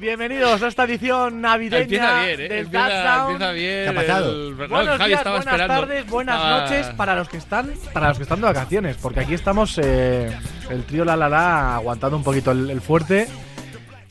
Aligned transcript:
Bienvenidos 0.00 0.60
a 0.62 0.66
esta 0.68 0.84
edición 0.84 1.40
navideña 1.40 1.82
Empieza 1.84 2.20
bien, 2.24 2.40
¿eh? 2.40 2.48
del 2.48 2.58
Empieza, 2.64 2.88
Touchdown. 2.88 3.30
empieza 3.32 3.52
bien. 3.52 3.84
¿Qué 3.84 3.88
ha 3.88 3.94
pasado? 3.94 4.32
el- 4.32 4.50
no, 4.58 4.68
Buenos 4.68 4.98
Javi 4.98 5.08
días, 5.08 5.20
estaba 5.20 5.36
buenas 5.36 5.54
esperando. 5.54 5.80
tardes, 5.86 6.06
buenas 6.10 6.34
Estaba- 6.36 6.60
noches 6.60 6.86
para 6.96 7.14
los 7.14 7.28
que 7.28 7.36
están 7.36 7.70
para 7.92 8.08
los 8.08 8.16
que 8.16 8.22
están 8.24 8.40
de 8.40 8.46
vacaciones, 8.46 8.96
porque 8.96 9.20
aquí 9.20 9.34
estamos 9.34 9.78
eh, 9.80 10.36
el 10.70 10.84
trío 10.84 11.04
La 11.04 11.16
La 11.16 11.28
La 11.28 11.76
aguantando 11.76 12.16
un 12.16 12.24
poquito 12.24 12.50
el, 12.50 12.68
el 12.70 12.80
fuerte. 12.80 13.28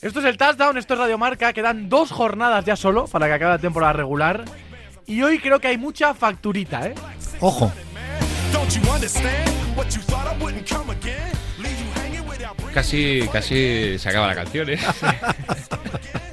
Esto 0.02 0.20
es 0.20 0.26
el 0.26 0.38
touchdown, 0.38 0.78
esto 0.78 0.94
es 0.94 1.00
Radio 1.02 1.18
Marca, 1.18 1.52
quedan 1.52 1.90
dos 1.90 2.12
jornadas 2.12 2.64
ya 2.64 2.76
solo 2.78 3.06
para 3.08 3.28
que 3.28 3.34
acabe 3.34 3.52
la 3.52 3.60
temporada 3.60 3.92
regular. 3.94 4.46
Y 5.06 5.22
hoy 5.22 5.38
creo 5.40 5.60
que 5.60 5.68
hay 5.68 5.78
mucha 5.78 6.14
facturita, 6.14 6.88
¿eh? 6.88 6.96
Ojo. 7.42 7.72
Casi, 12.82 13.28
casi 13.34 13.98
se 13.98 14.08
acaba 14.08 14.28
la 14.28 14.36
canción, 14.36 14.70
¿eh? 14.70 14.78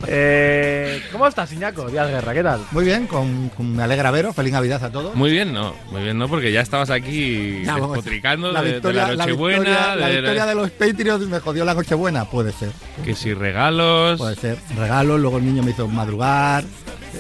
Eh, 0.07 1.03
¿Cómo 1.11 1.27
estás, 1.27 1.51
Iñaco? 1.53 1.89
Díaz 1.89 2.07
Guerra, 2.11 2.35
¿qué 2.35 2.43
tal? 2.43 2.61
Muy 2.73 2.85
bien, 2.85 3.07
con, 3.07 3.49
con- 3.49 3.75
me 3.75 3.83
alegra 3.83 4.11
veros. 4.11 4.37
Feliz 4.37 4.53
Navidad 4.53 4.85
a 4.85 4.91
todos. 4.93 5.15
Muy 5.15 5.31
bien, 5.31 5.55
no. 5.55 5.75
Muy 5.91 6.03
bien, 6.03 6.19
no, 6.19 6.29
porque 6.29 6.53
ya 6.53 6.61
estabas 6.61 6.91
aquí 6.91 7.63
despotricando 7.65 8.53
la 8.53 8.61
de, 8.61 8.67
de 8.69 8.73
victoria, 8.75 9.01
la 9.09 9.09
la 9.15 9.17
Nochebuena, 9.25 9.59
victoria, 9.61 9.97
la 9.97 10.07
de- 10.09 10.17
victoria 10.21 10.47
de 10.47 10.55
los 10.55 10.71
Patriots 10.73 11.27
me 11.27 11.41
jodió 11.41 11.65
la 11.65 11.73
Nochebuena. 11.73 12.27
Puede 12.27 12.53
ser, 12.53 12.69
que 13.03 13.15
si 13.15 13.33
regalos. 13.33 14.19
puede 14.19 14.37
ser. 14.37 14.59
Regalos, 14.77 15.19
luego 15.19 15.39
el 15.39 15.47
niño 15.47 15.63
me 15.63 15.71
hizo 15.71 15.89
madrugar. 15.89 16.65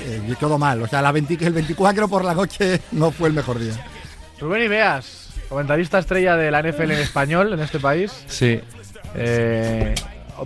eh, 0.04 0.20
y 0.28 0.34
todo 0.34 0.58
mal. 0.58 0.82
O 0.82 0.86
sea, 0.86 1.00
la 1.00 1.10
20 1.10 1.38
el 1.46 1.54
24 1.54 2.06
por 2.08 2.22
la 2.22 2.34
noche 2.34 2.82
no 2.92 3.10
fue 3.10 3.28
el 3.28 3.34
mejor 3.34 3.58
día. 3.58 3.72
Rubén 4.38 4.62
Ibeas, 4.62 5.30
comentarista 5.48 5.98
estrella 5.98 6.36
de 6.36 6.50
la 6.50 6.60
NFL 6.62 6.90
en 6.92 6.98
español 7.00 7.54
en 7.54 7.60
este 7.60 7.80
país. 7.80 8.12
Sí. 8.28 8.60
Eh, 9.16 9.94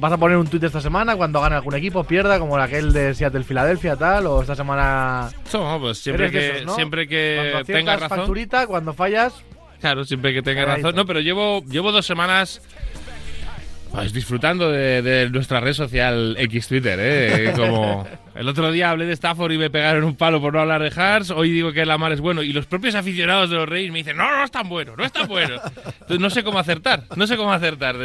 ¿Vas 0.00 0.12
a 0.12 0.18
poner 0.18 0.36
un 0.36 0.46
tuit 0.46 0.62
esta 0.62 0.80
semana 0.82 1.16
cuando 1.16 1.40
gane 1.40 1.54
algún 1.56 1.74
equipo, 1.74 2.04
pierda, 2.04 2.38
como 2.38 2.56
aquel 2.58 2.92
de 2.92 3.14
Seattle 3.14 3.42
Filadelfia, 3.42 3.96
tal? 3.96 4.26
¿O 4.26 4.42
esta 4.42 4.54
semana 4.54 5.30
No, 5.52 5.80
pues 5.80 5.98
siempre 5.98 6.30
que, 6.30 6.50
esos, 6.50 6.66
¿no? 6.66 6.74
siempre 6.74 7.08
que 7.08 7.48
cuando 7.52 7.64
tenga 7.66 7.78
aciertas 7.92 8.00
razón. 8.02 8.18
facturita, 8.18 8.66
cuando 8.66 8.92
fallas? 8.92 9.32
Claro, 9.80 10.04
siempre 10.04 10.34
que 10.34 10.42
tenga 10.42 10.62
Cagadito. 10.64 10.88
razón. 10.88 10.96
No, 10.96 11.06
pero 11.06 11.20
llevo, 11.20 11.64
llevo 11.64 11.90
dos 11.90 12.04
semanas 12.04 12.60
pues, 13.90 14.12
disfrutando 14.12 14.70
de, 14.70 15.00
de 15.00 15.30
nuestra 15.30 15.60
red 15.60 15.72
social 15.72 16.36
X 16.38 16.68
Twitter, 16.68 16.98
¿eh? 17.00 17.52
Como 17.56 18.06
el 18.34 18.46
otro 18.46 18.70
día 18.70 18.90
hablé 18.90 19.06
de 19.06 19.14
Stafford 19.14 19.52
y 19.52 19.58
me 19.58 19.70
pegaron 19.70 20.04
un 20.04 20.14
palo 20.16 20.40
por 20.40 20.52
no 20.52 20.60
hablar 20.60 20.82
de 20.82 20.90
Hearts. 20.90 21.30
Hoy 21.30 21.50
digo 21.50 21.72
que 21.72 21.86
Lamar 21.86 22.12
es 22.12 22.20
bueno. 22.20 22.42
Y 22.42 22.52
los 22.52 22.66
propios 22.66 22.94
aficionados 22.94 23.48
de 23.48 23.56
los 23.56 23.66
Reyes 23.68 23.90
me 23.90 23.98
dicen, 23.98 24.18
no, 24.18 24.30
no 24.36 24.44
es 24.44 24.50
tan 24.50 24.68
bueno, 24.68 24.94
no 24.96 25.02
es 25.04 25.12
tan 25.12 25.26
bueno. 25.26 25.54
Entonces 25.86 26.20
no 26.20 26.28
sé 26.28 26.44
cómo 26.44 26.58
acertar, 26.58 27.04
no 27.16 27.26
sé 27.26 27.36
cómo 27.38 27.52
acertar. 27.52 27.96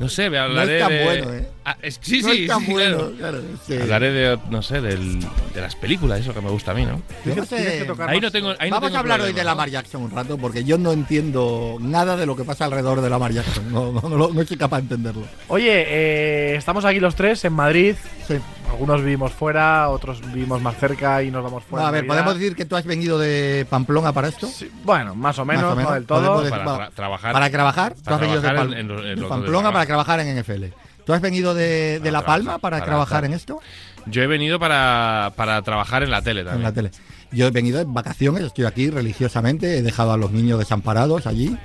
No 0.00 0.08
sé, 0.08 0.30
me 0.30 0.38
hablaré 0.38 0.78
tan 0.80 0.88
de... 0.88 1.04
bueno, 1.04 1.32
¿eh? 1.34 1.48
Ah, 1.64 1.76
es- 1.80 1.98
sí, 2.02 2.22
no 2.22 2.28
sí, 2.30 2.42
es 2.42 2.48
tan 2.48 2.64
sí, 2.64 2.72
bueno. 2.72 2.96
claro. 2.96 3.16
claro, 3.18 3.40
sí. 3.66 3.74
Hablaré 3.80 4.10
de, 4.12 4.38
no 4.50 4.62
sé, 4.62 4.80
del- 4.80 5.20
de 5.54 5.60
las 5.60 5.76
películas, 5.76 6.18
eso 6.20 6.34
que 6.34 6.40
me 6.40 6.50
gusta 6.50 6.72
a 6.72 6.74
mí, 6.74 6.84
¿no? 6.84 7.00
Yo 7.24 7.36
no 7.36 7.44
sé. 7.44 7.86
Ahí 8.08 8.20
no 8.20 8.30
tengo, 8.32 8.50
ahí 8.58 8.68
no 8.70 8.76
Vamos 8.76 8.88
tengo 8.88 8.96
a 8.96 9.00
hablar 9.00 9.20
hoy 9.20 9.32
de 9.32 9.42
¿no? 9.42 9.44
Lamar 9.50 9.70
Jackson 9.70 10.02
un 10.02 10.10
rato 10.10 10.36
porque 10.38 10.64
yo 10.64 10.76
no 10.78 10.92
entiendo 10.92 11.76
nada 11.80 12.16
de 12.16 12.26
lo 12.26 12.34
que 12.34 12.42
pasa 12.44 12.64
alrededor 12.64 13.00
de 13.00 13.10
Lamar 13.10 13.32
Jackson. 13.32 13.72
No, 13.72 13.92
no, 13.92 14.08
no, 14.08 14.28
no 14.32 14.44
soy 14.44 14.56
capaz 14.56 14.78
de 14.78 14.82
entenderlo. 14.82 15.22
Oye, 15.48 15.84
eh, 15.86 16.56
estamos 16.56 16.84
aquí 16.84 16.98
los 16.98 17.14
tres 17.14 17.44
en 17.44 17.52
Madrid. 17.52 17.94
Sí. 18.26 18.34
Algunos 18.72 19.00
vivimos 19.02 19.32
fuera, 19.32 19.88
otros 19.90 20.20
vivimos 20.32 20.60
más 20.62 20.76
cerca 20.76 21.22
y 21.22 21.30
nos 21.30 21.44
vamos 21.44 21.62
No, 21.64 21.68
fuera. 21.68 21.84
a 21.86 21.88
en 21.90 21.92
ver, 21.92 22.02
Navidad. 22.06 22.24
¿podemos 22.24 22.40
decir 22.40 22.56
que 22.56 22.64
tú 22.64 22.74
has 22.76 22.84
venido 22.86 23.18
de 23.18 23.66
Pamplona 23.68 24.12
para 24.12 24.28
esto? 24.28 24.46
Sí, 24.46 24.70
bueno, 24.84 25.14
más 25.14 25.38
o 25.38 25.44
menos, 25.44 25.64
Más 25.64 25.72
o 25.72 25.76
menos. 25.76 25.90
no 25.90 25.94
del 25.94 26.06
todo. 26.06 26.50
Para 26.50 26.90
trabajar. 26.90 27.32
Para 27.34 27.50
trabajar, 27.50 27.94
tú 27.94 28.02
Para 28.02 28.16
has 28.16 28.20
venido 28.22 28.40
de 28.40 28.48
trabajar 28.48 28.68
Pal- 28.70 28.78
en- 28.80 28.90
en 28.90 28.98
en 29.06 29.20
de 29.20 29.26
Pamplona 29.26 29.72
para 29.72 29.86
trabajar 29.86 30.20
en 30.20 30.28
NFL. 30.42 30.64
¿Tú 31.04 31.12
has 31.12 31.20
venido 31.20 31.52
de, 31.54 32.00
de 32.00 32.10
La 32.12 32.24
Palma 32.24 32.58
para, 32.58 32.76
para 32.78 32.86
trabajar 32.86 33.24
estar. 33.24 33.24
en 33.26 33.34
esto? 33.34 33.60
Yo 34.06 34.22
he 34.22 34.26
venido 34.26 34.58
para, 34.58 35.32
para 35.36 35.60
trabajar 35.62 36.02
en 36.02 36.10
la 36.10 36.22
tele 36.22 36.42
también. 36.42 36.60
En 36.60 36.62
la 36.64 36.72
tele. 36.72 36.90
Yo 37.30 37.46
he 37.46 37.50
venido 37.50 37.78
de 37.78 37.84
vacaciones, 37.86 38.42
estoy 38.44 38.64
aquí 38.64 38.88
religiosamente, 38.90 39.78
he 39.78 39.82
dejado 39.82 40.12
a 40.12 40.16
los 40.16 40.30
niños 40.32 40.58
desamparados 40.58 41.26
allí. 41.26 41.56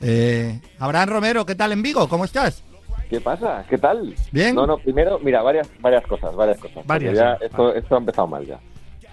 Eh, 0.00 0.60
Abraham 0.78 1.08
Romero, 1.08 1.44
¿qué 1.46 1.54
tal 1.54 1.72
en 1.72 1.82
Vigo? 1.82 2.08
¿Cómo 2.08 2.24
estás? 2.24 2.62
¿Qué 3.08 3.20
pasa? 3.20 3.64
¿Qué 3.68 3.78
tal? 3.78 4.14
Bien. 4.32 4.54
No, 4.54 4.66
no, 4.66 4.78
primero, 4.78 5.18
mira, 5.18 5.42
varias, 5.42 5.68
varias 5.80 6.06
cosas, 6.06 6.34
varias 6.34 6.58
cosas. 6.58 6.86
Varias, 6.86 7.14
ya 7.14 7.36
sí. 7.38 7.44
esto, 7.46 7.74
esto 7.74 7.94
ha 7.94 7.98
empezado 7.98 8.26
mal 8.26 8.44
ya. 8.44 8.58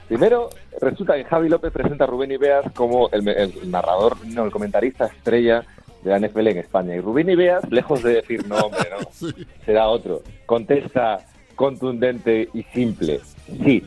Primero, 0.08 0.50
resulta 0.82 1.16
que 1.16 1.24
Javi 1.24 1.48
López 1.48 1.72
presenta 1.72 2.04
a 2.04 2.08
Rubén 2.08 2.32
Ibeas 2.32 2.66
como 2.74 3.10
el, 3.12 3.28
el 3.28 3.72
narrador, 3.72 4.18
no, 4.28 4.44
el 4.44 4.52
comentarista 4.52 5.06
estrella 5.06 5.64
de 6.04 6.10
la 6.10 6.20
NFL 6.20 6.48
en 6.48 6.58
España. 6.58 6.96
Y 6.96 7.00
Rubén 7.00 7.30
Ibeas, 7.30 7.70
lejos 7.70 8.04
de 8.04 8.16
decir 8.16 8.46
no, 8.48 8.58
hombre, 8.58 8.90
no, 8.90 9.08
será 9.66 9.88
otro. 9.88 10.22
Contesta 10.46 11.20
contundente 11.56 12.50
y 12.54 12.64
simple. 12.74 13.20
Sí. 13.64 13.86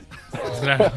Claro. 0.62 0.92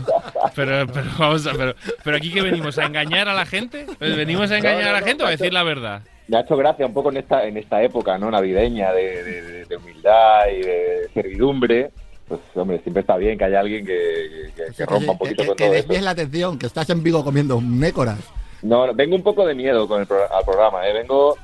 Pero, 0.56 0.88
pero, 0.88 1.06
vamos 1.18 1.48
a, 1.48 1.54
pero, 1.54 1.76
pero 2.04 2.18
aquí 2.18 2.32
que 2.32 2.42
venimos 2.42 2.78
a 2.78 2.86
engañar 2.86 3.28
a 3.28 3.34
la 3.34 3.46
gente. 3.46 3.86
¿Venimos 4.00 4.52
a 4.52 4.58
engañar 4.58 4.84
No, 4.84 4.92
no, 4.92 4.98
a 4.98 5.02
la 5.02 5.08
gente 5.08 5.24
o 5.24 5.28
a 5.28 5.32
decir 5.32 5.52
la 5.54 5.64
verdad? 5.64 6.04
Me 6.28 6.38
ha 6.38 6.42
hecho 6.42 6.58
gracia 6.58 6.86
un 6.86 6.94
poco 6.94 7.10
en 7.10 7.18
esta, 7.18 7.46
en 7.46 7.58
esta 7.58 7.82
época 7.82 8.18
no 8.18 8.30
navideña 8.30 8.92
de, 8.92 9.24
de- 9.24 9.66
de 9.66 9.78
humildad 9.78 10.42
y 10.54 10.62
de 10.62 11.10
servidumbre. 11.14 11.92
Pues, 12.28 12.42
hombre, 12.56 12.80
siempre 12.80 13.02
está 13.02 13.16
bien 13.16 13.38
que 13.38 13.46
haya 13.46 13.62
alguien 13.62 13.86
que, 13.86 14.52
que- 14.56 14.74
que 14.76 14.86
rompa 14.86 15.14
un 15.14 15.18
poquito 15.18 15.44
que, 15.44 15.48
con 15.48 15.56
que 15.56 15.64
todo 15.66 15.74
eso. 15.74 15.84
desvíes 15.84 16.04
la 16.04 16.12
atención, 16.12 16.60
que 16.60 16.66
estás 16.66 16.90
en 16.90 17.02
Vigo 17.04 17.24
comiendo 17.24 17.62
nécoras. 17.62 18.20
No, 18.62 18.86
no, 18.88 18.94
vengo 18.94 19.16
un 19.16 19.24
poco 19.24 19.46
de 19.46 19.56
miedo 19.56 19.88
con 19.88 20.02
el 20.02 20.08
pro- 20.08 20.32
al 20.34 20.44
programa, 20.44 20.86
¿eh? 20.88 20.92
Vengo 20.94 21.38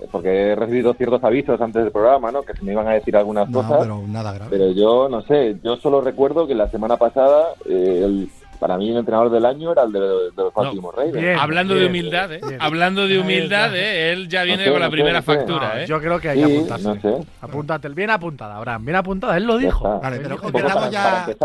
eh, 0.00 0.06
porque 0.10 0.52
he 0.52 0.54
recibido 0.56 0.94
ciertos 0.94 1.22
avisos 1.22 1.60
antes 1.60 1.82
del 1.82 1.92
programa, 1.92 2.32
¿no? 2.32 2.42
Que 2.42 2.54
se 2.54 2.62
me 2.64 2.72
iban 2.72 2.88
a 2.88 2.92
decir 2.94 3.14
algunas 3.16 3.50
No, 3.50 3.60
cosas. 3.62 3.80
pero 3.82 4.02
nada 4.08 4.32
grave. 4.32 4.50
Pero 4.50 4.70
yo 4.72 5.08
no 5.10 5.20
sé, 5.22 5.56
yo 5.62 5.76
solo 5.76 6.00
recuerdo 6.00 6.46
que 6.46 6.54
la 6.54 6.70
semana 6.70 6.96
pasada, 6.96 7.48
eh, 7.68 8.00
el- 8.04 8.30
para 8.60 8.76
mí 8.76 8.90
el 8.90 8.98
entrenador 8.98 9.30
del 9.30 9.44
año 9.46 9.72
era 9.72 9.82
el 9.82 9.92
de, 9.92 9.98
de 10.00 10.30
los 10.36 10.54
Ravens. 10.54 11.12
Bien. 11.12 11.36
Hablando 11.38 11.74
de 11.74 11.86
humildad, 11.86 12.32
¿eh? 12.32 12.40
bien. 12.46 12.60
Hablando 12.62 13.08
de 13.08 13.18
humildad. 13.18 13.74
¿eh? 13.74 14.12
Él 14.12 14.28
ya 14.28 14.44
viene 14.44 14.64
sé, 14.64 14.70
con 14.70 14.78
la 14.80 14.86
no 14.86 14.92
primera 14.92 15.20
sé. 15.20 15.26
factura, 15.26 15.74
No, 15.74 15.80
¿eh? 15.80 15.86
Yo 15.88 15.98
creo 16.00 16.20
que 16.20 16.28
hay 16.28 16.38
que 16.40 16.46
Sí, 16.46 16.54
apuntarse. 16.56 16.84
no 16.84 17.00
sé. 17.00 17.26
Apúntate, 17.40 17.88
bien 17.88 18.10
apuntada, 18.10 18.56
Abraham, 18.56 18.84
bien 18.84 18.96
apuntada. 18.96 19.36
Él 19.36 19.44
lo 19.44 19.58
dijo. 19.58 19.98
Vale, 20.00 20.20
pero 20.20 20.38
empezamos 20.42 20.90
ya. 20.90 21.26
este 21.28 21.44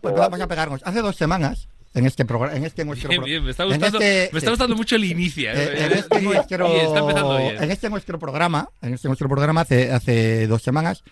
pues 0.00 0.14
vamos 0.14 0.40
a 0.40 0.46
pegarnos. 0.48 0.80
Hace 0.84 1.00
dos 1.02 1.14
semanas, 1.16 1.68
en 1.94 2.06
este 2.06 2.24
programa, 2.24 2.56
en 2.56 2.64
este 2.64 2.84
nuestro 2.86 3.08
Bien, 3.08 3.20
pro- 3.20 3.26
bien, 3.26 3.44
me 3.44 3.50
está 3.50 3.62
en 3.64 3.68
gustando, 3.68 3.98
este- 4.00 4.30
me 4.32 4.38
está 4.38 4.50
gustando 4.50 4.74
mucho 4.76 4.96
el 4.96 5.04
inicio. 5.04 5.50
Eh, 5.52 5.84
en 5.86 5.92
este 5.92 6.18
Bien, 6.18 6.24
nuestro, 6.32 6.66
está 6.66 6.98
empezando 6.98 7.36
bien. 7.38 7.62
en 7.62 7.70
este 7.70 7.90
nuestro 7.90 8.18
programa, 8.18 8.68
en 8.82 8.94
este 8.94 9.08
nuestro 9.08 9.28
programa 9.28 9.60
hace, 9.60 9.92
hace 9.92 10.46
dos 10.46 10.62
semanas, 10.62 11.04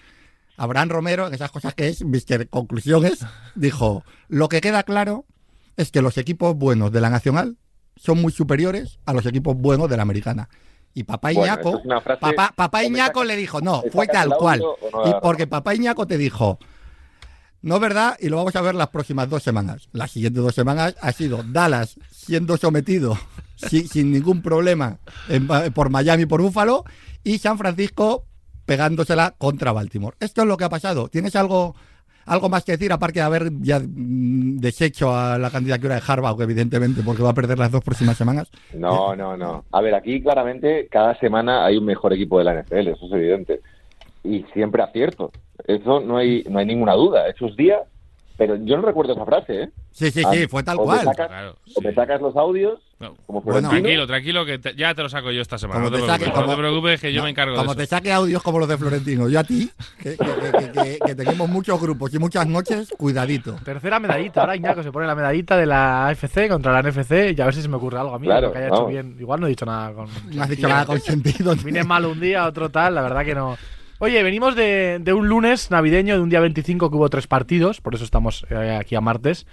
Abraham 0.56 0.90
Romero, 0.90 1.26
en 1.26 1.34
esas 1.34 1.50
cosas 1.50 1.74
que 1.74 1.88
es, 1.88 2.04
Mr. 2.04 2.48
Conclusiones, 2.48 3.24
dijo, 3.54 4.04
lo 4.28 4.48
que 4.48 4.60
queda 4.60 4.82
claro 4.82 5.24
es 5.82 5.90
que 5.90 6.02
los 6.02 6.16
equipos 6.18 6.56
buenos 6.56 6.90
de 6.92 7.00
la 7.00 7.10
Nacional 7.10 7.56
son 7.96 8.20
muy 8.22 8.32
superiores 8.32 8.98
a 9.04 9.12
los 9.12 9.26
equipos 9.26 9.56
buenos 9.56 9.88
de 9.90 9.96
la 9.96 10.02
Americana. 10.02 10.48
Y 10.94 11.04
papá 11.04 11.32
Iñaco, 11.32 11.78
es 11.78 12.02
frase- 12.02 12.20
papá, 12.20 12.52
papá 12.54 12.78
¿o 12.78 12.82
me 12.82 12.86
Iñaco 12.88 13.20
sacas- 13.20 13.26
le 13.26 13.36
dijo, 13.36 13.60
no, 13.60 13.82
fue 13.92 14.06
tal 14.06 14.30
cual. 14.36 14.60
no 14.60 15.08
Y 15.10 15.14
porque 15.22 15.46
papá 15.46 15.74
Iñaco 15.74 16.06
te 16.06 16.18
dijo, 16.18 16.58
no 17.62 17.76
es 17.76 17.80
verdad, 17.80 18.16
y 18.20 18.28
lo 18.28 18.36
vamos 18.38 18.56
a 18.56 18.60
ver 18.60 18.74
las 18.74 18.88
próximas 18.88 19.28
dos 19.30 19.42
semanas. 19.42 19.88
Las 19.92 20.10
siguientes 20.10 20.42
dos 20.42 20.54
semanas 20.54 20.94
ha 21.00 21.12
sido 21.12 21.42
Dallas 21.44 21.96
siendo 22.10 22.56
sometido 22.56 23.16
sin, 23.56 23.88
sin 23.88 24.10
ningún 24.12 24.42
problema 24.42 24.98
en- 25.28 25.46
por 25.72 25.88
Miami, 25.90 26.26
por 26.26 26.42
Búfalo, 26.42 26.84
y 27.24 27.38
San 27.38 27.56
Francisco 27.58 28.26
pegándosela 28.66 29.34
contra 29.38 29.72
Baltimore. 29.72 30.16
Esto 30.20 30.42
es 30.42 30.48
lo 30.48 30.56
que 30.56 30.64
ha 30.64 30.68
pasado. 30.68 31.08
¿Tienes 31.08 31.36
algo, 31.36 31.74
algo 32.26 32.48
más 32.48 32.64
que 32.64 32.72
decir, 32.72 32.92
aparte 32.92 33.20
de 33.20 33.24
haber 33.24 33.50
ya 33.60 33.80
mm, 33.80 34.58
deshecho 34.58 35.14
a 35.14 35.38
la 35.38 35.50
candidatura 35.50 35.96
de 35.96 36.02
Harbaugh, 36.06 36.40
evidentemente, 36.40 37.02
porque 37.02 37.22
va 37.22 37.30
a 37.30 37.34
perder 37.34 37.58
las 37.58 37.70
dos 37.70 37.82
próximas 37.84 38.16
semanas? 38.16 38.50
No, 38.74 39.14
no, 39.16 39.36
no. 39.36 39.64
A 39.72 39.80
ver, 39.80 39.94
aquí 39.94 40.22
claramente 40.22 40.88
cada 40.90 41.18
semana 41.18 41.64
hay 41.64 41.76
un 41.76 41.84
mejor 41.84 42.12
equipo 42.12 42.38
de 42.38 42.44
la 42.44 42.62
NFL, 42.62 42.88
eso 42.88 43.06
es 43.06 43.12
evidente. 43.12 43.60
Y 44.24 44.44
siempre 44.52 44.82
acierto. 44.82 45.32
Eso 45.66 46.00
no 46.00 46.16
hay, 46.16 46.44
no 46.48 46.58
hay 46.58 46.66
ninguna 46.66 46.94
duda. 46.94 47.28
Esos 47.28 47.56
días, 47.56 47.80
pero 48.36 48.56
yo 48.56 48.76
no 48.76 48.82
recuerdo 48.82 49.12
esa 49.12 49.24
frase, 49.24 49.62
¿eh? 49.64 49.70
Sí, 49.90 50.10
sí, 50.10 50.22
sí, 50.32 50.46
fue 50.48 50.62
tal 50.62 50.78
o 50.78 50.80
me 50.80 50.86
cual. 50.86 51.04
sacas- 51.04 51.28
Claro, 51.28 51.56
O 51.74 51.80
me 51.82 51.94
sacas 51.94 52.20
los 52.20 52.34
audios, 52.36 52.80
No. 52.98 53.14
como 53.26 53.40
Bueno, 53.42 53.68
Tranquilo, 53.68 54.06
tranquilo, 54.06 54.44
que 54.46 54.58
te- 54.58 54.74
ya 54.74 54.94
te 54.94 55.02
lo 55.02 55.08
saco 55.08 55.30
yo 55.30 55.42
esta 55.42 55.58
semana. 55.58 55.80
Como 55.80 55.90
No 55.90 55.96
te, 55.96 56.02
te 56.02 56.08
saque- 56.08 56.18
preocupes, 56.24 56.40
no 56.40 56.42
como- 56.44 56.56
te 56.56 56.60
preocupes, 56.62 57.00
que 57.00 57.12
yo 57.12 57.18
No, 57.20 57.24
me 57.24 57.30
encargo 57.30 57.56
Como 57.56 57.70
de 57.72 57.76
te 57.76 57.82
eso. 57.84 57.90
saque 57.96 58.12
audios 58.12 58.42
como 58.42 58.58
los 58.58 58.68
de 58.68 58.78
Florentino, 58.78 59.28
yo 59.28 59.40
a 59.40 59.44
ti, 59.44 59.70
que, 60.02 60.16
que- 60.16 60.16
que- 60.16 60.72
que- 60.72 60.98
que 61.06 61.14
tenemos 61.14 61.48
muchos 61.48 61.80
grupos 61.80 62.14
y 62.14 62.18
muchas 62.18 62.46
noches, 62.46 62.92
cuidadito. 62.96 63.56
Tercera 63.64 64.00
medallita. 64.00 64.40
Ahora 64.40 64.56
Iñaco 64.56 64.82
se 64.82 64.90
pone 64.92 65.06
la 65.06 65.14
medallita 65.14 65.56
de 65.56 65.66
la 65.66 66.06
AFC 66.08 66.48
contra 66.48 66.72
la 66.72 66.80
NFC 66.82 67.32
y 67.36 67.40
a 67.40 67.44
ver 67.44 67.54
si 67.54 67.62
se 67.62 67.68
me 67.68 67.76
ocurre 67.76 67.98
algo 67.98 68.14
a 68.14 68.18
mí. 68.18 68.26
Claro, 68.26 68.50
que 68.52 68.58
haya 68.58 68.68
hecho 68.68 68.86
bien. 68.86 69.16
Igual 69.20 69.40
no 69.40 69.46
he 69.46 69.50
dicho 69.50 69.66
nada 69.66 69.92
con. 69.92 70.08
No 70.30 70.42
has 70.42 70.48
dicho 70.48 70.68
nada 70.68 70.86
con 70.86 70.98
sentido. 71.00 71.54
Vine 71.56 71.84
mal 71.84 72.06
un 72.06 72.18
día, 72.20 72.46
otro 72.46 72.70
tal, 72.70 72.94
la 72.94 73.02
verdad 73.02 73.24
que 73.24 73.34
no. 73.34 73.56
Oye, 74.04 74.20
venimos 74.24 74.56
de, 74.56 74.98
de 75.00 75.12
un 75.12 75.28
lunes 75.28 75.70
navideño, 75.70 76.16
de 76.16 76.20
un 76.22 76.28
día 76.28 76.40
25 76.40 76.90
que 76.90 76.96
hubo 76.96 77.08
tres 77.08 77.28
partidos, 77.28 77.80
por 77.80 77.94
eso 77.94 78.02
estamos 78.02 78.44
eh, 78.50 78.76
aquí 78.80 78.96
a 78.96 79.00
martes. 79.00 79.46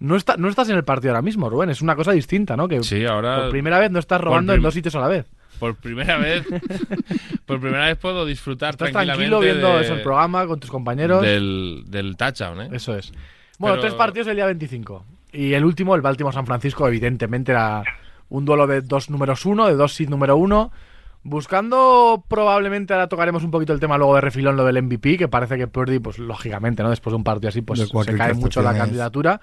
No, 0.00 0.16
está, 0.16 0.36
no 0.36 0.48
estás 0.48 0.68
en 0.70 0.76
el 0.76 0.82
partido 0.82 1.12
ahora 1.12 1.22
mismo, 1.22 1.48
Rubén, 1.48 1.70
es 1.70 1.80
una 1.80 1.94
cosa 1.94 2.10
distinta, 2.10 2.56
¿no? 2.56 2.66
Que 2.66 2.82
Sí, 2.82 3.04
ahora. 3.06 3.42
por 3.42 3.50
primera 3.50 3.78
vez 3.78 3.92
no 3.92 4.00
estás 4.00 4.20
robando 4.20 4.54
en 4.54 4.60
dos 4.62 4.74
sitios 4.74 4.96
a 4.96 5.00
la 5.00 5.06
vez. 5.06 5.26
por 5.60 5.76
primera 5.76 6.18
vez, 6.18 6.44
por 7.46 7.60
primera 7.60 7.86
vez 7.86 7.96
puedo 7.96 8.26
disfrutar 8.26 8.70
Estás 8.70 8.90
tranquilamente 8.90 9.28
tranquilo 9.30 9.40
viendo 9.40 9.78
de- 9.78 9.84
eso, 9.84 9.94
el 9.94 10.02
programa 10.02 10.46
con 10.48 10.58
tus 10.58 10.70
compañeros. 10.70 11.22
del, 11.22 11.84
del 11.86 12.16
touchdown, 12.16 12.62
¿eh? 12.62 12.68
Eso 12.72 12.96
es. 12.96 13.12
Bueno, 13.58 13.74
Pero- 13.76 13.82
tres 13.82 13.94
partidos 13.94 14.26
el 14.26 14.34
día 14.34 14.46
25. 14.46 15.04
Y 15.32 15.52
el 15.52 15.64
último, 15.64 15.94
el 15.94 16.00
Baltimore-San 16.00 16.44
Francisco, 16.44 16.88
evidentemente 16.88 17.52
era 17.52 17.84
un 18.30 18.44
duelo 18.44 18.66
de 18.66 18.80
dos 18.80 19.10
números 19.10 19.46
uno, 19.46 19.68
de 19.68 19.74
dos 19.74 19.92
seed 19.92 20.08
número 20.08 20.36
uno. 20.36 20.72
Buscando, 21.22 22.24
probablemente, 22.28 22.94
ahora 22.94 23.08
tocaremos 23.08 23.44
un 23.44 23.50
poquito 23.50 23.74
el 23.74 23.80
tema 23.80 23.98
luego 23.98 24.14
de 24.14 24.22
refilón, 24.22 24.56
lo 24.56 24.64
del 24.64 24.82
MVP, 24.82 25.18
que 25.18 25.28
parece 25.28 25.58
que 25.58 25.66
Purdy, 25.66 25.98
pues 25.98 26.18
lógicamente, 26.18 26.82
¿no? 26.82 26.88
Después 26.88 27.12
de 27.12 27.16
un 27.18 27.24
partido 27.24 27.50
así, 27.50 27.60
pues 27.60 27.80
se 27.80 28.16
cae 28.16 28.32
mucho 28.34 28.62
la 28.62 28.76
candidatura. 28.76 29.40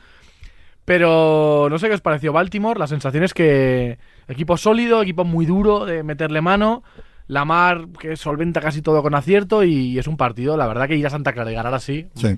Pero 0.86 1.68
no 1.70 1.78
sé 1.78 1.90
qué 1.90 1.96
os 1.96 2.02
pareció 2.02 2.32
Baltimore. 2.32 2.80
La 2.80 2.88
sensación 2.88 3.24
es 3.24 3.34
que 3.34 4.00
equipo 4.28 4.56
sólido, 4.56 5.02
equipo 5.02 5.26
muy 5.26 5.46
duro 5.46 5.86
de 5.86 6.02
meterle 6.02 6.40
mano. 6.40 6.82
Lamar 7.28 7.88
que 8.00 8.16
solventa 8.16 8.62
casi 8.62 8.82
todo 8.82 9.02
con 9.02 9.14
acierto 9.16 9.64
y 9.64 10.00
es 10.00 10.08
un 10.08 10.18
partido, 10.18 10.56
la 10.58 10.68
verdad 10.68 10.88
que 10.88 10.96
ir 10.96 11.06
a 11.06 11.10
Santa 11.10 11.34
Clara 11.34 11.52
y 11.52 11.56
ganar 11.56 11.74
así. 11.74 12.08
Sí. 12.16 12.38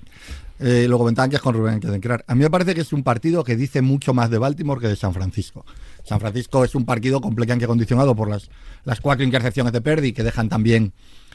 Eh, 0.60 0.88
lo 0.90 0.98
comentaban 0.98 1.30
que 1.30 1.38
es 1.38 1.42
con 1.42 1.54
Rubén 1.54 1.80
Kedenkrar. 1.80 2.26
A 2.28 2.36
mí 2.36 2.42
me 2.42 2.50
parece 2.50 2.76
que 2.76 2.82
es 2.82 2.92
un 2.92 3.04
partido 3.04 3.44
que 3.44 3.56
dice 3.56 3.82
mucho 3.82 4.14
más 4.14 4.30
de 4.30 4.38
Baltimore 4.40 4.82
que 4.82 4.88
de 4.88 4.96
San 4.96 5.14
Francisco. 5.14 5.66
San 6.04 6.20
Francisco 6.20 6.66
es 6.66 6.76
un 6.76 6.86
partido 6.86 7.22
completamente 7.22 7.68
condicionado 7.68 8.16
por 8.16 8.30
las, 8.30 8.50
las 8.84 9.00
cuatro 9.00 9.24
intercepciones 9.24 9.72
de 9.72 9.80
Perdi, 9.80 10.12
que 10.12 10.24
dejan 10.24 10.50
también 10.50 10.92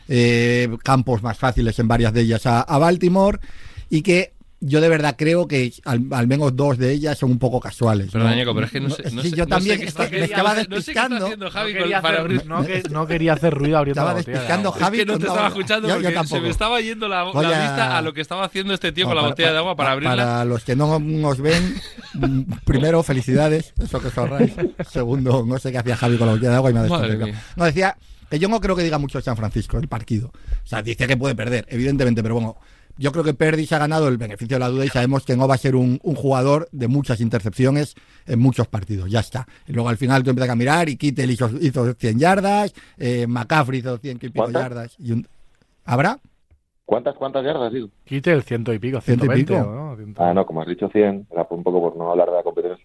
eh, 0.09 0.69
campos 0.83 1.23
más 1.23 1.39
fáciles 1.39 1.79
en 1.79 1.89
varias 1.89 2.12
de 2.12 2.21
ellas 2.21 2.47
a 2.47 2.79
Baltimore, 2.79 3.39
y 3.89 4.03
que 4.03 4.34
yo 4.66 4.81
de 4.81 4.88
verdad 4.88 5.14
creo 5.19 5.46
que 5.46 5.72
al, 5.84 6.06
al 6.11 6.26
menos 6.26 6.56
dos 6.56 6.78
de 6.78 6.90
ellas 6.93 7.19
son 7.19 7.31
un 7.32 7.38
poco 7.38 7.61
casuales. 7.61 8.08
Pero, 8.12 8.25
¿no? 8.25 8.31
Dañeco, 8.31 8.55
pero 8.55 8.66
es 8.66 8.72
que 8.72 8.81
no, 8.81 8.90
sé. 8.90 9.02
no 9.12 9.22
sé- 9.22 9.31
yo 9.31 9.37
no 9.38 9.44
sé 9.44 9.46
también 9.50 9.78
qué 9.78 9.84
es 9.84 9.88
está- 9.90 10.08
me 10.08 10.25
estaba 10.25 10.55
sé 10.55 10.64
despistando. 10.69 11.25
haciendo 11.26 11.44
No 11.46 11.50
Javi 11.50 11.72
quería, 11.75 11.96
con- 11.96 12.02
para 12.02 12.14
hacer, 12.19 12.20
abrir- 12.31 12.44
no 12.46 12.64
que- 12.66 12.82
no 12.90 13.06
quería 13.06 13.32
hacer 13.34 13.52
ruido 13.55 13.78
abriendo 13.78 14.00
Estaba 14.00 14.12
la 14.14 14.19
botella 14.20 14.32
de 14.32 14.38
despistando 14.40 14.69
agua. 14.70 14.81
Javi 14.81 14.96
Es 14.99 15.05
que 15.05 15.12
no 15.12 15.19
te 15.19 15.26
estaba 15.26 15.49
escuchando 15.49 15.88
yo- 15.88 15.94
yo 15.94 16.00
porque 16.00 16.08
se 16.08 16.14
tampoco. 16.14 16.40
me 16.43 16.49
estaba 16.50 16.81
yendo 16.81 17.08
la, 17.08 17.25
la 17.25 17.25
a- 17.25 17.61
vista 17.62 17.99
a 17.99 18.02
lo 18.02 18.14
que 18.14 18.20
estaba 18.20 18.44
haciendo 18.44 18.75
este 18.75 18.93
tío 18.93 19.05
No, 19.05 19.11
con 19.11 19.16
la 19.16 19.22
para- 19.22 19.31
botella 19.32 19.52
de 19.52 19.58
agua 19.58 19.76
para 19.76 19.88
pa- 19.88 19.93
abrirla. 19.93 20.16
Para 20.16 20.44
los 20.46 20.64
que 20.64 20.76
no 20.76 20.99
nos 20.99 21.40
ven, 21.40 21.75
primero, 22.64 23.02
felicidades, 23.02 23.72
eso 23.82 24.00
que 24.00 24.08
os 24.08 24.19
ahorráis. 24.19 24.52
Segundo, 24.90 25.44
no 25.46 25.58
sé 25.58 25.72
qué 25.72 25.78
hacía 25.78 25.96
Javi 25.96 26.16
con 26.16 26.26
la 26.26 26.32
botella 26.34 26.50
de 26.50 26.56
agua 26.56 26.70
y 26.70 26.75
me 26.75 26.81
ha 26.81 26.82
mía. 26.84 27.43
No, 27.56 27.64
decía 27.64 27.96
que 28.31 28.38
yo 28.38 28.49
no 28.49 28.61
creo 28.61 28.75
que 28.76 28.82
diga 28.82 28.99
mucho 28.99 29.19
de 29.19 29.22
San 29.25 29.37
Francisco, 29.37 29.78
el 29.78 29.88
partido. 29.88 30.28
O 30.28 30.66
sea, 30.66 30.82
dice 30.82 31.06
que 31.06 31.16
puede 31.16 31.34
perder, 31.34 31.66
evidentemente, 31.69 32.22
pero 32.22 32.34
bueno, 32.34 32.56
yo 32.96 33.12
creo 33.12 33.25
que 33.25 33.35
Perdi 33.35 33.67
se 33.67 33.75
ha 33.75 33.79
ganado 33.79 34.08
el 34.08 34.19
beneficio 34.19 34.56
de 34.56 34.61
la 34.61 34.69
duda 34.69 34.85
y 34.85 34.88
sabemos 34.88 35.25
que 35.25 35.37
no 35.37 35.49
va 35.49 35.55
a 35.55 35.58
ser 35.58 35.76
un, 35.76 35.99
un 36.02 36.14
jugador 36.14 36.69
de 36.73 36.88
muchas 36.88 37.20
intercepciones 37.20 37.94
en 38.26 38.38
muchos 38.38 38.69
partidos. 38.69 39.11
Ya 39.11 39.20
está. 39.20 39.46
Y 39.67 39.73
luego 39.73 39.88
al 39.88 39.96
final 39.96 40.23
tú 40.23 40.31
empiezas 40.31 40.52
a 40.52 40.56
mirar 40.56 40.88
y 40.88 40.96
Kittel 40.96 41.31
hizo, 41.31 41.50
hizo 41.61 41.93
100 41.94 42.19
yardas, 42.19 42.75
eh, 42.99 43.26
McCaffrey 43.26 43.81
hizo 43.81 43.99
100 43.99 44.17
y 44.23 44.29
pico 44.29 44.50
yardas. 44.50 44.96
Y 44.99 45.12
un... 45.12 45.26
¿Habrá? 45.85 46.19
¿Cuántas, 46.87 47.14
cuántas 47.17 47.44
yardas, 47.44 47.73
digo? 47.73 47.88
Quite 48.05 48.32
el 48.32 48.43
ciento 48.43 48.73
y 48.73 48.79
pico, 48.79 49.00
Ciento 49.00 49.25
y 49.25 49.29
120. 49.29 49.55
pico. 49.55 49.70
¿no? 49.70 50.25
Ah, 50.25 50.35
no, 50.35 50.44
como 50.44 50.61
has 50.61 50.69
dicho 50.69 50.88
100, 50.88 51.29
era 51.31 51.47
un 51.49 51.62
poco 51.62 51.81
por 51.81 51.97
no 51.97 52.11
hablar 52.11 52.29
de 52.29 52.35
la 52.37 52.43
competencia. 52.43 52.85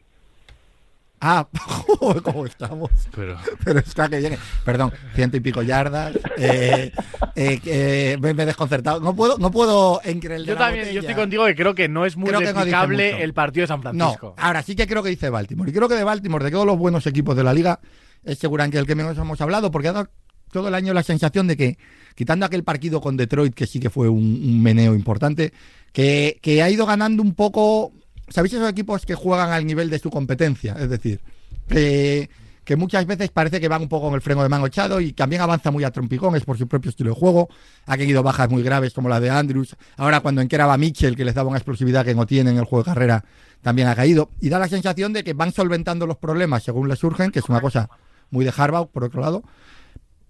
Ah, 1.21 1.47
¿cómo 2.23 2.45
estamos? 2.45 2.89
Pero, 3.15 3.37
Pero 3.63 3.79
está 3.79 4.07
que 4.07 4.19
viene. 4.19 4.37
Perdón, 4.63 4.91
ciento 5.15 5.37
y 5.37 5.39
pico 5.41 5.61
yardas. 5.61 6.15
Eh, 6.37 6.91
eh, 7.35 7.59
eh, 7.65 8.17
me, 8.21 8.29
he 8.29 8.45
desconcertado. 8.45 8.99
No 9.01 9.15
puedo, 9.15 9.37
no 9.37 9.51
puedo 9.51 10.01
Yo 10.01 10.55
también, 10.55 10.89
yo 10.91 11.01
estoy 11.01 11.15
contigo 11.15 11.45
que 11.45 11.55
creo 11.55 11.75
que 11.75 11.89
no 11.89 12.05
es 12.05 12.15
muy 12.15 12.31
no 12.31 12.39
replicable 12.39 13.21
el 13.21 13.33
partido 13.33 13.63
de 13.63 13.67
San 13.67 13.81
No, 13.81 13.91
Francisco. 13.91 14.35
ahora 14.37 14.63
sí 14.63 14.75
que 14.75 14.87
creo 14.87 15.03
que 15.03 15.09
dice 15.09 15.29
Baltimore. 15.29 15.69
Y 15.69 15.73
creo 15.73 15.89
que 15.89 15.95
de 15.95 16.03
Baltimore, 16.03 16.45
de 16.45 16.51
todos 16.51 16.65
los 16.65 16.77
buenos 16.77 17.05
equipos 17.05 17.35
de 17.35 17.43
la 17.43 17.53
liga, 17.53 17.79
es 18.23 18.37
seguramente 18.37 18.77
el 18.77 18.85
que 18.85 18.95
menos 18.95 19.17
hemos 19.17 19.41
hablado, 19.41 19.71
porque 19.71 19.89
ha 19.89 19.93
dado 19.93 20.09
todo 20.51 20.67
el 20.67 20.75
año 20.75 20.93
la 20.93 21.03
sensación 21.03 21.47
de 21.47 21.57
que, 21.57 21.77
quitando 22.15 22.45
aquel 22.45 22.63
partido 22.63 23.01
con 23.01 23.17
Detroit, 23.17 23.53
que 23.53 23.67
sí 23.67 23.79
que 23.79 23.89
fue 23.89 24.09
un, 24.09 24.23
un 24.23 24.63
meneo 24.63 24.95
importante, 24.95 25.53
que, 25.91 26.39
que 26.41 26.63
ha 26.63 26.69
ido 26.69 26.85
ganando 26.85 27.21
un 27.23 27.33
poco. 27.35 27.91
¿Sabéis 28.29 28.53
esos 28.53 28.69
equipos 28.69 29.05
que 29.05 29.15
juegan 29.15 29.51
al 29.51 29.65
nivel 29.65 29.89
de 29.89 29.99
su 29.99 30.09
competencia? 30.09 30.75
Es 30.79 30.89
decir, 30.89 31.19
que, 31.67 32.29
muchas 32.75 33.05
veces 33.07 33.29
parece 33.31 33.59
que 33.59 33.67
van 33.67 33.81
un 33.81 33.89
poco 33.89 34.07
con 34.07 34.15
el 34.15 34.21
freno 34.21 34.43
de 34.43 34.49
mano 34.49 34.67
echado 34.67 35.01
y 35.01 35.13
también 35.13 35.41
avanza 35.41 35.71
muy 35.71 35.83
a 35.83 35.91
trompicones 35.91 36.45
por 36.45 36.57
su 36.57 36.67
propio 36.67 36.89
estilo 36.89 37.09
de 37.09 37.15
juego. 37.15 37.49
Ha 37.85 37.97
tenido 37.97 38.21
bajas 38.21 38.49
muy 38.49 38.61
graves 38.61 38.93
como 38.93 39.09
la 39.09 39.19
de 39.19 39.29
Andrews. 39.29 39.75
Ahora 39.97 40.19
cuando 40.19 40.41
enqueraba 40.41 40.77
Mitchell, 40.77 41.15
que 41.15 41.25
les 41.25 41.33
daba 41.33 41.49
una 41.49 41.57
explosividad 41.57 42.05
que 42.05 42.13
no 42.13 42.27
tiene 42.27 42.51
en 42.51 42.57
el 42.57 42.65
juego 42.65 42.83
de 42.83 42.91
carrera, 42.91 43.25
también 43.61 43.87
ha 43.87 43.95
caído. 43.95 44.29
Y 44.39 44.49
da 44.49 44.59
la 44.59 44.67
sensación 44.67 45.13
de 45.13 45.23
que 45.23 45.33
van 45.33 45.51
solventando 45.51 46.05
los 46.05 46.17
problemas 46.17 46.63
según 46.63 46.87
les 46.87 46.99
surgen, 46.99 47.31
que 47.31 47.39
es 47.39 47.49
una 47.49 47.61
cosa 47.61 47.89
muy 48.29 48.45
de 48.45 48.53
Harbaugh, 48.55 48.91
por 48.91 49.03
otro 49.03 49.21
lado. 49.21 49.43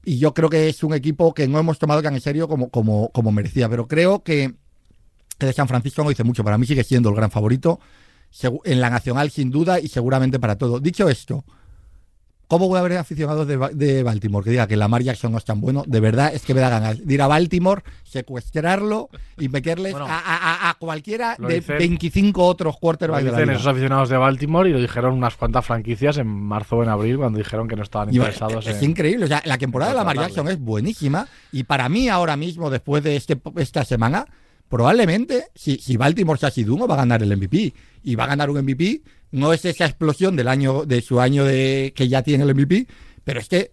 Y 0.06 0.18
yo 0.18 0.34
creo 0.34 0.50
que 0.50 0.70
es 0.70 0.84
un 0.84 0.94
equipo 0.94 1.34
que 1.34 1.48
no 1.48 1.60
hemos 1.60 1.78
tomado 1.78 2.02
tan 2.02 2.16
en 2.16 2.22
serio 2.22 2.48
como, 2.48 2.70
como, 2.70 3.10
como 3.12 3.32
merecía. 3.32 3.68
Pero 3.68 3.88
creo 3.88 4.24
que, 4.24 4.56
que 5.40 5.46
de 5.48 5.54
San 5.54 5.68
Francisco 5.68 6.04
no 6.04 6.10
dice 6.10 6.24
mucho. 6.24 6.44
Para 6.44 6.58
mí 6.60 6.66
sigue 6.68 6.84
siendo 6.84 7.10
el 7.10 7.16
gran 7.16 7.32
favorito 7.32 7.80
en 8.66 8.80
la 8.82 8.90
nacional, 8.92 9.32
sin 9.32 9.50
duda, 9.50 9.80
y 9.80 9.88
seguramente 9.88 10.38
para 10.40 10.56
todo. 10.58 10.80
Dicho 10.80 11.10
esto, 11.10 11.44
¿cómo 12.48 12.68
voy 12.68 12.78
a 12.80 12.84
ver 12.84 12.98
aficionados 12.98 13.48
de, 13.48 13.58
de 13.74 14.04
Baltimore 14.04 14.44
que 14.44 14.52
diga 14.52 14.68
que 14.68 14.76
Lamar 14.76 15.02
Jackson 15.02 15.32
no 15.32 15.38
es 15.40 15.46
tan 15.46 15.62
bueno? 15.62 15.84
De 15.88 16.00
verdad, 16.00 16.32
es 16.34 16.44
que 16.44 16.54
me 16.54 16.62
da 16.62 16.70
ganas 16.70 17.04
de 17.06 17.12
ir 17.14 17.22
a 17.22 17.28
Baltimore, 17.28 17.82
secuestrarlo 18.04 19.10
y 19.38 19.50
meterles 19.50 19.94
Bueno, 19.94 20.08
a, 20.08 20.20
a- 20.20 20.70
a- 20.70 20.74
cualquiera 20.76 21.36
lo 21.40 21.48
de 21.48 21.56
dicen- 21.62 21.78
25 21.80 22.44
otros 22.46 22.76
Lo 22.76 22.80
quarterbacks 22.80 23.24
de 23.26 23.32
la 23.32 23.38
dicen 23.38 23.48
liga. 23.50 23.60
esos 23.60 23.68
aficionados 23.72 24.10
de 24.10 24.18
Baltimore 24.18 24.70
y 24.70 24.74
lo 24.74 24.80
dijeron 24.80 25.14
unas 25.16 25.36
cuantas 25.36 25.66
franquicias 25.66 26.18
en 26.18 26.28
marzo 26.28 26.78
o 26.78 26.84
en 26.84 26.90
abril 26.90 27.18
cuando 27.18 27.38
dijeron 27.40 27.68
que 27.68 27.76
no 27.76 27.84
estaban 27.84 28.14
interesados 28.14 28.68
es 28.68 28.82
en... 28.84 28.92
increíble. 28.92 29.26
O 29.26 29.28
sea, 29.28 29.42
la 29.46 29.58
temporada 29.58 29.92
de 29.92 29.98
Lamar. 29.98 30.18
Jackson 30.18 30.48
es 30.50 30.60
buenísima. 30.60 31.28
Y 31.52 31.64
para 31.64 31.90
mí, 31.90 32.10
ahora 32.10 32.36
mismo, 32.38 32.70
después 32.70 33.04
de 33.04 33.16
este, 33.16 33.40
esta 33.58 33.84
semana, 33.86 34.26
probablemente, 34.70 35.48
si, 35.56 35.78
si 35.78 35.98
Baltimore 35.98 36.40
se 36.40 36.46
ha 36.46 36.52
sido 36.52 36.76
uno, 36.76 36.88
va 36.88 36.96
a 36.96 37.00
ganar 37.00 37.22
el 37.22 37.36
MVP. 37.36 37.74
Y 38.04 38.16
va 38.16 38.24
a 38.24 38.28
ganar 38.28 38.50
un 38.50 38.62
MVP. 38.62 39.02
No 39.32 39.54
es 39.54 39.66
esa 39.66 39.86
explosión 39.86 40.36
del 40.36 40.48
año, 40.48 40.86
de 40.86 41.02
su 41.02 41.20
año 41.20 41.44
de 41.44 41.94
que 41.96 42.08
ya 42.08 42.24
tiene 42.24 42.44
el 42.44 42.56
MVP, 42.56 42.88
pero 43.24 43.40
es 43.40 43.48
que 43.48 43.72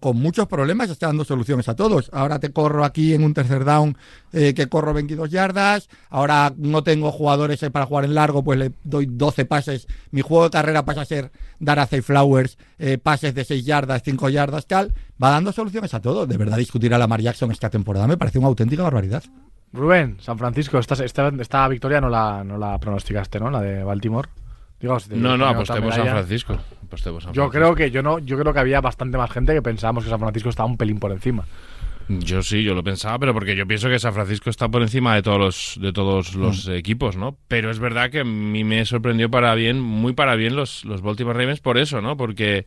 con, 0.00 0.16
muchos 0.16 0.46
problemas 0.46 0.90
está 0.90 1.08
dando 1.08 1.24
soluciones 1.24 1.68
a 1.68 1.74
todos. 1.74 2.08
Ahora 2.12 2.38
te 2.38 2.52
corro 2.52 2.84
aquí 2.84 3.14
en 3.14 3.24
un 3.24 3.34
tercer 3.34 3.64
down 3.64 3.96
eh, 4.32 4.54
que 4.54 4.68
corro 4.68 4.94
22 4.94 5.28
yardas. 5.30 5.88
Ahora 6.08 6.54
no 6.56 6.84
tengo 6.84 7.10
jugadores 7.10 7.60
eh, 7.64 7.70
para 7.70 7.86
jugar 7.86 8.04
en 8.04 8.14
largo, 8.14 8.44
pues 8.44 8.60
le 8.60 8.72
doy 8.84 9.06
12 9.06 9.44
pases. 9.44 9.88
Mi 10.12 10.20
juego 10.20 10.44
de 10.44 10.50
carrera 10.50 10.84
pasa 10.84 11.00
a 11.00 11.04
ser 11.04 11.32
dar 11.58 11.80
a 11.80 11.86
Zay 11.86 12.00
Flowers 12.00 12.58
eh, 12.78 12.98
pases 12.98 13.34
de 13.34 13.44
6 13.44 13.64
yardas, 13.64 14.02
5 14.04 14.28
yardas, 14.28 14.66
tal. 14.66 14.94
Va 15.20 15.30
dando 15.30 15.50
soluciones 15.50 15.92
a 15.94 16.00
todo. 16.00 16.26
De 16.26 16.36
verdad, 16.36 16.58
discutir 16.58 16.94
a 16.94 16.98
Lamar 16.98 17.20
Jackson 17.20 17.50
esta 17.50 17.68
temporada 17.68 18.06
me 18.06 18.16
parece 18.16 18.38
una 18.38 18.48
auténtica 18.48 18.84
barbaridad. 18.84 19.24
Rubén, 19.72 20.16
San 20.20 20.38
Francisco, 20.38 20.78
esta, 20.78 21.02
esta, 21.04 21.28
esta 21.40 21.68
victoria 21.68 22.00
no 22.00 22.08
la, 22.08 22.44
no 22.44 22.58
la 22.58 22.78
pronosticaste, 22.78 23.40
¿no? 23.40 23.50
La 23.50 23.60
de 23.60 23.82
Baltimore. 23.84 24.28
Digo, 24.80 24.98
si 25.00 25.14
no, 25.14 25.36
no, 25.36 25.54
por 25.54 25.66
San. 25.66 25.82
Francisco. 25.82 26.58
Aposté 26.84 27.10
por 27.10 27.22
San 27.22 27.32
Yo 27.32 27.42
Francisco. 27.44 27.50
creo 27.50 27.74
que 27.74 27.90
yo 27.90 28.02
no, 28.02 28.18
yo 28.18 28.38
creo 28.38 28.52
que 28.52 28.58
había 28.60 28.80
bastante 28.80 29.16
más 29.16 29.30
gente 29.30 29.54
que 29.54 29.62
pensábamos 29.62 30.04
que 30.04 30.10
San 30.10 30.18
Francisco 30.20 30.48
estaba 30.48 30.68
un 30.68 30.76
pelín 30.76 30.98
por 30.98 31.12
encima. 31.12 31.44
Yo 32.08 32.42
sí, 32.42 32.64
yo 32.64 32.74
lo 32.74 32.82
pensaba, 32.82 33.16
pero 33.20 33.32
porque 33.32 33.54
yo 33.54 33.64
pienso 33.66 33.88
que 33.88 33.98
San 34.00 34.12
Francisco 34.12 34.50
está 34.50 34.68
por 34.68 34.82
encima 34.82 35.14
de 35.14 35.22
todos 35.22 35.38
los, 35.38 35.78
de 35.80 35.92
todos 35.92 36.34
los 36.34 36.66
Mm. 36.68 36.72
equipos, 36.72 37.16
¿no? 37.16 37.36
Pero 37.46 37.70
es 37.70 37.78
verdad 37.78 38.10
que 38.10 38.20
a 38.20 38.24
mí 38.24 38.64
me 38.64 38.84
sorprendió 38.84 39.30
para 39.30 39.54
bien, 39.54 39.80
muy 39.80 40.12
para 40.12 40.34
bien 40.34 40.56
los, 40.56 40.84
los 40.84 41.00
Baltimore 41.00 41.38
Ravens 41.38 41.60
por 41.60 41.78
eso, 41.78 42.02
¿no? 42.02 42.16
Porque 42.16 42.66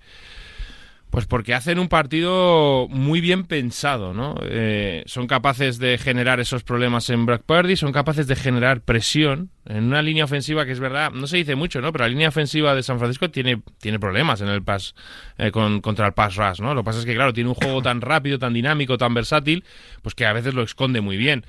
pues 1.10 1.28
porque 1.28 1.54
hacen 1.54 1.80
un 1.80 1.88
partido 1.88 2.88
muy 2.90 3.22
bien 3.22 3.46
pensado, 3.46 4.14
¿no? 4.14 4.36
Eh, 4.42 5.04
son 5.06 5.28
capaces 5.28 5.78
de 5.78 5.98
generar 5.98 6.40
esos 6.40 6.64
problemas 6.64 7.10
en 7.10 7.26
Brock 7.26 7.44
Purdy, 7.46 7.78
son 7.78 7.94
capaces 7.94 8.28
de 8.28 8.36
generar 8.36 8.82
presión 8.82 9.50
en 9.66 9.86
una 9.86 10.02
línea 10.02 10.26
ofensiva 10.26 10.66
que 10.66 10.74
es 10.74 10.80
verdad, 10.80 11.12
no 11.12 11.26
se 11.28 11.38
dice 11.38 11.56
mucho, 11.56 11.80
¿no? 11.80 11.92
Pero 11.92 12.04
la 12.04 12.10
línea 12.10 12.28
ofensiva 12.28 12.76
de 12.76 12.84
San 12.84 13.00
Francisco 13.00 13.32
tiene, 13.32 13.62
tiene 13.80 14.00
problemas 14.00 14.42
en 14.42 14.50
el 14.50 14.62
pass 14.62 14.94
eh, 15.38 15.52
con, 15.52 15.80
contra 15.80 16.08
el 16.08 16.14
pass 16.14 16.36
rush, 16.36 16.60
¿no? 16.60 16.74
Lo 16.74 16.82
que 16.82 16.86
pasa 16.86 17.00
es 17.00 17.06
que, 17.06 17.16
claro, 17.16 17.34
tiene 17.34 17.50
un 17.50 17.56
juego 17.56 17.82
tan 17.82 18.02
rápido, 18.02 18.38
tan 18.38 18.54
dinámico, 18.54 18.98
tan 18.98 19.14
versátil, 19.14 19.64
pues 20.02 20.16
que 20.16 20.26
a 20.26 20.34
veces 20.34 20.54
lo 20.54 20.64
esconde 20.64 21.02
muy 21.02 21.18
bien. 21.18 21.46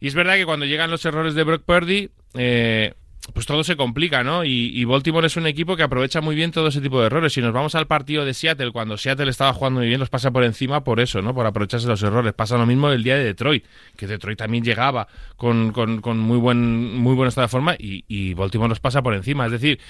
Y 0.00 0.08
es 0.08 0.14
verdad 0.14 0.36
que 0.36 0.46
cuando 0.46 0.66
llegan 0.66 0.90
los 0.90 1.04
errores 1.04 1.34
de 1.34 1.44
Brock 1.44 1.62
Purdy, 1.64 2.10
eh, 2.34 2.94
pues 3.34 3.44
todo 3.44 3.64
se 3.64 3.76
complica, 3.76 4.22
¿no? 4.22 4.44
Y, 4.44 4.70
y 4.74 4.84
Baltimore 4.84 5.26
es 5.26 5.36
un 5.36 5.46
equipo 5.46 5.76
que 5.76 5.82
aprovecha 5.82 6.20
muy 6.20 6.34
bien 6.34 6.52
todo 6.52 6.68
ese 6.68 6.80
tipo 6.80 7.00
de 7.00 7.06
errores. 7.06 7.32
Si 7.32 7.40
nos 7.42 7.52
vamos 7.52 7.74
al 7.74 7.86
partido 7.86 8.24
de 8.24 8.32
Seattle, 8.32 8.70
cuando 8.72 8.96
Seattle 8.96 9.28
estaba 9.28 9.52
jugando 9.52 9.80
muy 9.80 9.88
bien, 9.88 10.00
los 10.00 10.08
pasa 10.08 10.30
por 10.30 10.44
encima 10.44 10.84
por 10.84 11.00
eso, 11.00 11.20
¿no? 11.20 11.34
Por 11.34 11.44
aprovecharse 11.44 11.86
los 11.88 12.02
errores. 12.02 12.32
Pasa 12.32 12.56
lo 12.56 12.66
mismo 12.66 12.88
el 12.90 13.02
día 13.02 13.16
de 13.16 13.24
Detroit, 13.24 13.64
que 13.96 14.06
Detroit 14.06 14.38
también 14.38 14.64
llegaba 14.64 15.08
con, 15.36 15.72
con- 15.72 16.00
con 16.00 16.18
muy 16.18 16.38
buen 16.38 16.96
muy 16.96 17.14
buen 17.14 17.28
estado 17.28 17.46
de 17.46 17.50
forma 17.50 17.74
y, 17.78 18.04
y 18.08 18.34
Baltimore 18.34 18.68
los 18.68 18.80
pasa 18.80 19.02
por 19.02 19.12
encima. 19.14 19.44
Es 19.46 19.52
decir, 19.52 19.80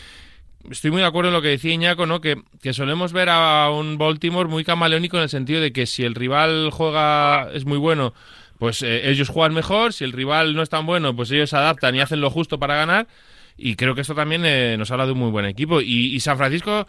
estoy 0.71 0.91
muy 0.91 1.03
de 1.03 1.07
acuerdo 1.07 1.29
en 1.29 1.35
lo 1.35 1.43
que 1.43 1.49
decía 1.49 1.73
Iñaco, 1.73 2.07
¿no? 2.07 2.21
Que, 2.21 2.43
que 2.63 2.73
solemos 2.73 3.13
ver 3.13 3.29
a 3.29 3.71
un 3.71 3.99
Baltimore 3.99 4.49
muy 4.49 4.65
camaleónico 4.65 5.19
en 5.19 5.25
el 5.25 5.29
sentido 5.29 5.61
de 5.61 5.73
que 5.73 5.87
si 5.87 6.05
el 6.05 6.15
rival 6.15 6.71
juega, 6.73 7.51
es 7.53 7.67
muy 7.67 7.79
bueno, 7.79 8.15
pues 8.59 8.81
eh, 8.83 9.11
ellos 9.11 9.29
juegan 9.29 9.53
mejor, 9.53 9.93
si 9.93 10.05
el 10.05 10.13
rival 10.13 10.55
no 10.55 10.63
es 10.63 10.71
tan 10.71 10.87
bueno, 10.87 11.15
pues 11.15 11.31
ellos 11.31 11.53
adaptan 11.53 11.95
y 11.95 12.01
hacen 12.01 12.23
lo 12.23 12.31
justo 12.31 12.59
para 12.59 12.75
ganar. 12.75 13.07
Y 13.57 13.77
creo 13.77 13.95
que 13.95 14.03
esto 14.03 14.15
también 14.15 14.43
eh, 14.45 14.77
nos 14.79 14.91
habla 14.91 15.07
de 15.07 15.13
un 15.13 15.19
muy 15.19 15.31
buen 15.31 15.47
equipo. 15.47 15.81
Y, 15.81 16.15
y 16.15 16.21
San 16.21 16.37
Francisco, 16.37 16.87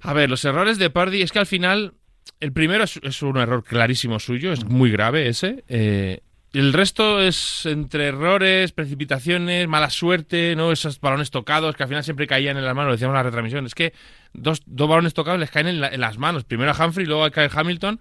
A 0.00 0.12
ver, 0.12 0.30
los 0.30 0.44
errores 0.44 0.78
de 0.78 0.90
Purdy 0.90 1.22
es 1.22 1.32
que 1.32 1.38
al 1.40 1.46
final 1.46 1.94
el 2.40 2.52
primero 2.52 2.84
es, 2.84 3.22
un 3.22 3.36
error 3.36 3.64
clarísimo 3.64 4.18
suyo, 4.18 4.52
es 4.52 4.64
muy 4.64 4.90
grave 4.90 5.28
ese. 5.28 5.64
Eh, 5.68 6.20
el 6.52 6.72
resto 6.72 7.20
es 7.20 7.66
entre 7.66 8.06
errores, 8.06 8.72
precipitaciones, 8.72 9.68
mala 9.68 9.90
suerte, 9.90 10.54
¿no? 10.56 10.72
Esos 10.72 11.00
balones 11.00 11.30
tocados 11.30 11.76
que 11.76 11.82
al 11.82 11.88
final 11.88 12.04
siempre 12.04 12.26
caían 12.26 12.56
en 12.56 12.64
las 12.64 12.74
manos, 12.74 12.92
decíamos 12.92 13.12
en 13.14 13.18
la 13.18 13.22
retransmisión. 13.24 13.66
Es 13.66 13.74
que 13.74 13.92
dos, 14.32 14.62
dos 14.66 14.88
balones 14.88 15.14
tocados 15.14 15.38
les 15.38 15.50
caen 15.50 15.66
en, 15.66 15.80
la- 15.80 15.88
en 15.88 16.00
las 16.00 16.16
manos. 16.18 16.44
Primero 16.44 16.72
a 16.72 16.84
Humphrey, 16.86 17.06
luego 17.06 17.24
a 17.24 17.30
Kyle 17.30 17.50
Hamilton. 17.52 18.00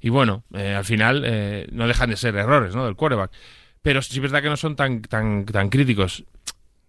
Y 0.00 0.08
bueno, 0.08 0.44
eh, 0.54 0.74
al 0.74 0.84
final 0.84 1.22
eh, 1.24 1.66
no 1.72 1.86
dejan 1.86 2.10
de 2.10 2.16
ser 2.16 2.34
errores, 2.36 2.74
¿no? 2.74 2.84
Del 2.84 2.96
quarterback. 2.96 3.30
Pero 3.80 4.02
sí 4.02 4.14
es 4.14 4.20
verdad 4.20 4.42
que 4.42 4.48
no 4.48 4.56
son 4.56 4.76
tan, 4.76 5.02
tan, 5.02 5.44
tan 5.44 5.68
críticos. 5.68 6.24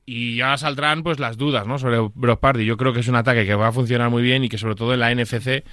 Y 0.05 0.37
ya 0.37 0.55
saldrán 0.57 1.01
pues 1.01 1.19
las 1.19 1.37
dudas, 1.37 1.65
¿no? 1.65 1.79
Sobre 1.79 1.97
Brock 2.13 2.39
Purdy. 2.39 2.65
Yo 2.65 2.77
creo 2.77 2.93
que 2.93 2.99
es 2.99 3.07
un 3.07 3.15
ataque 3.15 3.45
que 3.45 3.55
va 3.55 3.69
a 3.69 3.71
funcionar 3.71 4.09
muy 4.09 4.21
bien 4.21 4.43
y 4.43 4.49
que 4.49 4.57
sobre 4.57 4.75
todo 4.75 4.93
en 4.93 4.99
la 4.99 5.13
NFC 5.13 5.63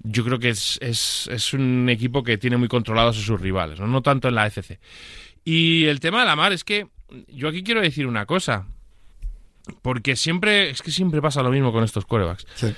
yo 0.00 0.24
creo 0.24 0.38
que 0.38 0.50
es, 0.50 0.78
es, 0.80 1.28
es 1.32 1.52
un 1.52 1.88
equipo 1.88 2.22
que 2.22 2.38
tiene 2.38 2.56
muy 2.56 2.68
controlados 2.68 3.18
a 3.18 3.20
sus 3.20 3.40
rivales, 3.40 3.80
¿no? 3.80 3.86
no 3.86 4.02
tanto 4.02 4.28
en 4.28 4.34
la 4.34 4.44
AFC. 4.44 4.78
Y 5.44 5.86
el 5.86 6.00
tema 6.00 6.20
de 6.20 6.26
la 6.26 6.36
mar 6.36 6.52
es 6.52 6.64
que 6.64 6.86
yo 7.28 7.48
aquí 7.48 7.62
quiero 7.62 7.80
decir 7.80 8.06
una 8.06 8.26
cosa, 8.26 8.66
porque 9.82 10.16
siempre, 10.16 10.70
es 10.70 10.82
que 10.82 10.90
siempre 10.90 11.20
pasa 11.20 11.42
lo 11.42 11.50
mismo 11.50 11.72
con 11.72 11.84
estos 11.84 12.04
quarterbacks. 12.04 12.46
Sí. 12.54 12.74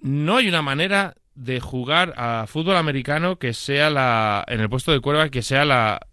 No 0.00 0.36
hay 0.36 0.48
una 0.48 0.62
manera 0.62 1.14
de 1.34 1.60
jugar 1.60 2.14
a 2.16 2.46
fútbol 2.46 2.76
americano 2.76 3.38
que 3.38 3.52
sea 3.52 3.90
la, 3.90 4.44
en 4.48 4.60
el 4.60 4.68
puesto 4.68 4.92
de 4.92 5.00
quarterback, 5.00 5.30
que 5.32 5.42
sea 5.42 5.64
la, 5.64 6.07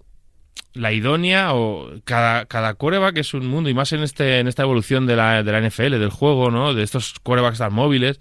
la 0.76 0.92
idónea 0.92 1.54
o 1.54 1.90
cada, 2.04 2.46
cada 2.46 2.76
es 3.16 3.34
un 3.34 3.48
mundo 3.48 3.70
y 3.70 3.74
más 3.74 3.94
en 3.94 4.04
este 4.04 4.40
en 4.40 4.48
esta 4.48 4.64
evolución 4.64 5.08
de 5.08 5.16
la, 5.16 5.42
de 5.42 5.52
la 5.52 5.62
NFL, 5.68 5.92
del 5.92 6.10
juego, 6.10 6.52
¿no? 6.52 6.74
De 6.74 6.84
estos 6.84 7.16
quarterbacks 7.24 7.60
tan 7.60 7.74
móviles. 7.74 8.20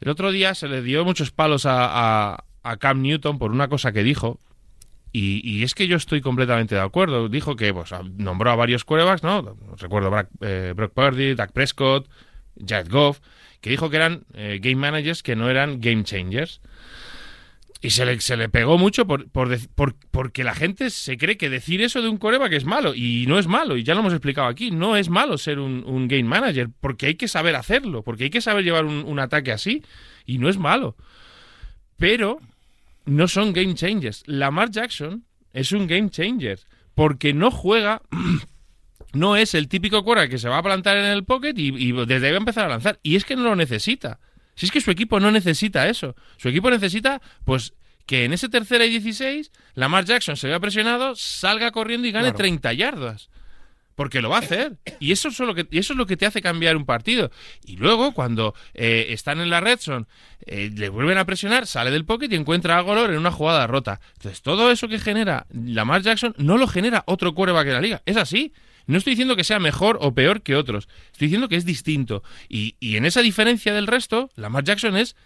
El 0.00 0.10
otro 0.10 0.32
día 0.32 0.54
se 0.54 0.68
le 0.68 0.82
dio 0.82 1.04
muchos 1.04 1.30
palos 1.30 1.64
a, 1.64 2.44
a, 2.62 2.76
Cam 2.76 3.02
Newton 3.02 3.38
por 3.38 3.52
una 3.52 3.68
cosa 3.68 3.92
que 3.92 4.02
dijo. 4.02 4.40
Y, 5.12 5.40
y 5.48 5.62
es 5.62 5.74
que 5.74 5.86
yo 5.86 5.96
estoy 5.96 6.20
completamente 6.20 6.74
de 6.74 6.80
acuerdo. 6.80 7.28
Dijo 7.28 7.54
que 7.56 7.72
pues, 7.72 7.90
nombró 8.16 8.50
a 8.50 8.56
varios 8.56 8.84
quarterbacks, 8.84 9.22
¿no? 9.22 9.56
Recuerdo 9.78 10.10
Brock, 10.10 10.28
eh, 10.40 10.72
Brock 10.74 10.92
Purdy, 10.92 11.34
Dak 11.34 11.52
Prescott, 11.52 12.08
Jared 12.66 12.90
Goff, 12.90 13.20
que 13.60 13.70
dijo 13.70 13.90
que 13.90 13.96
eran 13.96 14.24
eh, 14.34 14.58
game 14.60 14.76
managers 14.76 15.22
que 15.22 15.36
no 15.36 15.48
eran 15.48 15.80
game 15.80 16.04
changers. 16.04 16.60
Y 17.84 17.90
se 17.90 18.04
le, 18.06 18.20
se 18.20 18.36
le 18.36 18.48
pegó 18.48 18.78
mucho 18.78 19.06
por, 19.08 19.28
por, 19.30 19.58
por- 19.74 19.96
porque 20.12 20.44
la 20.44 20.54
gente 20.54 20.88
se 20.90 21.18
cree 21.18 21.36
que 21.36 21.50
decir 21.50 21.82
eso 21.82 22.00
de 22.00 22.08
un 22.08 22.16
coreback 22.16 22.52
es 22.52 22.64
malo. 22.64 22.94
Y 22.94 23.24
no 23.26 23.40
es 23.40 23.48
malo, 23.48 23.76
y 23.76 23.82
ya 23.82 23.94
lo 23.94 24.00
hemos 24.00 24.12
explicado 24.12 24.46
aquí. 24.46 24.70
No 24.70 24.94
es 24.96 25.08
malo 25.10 25.36
ser 25.36 25.58
un, 25.58 25.82
un 25.84 26.06
game 26.06 26.22
manager, 26.22 26.68
porque 26.80 27.06
hay 27.06 27.16
que 27.16 27.26
saber 27.26 27.56
hacerlo, 27.56 28.02
porque 28.04 28.24
hay 28.24 28.30
que 28.30 28.40
saber 28.40 28.62
llevar 28.64 28.84
un, 28.84 29.04
un 29.04 29.18
ataque 29.18 29.50
así, 29.50 29.82
y 30.24 30.38
no 30.38 30.48
es 30.48 30.58
malo. 30.58 30.96
Pero 31.96 32.38
no 33.04 33.26
son 33.26 33.52
game 33.52 33.74
changers. 33.74 34.22
Lamar 34.26 34.70
Jackson 34.70 35.24
es 35.52 35.72
un 35.72 35.88
game 35.88 36.08
changer, 36.08 36.60
porque 36.94 37.34
no 37.34 37.50
juega 37.50 38.00
no 39.12 39.36
es 39.36 39.54
el 39.54 39.66
típico 39.68 40.04
quarterback 40.04 40.30
que 40.30 40.38
se 40.38 40.48
va 40.48 40.58
a 40.58 40.62
plantar 40.62 40.96
en 40.98 41.06
el 41.06 41.24
pocket 41.24 41.54
y, 41.56 41.68
y 41.76 41.92
desde 42.06 42.26
ahí 42.26 42.32
va 42.32 42.38
a 42.38 42.46
empezar 42.46 42.66
a 42.66 42.68
lanzar. 42.68 43.00
Y 43.02 43.16
es 43.16 43.24
que 43.24 43.34
no 43.36 43.42
lo 43.42 43.56
necesita. 43.56 44.20
Si 44.54 44.66
es 44.66 44.72
que 44.72 44.80
su 44.80 44.90
equipo 44.90 45.20
no 45.20 45.30
necesita 45.30 45.88
eso. 45.88 46.14
Su 46.36 46.48
equipo 46.48 46.70
necesita, 46.70 47.20
pues, 47.44 47.72
que 48.06 48.24
en 48.24 48.32
ese 48.32 48.48
tercera 48.48 48.84
y 48.84 48.90
16, 48.90 49.50
Lamar 49.74 50.04
Jackson 50.04 50.36
se 50.36 50.48
vea 50.48 50.60
presionado, 50.60 51.14
salga 51.16 51.70
corriendo 51.70 52.06
y 52.06 52.12
gane 52.12 52.24
Claro. 52.26 52.38
30 52.38 52.72
yardas. 52.72 53.28
Porque 53.94 54.22
lo 54.22 54.30
va 54.30 54.36
a 54.36 54.40
hacer. 54.40 54.78
Y 55.00 55.12
eso 55.12 55.28
es, 55.28 55.38
lo 55.38 55.54
que, 55.54 55.66
y 55.70 55.78
eso 55.78 55.92
es 55.92 55.98
lo 55.98 56.06
que 56.06 56.16
te 56.16 56.24
hace 56.24 56.40
cambiar 56.40 56.76
un 56.76 56.86
partido. 56.86 57.30
Y 57.64 57.76
luego, 57.76 58.12
cuando 58.12 58.54
eh, 58.72 59.08
están 59.10 59.38
en 59.40 59.50
la 59.50 59.60
red 59.60 59.78
zone, 59.78 60.06
eh, 60.46 60.70
le 60.74 60.88
vuelven 60.88 61.18
a 61.18 61.26
presionar, 61.26 61.66
sale 61.66 61.90
del 61.90 62.06
pocket 62.06 62.28
y 62.30 62.34
encuentra 62.34 62.78
a 62.78 62.80
Golor 62.80 63.10
en 63.10 63.18
una 63.18 63.30
jugada 63.30 63.66
rota. 63.66 64.00
Entonces, 64.14 64.40
todo 64.40 64.70
eso 64.70 64.88
que 64.88 64.98
genera 64.98 65.46
Lamar 65.52 66.00
Jackson 66.02 66.34
no 66.38 66.56
lo 66.56 66.66
genera 66.66 67.04
otro 67.06 67.34
quarterback 67.34 67.66
en 67.66 67.72
la 67.74 67.80
liga. 67.82 68.02
Es 68.06 68.16
así. 68.16 68.52
No 68.86 68.98
estoy 68.98 69.12
diciendo 69.12 69.36
que 69.36 69.44
sea 69.44 69.58
mejor 69.58 69.98
o 70.00 70.14
peor 70.14 70.42
que 70.42 70.56
otros. 70.56 70.88
Estoy 71.12 71.28
diciendo 71.28 71.48
que 71.48 71.56
es 71.56 71.64
distinto. 71.64 72.22
Y, 72.48 72.76
y 72.80 72.96
en 72.96 73.06
esa 73.06 73.22
diferencia 73.22 73.72
del 73.72 73.86
resto, 73.86 74.30
Lamar 74.36 74.64
Jackson 74.64 74.96
es 74.96 75.16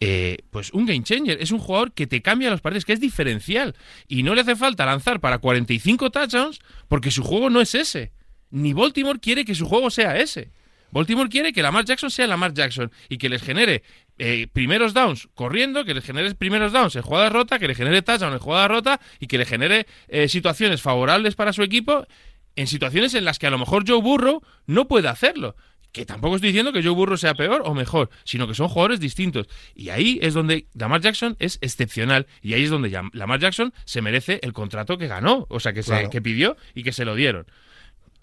eh, 0.00 0.38
pues 0.50 0.72
un 0.72 0.86
game 0.86 1.02
changer. 1.02 1.40
Es 1.40 1.50
un 1.50 1.58
jugador 1.58 1.92
que 1.92 2.06
te 2.06 2.22
cambia 2.22 2.50
los 2.50 2.60
partidos, 2.60 2.84
que 2.84 2.92
es 2.92 3.00
diferencial. 3.00 3.74
Y 4.08 4.22
no 4.22 4.34
le 4.34 4.42
hace 4.42 4.56
falta 4.56 4.84
lanzar 4.84 5.20
para 5.20 5.38
45 5.38 6.10
touchdowns 6.10 6.60
porque 6.88 7.10
su 7.10 7.22
juego 7.22 7.50
no 7.50 7.60
es 7.60 7.74
ese. 7.74 8.12
Ni 8.50 8.72
Baltimore 8.72 9.18
quiere 9.18 9.44
que 9.44 9.54
su 9.54 9.66
juego 9.66 9.90
sea 9.90 10.18
ese. 10.18 10.50
Baltimore 10.90 11.28
quiere 11.28 11.52
que 11.52 11.62
Lamar 11.62 11.84
Jackson 11.84 12.10
sea 12.10 12.26
Lamar 12.26 12.54
Jackson 12.54 12.92
y 13.08 13.18
que 13.18 13.28
les 13.28 13.42
genere 13.42 13.82
eh, 14.16 14.46
primeros 14.52 14.94
downs 14.94 15.28
corriendo, 15.34 15.84
que 15.84 15.92
les 15.92 16.04
genere 16.04 16.32
primeros 16.36 16.72
downs 16.72 16.94
en 16.94 17.02
jugada 17.02 17.30
rota, 17.30 17.58
que 17.58 17.66
le 17.66 17.74
genere 17.74 18.02
touchdown 18.02 18.32
en 18.32 18.38
jugada 18.38 18.68
rota 18.68 19.00
y 19.18 19.26
que 19.26 19.38
le 19.38 19.44
genere 19.44 19.86
eh, 20.06 20.28
situaciones 20.28 20.82
favorables 20.82 21.34
para 21.34 21.52
su 21.52 21.64
equipo 21.64 22.06
en 22.56 22.66
situaciones 22.66 23.14
en 23.14 23.24
las 23.24 23.38
que 23.38 23.46
a 23.46 23.50
lo 23.50 23.58
mejor 23.58 23.84
Joe 23.86 24.00
Burrow 24.00 24.42
no 24.66 24.86
puede 24.88 25.08
hacerlo. 25.08 25.56
Que 25.92 26.04
tampoco 26.04 26.34
estoy 26.34 26.48
diciendo 26.48 26.72
que 26.72 26.82
Joe 26.82 26.90
Burrow 26.92 27.16
sea 27.16 27.34
peor 27.34 27.62
o 27.64 27.72
mejor, 27.72 28.10
sino 28.24 28.48
que 28.48 28.54
son 28.54 28.66
jugadores 28.66 28.98
distintos. 28.98 29.46
Y 29.76 29.90
ahí 29.90 30.18
es 30.22 30.34
donde 30.34 30.66
Lamar 30.74 31.00
Jackson 31.00 31.36
es 31.38 31.58
excepcional. 31.60 32.26
Y 32.42 32.54
ahí 32.54 32.64
es 32.64 32.70
donde 32.70 32.90
Lamar 33.12 33.38
Jackson 33.38 33.72
se 33.84 34.02
merece 34.02 34.40
el 34.42 34.52
contrato 34.52 34.98
que 34.98 35.06
ganó, 35.06 35.46
o 35.48 35.60
sea, 35.60 35.72
que, 35.72 35.84
se, 35.84 35.90
Claro. 35.92 36.10
que 36.10 36.20
pidió 36.20 36.56
y 36.74 36.82
que 36.82 36.92
se 36.92 37.04
lo 37.04 37.14
dieron. 37.14 37.46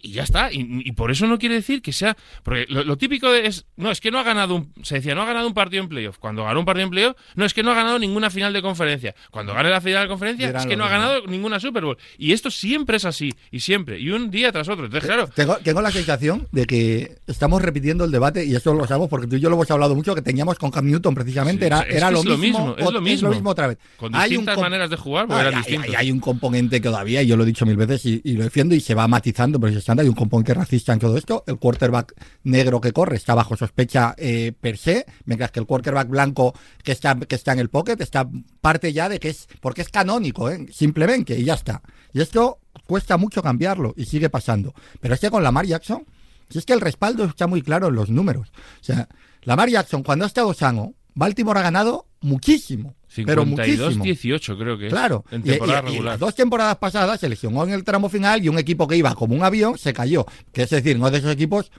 Y 0.02 0.14
ya 0.14 0.24
está. 0.24 0.52
Y, 0.52 0.66
y 0.86 0.92
por 0.94 1.12
eso 1.12 1.28
no 1.28 1.38
quiere 1.38 1.56
decir 1.56 1.82
que 1.82 1.94
sea. 1.94 2.18
Porque 2.44 2.66
lo, 2.70 2.84
lo 2.84 2.98
típico 2.98 3.34
es. 3.34 3.66
No, 3.78 3.92
es 3.92 4.02
que 4.02 4.12
no 4.12 4.20
ha 4.20 4.24
ganado 4.24 4.56
un. 4.56 4.74
Se 4.84 4.96
decía, 4.96 5.14
no 5.16 5.22
ha 5.22 5.26
ganado 5.26 5.48
un 5.48 5.54
partido 5.54 5.84
en 5.84 5.90
playoff. 5.90 6.18
Cuando 6.18 6.44
ganó 6.44 6.60
un 6.60 6.66
partido 6.66 6.86
en 6.86 6.90
playoff, 6.92 7.16
no, 7.36 7.46
es 7.46 7.54
que 7.54 7.64
no 7.64 7.72
ha 7.72 7.76
ganado 7.76 8.00
ninguna 8.00 8.30
final 8.30 8.52
de 8.54 8.62
conferencia. 8.62 9.16
Cuando 9.30 9.54
gane 9.54 9.70
la 9.70 9.82
final 9.82 10.04
de 10.04 10.08
conferencia, 10.10 10.50
es 10.50 10.66
que 10.66 10.76
lo 10.76 10.78
no 10.78 10.84
ha 10.86 10.90
mismo. 10.90 11.02
ganado 11.06 11.28
ninguna 11.28 11.60
Super 11.60 11.84
Bowl. 11.86 11.98
Y 12.18 12.32
esto 12.34 12.50
siempre 12.52 12.98
es 12.98 13.06
así. 13.06 13.34
Y 13.52 13.60
siempre. 13.60 14.00
Y 14.00 14.10
un 14.10 14.32
día 14.32 14.52
tras 14.52 14.68
otro. 14.70 14.86
Entonces, 14.86 15.08
claro. 15.08 15.28
Tengo, 15.36 15.58
tengo 15.58 15.82
la 15.82 15.92
sensación 15.92 16.48
de 16.52 16.66
que 16.66 17.18
estamos 17.28 17.62
repitiendo 17.62 18.04
el 18.06 18.12
debate, 18.12 18.44
y 18.46 18.56
eso 18.56 18.74
lo 18.74 18.88
sabemos 18.88 19.10
porque 19.10 19.28
tú 19.28 19.36
y 19.36 19.40
yo 19.40 19.50
lo 19.50 19.56
hemos 19.56 19.70
hablado 19.72 19.96
mucho, 19.96 20.16
que 20.16 20.22
teníamos 20.22 20.58
con 20.58 20.72
Cam 20.72 20.86
Newton 20.86 21.14
precisamente. 21.14 21.66
Sí, 21.66 21.68
era 21.68 21.80
es 21.82 21.86
que 21.86 21.98
era 21.98 22.08
es 22.08 22.14
lo, 22.14 22.24
lo 22.24 22.38
mismo, 22.38 22.60
mismo, 22.76 22.76
es 23.08 23.22
lo 23.22 23.30
mismo. 23.30 23.50
otra 23.52 23.68
vez. 23.68 23.78
Con 23.98 24.16
Hay 24.16 24.30
distintas 24.30 24.58
maneras 24.58 24.90
de 24.90 24.96
jugar, 24.96 25.28
porque 25.28 25.42
eran 25.42 25.64
hay- 25.96 26.12
un 26.12 26.20
componente 26.20 26.82
que 26.82 26.88
todavía, 26.90 27.22
y 27.22 27.28
yo 27.28 27.38
lo 27.38 27.44
he 27.44 27.46
dicho 27.46 27.66
mil 27.66 27.78
veces 27.78 28.06
y, 28.06 28.22
y 28.24 28.34
lo 28.34 28.44
defiendo 28.44 28.76
y 28.76 28.80
se 28.80 28.96
va 28.96 29.08
matizando, 29.08 29.60
pero 29.60 29.72
hay 30.00 30.08
un 30.08 30.16
componente 30.16 30.54
racista 30.54 30.94
en 30.94 31.00
todo 31.00 31.18
esto. 31.18 31.44
El 31.48 31.58
quarterback 31.58 32.14
negro 32.44 32.80
que 32.82 32.94
corre 32.94 33.16
está 33.18 33.36
bajo 33.36 33.56
sospecha 33.58 34.16
eh, 34.18 34.54
per 34.60 34.78
se, 34.78 35.06
mientras 35.26 35.52
que 35.52 35.60
el 35.60 35.66
quarterback 35.66 36.08
blanco 36.08 36.54
que 36.84 36.92
está, 36.92 37.16
que 37.16 37.36
está 37.36 37.54
en 37.54 37.60
el 37.60 37.70
pocket 37.70 37.98
está 38.00 38.30
parte 38.62 38.94
ya 38.94 39.10
de 39.10 39.20
que 39.20 39.30
es, 39.30 39.48
porque 39.60 39.82
es 39.82 39.90
canónico, 39.90 40.50
¿eh? 40.50 40.68
simplemente, 40.72 41.38
y 41.38 41.46
ya 41.46 41.56
está. 41.56 41.82
Y 42.14 42.22
esto 42.22 42.60
cuesta 42.86 43.18
mucho 43.18 43.42
cambiarlo 43.42 43.94
y 43.98 44.06
sigue 44.06 44.30
pasando. 44.30 44.74
Pero 45.00 45.14
es 45.14 45.20
que 45.20 45.30
con 45.30 45.44
Lamar 45.44 45.66
Jackson, 45.66 46.06
si 46.50 46.60
es 46.60 46.66
que 46.66 46.74
el 46.74 46.82
respaldo 46.82 47.26
está 47.26 47.48
muy 47.48 47.62
claro 47.62 47.88
en 47.88 47.96
los 47.96 48.10
números. 48.10 48.52
O 48.82 48.84
sea, 48.84 49.08
Lamar 49.44 49.70
Jackson, 49.70 50.04
cuando 50.04 50.26
ha 50.26 50.28
estado 50.28 50.54
sano, 50.54 50.94
Baltimore 51.14 51.60
ha 51.60 51.64
ganado 51.64 52.06
muchísimo. 52.22 52.96
pero 53.26 53.46
muchísimo. 53.46 53.90
52-18 54.06 54.58
creo 54.58 54.78
que. 54.78 54.88
Claro, 54.88 55.26
En 55.32 55.44
temporada 55.44 55.82
y- 55.82 55.84
y 55.84 55.92
regular. 55.92 56.14
las 56.14 56.20
dos 56.20 56.36
temporadas 56.36 56.78
pasadas 56.78 57.20
se 57.20 57.28
lesionó 57.30 57.64
en 57.64 57.72
el 57.72 57.84
tramo 57.84 58.08
final 58.10 58.44
y 58.44 58.50
un 58.50 58.58
equipo 58.58 58.88
que 58.88 58.96
iba 58.96 59.14
como 59.16 59.36
un 59.36 59.44
avión 59.44 59.78
se 59.78 59.94
cayó. 59.94 60.26
Que 60.54 60.64
es 60.64 60.70
decir, 60.70 60.98
no 60.98 61.12
de 61.12 61.18
esos 61.18 61.32
equipos 61.32 61.72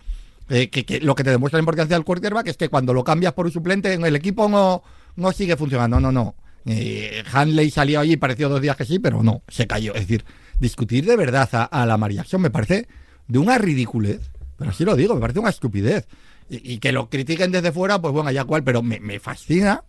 eh, 0.51 0.69
que, 0.69 0.85
que 0.85 1.01
lo 1.01 1.15
que 1.15 1.25
te 1.25 1.31
demuestra 1.31 1.57
la 1.59 1.63
importancia 1.63 1.97
del 1.97 2.05
quarterback 2.05 2.49
es 2.49 2.57
que 2.57 2.69
cuando 2.69 2.93
lo 2.93 3.05
cambias 3.05 3.33
por 3.33 3.47
un 3.47 3.53
suplente 3.53 3.93
en 3.95 4.05
el 4.05 4.15
equipo 4.17 4.49
no, 4.49 4.83
no 5.17 5.33
sigue 5.33 5.57
funcionando. 5.57 5.99
No, 6.01 6.13
no. 6.13 6.35
Eh, 6.67 7.25
Hanley 7.33 7.71
salió 7.71 8.01
allí 8.01 8.13
y 8.13 8.17
pareció 8.17 8.49
dos 8.49 8.61
días 8.61 8.77
que 8.77 8.85
sí, 8.85 8.99
pero 8.99 9.23
no, 9.23 9.43
se 9.49 9.67
cayó. 9.67 9.95
Es 9.95 10.03
decir, 10.03 10.25
discutir 10.61 11.07
de 11.07 11.17
verdad 11.17 11.49
a, 11.53 11.65
a 11.65 11.87
la 11.87 11.97
María 11.97 12.25
me 12.39 12.51
parece 12.51 12.87
de 13.27 13.39
una 13.39 13.57
ridiculez, 13.59 14.21
pero 14.59 14.71
así 14.71 14.85
lo 14.85 14.95
digo, 14.95 15.15
me 15.15 15.21
parece 15.21 15.39
una 15.41 15.49
estupidez. 15.51 16.07
Y, 16.51 16.75
y 16.75 16.79
que 16.79 16.93
lo 16.93 17.09
critiquen 17.09 17.51
desde 17.53 17.73
fuera, 17.73 18.01
pues 18.01 18.13
bueno, 18.13 18.31
ya 18.31 18.45
cual, 18.45 18.63
pero 18.65 18.83
me, 18.83 19.01
me 19.01 19.19
fascina 19.21 19.85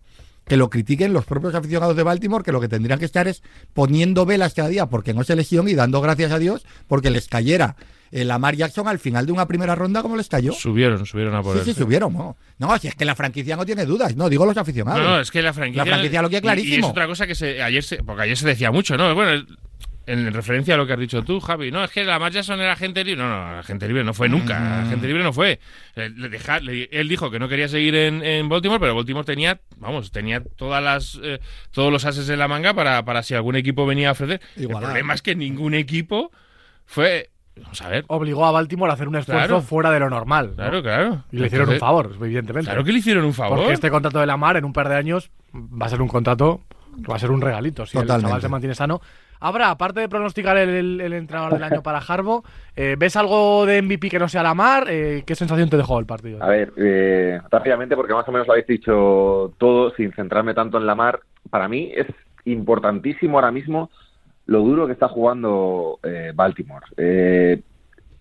que 0.46 0.58
lo 0.58 0.70
critiquen 0.70 1.14
los 1.14 1.24
propios 1.26 1.56
aficionados 1.56 1.96
de 1.96 2.04
Baltimore, 2.04 2.44
que 2.44 2.52
lo 2.52 2.60
que 2.60 2.68
tendrían 2.68 3.00
que 3.00 3.06
estar 3.06 3.28
es 3.30 3.42
poniendo 3.74 4.26
velas 4.26 4.54
cada 4.54 4.68
día 4.68 4.88
porque 4.88 5.14
no 5.14 5.24
se 5.24 5.36
lesión 5.38 5.70
y 5.70 5.74
dando 5.74 6.02
gracias 6.02 6.32
a 6.34 6.40
Dios 6.40 6.66
porque 6.88 7.10
les 7.10 7.28
cayera 7.30 7.78
el 8.12 8.28
Lamar 8.28 8.56
Jackson 8.56 8.88
al 8.90 9.00
final 9.00 9.26
de 9.26 9.32
una 9.32 9.48
primera 9.48 9.74
ronda 9.74 10.02
como 10.02 10.18
les 10.18 10.28
cayó. 10.28 10.52
Subieron, 10.52 11.06
subieron 11.06 11.34
a 11.34 11.42
por 11.42 11.54
Sí, 11.56 11.60
él. 11.70 11.74
sí, 11.76 11.82
subieron. 11.82 12.14
No. 12.14 12.36
no, 12.60 12.78
si 12.78 12.90
es 12.90 12.96
que 12.96 13.06
la 13.06 13.16
franquicia 13.16 13.56
no 13.56 13.66
tiene 13.66 13.86
dudas, 13.86 14.16
no, 14.18 14.28
digo 14.30 14.46
los 14.46 14.58
aficionados. 14.58 15.02
No, 15.02 15.10
no, 15.12 15.20
es 15.22 15.32
que 15.32 15.42
la 15.42 15.54
franquicia. 15.54 15.86
La 15.86 15.92
franquicia 15.94 16.22
lo 16.22 16.30
quiere 16.30 16.46
y- 16.46 16.50
Y, 16.50 16.52
clarísimo. 16.52 16.88
es 16.88 16.92
otra 16.92 17.08
cosa 17.08 17.26
que 17.26 17.36
se, 17.36 17.64
ayer 17.64 17.82
se, 17.84 18.04
porque 18.04 18.24
ayer 18.24 18.38
se 18.38 18.46
decía 18.48 18.70
mucho, 18.70 18.98
¿no? 18.98 19.16
Bueno, 19.16 19.46
en 20.06 20.34
referencia 20.34 20.74
a 20.76 20.78
lo 20.78 20.86
que 20.86 20.94
has 20.94 21.00
dicho 21.00 21.24
tú, 21.24 21.40
Javi, 21.40 21.72
no, 21.72 21.84
es 21.84 21.92
que 21.92 22.04
la 22.04 22.18
Jackson 22.30 22.60
era 22.60 22.74
agente 22.74 23.04
libre. 23.04 23.24
No, 23.24 23.30
no, 23.30 23.60
agente 23.60 23.88
libre 23.88 24.04
no 24.04 24.14
fue 24.14 24.28
nunca. 24.30 24.82
Agente 24.82 25.08
libre 25.08 25.24
no 25.24 25.32
fue. 25.34 25.60
Eh, 25.96 26.10
le 26.16 26.30
deja- 26.30 26.60
le- 26.60 26.90
él 26.92 27.08
dijo 27.08 27.32
que 27.32 27.40
no 27.40 27.48
quería 27.48 27.68
seguir 27.68 27.96
en, 27.96 28.24
en 28.24 28.50
Baltimore, 28.50 28.80
pero 28.80 28.96
Baltimore 28.96 29.26
tenía, 29.26 29.60
vamos, 29.78 30.12
tenía 30.12 30.44
todas 30.56 30.84
las, 30.84 31.20
eh, 31.24 31.40
todos 31.72 31.92
los 31.92 32.06
ases 32.06 32.28
en 32.30 32.40
la 32.40 32.48
manga 32.48 32.74
para, 32.74 33.04
para 33.06 33.24
si 33.24 33.34
algún 33.36 33.56
equipo 33.56 33.86
venía 33.86 34.10
a 34.10 34.12
ofrecer. 34.14 34.42
Igualar. 34.58 34.84
El 34.84 34.88
problema 34.90 35.14
es 35.14 35.22
que 35.22 35.36
ningún 35.36 35.74
equipo 35.74 36.32
fue 36.86 37.30
Vamos 37.56 37.80
a 37.84 37.88
ver. 37.90 38.04
Obligó 38.08 38.48
a 38.48 38.52
Baltimore 38.52 38.90
a 38.90 38.96
hacer 38.96 39.08
un 39.08 39.16
esfuerzo 39.16 39.46
Claro. 39.48 39.62
fuera 39.62 39.92
de 39.92 40.00
lo 40.00 40.10
normal. 40.10 40.48
¿no? 40.50 40.56
Claro, 40.56 40.82
claro. 40.82 41.24
Y 41.32 41.38
le 41.38 41.46
hicieron 41.46 41.70
un 41.70 41.78
favor, 41.78 42.12
evidentemente. 42.20 42.66
Claro 42.66 42.84
que 42.84 42.92
le 42.92 42.98
hicieron 42.98 43.24
un 43.26 43.34
favor. 43.36 43.60
Porque 43.60 43.74
este 43.74 43.92
contrato 43.92 44.20
de 44.20 44.26
Lamar 44.26 44.58
en 44.58 44.66
un 44.66 44.74
par 44.74 44.90
de 44.90 44.96
años 44.96 45.30
va 45.54 45.86
a 45.86 45.90
ser 45.90 46.02
un 46.02 46.08
contrato, 46.08 46.62
va 47.08 47.16
a 47.16 47.20
ser 47.20 47.30
un 47.30 47.42
regalito. 47.42 47.86
Si 47.86 47.96
el 47.96 48.06
Totalmente. 48.06 48.28
chaval 48.30 48.42
se 48.42 48.50
mantiene 48.50 48.74
sano. 48.74 49.02
Habrá, 49.40 49.70
aparte 49.72 50.00
de 50.00 50.10
pronosticar 50.10 50.56
el, 50.58 50.70
el- 50.70 51.02
el 51.02 51.14
entrenador 51.14 51.54
del 51.54 51.64
año 51.64 51.84
para 51.84 52.00
Harbo, 52.00 52.44
eh, 52.76 52.96
¿ves 52.98 53.16
algo 53.16 53.66
de 53.66 53.82
MVP 53.82 54.10
que 54.10 54.20
no 54.20 54.30
sea 54.30 54.44
Lamar? 54.44 54.86
Eh, 54.90 55.24
¿Qué 55.26 55.36
sensación 55.36 55.70
te 55.70 55.78
dejó 55.78 56.00
el 56.00 56.06
partido? 56.06 56.42
A 56.42 56.48
ver, 56.48 56.72
eh, 56.78 57.40
rápidamente, 57.52 57.96
porque 57.96 58.14
más 58.14 58.28
o 58.28 58.32
menos 58.32 58.48
lo 58.48 58.54
habéis 58.54 58.68
dicho 58.68 59.54
todo, 59.58 59.92
sin 59.96 60.12
centrarme 60.14 60.54
tanto 60.54 60.78
en 60.78 60.86
la 60.86 60.96
mar, 60.96 61.20
para 61.50 61.68
mí 61.68 61.92
es 61.96 62.08
importantísimo 62.46 63.38
ahora 63.38 63.52
mismo 63.52 63.90
lo 64.46 64.60
duro 64.60 64.88
que 64.88 64.94
está 64.94 65.08
jugando 65.08 66.00
eh, 66.04 66.32
Baltimore. 66.36 66.86
Eh, 66.98 67.62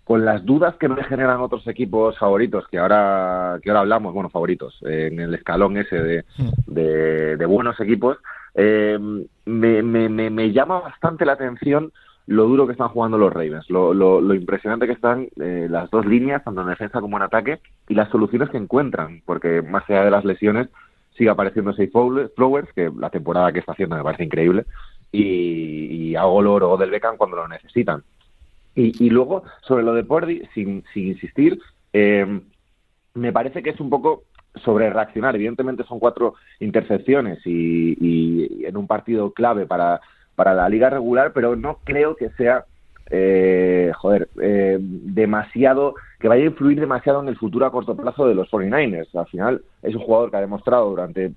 con 0.04 0.24
las 0.24 0.44
dudas 0.44 0.74
que 0.76 0.88
me 0.88 1.02
generan 1.04 1.40
otros 1.40 1.66
equipos 1.68 2.18
favoritos, 2.18 2.66
que 2.68 2.78
ahora, 2.78 3.58
que 3.62 3.70
ahora 3.70 3.80
hablamos, 3.80 4.12
bueno, 4.12 4.28
favoritos, 4.30 4.76
eh, 4.84 5.08
en 5.12 5.20
el 5.20 5.34
escalón 5.34 5.76
ese 5.76 5.96
de, 5.96 6.24
de, 6.66 7.36
de 7.36 7.46
buenos 7.46 7.78
equipos, 7.80 8.18
eh, 8.54 8.98
me, 9.44 9.82
me, 9.82 10.52
llama 10.52 10.80
bastante 10.80 11.24
la 11.24 11.32
atención 11.32 11.92
lo 12.26 12.44
duro 12.44 12.66
que 12.66 12.72
están 12.72 12.88
jugando 12.88 13.18
los 13.18 13.32
Ravens, 13.32 13.68
lo, 13.68 13.92
lo, 13.92 14.20
lo 14.20 14.34
impresionante 14.34 14.86
que 14.86 14.92
están 14.92 15.28
eh, 15.40 15.66
las 15.68 15.90
dos 15.90 16.06
líneas, 16.06 16.44
tanto 16.44 16.60
en 16.60 16.68
defensa 16.68 17.00
como 17.00 17.16
en 17.16 17.24
ataque, 17.24 17.60
y 17.88 17.94
las 17.94 18.10
soluciones 18.10 18.48
que 18.50 18.58
encuentran, 18.58 19.22
porque 19.26 19.60
más 19.62 19.88
allá 19.88 20.04
de 20.04 20.10
las 20.10 20.24
lesiones 20.24 20.68
sigue 21.16 21.30
apareciendo 21.30 21.72
Safe 21.72 21.90
Flowers, 22.36 22.72
que 22.74 22.90
la 22.96 23.10
temporada 23.10 23.52
que 23.52 23.58
está 23.58 23.72
haciendo 23.72 23.96
me 23.96 24.04
parece 24.04 24.24
increíble, 24.24 24.66
y, 25.10 26.10
y 26.10 26.16
a 26.16 26.26
Olor 26.26 26.62
o 26.62 26.76
del 26.76 26.90
Beckham 26.90 27.16
cuando 27.16 27.36
lo 27.36 27.48
necesitan. 27.48 28.02
Y, 28.74 29.10
luego, 29.10 29.44
sobre 29.60 29.82
lo 29.82 29.92
de 29.92 30.02
Purdy, 30.02 30.42
sin, 30.54 30.82
sin 30.94 31.08
insistir, 31.08 31.60
eh, 31.92 32.40
me 33.12 33.30
parece 33.30 33.62
que 33.62 33.68
es 33.70 33.80
un 33.80 33.90
poco 33.90 34.22
sobre 34.56 34.90
reaccionar. 34.90 35.34
Evidentemente 35.34 35.84
son 35.84 35.98
cuatro 35.98 36.34
intercepciones 36.60 37.40
y, 37.44 38.64
en 38.64 38.76
un 38.76 38.86
partido 38.86 39.32
clave 39.32 39.66
para, 39.66 40.00
para 40.34 40.54
la 40.54 40.68
liga 40.68 40.90
regular, 40.90 41.32
pero 41.32 41.56
no 41.56 41.78
creo 41.84 42.16
que 42.16 42.30
sea, 42.30 42.64
eh, 43.10 43.92
joder, 43.96 44.28
eh, 44.40 44.78
demasiado, 44.80 45.94
que 46.20 46.28
vaya 46.28 46.44
a 46.44 46.46
influir 46.46 46.80
demasiado 46.80 47.22
en 47.22 47.28
el 47.28 47.36
futuro 47.36 47.66
a 47.66 47.72
corto 47.72 47.96
plazo 47.96 48.26
de 48.26 48.34
los 48.34 48.50
49ers. 48.50 49.14
Al 49.18 49.26
final 49.26 49.62
es 49.82 49.94
un 49.94 50.02
jugador 50.02 50.30
que 50.30 50.36
ha 50.36 50.40
demostrado 50.40 50.90
durante 50.90 51.32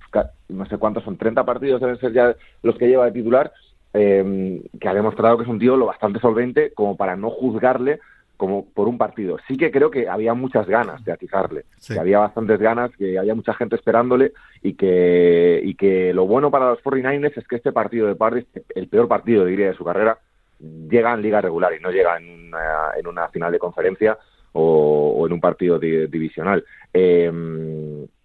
no 0.50 0.66
sé 0.66 0.78
cuántos 0.78 1.04
son, 1.04 1.18
30 1.18 1.44
partidos 1.44 1.82
deben 1.82 1.98
ser 2.00 2.14
ya 2.14 2.36
los 2.64 2.78
que 2.78 2.88
lleva 2.88 3.06
de 3.06 3.12
titular, 3.12 3.52
eh, 3.94 4.62
que 4.80 4.88
ha 4.90 4.94
demostrado 4.94 5.38
que 5.38 5.44
es 5.44 5.50
un 5.50 5.60
tío 5.60 5.78
lo 5.78 5.86
bastante 5.86 6.20
solvente 6.20 6.72
como 6.74 6.98
para 6.98 7.16
no 7.16 7.30
juzgarle 7.30 8.00
como 8.38 8.66
por 8.66 8.88
un 8.88 8.98
partido. 8.98 9.38
Sí 9.48 9.58
que 9.58 9.72
creo 9.72 9.90
que 9.92 10.08
había 10.10 10.34
muchas 10.34 10.68
ganas 10.68 11.04
de 11.06 11.12
atizarle, 11.12 11.66
Sí. 11.78 11.94
que 11.94 12.00
había 12.00 12.20
bastantes 12.20 12.60
ganas, 12.60 12.92
que 12.98 13.18
había 13.18 13.36
mucha 13.36 13.54
gente 13.54 13.76
esperándole 13.76 14.34
y 14.62 14.74
que, 14.74 15.62
y 15.64 15.76
que 15.76 16.14
lo 16.14 16.26
bueno 16.28 16.52
para 16.52 16.70
los 16.72 16.84
49ers 16.84 17.38
es 17.38 17.48
que 17.48 17.56
este 17.58 17.72
partido 17.72 18.08
de 18.08 18.16
Pardy, 18.16 18.46
el 18.76 18.88
peor 18.88 19.08
partido 19.08 19.46
diría 19.46 19.68
de 19.70 19.76
su 19.76 19.84
carrera, 19.86 20.18
llega 20.60 21.14
en 21.14 21.22
liga 21.22 21.42
regular 21.42 21.74
y 21.74 21.82
no 21.82 21.92
llega 21.92 22.18
en 22.18 22.48
una, 22.48 22.92
en 22.98 23.08
una 23.08 23.28
final 23.30 23.52
de 23.52 23.60
conferencia 23.60 24.18
o, 24.54 25.16
o 25.18 25.28
en 25.28 25.34
un 25.34 25.42
partido 25.42 25.78
di- 25.80 26.08
divisional. 26.08 26.64
Eh, 26.94 27.32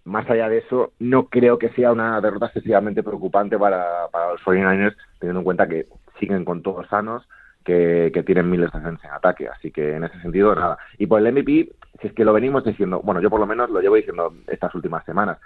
más 0.03 0.27
allá 0.29 0.49
de 0.49 0.57
eso, 0.59 0.93
no 0.99 1.25
creo 1.27 1.59
que 1.59 1.69
sea 1.69 1.91
una 1.91 2.19
derrota 2.21 2.47
excesivamente 2.47 3.03
preocupante 3.03 3.57
para, 3.57 4.07
para 4.11 4.31
los 4.31 4.41
49ers, 4.41 4.95
teniendo 5.19 5.41
en 5.41 5.43
cuenta 5.43 5.67
que 5.67 5.85
siguen 6.19 6.43
con 6.43 6.61
todos 6.63 6.87
sanos, 6.87 7.27
que, 7.63 8.11
que 8.13 8.23
tienen 8.23 8.49
miles 8.49 8.71
de 8.71 8.79
defensas 8.79 9.05
en 9.05 9.11
ataque. 9.11 9.47
Así 9.47 9.71
que 9.71 9.95
en 9.95 10.03
ese 10.03 10.19
sentido, 10.21 10.55
nada. 10.55 10.77
Y 10.97 11.07
por 11.07 11.19
el 11.19 11.31
MVP, 11.31 11.71
si 12.01 12.07
es 12.07 12.13
que 12.13 12.25
lo 12.25 12.33
venimos 12.33 12.63
diciendo, 12.63 13.01
bueno, 13.03 13.21
yo 13.21 13.29
por 13.29 13.39
lo 13.39 13.47
menos 13.47 13.69
lo 13.69 13.81
llevo 13.81 13.95
diciendo 13.95 14.33
estas 14.47 14.73
últimas 14.75 15.05
semanas. 15.05 15.37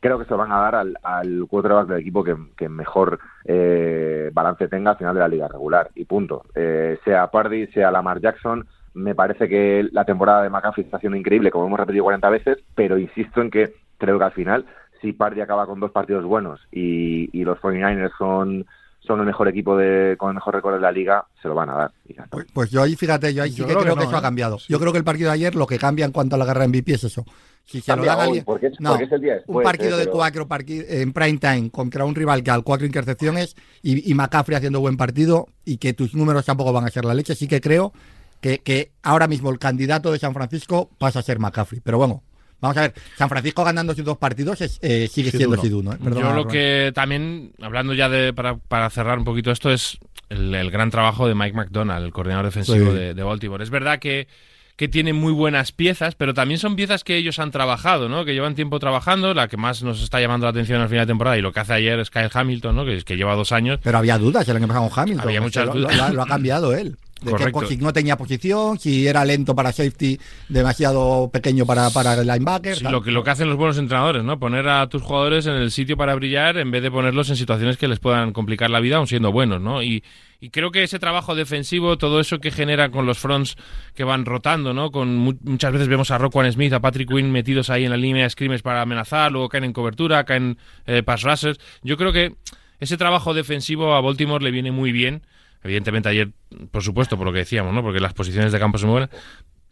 Creo 0.00 0.18
que 0.18 0.24
se 0.24 0.34
van 0.34 0.50
a 0.50 0.58
dar 0.58 0.74
al, 0.74 0.96
al 1.02 1.46
quarterback 1.48 1.88
del 1.88 2.00
equipo 2.00 2.24
que, 2.24 2.36
que 2.56 2.68
mejor 2.68 3.18
eh, 3.44 4.30
balance 4.32 4.66
tenga 4.68 4.92
al 4.92 4.98
final 4.98 5.14
de 5.14 5.20
la 5.20 5.28
liga 5.28 5.48
regular. 5.48 5.90
Y 5.94 6.04
punto. 6.04 6.44
Eh, 6.54 6.98
sea 7.04 7.28
Pardy, 7.28 7.68
sea 7.68 7.90
Lamar 7.90 8.20
Jackson, 8.20 8.66
me 8.94 9.14
parece 9.14 9.48
que 9.48 9.88
la 9.92 10.04
temporada 10.04 10.42
de 10.42 10.50
McAfee 10.50 10.84
está 10.84 10.98
siendo 10.98 11.16
increíble, 11.16 11.50
como 11.50 11.66
hemos 11.66 11.78
repetido 11.78 12.04
40 12.04 12.30
veces, 12.30 12.58
pero 12.74 12.98
insisto 12.98 13.40
en 13.40 13.50
que 13.50 13.72
creo 13.98 14.18
que 14.18 14.24
al 14.24 14.32
final, 14.32 14.66
si 15.00 15.12
Pardy 15.12 15.40
acaba 15.40 15.66
con 15.66 15.80
dos 15.80 15.92
partidos 15.92 16.24
buenos 16.24 16.60
y, 16.72 17.30
y 17.38 17.44
los 17.44 17.58
49ers 17.58 18.16
son, 18.18 18.66
son 19.08 19.18
el 19.18 19.26
mejor 19.26 19.48
equipo 19.48 19.76
de, 19.76 20.14
con 20.16 20.28
el 20.28 20.34
mejor 20.36 20.54
récord 20.54 20.74
de 20.74 20.80
la 20.80 20.92
liga, 20.92 21.26
se 21.42 21.48
lo 21.48 21.54
van 21.56 21.70
a 21.70 21.74
dar. 21.74 21.90
Y 22.08 22.14
ya 22.14 22.22
está. 22.22 22.36
Pues, 22.36 22.46
pues 22.52 22.70
yo 22.70 22.82
ahí, 22.82 22.94
fíjate, 22.94 23.34
yo 23.34 23.42
ahí 23.42 23.50
sí 23.50 23.56
Yo 23.56 23.64
que 23.66 23.72
creo 23.72 23.82
creo 23.82 23.94
que 23.96 24.02
no, 24.02 24.06
eso 24.06 24.14
ha 24.16 24.20
¿eh? 24.20 24.22
cambiado. 24.22 24.58
Sí. 24.60 24.66
Yo 24.72 24.78
creo 24.78 24.92
que 24.92 24.98
el 24.98 25.04
partido 25.04 25.30
de 25.30 25.34
ayer 25.34 25.56
lo 25.56 25.66
que 25.66 25.78
cambia 25.78 26.04
en 26.04 26.12
cuanto 26.12 26.36
a 26.36 26.38
la 26.38 26.44
guerra 26.44 26.68
MVP 26.68 26.92
es 26.94 27.02
eso. 27.02 27.24
Si 27.64 27.80
se 27.82 27.94
lo 27.96 28.04
dan 28.04 28.20
a 28.20 28.28
hoy, 28.28 28.40
porque 28.42 28.68
es- 28.68 28.80
no, 28.80 28.90
porque 28.90 29.04
es 29.04 29.12
el 29.12 29.20
día 29.20 29.34
después, 29.34 29.56
un 29.58 29.62
partido 29.64 29.96
eh, 29.96 29.98
de 29.98 30.04
pero- 30.04 30.12
cuatro 30.16 30.46
en 30.68 31.12
prime 31.12 31.38
time 31.38 31.70
contra 31.70 32.04
un 32.04 32.14
rival 32.14 32.42
que 32.44 32.50
al 32.52 32.62
cuatro 32.62 32.86
intercepciones 32.86 33.56
y, 33.82 34.10
y 34.10 34.14
McCaffrey 34.14 34.56
haciendo 34.56 34.80
buen 34.80 34.96
partido 34.96 35.48
y 35.64 35.78
que 35.78 35.92
tus 35.92 36.14
números 36.14 36.46
tampoco 36.46 36.72
van 36.72 36.84
a 36.86 36.90
ser 36.90 37.04
la 37.04 37.12
leche, 37.14 37.34
sí 37.34 37.48
que 37.48 37.60
creo 37.60 37.92
que, 38.40 38.58
que 38.60 38.92
ahora 39.02 39.26
mismo 39.26 39.50
el 39.50 39.58
candidato 39.58 40.12
de 40.12 40.18
San 40.18 40.32
Francisco 40.32 40.88
pasa 40.98 41.18
a 41.18 41.22
ser 41.22 41.38
McCaffrey. 41.40 41.80
Pero 41.84 41.98
bueno, 41.98 42.22
vamos 42.60 42.76
a 42.76 42.80
ver, 42.82 42.94
San 43.16 43.28
Francisco 43.28 43.64
ganando 43.64 43.94
sus 43.94 44.04
dos 44.04 44.18
partidos 44.18 44.60
es, 44.60 44.78
eh, 44.82 45.08
sigue 45.10 45.30
siendo. 45.30 45.56
Siduno. 45.60 45.92
¿eh? 45.92 45.98
Yo 46.02 46.32
lo 46.32 46.46
que 46.46 46.92
también, 46.94 47.52
hablando 47.62 47.94
ya 47.94 48.08
de, 48.08 48.32
para, 48.32 48.56
para 48.56 48.90
cerrar 48.90 49.18
un 49.18 49.24
poquito 49.24 49.50
esto, 49.50 49.70
es 49.70 49.98
el, 50.28 50.54
el 50.54 50.70
gran 50.70 50.90
trabajo 50.90 51.26
de 51.28 51.34
Mike 51.34 51.56
McDonald, 51.56 52.04
el 52.04 52.12
coordinador 52.12 52.46
defensivo 52.46 52.90
Sí. 52.92 52.96
de, 52.98 53.14
de 53.14 53.22
Baltimore. 53.22 53.62
Es 53.64 53.70
verdad 53.70 53.98
que, 53.98 54.28
que 54.76 54.86
tiene 54.86 55.12
muy 55.12 55.32
buenas 55.32 55.72
piezas, 55.72 56.14
pero 56.14 56.34
también 56.34 56.58
son 56.60 56.76
piezas 56.76 57.02
que 57.02 57.16
ellos 57.16 57.38
han 57.40 57.50
trabajado, 57.50 58.08
¿no? 58.08 58.24
Que 58.24 58.32
llevan 58.34 58.54
tiempo 58.54 58.78
trabajando. 58.78 59.34
La 59.34 59.48
que 59.48 59.56
más 59.56 59.82
nos 59.82 60.02
está 60.02 60.20
llamando 60.20 60.46
la 60.46 60.50
atención 60.50 60.80
al 60.80 60.88
final 60.88 61.04
de 61.06 61.10
temporada 61.10 61.36
y 61.36 61.40
lo 61.42 61.52
que 61.52 61.60
hace 61.60 61.72
ayer 61.72 61.98
es 61.98 62.10
Kyle 62.10 62.30
Hamilton, 62.32 62.76
¿no? 62.76 62.84
Que, 62.84 63.02
que 63.02 63.16
lleva 63.16 63.34
dos 63.34 63.50
años. 63.50 63.80
Pero 63.82 63.98
había 63.98 64.18
dudas 64.18 64.48
el 64.48 64.56
año 64.56 64.68
pasado 64.68 64.88
con 64.88 65.02
Hamilton. 65.02 65.26
Había 65.26 65.40
muchas 65.40 65.72
dudas. 65.72 66.12
Lo 66.14 66.22
ha 66.22 66.26
cambiado 66.26 66.72
él. 66.74 66.96
De 67.20 67.24
que, 67.26 67.30
Correcto. 67.32 67.60
pues, 67.60 67.78
no 67.80 67.92
tenía 67.92 68.16
posición, 68.16 68.78
si 68.78 69.06
era 69.08 69.24
lento 69.24 69.52
para 69.54 69.72
safety, 69.72 70.18
demasiado 70.48 71.28
pequeño 71.32 71.66
para, 71.66 71.90
para 71.90 72.14
el 72.14 72.26
linebacker. 72.26 72.76
Sí, 72.76 72.84
lo 72.84 73.02
que, 73.02 73.10
lo 73.10 73.24
que 73.24 73.30
hacen 73.30 73.48
los 73.48 73.56
buenos 73.56 73.76
entrenadores, 73.78 74.22
¿no? 74.22 74.38
Poner 74.38 74.68
a 74.68 74.88
tus 74.88 75.02
jugadores 75.02 75.46
en 75.46 75.54
el 75.54 75.70
sitio 75.72 75.96
para 75.96 76.14
brillar 76.14 76.58
en 76.58 76.70
vez 76.70 76.82
de 76.82 76.90
ponerlos 76.90 77.28
en 77.30 77.36
situaciones 77.36 77.76
que 77.76 77.88
les 77.88 77.98
puedan 77.98 78.32
complicar 78.32 78.70
la 78.70 78.78
vida, 78.80 78.96
aun 78.98 79.06
siendo 79.08 79.32
buenos, 79.32 79.60
¿no? 79.60 79.82
Y, 79.82 80.04
y 80.40 80.50
creo 80.50 80.70
que 80.70 80.84
ese 80.84 81.00
trabajo 81.00 81.34
defensivo, 81.34 81.98
todo 81.98 82.20
eso 82.20 82.38
que 82.38 82.52
genera 82.52 82.90
con 82.90 83.04
los 83.04 83.18
fronts 83.18 83.56
que 83.94 84.04
van 84.04 84.24
rotando, 84.24 84.72
¿no? 84.72 84.92
Con 84.92 85.16
mu- 85.16 85.38
muchas 85.42 85.72
veces 85.72 85.88
vemos 85.88 86.12
a 86.12 86.18
Roquan 86.18 86.52
Smith, 86.52 86.72
a 86.72 86.80
Patrick 86.80 87.08
Quinn 87.08 87.32
metidos 87.32 87.68
ahí 87.70 87.84
en 87.84 87.90
la 87.90 87.96
línea 87.96 88.22
de 88.22 88.30
scrimmage 88.30 88.62
para 88.62 88.82
amenazar, 88.82 89.32
luego 89.32 89.48
caen 89.48 89.64
en 89.64 89.72
cobertura, 89.72 90.22
caen 90.24 90.56
eh, 90.86 91.02
pass 91.02 91.22
rushers. 91.22 91.58
Yo 91.82 91.96
creo 91.96 92.12
que 92.12 92.36
ese 92.78 92.96
trabajo 92.96 93.34
defensivo 93.34 93.94
a 93.94 94.00
Baltimore 94.00 94.44
le 94.44 94.52
viene 94.52 94.70
muy 94.70 94.92
bien. 94.92 95.22
Evidentemente 95.62 96.08
ayer, 96.08 96.30
por 96.70 96.82
supuesto, 96.82 97.16
por 97.16 97.26
lo 97.26 97.32
que 97.32 97.40
decíamos, 97.40 97.74
¿no? 97.74 97.82
Porque 97.82 98.00
las 98.00 98.14
posiciones 98.14 98.52
de 98.52 98.58
campo 98.58 98.78
son 98.78 98.90
muy 98.90 99.00
buenas. 99.00 99.10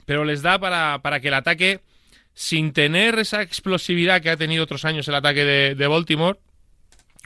Pero 0.05 0.25
les 0.25 0.43
da 0.43 0.59
para, 0.59 1.01
para 1.03 1.21
que 1.21 1.29
el 1.29 1.35
ataque, 1.35 1.81
sin 2.35 2.73
tener 2.73 3.19
esa 3.19 3.43
explosividad 3.43 4.21
que 4.21 4.31
ha 4.31 4.37
tenido 4.37 4.65
otros 4.65 4.85
años 4.85 5.09
el 5.09 5.15
ataque 5.15 5.45
de, 5.45 5.75
de 5.75 5.87
Baltimore, 5.87 6.39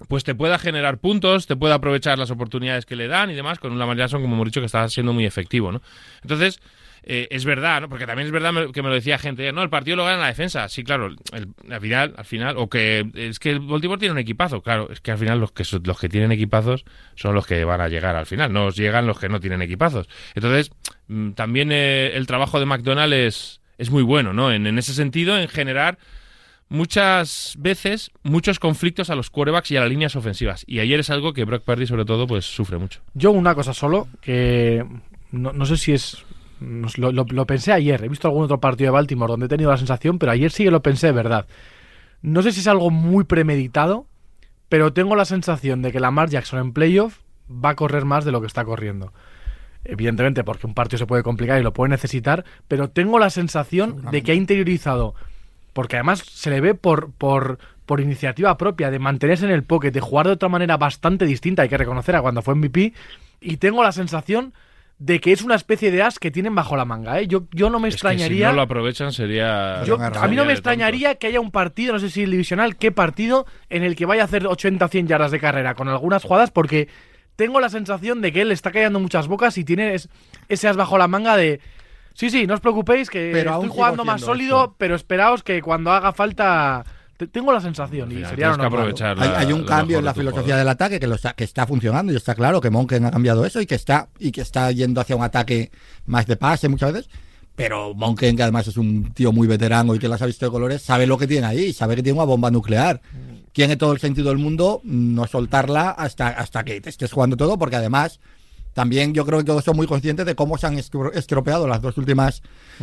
pues 0.08 0.24
te 0.24 0.34
pueda 0.34 0.58
generar 0.58 0.98
puntos, 0.98 1.46
te 1.46 1.56
pueda 1.56 1.74
aprovechar 1.74 2.18
las 2.18 2.30
oportunidades 2.30 2.86
que 2.86 2.96
le 2.96 3.06
dan 3.06 3.30
y 3.30 3.34
demás, 3.34 3.58
con 3.58 3.72
un 3.72 3.78
Lamar 3.78 3.96
Jackson, 3.96 4.22
como 4.22 4.34
hemos 4.34 4.46
dicho, 4.46 4.60
que 4.60 4.66
está 4.66 4.88
siendo 4.88 5.12
muy 5.12 5.26
efectivo, 5.26 5.72
¿no? 5.72 5.82
Entonces, 6.22 6.60
eh, 7.02 7.28
es 7.30 7.44
verdad, 7.44 7.82
¿no? 7.82 7.88
Porque 7.88 8.06
también 8.06 8.26
es 8.26 8.32
verdad 8.32 8.70
que 8.72 8.82
me 8.82 8.88
lo 8.88 8.94
decía 8.94 9.18
gente, 9.18 9.52
no, 9.52 9.62
el 9.62 9.70
partido 9.70 9.96
lo 9.96 10.04
gana 10.04 10.18
la 10.18 10.26
defensa. 10.26 10.68
Sí, 10.68 10.84
claro, 10.84 11.14
al 11.32 11.80
final, 11.80 12.14
al 12.16 12.24
final, 12.24 12.56
o 12.58 12.68
que 12.68 13.10
es 13.14 13.38
que 13.38 13.50
el 13.50 13.60
Baltimore 13.60 13.98
tiene 13.98 14.12
un 14.12 14.18
equipazo, 14.18 14.62
claro, 14.62 14.88
es 14.90 15.00
que 15.00 15.10
al 15.10 15.18
final 15.18 15.40
los 15.40 15.52
que 15.52 15.64
los 15.84 15.98
que 15.98 16.08
tienen 16.08 16.32
equipazos 16.32 16.84
son 17.14 17.34
los 17.34 17.46
que 17.46 17.64
van 17.64 17.80
a 17.80 17.88
llegar 17.88 18.16
al 18.16 18.26
final, 18.26 18.52
no 18.52 18.70
llegan 18.70 19.06
los 19.06 19.18
que 19.18 19.28
no 19.28 19.40
tienen 19.40 19.62
equipazos. 19.62 20.08
Entonces, 20.34 20.70
mm, 21.08 21.30
también 21.32 21.70
eh, 21.72 22.12
el 22.14 22.26
trabajo 22.26 22.60
de 22.60 22.66
McDonald 22.66 23.12
es, 23.12 23.60
es 23.78 23.90
muy 23.90 24.02
bueno, 24.02 24.32
¿no? 24.32 24.52
En, 24.52 24.66
en 24.66 24.78
ese 24.78 24.94
sentido, 24.94 25.38
en 25.38 25.48
generar 25.48 25.98
muchas 26.70 27.54
veces 27.58 28.10
muchos 28.22 28.58
conflictos 28.58 29.10
a 29.10 29.14
los 29.14 29.28
quarterbacks 29.28 29.70
y 29.72 29.76
a 29.76 29.80
las 29.80 29.90
líneas 29.90 30.16
ofensivas. 30.16 30.64
Y 30.66 30.78
ayer 30.78 31.00
es 31.00 31.10
algo 31.10 31.34
que 31.34 31.44
Brock 31.44 31.64
Purdy, 31.64 31.86
sobre 31.86 32.06
todo, 32.06 32.26
pues 32.26 32.46
sufre 32.46 32.78
mucho. 32.78 33.00
Yo 33.12 33.32
una 33.32 33.54
cosa 33.54 33.74
solo, 33.74 34.08
que 34.22 34.86
no, 35.32 35.52
no 35.52 35.66
sé 35.66 35.76
si 35.76 35.92
es... 35.92 36.24
Lo, 36.60 37.10
lo- 37.12 37.24
lo 37.24 37.46
pensé 37.46 37.72
ayer, 37.72 38.04
he 38.04 38.08
visto 38.08 38.28
algún 38.28 38.44
otro 38.44 38.60
partido 38.60 38.88
de 38.88 38.92
Baltimore 38.92 39.30
donde 39.30 39.46
he 39.46 39.48
tenido 39.48 39.70
la 39.70 39.76
sensación, 39.78 40.18
pero 40.18 40.32
ayer 40.32 40.50
sí 40.50 40.64
que 40.64 40.70
lo 40.70 40.82
pensé 40.82 41.06
de 41.08 41.12
verdad. 41.12 41.46
No 42.22 42.42
sé 42.42 42.52
si 42.52 42.60
es 42.60 42.66
algo 42.68 42.90
muy 42.90 43.24
premeditado, 43.24 44.06
pero 44.68 44.92
tengo 44.92 45.16
la 45.16 45.24
sensación 45.24 45.80
de 45.82 45.90
que 45.90 46.00
Lamar 46.00 46.28
Jackson 46.28 46.58
en 46.60 46.72
playoff 46.72 47.18
va 47.50 47.70
a 47.70 47.76
correr 47.76 48.04
más 48.04 48.24
de 48.24 48.32
lo 48.32 48.40
que 48.40 48.46
está 48.46 48.64
corriendo. 48.64 49.12
Evidentemente, 49.84 50.44
porque 50.44 50.66
un 50.66 50.74
partido 50.74 50.98
se 50.98 51.06
puede 51.06 51.22
complicar 51.22 51.58
y 51.58 51.62
lo 51.64 51.72
puede 51.72 51.88
necesitar, 51.90 52.44
pero 52.68 52.90
tengo 52.90 53.18
la 53.18 53.30
sensación 53.30 54.02
de 54.10 54.22
que 54.22 54.32
ha 54.32 54.34
interiorizado, 54.34 55.14
porque 55.72 55.96
además 55.96 56.18
se 56.20 56.50
le 56.50 56.60
ve 56.60 56.74
por, 56.74 57.10
por, 57.12 57.58
por 57.86 58.00
iniciativa 58.00 58.56
propia, 58.58 58.90
de 58.90 58.98
mantenerse 58.98 59.46
en 59.46 59.52
el 59.52 59.62
pocket, 59.64 59.90
de 59.92 60.00
jugar 60.00 60.26
de 60.26 60.32
otra 60.34 60.50
manera 60.50 60.76
bastante 60.76 61.24
distinta, 61.24 61.62
hay 61.62 61.70
que 61.70 61.78
reconocer 61.78 62.14
a 62.14 62.20
cuando 62.20 62.42
fue 62.42 62.54
MVP, 62.54 62.92
y 63.40 63.56
tengo 63.56 63.82
la 63.82 63.92
sensación 63.92 64.52
de 65.00 65.18
que 65.18 65.32
es 65.32 65.40
una 65.40 65.54
especie 65.54 65.90
de 65.90 66.02
as 66.02 66.18
que 66.18 66.30
tienen 66.30 66.54
bajo 66.54 66.76
la 66.76 66.84
manga. 66.84 67.18
¿eh? 67.18 67.26
Yo, 67.26 67.44
yo 67.52 67.70
no 67.70 67.80
me 67.80 67.88
Es 67.88 67.94
que 67.94 67.96
extrañaría. 67.96 68.46
si 68.48 68.50
no 68.50 68.56
lo 68.56 68.62
aprovechan 68.62 69.12
sería. 69.12 69.82
Yo- 69.84 69.98
a 69.98 70.28
mí 70.28 70.36
no 70.36 70.44
me 70.44 70.52
extrañaría 70.52 71.14
que 71.14 71.26
haya 71.26 71.40
un 71.40 71.50
partido, 71.50 71.94
no 71.94 71.98
sé 71.98 72.10
si 72.10 72.22
el 72.22 72.30
divisional, 72.30 72.76
qué 72.76 72.92
partido, 72.92 73.46
en 73.70 73.82
el 73.82 73.96
que 73.96 74.04
vaya 74.04 74.20
a 74.22 74.24
hacer 74.26 74.46
80 74.46 74.86
100 74.88 75.06
yardas 75.08 75.30
de 75.30 75.40
carrera 75.40 75.74
con 75.74 75.88
algunas 75.88 76.22
jugadas, 76.22 76.50
porque 76.50 76.88
tengo 77.34 77.60
la 77.60 77.70
sensación 77.70 78.20
de 78.20 78.30
que 78.30 78.42
él 78.42 78.48
le 78.48 78.54
está 78.54 78.70
callando 78.72 79.00
muchas 79.00 79.26
bocas 79.26 79.56
y 79.56 79.64
tiene 79.64 79.94
es- 79.94 80.10
ese 80.50 80.68
as 80.68 80.76
bajo 80.76 80.98
la 80.98 81.08
manga 81.08 81.34
de. 81.34 81.60
Sí, 82.12 82.28
sí, 82.28 82.46
no 82.46 82.52
os 82.52 82.60
preocupéis, 82.60 83.08
que 83.08 83.30
Pero 83.32 83.54
estoy 83.54 83.70
jugando 83.70 84.04
más 84.04 84.20
sólido, 84.20 84.64
esto. 84.64 84.74
pero 84.76 84.94
esperaos 84.94 85.42
que 85.42 85.62
cuando 85.62 85.90
haga 85.92 86.12
falta. 86.12 86.84
Te- 87.20 87.26
Tengo 87.28 87.52
la 87.52 87.60
sensación, 87.60 88.10
y 88.10 88.24
sería 88.24 88.54
que 88.56 88.64
aprovechar 88.66 89.20
Hay, 89.20 89.28
la- 89.28 89.38
hay 89.40 89.52
un 89.52 89.64
cambio 89.64 89.98
en 89.98 90.04
la 90.04 90.14
filosofía 90.14 90.56
del 90.56 90.68
ataque 90.68 90.98
que, 90.98 91.06
lo 91.06 91.14
está, 91.14 91.34
que 91.34 91.44
está 91.44 91.66
funcionando 91.66 92.12
y 92.12 92.16
está 92.16 92.34
claro 92.34 92.60
que 92.60 92.70
Monken 92.70 93.04
ha 93.04 93.10
cambiado 93.10 93.44
eso 93.44 93.60
y 93.60 93.66
que 93.66 93.74
está 93.74 94.08
y 94.18 94.32
que 94.32 94.40
está 94.40 94.70
yendo 94.72 95.00
hacia 95.00 95.16
un 95.16 95.22
ataque 95.22 95.70
más 96.06 96.26
de 96.26 96.36
pase 96.36 96.68
muchas 96.68 96.92
veces. 96.92 97.10
Pero 97.56 97.92
Monken, 97.94 98.36
que 98.36 98.42
además 98.42 98.66
es 98.68 98.76
un 98.78 99.12
tío 99.12 99.32
muy 99.32 99.46
veterano 99.46 99.94
y 99.94 99.98
que 99.98 100.08
las 100.08 100.22
ha 100.22 100.26
visto 100.26 100.46
de 100.46 100.50
colores, 100.50 100.80
sabe 100.82 101.06
lo 101.06 101.18
que 101.18 101.26
tiene 101.26 101.46
ahí, 101.46 101.72
sabe 101.74 101.94
que 101.96 102.02
tiene 102.02 102.18
una 102.18 102.24
bomba 102.26 102.50
nuclear. 102.50 103.00
Tiene 103.52 103.76
todo 103.76 103.92
el 103.92 103.98
sentido 103.98 104.28
del 104.28 104.38
mundo 104.38 104.80
no 104.84 105.26
soltarla 105.26 105.90
hasta, 105.90 106.28
hasta 106.28 106.64
que 106.64 106.80
te 106.80 106.88
estés 106.88 107.12
jugando 107.12 107.36
todo, 107.36 107.58
porque 107.58 107.76
además 107.76 108.20
también 108.72 109.12
yo 109.12 109.26
creo 109.26 109.40
que 109.40 109.44
todos 109.44 109.64
son 109.64 109.76
muy 109.76 109.86
conscientes 109.88 110.24
de 110.24 110.36
cómo 110.36 110.56
se 110.56 110.68
han 110.68 110.78
estro- 110.78 111.12
estropeado 111.12 111.66
las 111.66 111.82
dos 111.82 111.98
últimas 111.98 112.40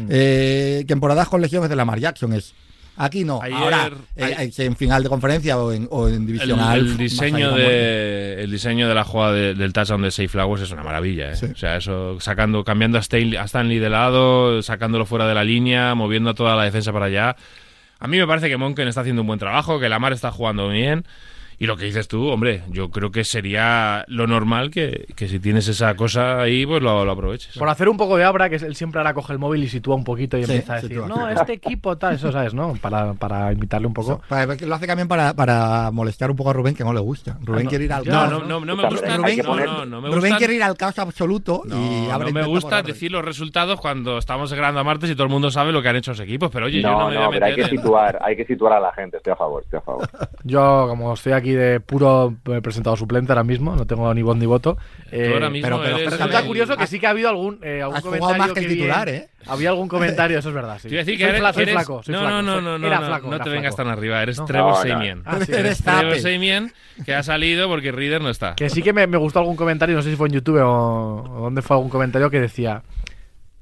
eh, 0.10 0.84
temporadas 0.88 1.28
con 1.30 1.42
lesiones 1.42 1.70
de 1.70 1.76
Lamar 1.76 2.00
Jackson. 2.00 2.34
Es, 2.34 2.54
aquí 2.98 3.24
no, 3.24 3.42
Ayer- 3.42 3.58
ahora 3.58 3.90
eh, 4.16 4.36
eh, 4.40 4.64
en 4.66 4.76
final 4.76 5.04
de 5.04 5.10
conferencia 5.10 5.58
o 5.58 5.72
en, 5.72 5.88
o 5.92 6.08
en 6.08 6.26
divisional. 6.26 6.78
el 6.80 6.98
diseño 6.98 7.52
de 7.54 8.44
el 8.44 8.52
diseño 8.52 8.88
de 8.90 8.96
la 8.96 9.04
jugada 9.04 9.34
de- 9.34 9.54
del 9.56 9.72
touchdown 9.74 10.02
de 10.02 10.12
Safe 10.12 10.28
Flowers 10.28 10.64
es 10.64 10.72
una 10.72 10.84
maravilla, 10.84 11.32
¿eh? 11.32 11.36
Sí. 11.36 11.46
O 11.46 11.56
sea, 11.56 11.78
eso 11.78 12.20
sacando 12.20 12.64
cambiando 12.64 12.98
a 12.98 13.02
Stanley, 13.02 13.36
a 13.38 13.44
Stanley 13.44 13.80
de 13.80 13.90
lado, 13.90 14.62
sacándolo 14.62 15.06
fuera 15.06 15.28
de 15.28 15.34
la 15.36 15.44
línea, 15.44 15.96
moviendo 15.96 16.32
a 16.32 16.34
toda 16.34 16.56
la 16.56 16.64
defensa 16.64 16.92
para 16.92 17.06
allá. 17.06 17.36
A 18.00 18.08
mí 18.08 18.18
me 18.18 18.28
parece 18.28 18.48
que 18.50 18.58
Monken 18.58 18.88
está 18.88 19.02
haciendo 19.02 19.22
un 19.24 19.28
buen 19.28 19.40
trabajo, 19.40 19.80
que 19.80 19.90
Lamar 19.90 20.14
está 20.14 20.32
jugando 20.32 20.70
bien. 20.70 21.04
Y 21.60 21.66
lo 21.66 21.76
que 21.76 21.86
dices 21.86 22.08
tú, 22.08 22.28
hombre, 22.28 22.62
yo 22.70 22.92
creo 22.92 23.10
que 23.12 23.24
sería 23.24 24.06
lo 24.08 24.28
normal 24.28 24.70
que, 24.70 25.08
que 25.16 25.28
si 25.28 25.40
tienes 25.40 25.68
esa 25.68 25.96
cosa 25.96 26.40
ahí, 26.42 26.68
pues 26.68 26.84
lo, 26.84 27.04
lo 27.04 27.12
aproveches. 27.14 27.58
Por 27.58 27.68
hacer 27.68 27.90
un 27.90 27.98
poco 27.98 28.16
de 28.16 28.24
abra, 28.26 28.48
que 28.48 28.58
él 28.58 28.76
siempre 28.76 29.00
ahora 29.00 29.16
coge 29.16 29.34
el 29.34 29.40
móvil 29.40 29.64
y 29.64 29.68
sitúa 29.70 29.96
un 29.96 30.04
poquito 30.04 30.38
y 30.38 30.46
Sí, 30.46 30.52
empieza 30.52 30.74
a 30.74 30.76
decir, 30.76 30.90
sitúa. 30.92 31.08
no, 31.08 31.28
este 31.30 31.54
equipo 31.54 31.98
tal, 31.98 32.14
eso 32.14 32.32
sabes, 32.32 32.54
¿no? 32.54 32.74
Para, 32.80 33.14
para 33.14 33.52
invitarle 33.52 33.88
un 33.88 33.94
poco. 33.96 34.12
Eso, 34.14 34.22
para- 34.30 34.46
lo 34.56 34.76
hace 34.76 34.86
también 34.86 35.08
para, 35.08 35.34
para 35.34 35.90
molestar 35.92 36.30
un 36.30 36.38
poco 36.38 36.52
a 36.52 36.54
Rubén, 36.54 36.76
que 36.76 36.84
no 36.84 36.94
le 36.94 37.00
gusta. 37.00 37.38
Rubén 37.42 37.64
no, 37.64 37.70
quiere 37.70 37.86
ir 37.86 37.94
al 37.94 38.04
caos. 38.06 38.30
no, 38.32 38.40
no, 38.42 38.60
no 38.64 38.76
me 38.76 38.88
gusta. 38.88 39.08
que 39.26 39.42
No, 39.44 39.56
no, 39.66 39.86
no 39.86 40.02
me 40.02 40.10
Rubén 40.16 40.36
quiere 40.36 40.54
ir 40.54 40.62
al 40.64 40.78
caos 40.78 41.00
absoluto 41.00 41.64
y 41.66 41.70
No, 41.70 42.12
abre 42.14 42.32
no 42.32 42.40
me 42.40 42.46
gusta 42.46 42.84
decir 42.84 43.12
los 43.12 43.26
resultados 43.26 43.80
cuando 43.82 44.20
estamos 44.20 44.54
grabando 44.54 44.80
a 44.82 44.84
martes 44.84 45.10
y 45.10 45.14
todo 45.16 45.24
el 45.24 45.30
mundo 45.32 45.50
sabe 45.50 45.72
lo 45.72 45.82
que 45.82 45.90
han 45.90 45.96
hecho 45.96 46.12
los 46.12 46.20
equipos, 46.20 46.52
pero 46.52 46.68
oye, 46.68 46.82
yo 46.82 46.92
No, 46.92 47.00
no 47.00 47.08
me 47.10 47.14
no, 47.16 47.20
voy 47.22 47.28
a 47.28 47.32
pero 47.32 47.46
hay 47.46 47.52
meter 47.54 47.66
que 47.70 47.76
en- 47.76 47.82
situar, 47.82 48.20
hay 48.24 48.36
que 48.36 48.46
situar 48.46 48.74
a 48.74 48.80
la 48.80 48.94
gente. 48.94 49.18
Estoy 49.18 49.34
a 49.34 49.36
favor, 49.36 49.64
estoy 49.64 49.80
a 49.80 49.82
favor. 49.82 50.08
Yo, 50.44 50.86
como 50.88 51.14
estoy 51.14 51.34
aquí 51.34 51.47
de 51.52 51.80
puro 51.80 52.36
eh, 52.46 52.62
presentado 52.62 52.96
suplente 52.96 53.32
ahora 53.32 53.44
mismo, 53.44 53.76
no 53.76 53.86
tengo 53.86 54.14
ni 54.14 54.22
voz 54.22 54.38
ni 54.38 54.46
voto. 54.46 54.78
eh, 55.12 55.28
Tú 55.28 55.34
ahora 55.34 55.50
mismo 55.50 55.68
pero- 55.68 55.82
pero 55.84 55.98
eres 55.98 56.12
Resulta 56.12 56.40
el- 56.40 56.46
curioso 56.46 56.78
que 56.78 56.88
sí 56.88 57.00
que 57.00 57.08
ha 57.08 57.12
habido 57.12 57.30
algún, 57.30 57.60
eh, 57.64 57.82
algún 57.82 57.98
Has 57.98 58.04
comentario. 58.04 58.38
más 58.38 58.52
que 58.54 58.60
el 58.60 58.68
titular, 58.68 59.10
¿eh? 59.10 59.30
Había 59.48 59.70
algún 59.70 59.88
comentario, 59.88 60.40
eso 60.40 60.50
es 60.50 60.56
verdad. 60.56 60.78
Sí. 60.82 60.90
Te 60.90 60.96
iba 60.96 61.02
a 61.02 61.06
decir 61.06 61.18
que 61.18 61.24
soy, 61.24 61.36
eres, 61.38 61.54
soy 61.56 61.64
eres- 61.64 61.74
flaco. 61.76 62.04
soy 62.04 62.14
no, 62.14 62.20
flaco, 62.20 62.36
no, 62.36 62.42
no, 62.42 62.62
no, 62.62 62.78
no, 62.78 62.88
era 62.88 63.00
no, 63.00 63.06
flaco, 63.08 63.30
no 63.32 63.40
te 63.40 63.50
vengas 63.50 63.76
tan 63.76 63.88
arriba. 63.88 64.22
Eres 64.22 64.38
No. 64.40 64.46
Trevor 64.46 64.74
No. 64.74 64.82
Samien. 64.92 65.22
Ah, 65.26 65.38
sí, 65.46 65.52
Eres 65.54 65.84
Trevor 65.84 66.02
tape. 66.04 66.20
Samien, 66.20 66.74
que 67.06 67.14
ha 67.16 67.24
salido 67.24 67.68
porque 67.70 67.92
Reader 67.92 68.22
no 68.22 68.30
está. 68.30 68.56
Que 68.56 68.70
sí 68.70 68.82
que 68.82 68.92
me, 68.94 69.08
me 69.08 69.18
gustó 69.18 69.40
algún 69.40 69.56
comentario, 69.56 69.96
no 69.96 70.02
sé 70.02 70.10
si 70.10 70.16
fue 70.18 70.28
en 70.28 70.34
YouTube 70.34 70.62
o, 70.62 71.24
o 71.24 71.42
dónde 71.44 71.62
fue 71.62 71.78
algún 71.78 71.90
comentario 71.90 72.30
que 72.30 72.42
decía. 72.42 72.84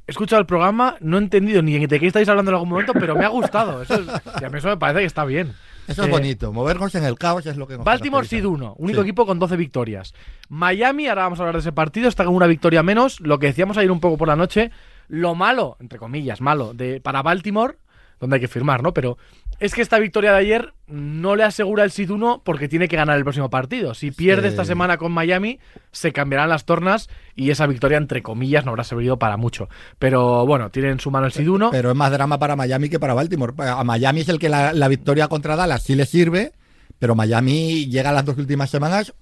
He 0.07 0.11
escuchado 0.11 0.39
el 0.39 0.45
programa, 0.45 0.97
no 1.01 1.17
he 1.17 1.19
entendido 1.19 1.63
ni 1.63 1.79
de 1.87 1.99
qué 1.99 2.05
estáis 2.05 2.29
hablando 2.29 2.51
en 2.51 2.55
algún 2.55 2.69
momento, 2.69 2.93
pero 2.93 3.15
me 3.15 3.25
ha 3.25 3.29
gustado. 3.29 3.81
Eso, 3.81 3.95
es- 3.95 4.41
y 4.41 4.45
a 4.45 4.49
mí 4.49 4.57
eso 4.59 4.67
me 4.69 4.77
parece 4.77 4.99
que 4.99 5.05
está 5.07 5.25
bien. 5.25 5.53
Eso 5.87 6.01
es 6.03 6.07
Eh, 6.07 6.11
bonito. 6.11 6.51
Movernos 6.51 6.95
en 6.95 7.03
el 7.03 7.17
caos 7.17 7.45
es 7.45 7.57
lo 7.57 7.67
que 7.67 7.75
nos 7.77 7.85
Baltimore. 7.85 8.27
Seed 8.27 8.45
1, 8.45 8.75
único 8.77 9.01
Sí. 9.01 9.07
equipo 9.07 9.25
con 9.25 9.37
12 9.39 9.55
victorias. 9.57 10.13
Miami, 10.49 11.07
ahora 11.07 11.23
vamos 11.23 11.39
a 11.39 11.43
hablar 11.43 11.55
de 11.55 11.59
ese 11.61 11.71
partido, 11.71 12.07
está 12.09 12.25
con 12.25 12.35
una 12.35 12.47
victoria 12.47 12.83
menos. 12.83 13.19
Lo 13.19 13.39
que 13.39 13.47
decíamos 13.47 13.77
ayer 13.77 13.91
un 13.91 13.99
poco 13.99 14.17
por 14.17 14.27
la 14.27 14.35
noche, 14.35 14.71
lo 15.07 15.35
malo, 15.35 15.77
entre 15.79 15.99
comillas, 15.99 16.41
malo, 16.41 16.73
de, 16.73 16.99
para 17.01 17.21
Baltimore, 17.21 17.77
donde 18.19 18.35
hay 18.37 18.41
que 18.41 18.47
firmar, 18.47 18.81
¿no? 18.81 18.93
Pero 18.93 19.17
es 19.59 19.73
que 19.73 19.81
esta 19.81 19.99
victoria 19.99 20.31
de 20.31 20.37
ayer 20.37 20.73
no 20.87 21.35
le 21.35 21.43
asegura 21.43 21.83
el 21.83 21.91
Seed 21.91 22.09
1 22.09 22.41
porque 22.43 22.67
tiene 22.67 22.87
que 22.87 22.95
ganar 22.95 23.17
el 23.17 23.23
próximo 23.23 23.49
partido. 23.49 23.93
Si 23.93 24.11
pierde 24.11 24.47
esta 24.47 24.65
semana 24.65 24.97
con 24.97 25.11
Miami, 25.11 25.59
se 25.91 26.11
cambiarán 26.11 26.49
las 26.49 26.65
tornas 26.65 27.09
y 27.35 27.49
esa 27.49 27.65
victoria, 27.65 27.97
entre 27.97 28.21
comillas, 28.21 28.65
no 28.65 28.71
habrá 28.71 28.83
servido 28.83 29.17
para 29.17 29.37
mucho. 29.37 29.69
Pero 29.97 30.45
bueno, 30.45 30.69
tiene 30.69 30.89
en 30.89 30.99
su 30.99 31.11
mano 31.11 31.25
el 31.25 31.31
Seed 31.31 31.47
1. 31.47 31.71
Pero 31.71 31.89
es 31.89 31.95
más 31.95 32.11
drama 32.11 32.37
para 32.37 32.55
Miami 32.55 32.89
que 32.89 32.99
para 32.99 33.13
Baltimore. 33.13 33.53
A 33.57 33.83
Miami 33.83 34.21
es 34.21 34.29
el 34.29 34.39
que 34.39 34.49
la, 34.49 34.73
la 34.73 34.87
victoria 34.87 35.27
contra 35.27 35.55
Dallas 35.55 35.83
sí 35.83 35.95
le 35.95 36.05
sirve, 36.05 36.51
pero 36.99 37.15
Miami 37.15 37.87
llega 37.87 38.09
a 38.09 38.13
las 38.13 38.25
dos 38.25 38.37
últimas 38.37 38.69
semanas 38.69 39.13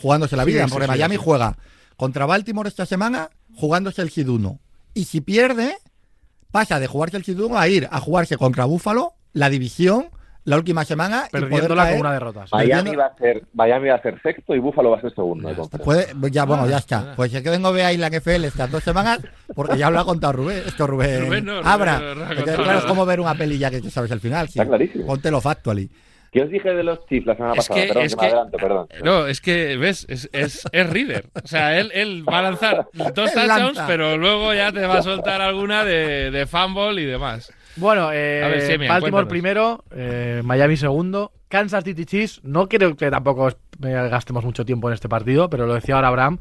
jugándose 0.00 0.36
la 0.36 0.44
vida, 0.44 0.64
sí, 0.64 0.70
porque 0.70 0.86
Miami 0.86 1.16
juega 1.16 1.56
contra 1.96 2.26
Baltimore 2.26 2.68
esta 2.68 2.86
semana 2.86 3.30
jugándose 3.54 4.02
el 4.02 4.10
Seed 4.10 4.28
1. 4.28 4.60
Y 4.94 5.04
si 5.04 5.20
pierde, 5.20 5.76
pasa 6.50 6.78
de 6.80 6.86
jugarse 6.86 7.16
el 7.16 7.24
Seed 7.24 7.40
1 7.40 7.58
a 7.58 7.68
ir 7.68 7.88
a 7.90 8.00
jugarse 8.00 8.36
contra 8.36 8.64
Buffalo, 8.64 9.14
la 9.36 9.50
división, 9.50 10.06
la 10.44 10.56
última 10.56 10.84
semana. 10.84 11.28
perdiéndola 11.30 11.90
con 11.90 12.00
una 12.00 12.12
derrota. 12.12 12.44
Miami 12.52 12.96
va 12.96 13.06
a 13.06 13.16
ser, 13.16 13.42
Miami 13.52 13.88
va 13.88 13.96
a 13.96 14.02
ser 14.02 14.20
sexto 14.22 14.54
y 14.54 14.58
Buffalo 14.58 14.90
va 14.90 14.98
a 14.98 15.00
ser 15.02 15.10
segundo. 15.14 15.48
de 15.48 15.54
conferencia. 15.54 16.14
Puede, 16.14 16.30
ya, 16.32 16.44
bueno, 16.44 16.66
ya 16.68 16.78
está. 16.78 17.14
Pues 17.14 17.34
es 17.34 17.42
que 17.42 17.50
vengo 17.50 17.72
ve 17.72 17.84
ahí 17.84 17.96
la 17.96 18.08
NFL 18.08 18.44
estas 18.44 18.70
dos 18.70 18.82
semanas, 18.82 19.20
porque 19.54 19.76
ya 19.76 19.90
lo 19.90 20.00
ha 20.00 20.04
contado 20.04 20.32
Rubén. 20.32 20.62
Esto 20.66 20.86
Rubén. 20.86 21.20
Rubén 21.26 21.44
no, 21.44 21.52
Rubén 21.60 21.66
Abra. 21.68 21.98
no, 22.00 22.14
no 22.14 22.44
claro, 22.44 22.78
es 22.78 22.84
como 22.86 23.04
ver 23.04 23.20
una 23.20 23.34
peli 23.34 23.58
ya 23.58 23.70
que 23.70 23.80
tú 23.80 23.90
sabes 23.90 24.10
el 24.10 24.20
final. 24.20 24.46
sí. 24.48 24.58
Está 24.58 24.66
clarísimo. 24.66 25.06
Ponte 25.06 25.30
lo 25.30 25.40
factually. 25.40 25.90
¿Qué 26.32 26.42
os 26.42 26.50
dije 26.50 26.74
de 26.74 26.82
los 26.82 27.06
Chiefs 27.06 27.26
la 27.26 27.34
semana 27.34 27.54
Es 27.54 27.66
pasada? 27.66 27.80
que, 27.80 27.86
perdón, 27.88 28.02
es 28.04 28.14
que 28.16 28.20
me 28.22 28.26
adelanto, 28.28 28.58
perdón. 28.58 28.88
No, 29.02 29.26
es 29.26 29.40
que, 29.40 29.76
¿ves? 29.78 30.04
Es, 30.08 30.28
es, 30.32 30.64
es 30.70 30.90
Reader. 30.90 31.26
O 31.42 31.46
sea, 31.46 31.78
él, 31.78 31.90
él 31.94 32.24
va 32.28 32.40
a 32.40 32.42
lanzar 32.42 32.88
dos 33.14 33.32
touchdowns, 33.32 33.80
pero 33.86 34.16
luego 34.18 34.52
ya 34.52 34.70
te 34.72 34.84
va 34.86 34.98
a 34.98 35.02
soltar 35.02 35.40
alguna 35.40 35.84
de, 35.84 36.30
de 36.30 36.46
fumble 36.46 37.00
y 37.00 37.06
demás. 37.06 37.50
Bueno, 37.76 38.10
eh, 38.12 38.42
A 38.44 38.48
ver, 38.48 38.60
Semian, 38.62 38.88
Baltimore 38.88 39.26
cuéntanos. 39.26 39.28
primero, 39.28 39.84
eh, 39.90 40.42
Miami 40.44 40.76
segundo, 40.76 41.32
Kansas 41.48 41.84
City 41.84 42.04
Chiefs. 42.04 42.40
No 42.42 42.68
creo 42.68 42.96
que 42.96 43.10
tampoco 43.10 43.48
eh, 43.48 43.54
gastemos 43.82 44.44
mucho 44.44 44.64
tiempo 44.64 44.88
en 44.88 44.94
este 44.94 45.08
partido, 45.08 45.50
pero 45.50 45.66
lo 45.66 45.74
decía 45.74 45.96
ahora 45.96 46.08
Abraham. 46.08 46.38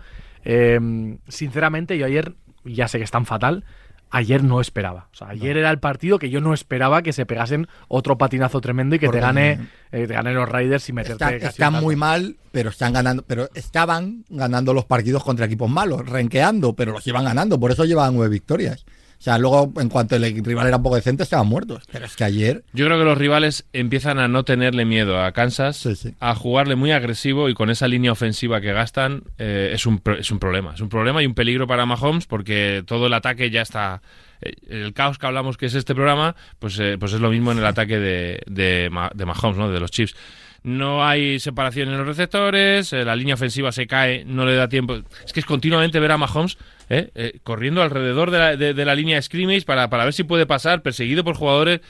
eh, 0.48 0.80
sinceramente, 1.28 1.98
yo 1.98 2.06
ayer, 2.06 2.34
ya 2.64 2.88
sé 2.88 2.98
que 3.00 3.04
es 3.04 3.12
tan 3.12 3.26
fatal, 3.26 3.64
ayer 4.12 4.44
no 4.44 4.62
esperaba. 4.62 5.08
O 5.12 5.16
sea, 5.16 5.30
ayer 5.30 5.58
era 5.58 5.72
el 5.72 5.80
partido 5.80 6.20
que 6.20 6.30
yo 6.30 6.40
no 6.40 6.54
esperaba 6.54 7.02
que 7.02 7.12
se 7.14 7.26
pegasen 7.26 7.68
otro 7.88 8.18
patinazo 8.18 8.62
tremendo 8.62 8.96
y 8.96 9.00
que 9.00 9.08
Porque- 9.08 9.20
te 9.20 9.26
gane 9.26 9.60
eh, 9.92 10.06
te 10.08 10.14
ganen 10.14 10.36
los 10.36 10.48
Raiders 10.48 10.88
y 10.90 10.94
meterte 10.94 11.24
Está- 11.26 11.40
casi 11.40 11.46
están 11.48 11.74
muy 11.82 11.96
mal, 11.96 12.38
pero 12.52 12.70
están 12.70 12.94
ganando, 12.94 13.24
pero 13.26 13.50
estaban 13.56 14.24
ganando 14.30 14.74
los 14.74 14.86
partidos 14.86 15.24
contra 15.24 15.48
equipos 15.48 15.70
malos, 15.70 16.08
renqueando, 16.08 16.74
pero 16.76 16.92
los 16.94 17.06
iban 17.08 17.26
ganando, 17.26 17.60
por 17.60 17.72
eso 17.72 17.84
llevaban 17.84 18.14
nueve 18.16 18.32
victorias. 18.32 18.86
O 19.26 19.28
sea, 19.28 19.40
luego, 19.40 19.74
en 19.82 19.90
cuanto 19.90 20.16
el 20.16 20.46
rival 20.46 20.68
era 20.68 20.78
un 20.78 20.84
poco 20.84 20.98
decente, 20.98 21.24
estaban 21.24 21.48
muertos. 21.48 21.82
Pero 21.92 22.06
es 22.06 22.16
que 22.16 22.24
ayer, 22.26 22.64
Yo 22.74 22.86
creo 22.86 23.00
que 23.00 23.06
los 23.06 23.18
rivales 23.18 23.66
empiezan 23.74 24.20
a 24.20 24.28
no 24.28 24.46
tenerle 24.46 24.86
miedo 24.86 25.20
a 25.20 25.32
Kansas, 25.32 25.78
Sí, 25.78 25.96
sí. 25.96 26.14
a 26.20 26.36
jugarle 26.36 26.76
muy 26.76 26.92
agresivo 26.92 27.50
y 27.50 27.56
con 27.56 27.72
esa 27.72 27.88
línea 27.88 28.12
ofensiva 28.12 28.62
que 28.62 28.72
gastan 28.72 29.24
eh, 29.40 29.72
es, 29.74 29.88
un, 29.88 30.00
es 30.20 30.30
un 30.30 30.38
problema. 30.38 30.76
Es 30.76 30.82
un 30.82 30.90
problema 30.90 31.24
y 31.24 31.26
un 31.26 31.34
peligro 31.34 31.66
para 31.66 31.88
Mahomes 31.88 32.28
porque 32.28 32.84
todo 32.86 33.08
el 33.08 33.14
ataque 33.16 33.50
ya 33.50 33.64
está... 33.64 34.04
eh, 34.42 34.54
El 34.70 34.94
caos 34.94 35.18
que 35.18 35.26
hablamos 35.26 35.58
que 35.58 35.66
es 35.66 35.74
este 35.74 35.96
programa, 35.96 36.36
pues, 36.60 36.78
eh, 36.78 36.98
pues 37.00 37.12
es 37.14 37.20
lo 37.20 37.32
mismo 37.32 37.52
en 37.52 37.58
el 37.58 37.66
ataque 37.66 37.98
de, 37.98 38.44
de, 38.46 38.92
de 39.16 39.26
Mahomes, 39.26 39.58
¿no? 39.58 39.72
de 39.72 39.80
los 39.80 39.90
Chiefs. 39.90 40.16
No 40.66 41.06
hay 41.06 41.40
separación 41.40 41.90
en 41.90 41.98
los 42.00 42.08
receptores, 42.08 42.92
eh, 42.92 43.06
la 43.06 43.16
línea 43.16 43.36
ofensiva 43.36 43.72
se 43.72 43.86
cae, 43.86 44.26
no 44.26 44.48
le 44.48 44.56
da 44.56 44.68
tiempo. 44.68 44.96
Es 45.24 45.32
que 45.32 45.40
es 45.40 45.46
continuamente 45.46 46.00
ver 46.00 46.12
a 46.12 46.18
Mahomes 46.18 46.58
eh, 46.90 47.12
eh, 47.14 47.40
corriendo 47.44 47.84
alrededor 47.84 48.32
de 48.32 48.40
la, 48.40 48.56
de- 48.58 48.74
de 48.74 48.86
la 48.86 48.96
línea 48.96 49.16
de 49.18 49.22
scrimmage 49.22 49.62
para, 49.62 49.92
para 49.92 50.06
ver 50.06 50.14
si 50.14 50.24
puede 50.24 50.48
pasar, 50.48 50.82
perseguido 50.82 51.24
por 51.24 51.36
jugadores. 51.36 51.82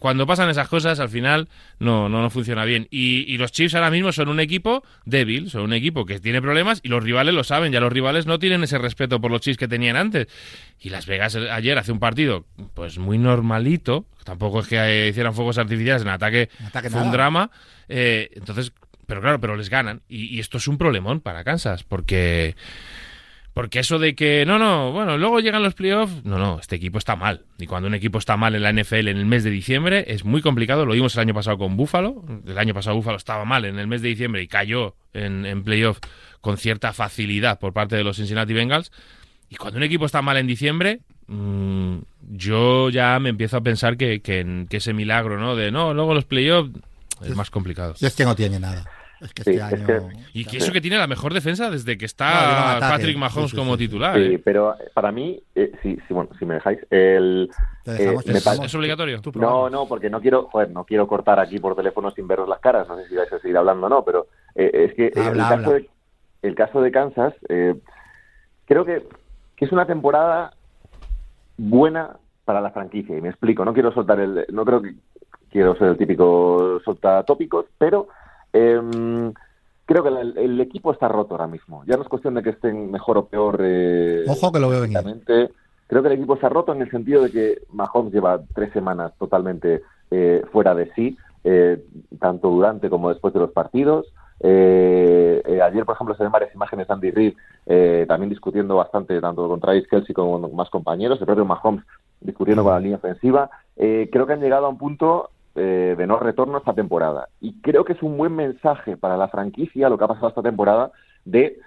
Cuando 0.00 0.26
pasan 0.26 0.50
esas 0.50 0.66
cosas, 0.68 0.98
al 0.98 1.08
final 1.10 1.48
no, 1.78 2.08
no, 2.08 2.22
no 2.22 2.28
funciona 2.30 2.64
bien. 2.64 2.88
Y, 2.90 3.24
y 3.32 3.36
los 3.38 3.52
Chiefs 3.52 3.76
ahora 3.76 3.90
mismo 3.90 4.10
son 4.10 4.28
un 4.28 4.40
equipo 4.40 4.82
débil, 5.04 5.48
son 5.48 5.62
un 5.62 5.72
equipo 5.72 6.04
que 6.04 6.18
tiene 6.18 6.42
problemas 6.42 6.80
y 6.82 6.88
los 6.88 7.04
rivales 7.04 7.34
lo 7.34 7.44
saben. 7.44 7.70
Ya 7.72 7.78
los 7.78 7.92
rivales 7.92 8.26
no 8.26 8.40
tienen 8.40 8.64
ese 8.64 8.78
respeto 8.78 9.20
por 9.20 9.30
los 9.30 9.42
Chiefs 9.42 9.58
que 9.58 9.68
tenían 9.68 9.94
antes. 9.96 10.26
Y 10.80 10.90
Las 10.90 11.06
Vegas 11.06 11.36
eh, 11.36 11.48
ayer 11.52 11.78
hace 11.78 11.92
un 11.92 12.00
partido 12.00 12.46
pues 12.74 12.98
muy 12.98 13.16
normalito. 13.18 14.06
Tampoco 14.24 14.60
es 14.60 14.66
que 14.68 14.76
eh, 14.76 15.08
hicieran 15.10 15.34
fuegos 15.34 15.58
artificiales 15.58 16.02
en 16.02 16.08
ataque, 16.08 16.48
Ataque 16.66 16.90
fue 16.90 17.00
un 17.02 17.12
drama. 17.12 17.50
Eh, 17.88 18.30
entonces, 18.34 18.72
pero 19.06 19.20
claro, 19.20 19.40
pero 19.40 19.56
les 19.56 19.70
ganan. 19.70 20.02
Y, 20.08 20.38
esto 20.40 20.58
es 20.58 20.68
un 20.68 20.78
problemón 20.78 21.20
para 21.20 21.44
Kansas, 21.44 21.84
porque. 21.84 22.56
Porque 23.52 23.78
eso 23.78 24.00
de 24.00 24.16
que, 24.16 24.44
no, 24.44 24.58
no, 24.58 24.90
bueno, 24.90 25.16
luego 25.16 25.38
llegan 25.38 25.62
los 25.62 25.74
playoffs, 25.74 26.24
no, 26.24 26.38
no, 26.38 26.58
este 26.58 26.74
equipo 26.74 26.98
está 26.98 27.14
mal. 27.14 27.44
Y 27.56 27.66
cuando 27.66 27.86
un 27.86 27.94
equipo 27.94 28.18
está 28.18 28.36
mal 28.36 28.56
en 28.56 28.64
la 28.64 28.72
NFL 28.72 29.06
en 29.06 29.16
el 29.16 29.26
mes 29.26 29.44
de 29.44 29.50
diciembre, 29.50 30.04
es 30.08 30.24
muy 30.24 30.42
complicado. 30.42 30.84
Lo 30.84 30.94
vimos 30.94 31.14
el 31.14 31.20
año 31.20 31.34
pasado 31.34 31.56
con 31.56 31.76
Buffalo. 31.76 32.24
El 32.44 32.58
año 32.58 32.74
pasado 32.74 32.96
Buffalo 32.96 33.16
estaba 33.16 33.44
mal 33.44 33.64
en 33.64 33.78
el 33.78 33.86
mes 33.86 34.02
de 34.02 34.08
diciembre 34.08 34.42
y 34.42 34.48
cayó 34.48 34.96
en, 35.12 35.46
en 35.46 35.62
playoff 35.62 36.00
con 36.40 36.58
cierta 36.58 36.92
facilidad 36.92 37.60
por 37.60 37.72
parte 37.72 37.94
de 37.94 38.02
los 38.02 38.16
Cincinnati 38.16 38.52
Bengals. 38.52 38.90
Y 39.48 39.54
cuando 39.54 39.76
un 39.76 39.84
equipo 39.84 40.06
está 40.06 40.20
mal 40.20 40.36
en 40.36 40.48
diciembre, 40.48 41.00
mm, 41.28 41.98
yo 42.32 42.90
ya 42.90 43.20
me 43.20 43.28
empiezo 43.28 43.56
a 43.58 43.60
pensar 43.60 43.96
que, 43.96 44.20
que, 44.20 44.66
que 44.68 44.78
ese 44.78 44.92
milagro, 44.92 45.38
¿no? 45.38 45.54
De 45.54 45.70
no, 45.70 45.94
luego 45.94 46.12
los 46.12 46.24
playoffs 46.24 46.72
es 47.30 47.36
más 47.36 47.50
complicado. 47.50 47.94
Si 47.96 48.06
es 48.06 48.14
que 48.14 48.24
no 48.24 48.34
tiene 48.34 48.58
nada. 48.60 48.84
Es 49.20 49.32
que 49.32 49.42
este 49.42 49.52
Sí, 49.54 49.58
es 49.74 49.86
que- 49.86 50.02
Y 50.34 50.44
que 50.44 50.56
eso 50.58 50.72
que 50.72 50.80
tiene 50.80 50.98
la 50.98 51.06
mejor 51.06 51.32
defensa 51.32 51.70
desde 51.70 51.96
que 51.96 52.04
está. 52.04 52.76
Patrick 52.80 53.16
Mahomes 53.16 53.50
Sí, 53.50 53.56
sí, 53.56 53.56
como 53.56 53.72
sí. 53.74 53.78
titular. 53.86 54.16
Sí, 54.16 54.34
¿eh? 54.34 54.38
pero 54.44 54.74
para 54.92 55.12
mí, 55.12 55.40
eh, 55.54 55.72
sí, 55.82 55.96
sí, 56.06 56.12
bueno, 56.12 56.30
si 56.38 56.44
me 56.44 56.54
dejáis, 56.54 56.80
el, 56.90 57.48
eh, 57.86 58.16
me 58.26 58.40
parece- 58.40 58.64
¿Es 58.66 58.74
obligatorio? 58.74 59.22
No, 59.36 59.70
no, 59.70 59.86
porque 59.86 60.10
no 60.10 60.20
quiero, 60.20 60.48
joder, 60.50 60.70
no 60.70 60.84
quiero 60.84 61.06
cortar 61.06 61.38
aquí 61.40 61.58
por 61.58 61.74
teléfono 61.76 62.10
sin 62.10 62.26
veros 62.26 62.48
las 62.48 62.58
caras. 62.60 62.86
No 62.88 62.96
sé 62.98 63.08
si 63.08 63.14
vais 63.14 63.32
a 63.32 63.38
seguir 63.38 63.56
hablando 63.56 63.86
o 63.86 63.88
no, 63.88 64.04
pero 64.04 64.26
eh, 64.56 64.70
es 64.90 64.94
que 64.94 65.06
eh, 65.06 65.12
Habla, 65.26 65.48
el, 65.54 65.58
caso 65.60 65.72
de, 65.72 65.90
el 66.42 66.54
caso 66.54 66.82
de 66.82 66.90
Kansas, 66.92 67.34
eh, 67.48 67.74
creo 68.66 68.84
que, 68.84 69.06
que 69.56 69.64
es 69.64 69.72
una 69.72 69.86
temporada 69.86 70.52
buena 71.56 72.16
para 72.44 72.60
la 72.60 72.70
franquicia. 72.72 73.16
Y 73.16 73.20
me 73.22 73.28
explico, 73.30 73.64
no 73.64 73.72
quiero 73.72 73.92
soltar 73.94 74.20
el, 74.20 74.44
no 74.52 74.64
creo 74.64 74.82
que 74.82 74.94
quiero 75.54 75.76
ser 75.76 75.86
el 75.90 75.96
típico 75.96 76.80
solta 76.84 77.22
tópicos, 77.22 77.66
pero 77.78 78.08
em, 78.52 79.32
creo 79.86 80.02
que 80.02 80.08
el, 80.08 80.36
el 80.36 80.60
equipo 80.60 80.90
está 80.92 81.06
roto 81.06 81.34
ahora 81.34 81.46
mismo. 81.46 81.84
Ya 81.86 81.96
no 81.96 82.02
es 82.02 82.08
cuestión 82.08 82.34
de 82.34 82.42
que 82.42 82.50
estén 82.50 82.90
mejor 82.90 83.18
o 83.18 83.26
peor. 83.26 83.58
eh, 83.60 84.24
Ojo 84.26 84.50
que 84.50 84.58
lo 84.58 84.68
veo 84.68 84.80
venir. 84.80 84.98
Creo 85.86 86.02
que 86.02 86.08
el 86.08 86.14
equipo 86.14 86.36
ha 86.42 86.48
roto 86.48 86.72
en 86.72 86.82
el 86.82 86.90
sentido 86.90 87.22
de 87.22 87.30
que 87.30 87.58
Mahomes 87.70 88.12
lleva 88.12 88.40
tres 88.52 88.72
semanas 88.72 89.12
totalmente 89.16 89.82
eh, 90.10 90.42
fuera 90.50 90.74
de 90.74 90.90
sí, 90.96 91.16
eh, 91.44 91.84
tanto 92.18 92.48
durante 92.50 92.90
como 92.90 93.10
después 93.10 93.32
de 93.32 93.38
los 93.40 93.52
partidos. 93.52 94.06
Eh, 94.40 95.40
eh, 95.46 95.62
ayer, 95.62 95.84
por 95.84 95.94
ejemplo, 95.94 96.16
se 96.16 96.24
ven 96.24 96.32
varias 96.32 96.52
imágenes 96.54 96.88
de 96.88 96.94
Andy 96.94 97.10
Reid 97.12 97.34
eh, 97.66 98.04
también 98.08 98.28
discutiendo 98.30 98.74
bastante 98.76 99.20
tanto 99.20 99.46
con 99.48 99.60
Travis 99.60 99.86
Kelsey 99.86 100.14
como 100.14 100.40
con 100.40 100.56
más 100.56 100.68
compañeros, 100.70 101.20
el 101.20 101.26
propio 101.26 101.44
Mahomes 101.44 101.84
discutiendo 102.20 102.64
con 102.64 102.72
la 102.72 102.80
línea 102.80 102.96
ofensiva. 102.96 103.48
Eh, 103.76 104.08
creo 104.10 104.26
que 104.26 104.32
han 104.32 104.40
llegado 104.40 104.66
a 104.66 104.70
un 104.70 104.78
punto 104.78 105.30
eh, 105.54 105.94
de 105.96 106.06
no 106.06 106.18
retorno 106.18 106.58
esta 106.58 106.74
temporada. 106.74 107.28
Y 107.40 107.60
creo 107.60 107.84
que 107.84 107.94
es 107.94 108.02
un 108.02 108.16
buen 108.16 108.34
mensaje 108.34 108.96
para 108.96 109.16
la 109.16 109.28
franquicia 109.28 109.88
lo 109.88 109.98
que 109.98 110.04
ha 110.04 110.08
pasado 110.08 110.28
esta 110.28 110.42
temporada 110.42 110.90
de 111.24 111.58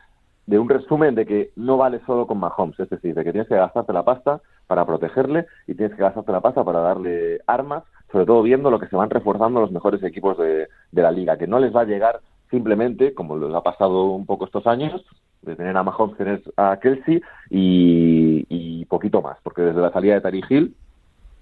de 0.48 0.58
un 0.58 0.70
resumen 0.70 1.14
de 1.14 1.26
que 1.26 1.52
no 1.58 1.78
vale 1.78 2.00
solo 2.06 2.26
con 2.26 2.40
Mahomes, 2.40 2.80
es 2.80 2.90
decir, 2.90 3.14
de 3.14 3.24
que 3.24 3.32
tienes 3.32 3.50
que 3.50 3.56
gastarte 3.56 3.92
la 3.92 4.04
pasta 4.04 4.42
para 4.66 4.86
protegerle 4.86 5.46
y 5.68 5.76
tienes 5.76 5.96
que 5.96 6.02
gastarte 6.02 6.32
la 6.32 6.42
pasta 6.42 6.64
para 6.64 6.80
darle 6.80 7.42
armas, 7.48 7.84
sobre 8.12 8.26
todo 8.26 8.42
viendo 8.42 8.72
lo 8.72 8.80
que 8.80 8.88
se 8.88 8.96
van 8.96 9.10
reforzando 9.10 9.60
los 9.60 9.72
mejores 9.72 10.02
equipos 10.04 10.38
de, 10.38 10.70
de 10.92 11.02
la 11.02 11.12
liga, 11.12 11.38
que 11.38 11.48
no 11.48 11.60
les 11.60 11.76
va 11.76 11.82
a 11.82 11.86
llegar 11.86 12.22
simplemente, 12.50 13.14
como 13.14 13.38
les 13.38 13.54
ha 13.54 13.62
pasado 13.62 14.12
un 14.12 14.26
poco 14.26 14.46
estos 14.46 14.66
años, 14.68 15.06
de 15.42 15.58
tener 15.58 15.76
a 15.76 15.84
Mahomes, 15.84 16.18
tener 16.18 16.42
a 16.56 16.78
Kelsey 16.78 17.22
y, 17.50 18.46
y 18.48 18.86
poquito 18.86 19.22
más, 19.22 19.38
porque 19.44 19.64
desde 19.64 19.82
la 19.82 19.92
salida 19.92 20.14
de 20.14 20.22
Tari 20.22 20.44
Hill 20.50 20.76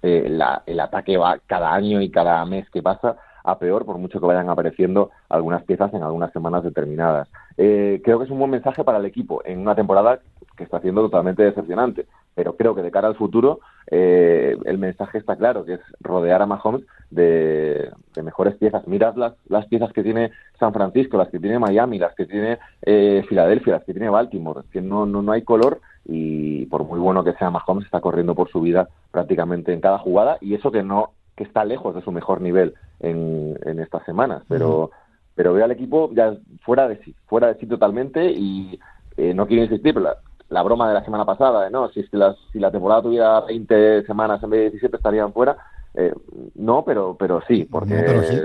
eh, 0.02 0.26
la- 0.28 0.62
el 0.66 0.80
ataque 0.80 1.16
va 1.16 1.38
cada 1.46 1.72
año 1.72 2.00
y 2.00 2.10
cada 2.10 2.44
mes 2.44 2.68
que 2.70 2.82
pasa 2.82 3.16
a 3.46 3.58
peor, 3.58 3.86
por 3.86 3.96
mucho 3.96 4.20
que 4.20 4.26
vayan 4.26 4.50
apareciendo 4.50 5.10
algunas 5.28 5.62
piezas 5.62 5.94
en 5.94 6.02
algunas 6.02 6.32
semanas 6.32 6.64
determinadas. 6.64 7.28
Eh, 7.56 8.02
creo 8.04 8.18
que 8.18 8.24
es 8.24 8.30
un 8.30 8.38
buen 8.38 8.50
mensaje 8.50 8.84
para 8.84 8.98
el 8.98 9.06
equipo 9.06 9.40
en 9.44 9.60
una 9.60 9.74
temporada 9.74 10.18
que 10.56 10.64
está 10.64 10.80
siendo 10.80 11.02
totalmente 11.02 11.44
decepcionante, 11.44 12.06
pero 12.34 12.56
creo 12.56 12.74
que 12.74 12.82
de 12.82 12.90
cara 12.90 13.08
al 13.08 13.14
futuro 13.14 13.60
eh, 13.88 14.56
el 14.64 14.78
mensaje 14.78 15.18
está 15.18 15.36
claro, 15.36 15.64
que 15.64 15.74
es 15.74 15.80
rodear 16.00 16.42
a 16.42 16.46
Mahomes 16.46 16.82
de, 17.10 17.90
mejores 18.22 18.56
piezas. 18.56 18.86
Mirad 18.88 19.14
las, 19.14 19.66
piezas 19.66 19.92
que 19.92 20.02
tiene 20.02 20.32
San 20.58 20.72
Francisco, 20.72 21.16
las 21.16 21.28
que 21.28 21.38
tiene 21.38 21.60
Miami, 21.60 21.98
las 21.98 22.14
que 22.14 22.26
tiene 22.26 22.58
eh, 22.82 23.24
Filadelfia, 23.28 23.74
las 23.74 23.84
que 23.84 23.92
tiene 23.92 24.10
Baltimore, 24.10 24.62
que 24.72 24.80
no, 24.80 25.06
no, 25.06 25.22
no 25.22 25.32
hay 25.32 25.42
color 25.42 25.80
y 26.04 26.66
por 26.66 26.84
muy 26.84 26.98
bueno 26.98 27.24
que 27.24 27.34
sea 27.34 27.50
Mahomes 27.50 27.84
está 27.84 28.00
corriendo 28.00 28.34
por 28.34 28.48
su 28.48 28.60
vida 28.60 28.88
prácticamente 29.10 29.72
en 29.72 29.80
cada 29.80 29.98
jugada 29.98 30.38
y 30.40 30.54
eso 30.54 30.70
que 30.70 30.82
no 30.82 31.10
que 31.36 31.44
está 31.44 31.64
lejos 31.64 31.94
de 31.94 32.02
su 32.02 32.10
mejor 32.12 32.40
nivel 32.40 32.74
en, 33.00 33.58
en 33.64 33.78
estas 33.80 34.04
semanas, 34.04 34.42
pero 34.48 34.90
pero 35.34 35.52
veo 35.52 35.64
al 35.66 35.70
equipo 35.70 36.10
ya 36.14 36.34
fuera 36.64 36.88
de 36.88 36.96
sí, 37.04 37.14
fuera 37.26 37.48
de 37.48 37.56
sí 37.60 37.66
totalmente 37.66 38.30
y 38.32 38.80
eh, 39.18 39.34
no 39.34 39.46
quiero 39.46 39.64
insistir, 39.64 39.92
pero 39.92 40.06
la, 40.06 40.16
la 40.48 40.62
broma 40.62 40.88
de 40.88 40.94
la 40.94 41.04
semana 41.04 41.26
pasada, 41.26 41.64
de, 41.64 41.70
no, 41.70 41.90
si, 41.90 42.00
es 42.00 42.08
que 42.08 42.16
las- 42.16 42.36
si 42.52 42.58
la 42.58 42.70
temporada 42.70 43.02
tuviera 43.02 43.40
20 43.42 44.04
semanas 44.06 44.42
en 44.42 44.48
vez 44.50 44.60
de 44.60 44.70
17 44.70 44.96
estarían 44.96 45.32
fuera, 45.34 45.56
eh, 45.94 46.12
no, 46.54 46.84
pero 46.84 47.16
pero 47.18 47.42
sí, 47.46 47.64
porque 47.70 47.94
No, 47.94 48.02
pero 48.06 48.22
sí. 48.22 48.40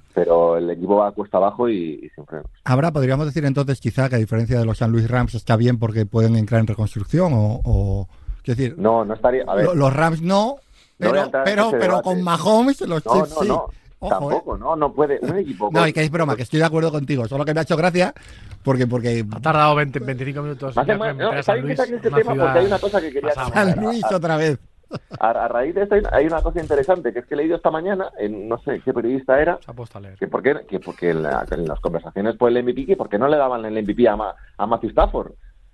pero 0.14 0.56
el 0.56 0.68
equipo 0.70 0.96
va 0.96 1.12
cuesta 1.12 1.36
abajo 1.36 1.68
y, 1.68 2.00
y 2.02 2.08
sin 2.14 2.24
frenos. 2.26 2.46
Habrá, 2.64 2.90
podríamos 2.90 3.26
decir 3.26 3.44
entonces 3.44 3.78
quizá 3.80 4.08
que 4.08 4.16
a 4.16 4.18
diferencia 4.18 4.58
de 4.58 4.64
los 4.64 4.78
San 4.78 4.92
Luis 4.92 5.08
Rams 5.10 5.34
está 5.34 5.56
bien 5.56 5.78
porque 5.78 6.06
pueden 6.06 6.36
entrar 6.36 6.60
en 6.60 6.66
reconstrucción 6.66 7.32
o, 7.34 7.60
o 7.64 8.08
quiero 8.42 8.58
decir, 8.58 8.78
No, 8.78 9.04
no 9.04 9.12
estaría, 9.14 9.44
a 9.46 9.54
ver, 9.54 9.66
lo- 9.66 9.74
los 9.74 9.92
Rams 9.94 10.20
no, 10.22 10.56
No 11.00 11.30
pero, 11.44 11.70
pero, 11.78 12.02
con 12.02 12.22
Mahomes 12.22 12.80
los 12.82 13.04
no, 13.04 13.12
Chiefs 13.14 13.30
no, 13.36 13.42
sí. 13.42 13.48
no, 13.48 13.66
Ojo, 14.02 14.06
¿eh? 14.06 14.08
tampoco, 14.08 14.56
no, 14.58 14.76
no 14.76 14.92
puede, 14.92 15.18
un 15.22 15.36
equipo 15.36 15.68
No, 15.72 15.86
y 15.86 15.92
que 15.92 16.02
es 16.02 16.10
broma, 16.10 16.34
que 16.36 16.42
estoy 16.42 16.58
de 16.60 16.64
acuerdo 16.66 16.90
contigo, 16.90 17.26
solo 17.28 17.44
que 17.44 17.52
me 17.52 17.60
ha 17.60 17.62
hecho 17.64 17.76
gracia 17.76 18.14
porque 18.62 18.86
porque 18.86 19.24
Ha 19.34 19.40
tardado 19.40 19.74
20, 19.74 19.98
25 20.00 20.42
minutos. 20.42 20.76
Más- 20.76 20.86
meter 20.86 21.16
no, 21.16 21.30
a 21.30 21.42
San 21.42 21.56
¿sabéis 21.56 21.80
que 21.80 21.94
este 21.96 22.10
tema? 22.10 22.34
Porque 22.34 22.58
hay 22.58 22.66
una 22.66 22.78
cosa 22.78 23.00
que 23.00 23.12
quería 23.12 23.32
comentar. 23.34 23.66
San 23.74 23.84
Luis 23.84 24.04
otra 24.12 24.36
vez. 24.36 24.58
A, 25.20 25.28
a 25.30 25.48
raíz 25.48 25.74
de 25.74 25.82
esto 25.84 25.94
hay, 25.94 26.02
hay 26.12 26.26
una 26.26 26.42
cosa 26.42 26.60
interesante, 26.60 27.12
que 27.12 27.20
es 27.20 27.26
que 27.26 27.34
he 27.34 27.36
leído 27.36 27.54
esta 27.56 27.70
mañana, 27.70 28.10
en 28.18 28.48
no 28.48 28.58
sé 28.58 28.80
qué 28.84 28.92
periodista 28.92 29.40
era, 29.40 29.58
Se 29.64 29.70
ha 29.70 29.74
puesto 29.74 29.98
a 29.98 30.00
leer. 30.00 30.16
que 30.18 30.26
por 30.26 30.42
qué, 30.42 30.56
que 30.68 30.80
porque 30.80 31.10
en, 31.10 31.22
la- 31.22 31.46
en 31.50 31.68
las 31.68 31.78
conversaciones 31.80 32.36
por 32.36 32.50
el 32.50 32.62
MVP, 32.64 32.86
que 32.86 32.96
por 32.96 33.08
qué 33.08 33.16
no 33.18 33.28
le 33.28 33.36
daban 33.36 33.64
el 33.64 33.82
MVP 33.84 34.08
a, 34.08 34.16
Ma- 34.16 34.34
a 34.58 34.66
Matthew 34.66 34.90
Stafford. 34.90 35.32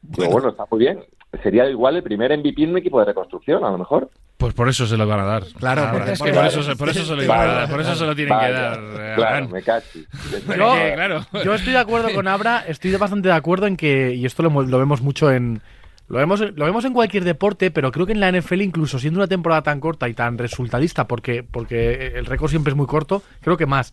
Digo, 0.09 0.31
bueno, 0.31 0.49
está 0.51 0.64
muy 0.71 0.81
bien. 0.81 1.01
Sería 1.42 1.69
igual 1.69 1.97
el 1.97 2.03
primer 2.03 2.37
MVP 2.37 2.62
en 2.64 2.71
un 2.71 2.79
equipo 2.79 2.99
de 3.01 3.07
reconstrucción, 3.07 3.64
a 3.64 3.71
lo 3.71 3.79
mejor. 3.79 4.11
Pues 4.38 4.53
por 4.55 4.69
eso 4.69 4.87
se 4.87 4.97
lo 4.97 5.07
van 5.07 5.21
a 5.21 5.25
dar. 5.25 5.45
Claro, 5.59 5.83
Ah, 5.83 6.05
es 6.11 6.21
que 6.21 6.33
por 6.33 6.45
eso, 6.47 6.62
se- 6.62 6.77
por 6.77 6.88
eso 6.90 7.05
se 7.05 7.14
lo 7.16 7.23
iban 7.25 7.40
a 7.40 7.45
dar, 7.47 7.71
por 7.71 7.81
eso 7.81 7.95
se 7.95 8.05
lo 8.07 8.14
tienen 8.14 8.38
que 8.38 8.53
dar. 8.53 8.79
eh, 8.79 9.12
Claro, 9.16 9.23
Abraham. 9.25 9.51
me 9.51 9.62
cachi. 9.62 10.07
Pero 10.47 10.73
que, 10.75 10.92
claro. 10.95 11.27
Yo 11.45 11.55
estoy 11.55 11.73
de 11.73 11.79
acuerdo 11.79 12.12
con 12.14 12.29
Abra, 12.29 12.64
estoy 12.69 12.95
bastante 12.97 13.29
de 13.29 13.35
acuerdo 13.35 13.66
en 13.66 13.77
que, 13.77 14.14
y 14.14 14.27
esto 14.27 14.42
lo, 14.42 14.62
lo 14.62 14.79
vemos 14.79 15.01
mucho 15.01 15.31
en. 15.33 15.62
Lo 16.09 16.19
vemos, 16.19 16.40
lo 16.40 16.64
vemos 16.64 16.85
en 16.85 16.92
cualquier 16.92 17.25
deporte, 17.25 17.71
pero 17.73 17.90
creo 17.90 18.07
que 18.07 18.12
en 18.12 18.21
la 18.21 18.31
NFL, 18.31 18.61
incluso 18.62 18.99
siendo 19.01 19.19
una 19.19 19.27
temporada 19.27 19.62
tan 19.62 19.81
corta 19.81 20.09
y 20.09 20.14
tan 20.14 20.38
resultadista, 20.38 21.09
porque, 21.09 21.42
porque 21.42 22.12
el 22.14 22.27
récord 22.27 22.49
siempre 22.51 22.71
es 22.71 22.77
muy 22.77 22.87
corto, 22.87 23.23
creo 23.40 23.57
que 23.57 23.66
más. 23.66 23.92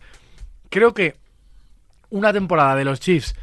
Creo 0.70 0.94
que 0.94 1.16
una 2.10 2.32
temporada 2.32 2.76
de 2.76 2.84
los 2.84 3.00
Chiefs, 3.00 3.34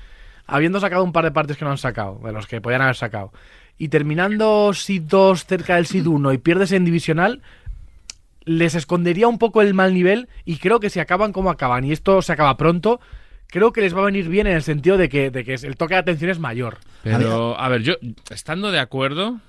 habiendo 0.46 0.80
sacado 0.80 1.04
un 1.04 1.12
par 1.12 1.24
de 1.24 1.32
partes 1.32 1.58
que 1.58 1.66
no 1.66 1.72
han 1.72 1.78
sacado, 1.78 2.20
de 2.24 2.32
los 2.32 2.48
que 2.48 2.62
podían 2.62 2.82
haber 2.82 2.96
sacado, 2.96 3.32
y 3.78 3.88
terminando 3.88 4.74
Seed 4.74 5.04
2 5.04 5.46
cerca 5.46 5.76
del 5.76 5.88
Seed 5.88 6.06
1 6.06 6.34
y 6.34 6.38
pierdes 6.38 6.72
en 6.72 6.86
divisional, 6.86 7.42
les 8.44 8.76
escondería 8.76 9.28
un 9.28 9.38
poco 9.38 9.62
el 9.62 9.74
mal 9.74 9.94
nivel 9.94 10.30
y 10.46 10.58
creo 10.58 10.80
que 10.80 10.90
si 10.90 11.00
acaban 11.00 11.32
como 11.32 11.50
acaban 11.50 11.84
y 11.84 11.92
esto 11.92 12.22
se 12.22 12.34
acaba 12.34 12.58
pronto, 12.58 13.00
creo 13.48 13.72
que 13.74 13.82
les 13.82 13.96
va 13.96 14.02
a 14.02 14.06
venir 14.06 14.28
bien 14.30 14.48
en 14.48 14.56
el 14.56 14.64
sentido 14.64 14.98
de 14.98 15.10
que, 15.10 15.30
de 15.30 15.44
que 15.44 15.54
el 15.54 15.76
toque 15.78 15.94
de 15.94 16.00
atención 16.00 16.32
es 16.32 16.40
mayor. 16.40 16.78
Pero, 17.04 17.60
a 17.60 17.70
ver, 17.70 17.84
yo, 17.84 17.96
estando 18.30 18.72
de 18.72 18.80
acuerdo, 18.80 19.40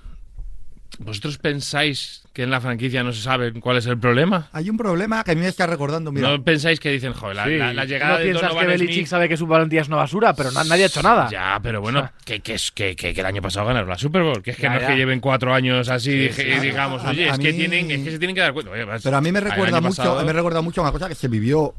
¿vosotros 0.99 1.37
pensáis 1.37 2.21
que 2.33 2.43
en 2.43 2.49
la 2.51 2.59
franquicia 2.61 3.03
no 3.03 3.13
se 3.13 3.21
sabe 3.21 3.53
cuál 3.59 3.77
es 3.77 3.85
el 3.85 3.97
problema? 3.99 4.49
Hay 4.53 4.69
un 4.69 4.77
problema 4.77 5.23
que 5.23 5.31
a 5.31 5.35
mí 5.35 5.41
me 5.41 5.47
está 5.47 5.67
recordando, 5.67 6.11
mira, 6.11 6.29
¿No 6.29 6.43
pensáis 6.43 6.79
que 6.79 6.89
dicen, 6.91 7.13
joder, 7.13 7.35
la, 7.35 7.45
Sí, 7.45 7.57
la- 7.57 7.73
la 7.73 7.81
¿tú 7.83 7.87
llegada 7.89 8.13
no 8.13 8.17
de 8.19 8.23
piensas 8.25 8.41
Donovan 8.49 8.65
que 8.65 8.71
Belichick 8.71 8.95
Smith- 8.95 9.07
sabe 9.07 9.29
que 9.29 9.37
su 9.37 9.47
valentía 9.47 9.81
es 9.81 9.87
una 9.87 9.97
basura, 9.97 10.33
pero 10.33 10.51
na- 10.51 10.63
nadie 10.63 10.83
ha 10.83 10.87
hecho 10.87 11.01
nada. 11.03 11.29
Ya, 11.29 11.59
pero 11.61 11.81
bueno, 11.81 12.09
que, 12.25 12.39
que, 12.39 12.55
es, 12.55 12.71
que, 12.71 12.95
que, 12.95 13.13
que 13.13 13.19
el 13.19 13.25
año 13.25 13.41
pasado 13.41 13.67
ganaron 13.67 13.89
la 13.89 13.97
Super 13.97 14.23
Bowl. 14.23 14.41
Que 14.41 14.51
es 14.51 14.57
que 14.57 14.63
Ya, 14.63 14.69
no 14.73 14.79
es 14.79 14.85
que 14.87 14.95
lleven 14.95 15.19
cuatro 15.19 15.53
años 15.53 15.89
así 15.89 16.11
dije- 16.11 16.55
sí. 16.59 16.65
digamos, 16.67 17.03
A- 17.03 17.09
oye, 17.11 17.29
a 17.29 17.33
es, 17.33 17.39
que 17.39 17.53
tienen, 17.53 17.91
es 17.91 18.03
que 18.03 18.11
se 18.11 18.17
tienen 18.19 18.35
que 18.35 18.41
dar 18.41 18.53
cuenta. 18.53 18.71
Oye, 18.71 18.85
pero 19.03 19.17
a 19.17 19.21
mí 19.21 19.31
me 19.31 19.39
recuerda 19.41 19.79
mucho, 19.81 19.97
pasado- 19.97 20.25
me 20.25 20.33
recuerda 20.33 20.61
mucho 20.61 20.81
una 20.81 20.91
cosa 20.91 21.07
que 21.09 21.15
se 21.15 21.27
vivió 21.27 21.75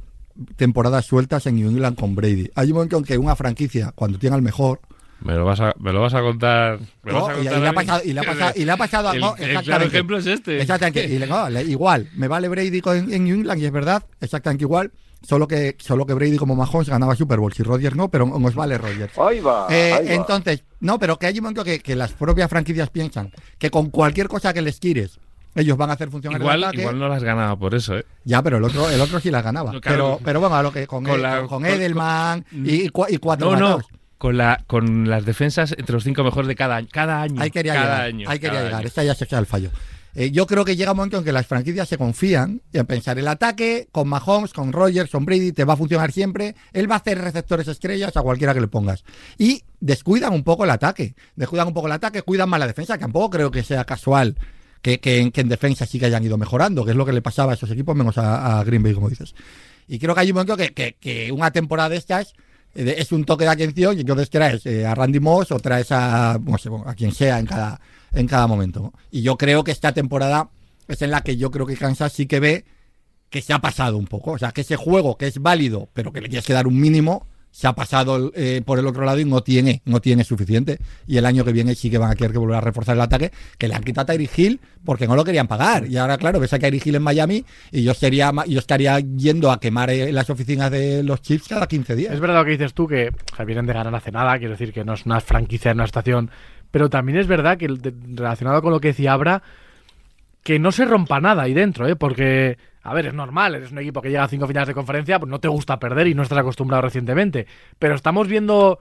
temporadas 0.56 1.06
sueltas 1.06 1.46
en 1.46 1.56
New 1.56 1.68
England 1.70 1.98
con 1.98 2.14
Brady. 2.14 2.50
Hay 2.54 2.68
un 2.68 2.74
momento 2.74 2.96
en 2.98 3.04
que 3.04 3.18
una 3.18 3.36
franquicia, 3.36 3.92
cuando 3.94 4.18
tiene 4.18 4.36
al 4.36 4.42
mejor, 4.42 4.80
Me 5.24 5.34
lo 5.34 5.44
vas 5.44 5.58
a, 5.60 5.74
me 5.78 5.92
lo 5.92 6.00
vas 6.02 6.14
a 6.14 6.20
contar. 6.20 6.78
me 7.02 7.12
lo 7.12 7.18
No, 7.18 7.24
vas 7.26 7.36
a 7.36 7.40
y, 7.40 7.44
le 7.44 7.68
ha 7.68 7.72
pasado, 7.72 8.02
y 8.04 8.12
le 8.12 8.20
ha 8.20 8.22
pasado, 8.24 8.52
y 8.56 8.64
le 8.64 8.72
ha 8.72 8.76
pasado 8.76 9.12
El- 9.12 9.20
no, 9.20 9.30
el 9.30 9.36
claro 9.36 9.50
exactamente. 9.58 9.86
ejemplo 9.96 10.18
es 10.18 10.26
este. 10.26 10.60
Exactamente. 10.60 11.04
Y 11.06 11.18
le- 11.18 11.26
no, 11.26 11.48
le- 11.48 11.62
igual, 11.64 12.08
me 12.14 12.28
vale 12.28 12.48
Brady 12.48 12.80
con- 12.80 13.12
en 13.12 13.24
New 13.24 13.34
England 13.36 13.60
y 13.60 13.64
es 13.66 13.72
verdad, 13.72 14.04
exactamente 14.20 14.64
igual. 14.64 14.92
Solo 15.22 15.48
que, 15.48 15.74
solo 15.78 16.04
que 16.04 16.12
Brady 16.12 16.36
como 16.36 16.54
Mahomes 16.54 16.90
ganaba 16.90 17.16
Super 17.16 17.38
Bowl, 17.38 17.50
y 17.58 17.62
Rodgers 17.62 17.96
no, 17.96 18.10
pero 18.10 18.26
nos 18.26 18.54
vale 18.54 18.76
Rodgers. 18.76 19.18
Ahí 19.18 19.40
va. 19.40 19.66
Eh, 19.70 19.94
ahí 19.94 20.06
va. 20.08 20.12
entonces, 20.14 20.62
no, 20.80 20.98
pero 20.98 21.18
que 21.18 21.26
hay 21.26 21.38
un 21.38 21.44
momento 21.44 21.64
que, 21.64 21.80
que 21.80 21.96
las 21.96 22.12
propias 22.12 22.50
franquicias 22.50 22.90
piensan 22.90 23.32
que 23.58 23.70
con 23.70 23.88
cualquier 23.88 24.28
cosa 24.28 24.52
que 24.52 24.60
les 24.60 24.78
tires, 24.78 25.18
ellos 25.54 25.78
van 25.78 25.88
a 25.88 25.94
hacer 25.94 26.10
funcionar 26.10 26.38
el 26.38 26.42
Igual, 26.44 26.64
ataque. 26.64 26.80
igual 26.82 26.98
no 26.98 27.08
las 27.08 27.22
ganado 27.24 27.58
por 27.58 27.74
eso, 27.74 27.96
¿eh? 27.96 28.04
Ya, 28.24 28.42
pero 28.42 28.58
el 28.58 28.64
otro, 28.64 28.90
el 28.90 29.00
otro 29.00 29.18
sí 29.18 29.30
las 29.30 29.42
ganaba. 29.42 29.72
No, 29.72 29.80
claro. 29.80 30.16
pero, 30.18 30.20
pero 30.22 30.40
bueno, 30.40 30.56
a 30.56 30.62
lo 30.62 30.70
que 30.72 30.86
con, 30.86 31.02
Con 31.04 31.14
Ed- 31.14 31.22
la- 31.22 31.38
con 31.38 31.48
con- 31.48 31.64
Edelman 31.66 32.44
y, 32.52 32.82
y 32.84 32.88
cuatro 32.90 33.52
No, 33.52 33.56
no. 33.56 33.80
Con, 34.24 34.38
la, 34.38 34.64
con 34.66 35.10
las 35.10 35.26
defensas 35.26 35.74
entre 35.76 35.92
los 35.92 36.02
cinco 36.02 36.24
mejores 36.24 36.48
de 36.48 36.54
cada 36.54 36.76
año. 36.76 36.88
Cada 36.90 37.20
año. 37.20 37.42
Ahí 37.42 37.50
quería 37.50 37.74
cada 37.74 37.84
llegar. 37.84 38.00
año, 38.06 38.30
ahí 38.30 38.38
quería 38.38 38.62
llegar. 38.62 38.74
año. 38.76 38.86
Esta 38.86 39.04
ya 39.04 39.14
se 39.14 39.26
queda 39.26 39.38
el 39.38 39.44
fallo. 39.44 39.70
Eh, 40.14 40.30
yo 40.30 40.46
creo 40.46 40.64
que 40.64 40.76
llega 40.76 40.92
un 40.92 40.96
momento 40.96 41.18
en 41.18 41.24
que 41.24 41.32
las 41.32 41.46
franquicias 41.46 41.86
se 41.86 41.98
confían 41.98 42.62
en 42.72 42.86
pensar 42.86 43.18
el 43.18 43.28
ataque 43.28 43.86
con 43.92 44.08
Mahomes, 44.08 44.54
con 44.54 44.72
Rogers, 44.72 45.10
con 45.10 45.26
Brady, 45.26 45.52
te 45.52 45.64
va 45.64 45.74
a 45.74 45.76
funcionar 45.76 46.10
siempre. 46.10 46.54
Él 46.72 46.90
va 46.90 46.94
a 46.94 46.98
hacer 47.00 47.18
receptores 47.18 47.68
estrellas 47.68 48.16
a 48.16 48.22
cualquiera 48.22 48.54
que 48.54 48.62
le 48.62 48.68
pongas. 48.68 49.04
Y 49.36 49.62
descuidan 49.78 50.32
un 50.32 50.42
poco 50.42 50.64
el 50.64 50.70
ataque. 50.70 51.14
Descuidan 51.36 51.68
un 51.68 51.74
poco 51.74 51.88
el 51.88 51.92
ataque, 51.92 52.22
cuidan 52.22 52.48
más 52.48 52.60
la 52.60 52.66
defensa, 52.66 52.94
que 52.94 53.02
tampoco 53.02 53.28
creo 53.28 53.50
que 53.50 53.62
sea 53.62 53.84
casual 53.84 54.36
que, 54.84 55.32
en 55.34 55.48
defensa 55.48 55.86
sí 55.86 55.98
que 55.98 56.06
hayan 56.06 56.24
ido 56.24 56.36
mejorando, 56.36 56.84
que 56.84 56.90
es 56.90 56.96
lo 56.96 57.06
que 57.06 57.12
le 57.12 57.22
pasaba 57.22 57.52
a 57.52 57.54
esos 57.54 57.70
equipos 57.70 57.96
menos 57.96 58.18
a, 58.18 58.62
Green 58.64 58.82
Bay, 58.82 58.92
como 58.92 59.08
dices. 59.08 59.34
Y 59.88 59.98
creo 59.98 60.14
que 60.14 60.20
hay 60.20 60.30
un 60.30 60.34
momento 60.34 60.56
que, 60.56 61.30
una 61.32 61.50
temporada 61.50 61.88
de 61.88 61.96
estas 61.96 62.34
es 62.74 63.12
un 63.12 63.24
toque 63.24 63.44
de 63.44 63.50
atención 63.50 63.96
y 63.96 64.00
entonces 64.00 64.30
traes 64.30 64.66
eh, 64.66 64.86
a 64.86 64.94
Randy 64.94 65.20
Moss 65.20 65.52
o 65.52 65.58
traes 65.58 65.92
a, 65.92 66.32
a 66.32 66.94
quien 66.94 67.12
sea 67.12 67.38
en 67.38 67.46
cada 67.46 67.80
en 68.14 68.26
cada 68.26 68.46
momento. 68.46 68.92
Y 69.10 69.22
yo 69.22 69.36
creo 69.36 69.64
que 69.64 69.72
esta 69.72 69.92
temporada 69.92 70.50
es 70.88 71.02
en 71.02 71.10
la 71.10 71.22
que 71.22 71.36
yo 71.36 71.50
creo 71.50 71.66
que 71.66 71.76
Kansas 71.76 72.12
sí 72.12 72.26
que 72.26 72.40
ve 72.40 72.64
que 73.28 73.42
se 73.42 73.52
ha 73.52 73.58
pasado 73.58 73.96
un 73.96 74.06
poco. 74.06 74.32
O 74.32 74.38
sea, 74.38 74.52
que 74.52 74.60
ese 74.60 74.76
juego 74.76 75.16
que 75.16 75.26
es 75.26 75.40
válido, 75.40 75.88
pero 75.92 76.12
que 76.12 76.20
le 76.20 76.28
tienes 76.28 76.46
que 76.46 76.52
dar 76.52 76.66
un 76.66 76.80
mínimo, 76.80 77.26
se 77.54 77.68
ha 77.68 77.72
pasado 77.72 78.32
eh, 78.34 78.62
por 78.66 78.80
el 78.80 78.86
otro 78.88 79.04
lado 79.04 79.20
y 79.20 79.24
no 79.24 79.40
tiene, 79.40 79.80
no 79.84 80.00
tiene 80.00 80.24
suficiente. 80.24 80.80
Y 81.06 81.18
el 81.18 81.24
año 81.24 81.44
que 81.44 81.52
viene 81.52 81.76
sí 81.76 81.88
que 81.88 81.98
van 81.98 82.10
a 82.10 82.16
querer 82.16 82.32
que 82.32 82.38
volver 82.38 82.56
a 82.56 82.60
reforzar 82.60 82.96
el 82.96 83.00
ataque, 83.00 83.30
que 83.56 83.68
le 83.68 83.76
han 83.76 83.84
quitado 83.84 84.12
a 84.12 84.16
Hill 84.16 84.60
porque 84.84 85.06
no 85.06 85.14
lo 85.14 85.22
querían 85.22 85.46
pagar. 85.46 85.86
Y 85.86 85.96
ahora, 85.96 86.18
claro, 86.18 86.40
ves 86.40 86.52
a 86.52 86.58
Tyreek 86.58 86.84
Hill 86.84 86.96
en 86.96 87.02
Miami 87.04 87.44
y 87.70 87.84
yo, 87.84 87.94
sería, 87.94 88.32
yo 88.48 88.58
estaría 88.58 88.98
yendo 88.98 89.52
a 89.52 89.60
quemar 89.60 89.90
eh, 89.90 90.10
las 90.10 90.28
oficinas 90.30 90.68
de 90.72 91.04
los 91.04 91.22
Chiefs 91.22 91.46
cada 91.46 91.68
15 91.68 91.94
días. 91.94 92.12
Es 92.12 92.18
verdad 92.18 92.38
lo 92.38 92.44
que 92.44 92.50
dices 92.50 92.74
tú, 92.74 92.88
que 92.88 93.12
vienen 93.46 93.66
de 93.66 93.72
ganar 93.72 93.94
hace 93.94 94.10
nada, 94.10 94.36
quiero 94.36 94.54
decir 94.54 94.72
que 94.72 94.84
no 94.84 94.94
es 94.94 95.06
una 95.06 95.20
franquicia 95.20 95.70
en 95.70 95.76
una 95.76 95.84
estación 95.84 96.30
pero 96.74 96.90
también 96.90 97.18
es 97.18 97.28
verdad 97.28 97.56
que 97.56 97.68
relacionado 98.16 98.60
con 98.60 98.72
lo 98.72 98.80
que 98.80 98.88
decía 98.88 99.12
Abra, 99.12 99.44
que 100.42 100.58
no 100.58 100.72
se 100.72 100.84
rompa 100.84 101.20
nada 101.20 101.44
ahí 101.44 101.54
dentro, 101.54 101.86
¿eh? 101.86 101.94
Porque, 101.94 102.58
a 102.84 102.92
ver, 102.92 103.06
es 103.06 103.14
normal, 103.14 103.54
eres 103.54 103.72
un 103.72 103.78
equipo 103.78 104.02
que 104.02 104.10
llega 104.10 104.24
a 104.24 104.28
cinco 104.28 104.46
finales 104.46 104.68
de 104.68 104.74
conferencia, 104.74 105.18
pues 105.18 105.30
no 105.30 105.40
te 105.40 105.48
gusta 105.48 105.78
perder 105.78 106.06
y 106.06 106.14
no 106.14 106.22
estás 106.22 106.38
acostumbrado 106.38 106.82
recientemente. 106.82 107.46
Pero 107.78 107.94
estamos 107.94 108.28
viendo 108.28 108.78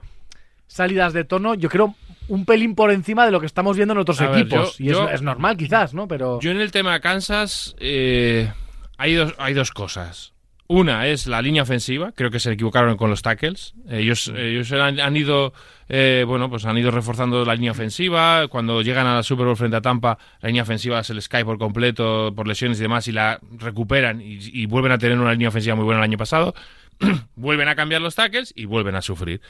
salidas 0.66 1.14
de 1.14 1.24
tono, 1.24 1.54
yo 1.54 1.70
creo, 1.70 1.94
un 2.28 2.44
pelín 2.44 2.74
por 2.74 2.90
encima 2.90 3.24
de 3.24 3.32
lo 3.32 3.40
que 3.40 3.46
estamos 3.46 3.76
viendo 3.76 3.92
en 3.92 3.98
otros 3.98 4.20
equipos. 4.20 4.78
y 4.78 4.90
es, 4.90 5.22
normal, 5.22 5.56
quizás, 5.56 5.94
¿no? 5.94 6.06
Pero. 6.06 6.38
Yo 6.40 6.50
en 6.50 6.60
el 6.60 6.70
tema 6.70 6.92
de 6.92 7.00
Kansas, 7.00 7.74
eh, 7.78 8.52
hay, 8.98 9.14
dos, 9.14 9.34
hay 9.38 9.54
dos 9.54 9.70
cosas. 9.70 10.33
Una 10.66 11.06
es 11.08 11.26
la 11.26 11.42
línea 11.42 11.62
ofensiva, 11.62 12.12
creo 12.12 12.30
que 12.30 12.40
se 12.40 12.50
equivocaron 12.52 12.96
con 12.96 13.10
los 13.10 13.20
tackles. 13.20 13.74
Ellos, 13.90 14.32
ellos 14.34 14.72
han, 14.72 15.14
ido, 15.14 15.52
eh, 15.90 16.24
bueno, 16.26 16.48
pues 16.48 16.64
han 16.64 16.78
ido 16.78 16.90
reforzando 16.90 17.44
la 17.44 17.54
línea 17.54 17.72
ofensiva. 17.72 18.48
Cuando 18.48 18.80
llegan 18.80 19.06
a 19.06 19.16
la 19.16 19.22
Super 19.22 19.44
Bowl 19.44 19.58
frente 19.58 19.76
a 19.76 19.82
Tampa, 19.82 20.16
la 20.40 20.46
línea 20.48 20.62
ofensiva 20.62 21.04
se 21.04 21.12
les 21.12 21.28
cae 21.28 21.44
por 21.44 21.58
completo 21.58 22.32
por 22.34 22.48
lesiones 22.48 22.78
y 22.78 22.82
demás 22.82 23.06
y 23.08 23.12
la 23.12 23.40
recuperan 23.58 24.22
y, 24.22 24.64
vuelven 24.64 24.92
a 24.92 24.98
tener 24.98 25.18
una 25.18 25.32
línea 25.32 25.48
ofensiva 25.48 25.76
muy 25.76 25.84
buena 25.84 26.00
el 26.00 26.04
año 26.04 26.16
pasado. 26.16 26.54
vuelven 27.36 27.68
a 27.68 27.74
cambiar 27.74 28.00
los 28.00 28.14
tackles 28.14 28.54
y 28.56 28.64
vuelven 28.64 28.94
a 28.94 29.02
sufrir. 29.02 29.42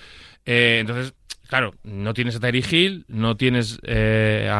Eh, 0.44 0.79
entonces, 0.81 1.14
claro, 1.46 1.74
no 1.85 2.12
tienes 2.12 2.35
a 2.35 2.40
Tyree 2.40 2.64
Hill, 2.68 3.05
no 3.07 3.37
tienes 3.37 3.79
eh, 3.85 4.50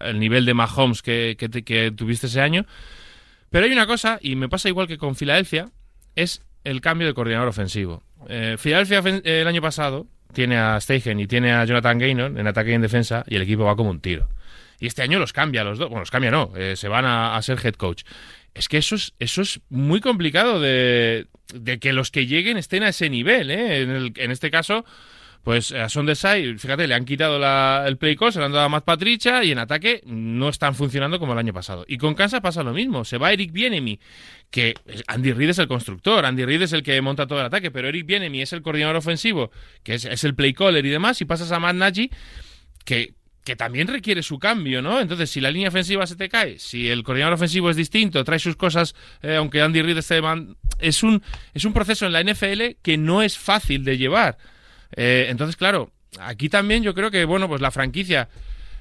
el 0.00 0.18
nivel 0.18 0.44
de 0.44 0.54
Mahomes 0.54 1.02
que, 1.02 1.36
que 1.38 1.92
tuviste 1.92 2.26
ese 2.26 2.40
año. 2.40 2.66
Pero 3.50 3.66
hay 3.66 3.72
una 3.72 3.86
cosa, 3.86 4.18
y 4.20 4.34
me 4.34 4.48
pasa 4.48 4.68
igual 4.68 4.88
que 4.88 4.98
con 4.98 5.14
Filadelfia, 5.14 5.70
es 6.22 6.42
el 6.64 6.80
cambio 6.80 7.06
de 7.06 7.14
coordinador 7.14 7.48
ofensivo. 7.48 8.02
Eh, 8.28 8.56
el 8.62 9.46
año 9.46 9.62
pasado 9.62 10.06
tiene 10.32 10.58
a 10.58 10.80
Steichen 10.80 11.18
y 11.20 11.26
tiene 11.26 11.52
a 11.52 11.64
Jonathan 11.64 11.98
Gaynor 11.98 12.38
en 12.38 12.46
ataque 12.46 12.70
y 12.70 12.74
en 12.74 12.82
defensa 12.82 13.24
y 13.26 13.36
el 13.36 13.42
equipo 13.42 13.64
va 13.64 13.76
como 13.76 13.90
un 13.90 14.00
tiro. 14.00 14.28
Y 14.78 14.86
este 14.86 15.02
año 15.02 15.18
los 15.18 15.32
cambia 15.32 15.64
los 15.64 15.78
dos. 15.78 15.88
Bueno, 15.88 16.00
los 16.00 16.10
cambia 16.10 16.30
no, 16.30 16.52
eh, 16.56 16.76
se 16.76 16.88
van 16.88 17.04
a, 17.04 17.40
ser 17.42 17.58
head 17.62 17.74
coach. 17.74 18.02
Es 18.54 18.68
que 18.68 18.78
eso 18.78 18.94
es, 18.94 19.12
eso 19.18 19.42
es 19.42 19.60
muy 19.68 20.00
complicado 20.00 20.60
de, 20.60 21.26
que 21.80 21.92
los 21.92 22.10
que 22.10 22.26
lleguen 22.26 22.56
estén 22.56 22.82
a 22.82 22.88
ese 22.88 23.10
nivel. 23.10 23.50
¿eh? 23.50 23.82
En, 23.82 24.12
en 24.16 24.30
este 24.30 24.50
caso, 24.50 24.84
pues 25.42 25.72
a 25.72 25.88
Son 25.88 26.04
Desai, 26.04 26.58
fíjate, 26.58 26.86
le 26.86 26.94
han 26.94 27.06
quitado 27.06 27.36
el 27.86 27.96
play 27.96 28.14
call, 28.14 28.32
se 28.32 28.38
le 28.38 28.44
han 28.44 28.52
dado 28.52 28.66
a 28.66 28.68
Matt 28.68 28.84
Patricia 28.84 29.42
y 29.42 29.52
en 29.52 29.58
ataque 29.58 30.02
no 30.04 30.50
están 30.50 30.74
funcionando 30.74 31.18
como 31.18 31.32
el 31.32 31.38
año 31.38 31.54
pasado. 31.54 31.84
Y 31.88 31.96
con 31.96 32.14
Kansas 32.14 32.42
pasa 32.42 32.62
lo 32.62 32.74
mismo. 32.74 33.04
Se 33.06 33.16
va 33.16 33.32
Eric 33.32 33.50
Bienemi, 33.50 33.98
que 34.50 34.74
Andy 35.06 35.32
Reid 35.32 35.50
es 35.50 35.58
el 35.58 35.68
constructor, 35.68 36.26
Andy 36.26 36.44
Reid 36.44 36.62
es 36.62 36.72
el 36.74 36.82
que 36.82 37.00
monta 37.00 37.26
todo 37.26 37.40
el 37.40 37.46
ataque, 37.46 37.70
pero 37.70 37.88
Eric 37.88 38.04
Bienemi 38.04 38.42
es 38.42 38.52
el 38.52 38.60
coordinador 38.60 38.96
ofensivo, 38.96 39.50
que 39.82 39.94
es, 39.94 40.24
el 40.24 40.34
play 40.34 40.52
caller 40.52 40.84
y 40.84 40.90
demás, 40.90 41.20
y 41.22 41.24
pasas 41.24 41.50
a 41.52 41.58
Matt 41.58 41.76
Nagy, 41.76 42.10
que, 42.84 43.14
que 43.42 43.56
también 43.56 43.88
requiere 43.88 44.22
su 44.22 44.38
cambio, 44.38 44.82
¿no? 44.82 45.00
Entonces, 45.00 45.30
si 45.30 45.40
la 45.40 45.50
línea 45.50 45.70
ofensiva 45.70 46.06
se 46.06 46.16
te 46.16 46.28
cae, 46.28 46.58
si 46.58 46.90
el 46.90 47.02
coordinador 47.02 47.34
ofensivo 47.34 47.70
es 47.70 47.76
distinto, 47.76 48.22
trae 48.24 48.38
sus 48.38 48.56
cosas, 48.56 48.94
eh, 49.22 49.36
aunque 49.36 49.62
Andy 49.62 49.80
Reid 49.80 49.96
esté... 49.96 50.20
Es 50.80 51.02
un, 51.02 51.22
es 51.54 51.64
un 51.64 51.72
proceso 51.72 52.04
en 52.04 52.12
la 52.12 52.22
NFL 52.22 52.76
que 52.82 52.98
no 52.98 53.22
es 53.22 53.38
fácil 53.38 53.84
de 53.84 53.96
llevar. 53.96 54.36
Eh, 54.96 55.26
entonces, 55.28 55.56
claro, 55.56 55.90
aquí 56.20 56.48
también 56.48 56.82
yo 56.82 56.94
creo 56.94 57.10
que, 57.10 57.24
bueno, 57.24 57.48
pues 57.48 57.60
la 57.60 57.70
franquicia 57.70 58.28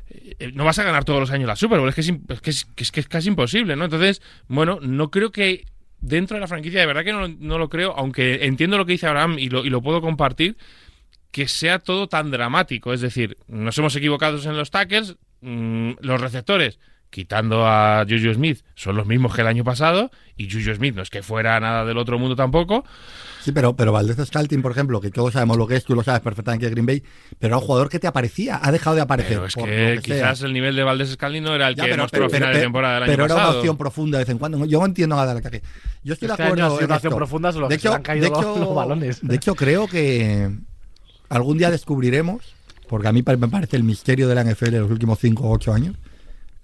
eh, 0.09 0.51
no 0.53 0.65
vas 0.65 0.79
a 0.79 0.83
ganar 0.83 1.05
todos 1.05 1.19
los 1.19 1.31
años 1.31 1.47
la 1.47 1.55
Super 1.55 1.79
Bowl, 1.79 1.89
es 1.89 1.95
que 1.95 2.01
es, 2.01 2.65
que 2.91 2.99
es, 2.99 3.07
casi 3.07 3.27
imposible, 3.27 3.75
¿no? 3.75 3.85
Entonces, 3.85 4.21
bueno, 4.47 4.79
no 4.81 5.11
creo 5.11 5.31
que 5.31 5.65
dentro 6.01 6.35
de 6.35 6.41
la 6.41 6.47
franquicia, 6.47 6.79
de 6.79 6.85
verdad 6.85 7.03
que 7.03 7.13
no, 7.13 7.57
lo 7.57 7.69
creo, 7.69 7.93
aunque 7.95 8.45
entiendo 8.45 8.77
lo 8.77 8.85
que 8.85 8.93
dice 8.93 9.07
Abraham 9.07 9.37
y 9.37 9.49
lo, 9.49 9.65
y 9.65 9.69
lo 9.69 9.81
puedo 9.81 10.01
compartir, 10.01 10.57
que 11.31 11.47
sea 11.47 11.79
todo 11.79 12.07
tan 12.07 12.31
dramático. 12.31 12.93
Es 12.93 13.01
decir, 13.01 13.37
nos 13.47 13.77
hemos 13.77 13.95
equivocado 13.95 14.41
en 14.41 14.57
los 14.57 14.71
tackles, 14.71 15.17
mm, 15.41 15.91
los 16.01 16.21
receptores 16.21 16.79
quitando 17.09 17.65
a 17.67 18.05
Juju 18.07 18.33
Smith, 18.35 18.63
son 18.75 18.95
los 18.95 19.07
mismos 19.07 19.33
que 19.33 19.41
el 19.41 19.47
año 19.47 19.63
pasado, 19.63 20.11
y 20.37 20.49
Juju 20.49 20.75
Smith 20.75 20.95
no 20.95 21.01
es 21.01 21.09
que 21.09 21.23
fuera 21.23 21.59
nada 21.59 21.85
del 21.85 21.97
otro 21.97 22.19
mundo 22.19 22.35
tampoco. 22.35 22.85
Sí, 23.49 23.53
pero, 23.53 23.75
pero 23.75 23.91
Valdez 23.91 24.23
Scalting, 24.27 24.61
por 24.61 24.71
ejemplo, 24.71 25.01
que 25.01 25.09
todos 25.09 25.33
sabemos 25.33 25.57
lo 25.57 25.65
que 25.65 25.75
es, 25.75 25.83
tú 25.83 25.95
lo 25.95 26.03
sabes 26.03 26.21
perfectamente 26.21 26.67
de 26.67 26.71
Green 26.71 26.85
Bay, 26.85 27.01
pero 27.39 27.55
era 27.55 27.57
un 27.57 27.63
jugador 27.63 27.89
que 27.89 27.97
te 27.97 28.05
aparecía, 28.05 28.59
ha 28.61 28.71
dejado 28.71 28.95
de 28.95 29.01
aparecer. 29.01 29.39
Pero 29.39 29.47
es 29.47 29.55
que, 29.55 29.99
quizás 30.03 30.43
el 30.43 30.53
nivel 30.53 30.75
de 30.75 30.83
Valdez 30.83 31.09
Scalting 31.13 31.41
no 31.41 31.55
era 31.55 31.67
el 31.67 31.75
que 31.75 31.97
mostró 31.97 32.25
a 32.25 32.29
final 32.29 32.53
de 32.53 32.59
temporada 32.59 32.93
del 32.93 33.03
año 33.03 33.11
pero 33.11 33.23
pasado. 33.23 33.37
Pero 33.37 33.41
era 33.41 33.49
una 33.49 33.59
opción 33.59 33.77
profunda 33.77 34.17
de 34.19 34.25
vez 34.25 34.29
en 34.29 34.37
cuando. 34.37 34.65
Yo 34.65 34.79
no 34.79 34.85
entiendo 34.85 35.15
nada 35.15 35.33
de 35.33 35.41
la 35.41 35.49
que. 35.49 35.63
Yo 36.03 36.13
estoy 36.13 36.29
este 36.29 36.43
de 36.43 36.47
acuerdo. 36.47 36.77
Año 36.77 36.85
una 36.85 36.95
opción 36.95 37.15
profunda 37.15 37.51
solo 37.51 37.67
de 37.67 37.75
hecho, 37.75 37.91
han 37.91 38.03
caído 38.03 38.29
los, 38.29 38.75
balones. 38.75 39.19
De 39.23 39.35
hecho, 39.35 39.55
creo 39.55 39.87
que 39.87 40.47
algún 41.29 41.57
día 41.57 41.71
descubriremos, 41.71 42.53
porque 42.87 43.07
a 43.07 43.11
mí 43.11 43.23
me 43.25 43.47
parece 43.47 43.77
el 43.77 43.83
misterio 43.83 44.27
de 44.27 44.35
la 44.35 44.43
NFL 44.43 44.65
de 44.65 44.79
los 44.79 44.91
últimos 44.91 45.17
5 45.17 45.43
o 45.43 45.51
8 45.51 45.73
años, 45.73 45.95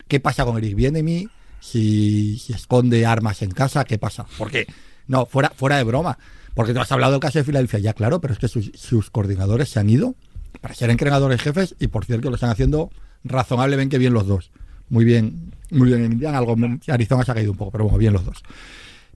qué 0.08 0.20
pasa 0.20 0.46
con 0.46 0.56
Eric 0.60 0.76
Bienemi, 0.76 1.30
si, 1.60 2.38
si 2.38 2.54
esconde 2.54 3.08
armas 3.08 3.42
en 3.42 3.50
casa, 3.50 3.86
qué 3.86 3.98
pasa. 3.98 4.28
Porque, 4.38 4.68
no, 5.08 5.26
fuera, 5.26 5.50
fuera 5.50 5.78
de 5.78 5.84
broma. 5.84 6.20
Porque 6.56 6.74
tú 6.74 6.80
has 6.80 6.92
hablado 6.92 7.12
del 7.12 7.22
caso 7.22 7.38
de 7.38 7.44
Filadelfia, 7.44 7.80
ya 7.80 7.94
claro, 7.94 8.22
pero 8.22 8.34
es 8.34 8.40
que 8.40 8.48
sus, 8.48 9.10
coordinadores 9.12 9.70
se 9.70 9.80
han 9.80 9.90
ido 9.90 10.16
para 10.62 10.74
ser 10.74 10.90
entrenadores 10.90 11.42
jefes 11.42 11.76
y 11.80 11.88
por 11.88 12.06
cierto 12.06 12.30
lo 12.30 12.36
están 12.36 12.50
haciendo 12.50 12.90
razonablemente 13.26 13.98
bien 13.98 14.14
los 14.14 14.26
dos. 14.26 14.52
Muy 14.88 15.04
bien, 15.04 15.54
muy 15.70 15.90
bien 15.90 16.06
en 16.06 16.14
Indiana, 16.14 16.38
algo 16.38 16.56
Arizona 16.88 17.26
se 17.26 17.32
ha 17.32 17.36
caído 17.36 17.52
un 17.52 17.58
poco, 17.58 17.72
pero 17.72 17.84
bueno, 17.84 17.98
bien 17.98 18.14
los 18.14 18.24
dos. 18.24 18.42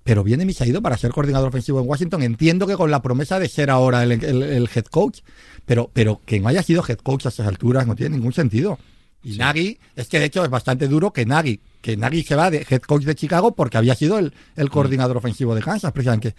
Pero 0.03 0.23
viene 0.23 0.51
se 0.51 0.65
ha 0.65 0.67
ido 0.67 0.81
para 0.81 0.97
ser 0.97 1.11
coordinador 1.11 1.47
ofensivo 1.47 1.79
en 1.79 1.87
Washington. 1.87 2.23
Entiendo 2.23 2.67
que 2.67 2.75
con 2.75 2.91
la 2.91 3.01
promesa 3.01 3.39
de 3.39 3.47
ser 3.47 3.69
ahora 3.69 4.03
el, 4.03 4.11
head 4.11 4.85
coach, 4.85 5.19
pero, 5.65 5.89
pero 5.93 6.21
que 6.25 6.39
no 6.39 6.49
haya 6.49 6.63
sido 6.63 6.83
head 6.85 6.97
coach 6.97 7.25
a 7.25 7.29
esas 7.29 7.47
alturas 7.47 7.87
no 7.87 7.95
tiene 7.95 8.17
ningún 8.17 8.33
sentido. 8.33 8.79
Y 9.23 9.37
Nagy, 9.37 9.77
es 9.95 10.07
que 10.07 10.19
de 10.19 10.25
hecho 10.25 10.43
es 10.43 10.49
bastante 10.49 10.87
duro 10.87 11.13
que 11.13 11.25
Nagy, 11.25 11.61
que 11.81 11.95
Nagy 11.95 12.23
se 12.23 12.35
va 12.35 12.49
de 12.49 12.65
head 12.69 12.81
coach 12.81 13.03
de 13.03 13.15
Chicago 13.15 13.53
porque 13.53 13.77
había 13.77 13.95
sido 13.95 14.17
el, 14.17 14.33
el 14.55 14.69
coordinador 14.69 15.17
ofensivo 15.17 15.55
de 15.55 15.61
Kansas, 15.61 15.91
precisamente 15.91 16.35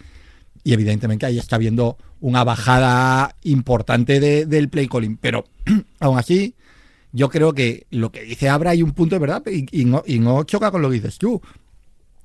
y 0.63 0.73
evidentemente 0.73 1.25
ahí 1.25 1.39
está 1.39 1.55
habiendo 1.55 1.97
una 2.19 2.43
bajada 2.43 3.35
importante 3.43 4.19
del 4.45 4.69
play 4.69 4.87
calling. 4.87 5.17
Pero 5.17 5.45
aún 5.99 6.17
así, 6.17 6.55
yo 7.11 7.29
creo 7.29 7.53
que 7.53 7.87
lo 7.89 8.11
que 8.11 8.23
dice 8.23 8.49
Abra 8.49 8.71
hay 8.71 8.83
un 8.83 8.91
punto 8.91 9.15
de 9.15 9.19
verdad 9.19 9.43
y, 9.47 9.85
no, 9.85 10.03
y 10.05 10.19
no 10.19 10.43
choca 10.43 10.71
con 10.71 10.81
lo 10.81 10.89
que 10.89 10.95
dices 10.95 11.17
tú 11.17 11.41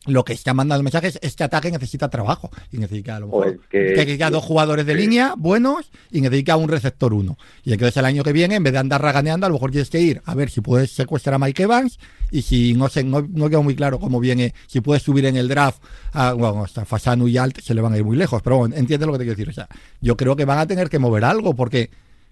lo 0.07 0.25
que 0.25 0.33
está 0.33 0.55
mandando 0.55 0.83
mensajes, 0.83 1.19
este 1.23 1.45
ataque 1.45 1.71
necesita 1.71 2.09
trabajo 2.09 2.51
y 2.73 2.79
necesita 2.79 3.17
a 3.17 3.21
lo 3.21 3.27
mejor 3.27 3.61
pues 3.71 4.07
que, 4.07 4.29
dos 4.31 4.45
jugadores 4.45 4.87
de 4.87 4.95
línea 4.95 5.35
buenos 5.37 5.91
y 6.11 6.21
necesita 6.21 6.57
un 6.57 6.69
receptor 6.69 7.13
uno. 7.13 7.37
Y 7.65 7.73
entonces 7.73 7.97
el 7.97 8.05
año 8.05 8.23
que 8.23 8.33
viene, 8.33 8.57
en 8.57 8.63
vez 8.63 8.73
de 8.73 8.79
andar 8.79 9.03
raganeando, 9.03 9.47
a 9.47 9.49
lo 9.49 9.55
mejor 9.55 9.71
tienes 9.71 9.91
que 9.91 10.01
ir 10.01 10.23
a 10.25 10.35
ver 10.35 10.51
si 10.51 10.61
puedes 10.61 10.93
secuestrar 10.93 11.35
a 11.35 11.39
Mike 11.39 11.65
Evans 11.65 11.99
y 12.31 12.43
si 12.43 12.75
no 12.75 12.89
sé, 12.89 13.05
no, 13.05 13.27
no 13.29 13.49
queda 13.49 13.61
muy 13.61 13.77
claro 13.77 13.99
cómo 13.99 14.21
viene, 14.21 14.55
si 14.67 14.81
puedes 14.81 15.03
subir 15.03 15.27
en 15.27 15.37
el 15.37 15.49
draft 15.49 15.83
a, 16.13 16.33
bueno, 16.33 16.65
hasta 16.65 16.85
Fasanu 16.85 17.29
y 17.29 17.39
Alt 17.39 17.61
se 17.61 17.75
le 17.75 17.81
van 17.81 17.93
a 17.93 17.99
ir 17.99 18.05
muy 18.05 18.17
lejos, 18.17 18.43
pero 18.43 18.59
bueno, 18.59 18.77
entiendes 18.77 19.07
lo 19.07 19.13
que 19.13 19.19
te 19.19 19.25
quiero 19.25 19.37
decir. 19.37 19.51
O 19.51 19.55
sea, 19.55 19.69
yo 20.01 20.17
creo 20.17 20.37
que 20.37 20.45
van 20.45 20.59
a 20.59 20.67
tener 20.67 20.89
que 20.89 20.99
mover 20.99 21.25
algo 21.25 21.55
porque 21.55 21.91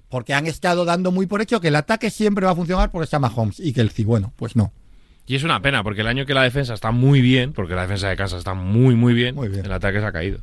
porque 0.08 0.32
han 0.32 0.46
estado 0.46 0.84
dando 0.84 1.10
muy 1.10 1.26
por 1.26 1.42
hecho 1.42 1.60
que 1.60 1.68
el 1.68 1.76
ataque 1.76 2.08
siempre 2.08 2.46
va 2.46 2.52
a 2.52 2.54
funcionar 2.54 2.92
porque 2.92 3.04
está 3.04 3.18
Mahomes 3.18 3.58
y 3.58 3.72
que 3.72 3.80
el 3.80 3.90
sí, 3.90 4.04
bueno, 4.04 4.32
pues 4.36 4.54
no. 4.54 4.72
Y 5.26 5.36
es 5.36 5.44
una 5.44 5.60
pena, 5.60 5.82
porque 5.82 6.02
el 6.02 6.06
año 6.06 6.26
que 6.26 6.34
la 6.34 6.42
defensa 6.42 6.74
está 6.74 6.90
muy 6.90 7.20
bien, 7.22 7.52
porque 7.52 7.74
la 7.74 7.82
defensa 7.82 8.08
de 8.08 8.16
casa 8.16 8.36
está 8.36 8.54
muy, 8.54 8.94
muy 8.94 9.14
bien, 9.14 9.36
el 9.38 9.72
ataque 9.72 10.00
se 10.00 10.06
ha 10.06 10.12
caído. 10.12 10.38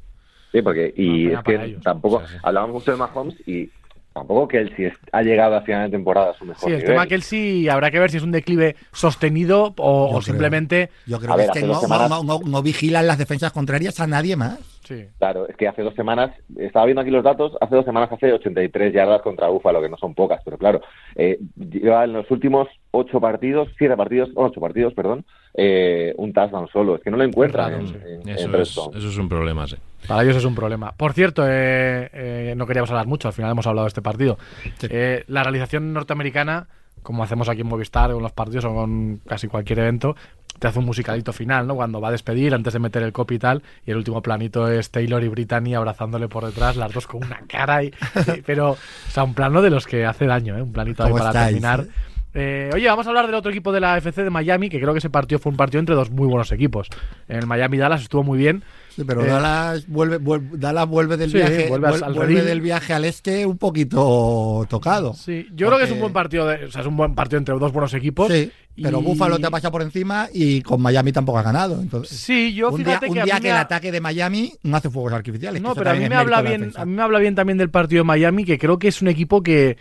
Sí, 0.52 0.62
porque, 0.62 0.94
y 0.98 1.28
es 1.28 1.40
que 1.44 1.78
tampoco, 1.84 2.22
hablábamos 2.44 2.76
mucho 2.76 2.92
de 2.92 2.98
Mahomes 2.98 3.36
y 3.48 3.70
tampoco 4.14 4.48
Kelsey 4.50 4.86
es- 4.86 4.94
ha 5.14 5.22
llegado 5.22 5.56
a 5.56 5.62
final 5.62 5.90
de 5.90 5.96
temporada 5.98 6.32
a 6.32 6.34
su 6.34 6.44
mejor 6.44 6.60
Sí, 6.68 6.74
el 6.74 6.80
nivel. 6.80 6.92
tema 6.92 7.08
Kelsey 7.08 7.70
habrá 7.70 7.90
que 7.92 8.00
ver 8.00 8.12
si 8.12 8.18
es 8.18 8.24
un 8.24 8.32
declive 8.32 8.76
sostenido 8.92 9.66
o, 9.66 9.72
Yo 9.78 9.84
o 9.84 10.10
creo. 10.10 10.22
simplemente. 10.24 10.90
Yo 11.06 11.20
creo 11.20 11.32
A 11.32 11.36
que 11.36 11.42
ver, 11.44 11.46
es 11.48 11.54
que 11.54 11.60
hace 11.60 11.68
no, 11.68 11.74
dos 11.74 11.82
semanas- 11.84 12.10
no- 12.10 12.24
no- 12.24 12.40
no 12.44 12.62
vigilan 12.62 13.08
las 13.08 13.18
defensas 13.18 13.54
contrarias 13.54 14.00
a 14.02 14.08
nadie 14.08 14.36
más. 14.36 14.60
Sí. 14.84 15.06
Claro, 15.20 15.48
es 15.48 15.56
que 15.56 15.68
hace 15.68 15.82
dos 15.84 15.94
semanas, 15.96 16.32
estaba 16.58 16.86
viendo 16.86 17.02
aquí 17.02 17.12
los 17.12 17.24
datos, 17.24 17.54
hace 17.62 17.76
dos 17.76 17.86
semanas 17.86 18.12
hace 18.12 18.32
83 18.34 18.94
yardas 18.94 19.22
contra 19.22 19.48
Búfalo, 19.48 19.82
que 19.82 19.90
no 19.90 19.98
son 19.98 20.14
pocas, 20.16 20.42
pero 20.44 20.58
claro, 20.58 20.82
eh, 21.16 21.40
lleva 21.56 22.04
en 22.04 22.14
los 22.14 22.30
últimos 22.32 22.68
ocho 22.92 23.20
partidos, 23.22 23.70
siete 23.78 23.96
partidos, 23.96 24.30
ocho 24.36 24.60
partidos, 24.60 24.94
perdón, 24.94 25.24
eh, 25.54 26.14
un 26.18 26.34
touchdown 26.34 26.68
solo. 26.70 26.96
Es 26.96 27.02
que 27.04 27.12
no 27.12 27.18
lo 27.18 27.24
encuentran 27.24 27.74
en, 27.74 27.88
Sí. 27.88 27.96
en- 28.06 28.22
en 28.22 28.30
Eso 28.30 28.46
es, 28.48 28.52
Redstone. 28.52 28.98
eso 28.98 29.08
es 29.08 29.18
un 29.18 29.30
problema, 29.30 29.68
sí. 29.68 29.76
Para 30.08 30.24
ellos 30.24 30.36
es 30.38 30.46
un 30.46 30.56
problema. 30.56 30.92
Por 30.98 31.14
cierto, 31.14 31.44
eh, 31.48 32.10
eh, 32.14 32.54
no 32.58 32.66
queríamos 32.66 32.90
hablar 32.90 33.06
mucho, 33.08 33.28
al 33.28 33.34
final 33.34 33.52
hemos 33.52 33.68
hablado 33.68 33.86
de 33.86 33.90
este 33.90 34.02
partido. 34.02 34.38
Sí. 34.80 34.88
Eh, 34.90 35.24
la 35.28 35.44
realización 35.44 35.94
norteamericana, 35.94 36.68
como 37.04 37.24
hacemos 37.24 37.50
aquí 37.50 37.62
en 37.62 37.68
Movistar 37.68 38.12
con 38.12 38.22
los 38.22 38.32
partidos 38.32 38.66
o 38.66 38.74
con 38.76 39.22
casi 39.28 39.48
cualquier 39.48 39.80
evento, 39.80 40.16
te 40.62 40.68
hace 40.68 40.78
un 40.78 40.86
musicalito 40.86 41.34
final, 41.34 41.66
¿no? 41.66 41.74
Cuando 41.74 42.00
va 42.00 42.10
a 42.10 42.12
despedir, 42.12 42.54
antes 42.54 42.72
de 42.72 42.78
meter 42.78 43.02
el 43.02 43.12
copy 43.12 43.36
y 43.36 43.40
tal, 43.40 43.64
y 43.84 43.90
el 43.90 43.98
último 43.98 44.22
planito 44.22 44.70
es 44.70 44.92
Taylor 44.92 45.24
y 45.24 45.28
Brittany 45.28 45.74
abrazándole 45.74 46.28
por 46.28 46.46
detrás, 46.46 46.76
las 46.78 46.94
dos 46.94 47.08
con 47.08 47.24
una 47.26 47.40
cara, 47.48 47.84
y, 47.84 47.88
y- 47.88 48.42
pero, 48.46 48.74
o 48.74 48.78
sea, 49.10 49.24
un 49.24 49.34
plano 49.34 49.64
de 49.64 49.72
los 49.72 49.88
que 49.88 50.06
hace 50.06 50.28
daño, 50.28 50.56
¿eh? 50.56 50.62
Un 50.62 50.72
planito 50.72 51.02
ahí 51.04 51.10
¿Cómo 51.10 51.18
para 51.24 51.32
estáis, 51.32 51.48
terminar. 51.62 51.80
eh? 51.82 51.88
Eh, 52.34 52.70
oye, 52.76 52.88
vamos 52.88 53.08
a 53.08 53.10
hablar 53.10 53.26
del 53.26 53.36
otro 53.36 53.50
equipo 53.52 53.72
de 53.72 53.80
la 53.82 53.98
FC 53.98 54.24
de 54.24 54.30
Miami, 54.30 54.70
que 54.70 54.80
creo 54.80 54.94
que 54.94 55.00
ese 55.00 55.10
partido 55.10 55.40
fue 55.40 55.50
un 55.52 55.58
partido 55.58 55.80
entre 55.80 55.96
dos 55.96 56.12
muy 56.12 56.28
buenos 56.28 56.52
equipos. 56.52 56.88
En 57.28 57.38
el 57.40 57.48
Miami-Dallas 57.48 58.04
estuvo 58.04 58.24
muy 58.24 58.38
bien. 58.38 58.64
Sí, 58.96 59.04
pero 59.06 59.24
Eh, 59.24 59.28
Dallas 59.28 59.88
vuelve, 59.88 60.18
vuelve- 60.18 60.58
Dallas 60.58 60.88
vuelve 60.88 61.16
del 61.18 61.32
Sí, 61.32 61.38
viaje, 61.38 61.68
vuelve 61.70 61.88
al- 61.88 62.14
vuelve 62.14 62.42
del 62.44 62.60
viaje 62.62 62.94
al 62.94 63.06
este 63.06 63.46
un 63.46 63.58
poquito 63.58 64.66
tocado. 64.70 65.14
Sí, 65.14 65.48
yo 65.54 65.68
creo 65.68 65.78
que 65.80 65.86
es 65.86 65.92
un 65.92 66.00
buen 66.00 66.14
partido, 66.14 66.46
de- 66.48 66.66
o 66.66 66.72
sea, 66.72 66.82
es 66.82 66.88
un 66.88 66.98
buen 66.98 67.16
partido 67.16 67.38
entre 67.40 67.58
dos 67.58 67.72
buenos 67.72 67.94
equipos. 67.94 68.32
Sí, 68.32 68.52
pero 68.82 69.00
y- 69.00 69.04
Búfalo 69.04 69.40
te 69.40 69.50
pasa 69.50 69.72
por 69.72 69.82
encima 69.82 70.28
y 70.34 70.62
con 70.62 70.82
Miami 70.82 71.12
tampoco 71.12 71.38
ha 71.40 71.44
ganado. 71.44 71.80
Entonces, 71.82 72.18
Sí, 72.18 72.54
yo 72.54 72.70
un 72.70 72.78
día, 72.78 72.86
fíjate 73.00 73.08
un 73.10 73.14
que 73.16 73.24
día 73.24 73.40
que 73.40 73.50
el 73.50 73.56
ha- 73.56 73.62
ataque 73.62 73.92
de 73.92 74.02
Miami 74.02 74.54
no 74.64 74.78
hace 74.78 74.90
fuegos 74.90 75.14
artificiales. 75.14 75.62
No, 75.62 75.74
pero 75.76 75.92
a 75.92 75.94
mí 75.94 76.08
me 76.10 76.16
habla 76.16 76.42
bien, 76.42 76.72
a 76.76 76.86
mí 76.86 76.94
me 76.94 77.02
habla 77.02 77.20
bien 77.20 77.36
también 77.36 77.58
del 77.58 77.70
partido 77.70 78.02
de 78.02 78.08
Miami, 78.08 78.44
que 78.46 78.58
creo 78.58 78.78
que 78.80 78.88
es 78.90 79.02
un 79.02 79.08
equipo 79.08 79.42
que, 79.42 79.78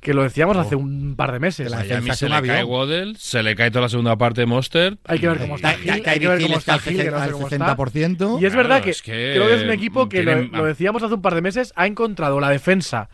que 0.00 0.14
lo 0.14 0.22
decíamos 0.22 0.56
hace 0.56 0.76
un 0.76 1.14
par 1.14 1.30
de 1.32 1.38
meses. 1.40 1.70
La 1.70 1.78
Miami 1.78 2.10
se 2.14 2.28
le 2.28 2.34
avión. 2.34 2.54
cae 2.56 2.64
Waddle, 2.64 3.14
se 3.18 3.42
le 3.42 3.54
cae 3.54 3.70
toda 3.70 3.82
la 3.82 3.88
segunda 3.90 4.16
parte 4.16 4.46
Monster. 4.46 4.96
Hay 5.04 5.18
que 5.18 5.28
ver 5.28 5.38
cómo 5.38 5.56
está 5.56 5.72
Gil, 5.74 6.02
Ty- 6.02 6.08
hay 6.08 6.20
que 6.20 6.28
ver 6.28 6.40
cómo 6.42 6.56
está 6.58 6.78
Gil, 6.78 6.96
que 6.96 7.10
no 7.10 7.22
sé 7.24 7.30
cómo 7.32 7.48
está. 7.48 7.76
60%. 7.76 8.40
Y 8.40 8.46
es 8.46 8.52
Claro, 8.52 8.68
verdad 8.68 8.82
que, 8.82 8.90
es 8.90 9.02
que, 9.02 9.32
creo 9.34 9.46
que 9.48 9.54
es 9.56 9.62
un 9.62 9.70
equipo 9.70 10.08
que 10.08 10.22
lo, 10.22 10.42
lo 10.42 10.64
decíamos 10.64 11.02
hace 11.02 11.14
un 11.14 11.22
par 11.22 11.34
de 11.34 11.42
meses, 11.42 11.72
ha 11.76 11.86
encontrado 11.86 12.40
la 12.40 12.48
defensa 12.48 13.10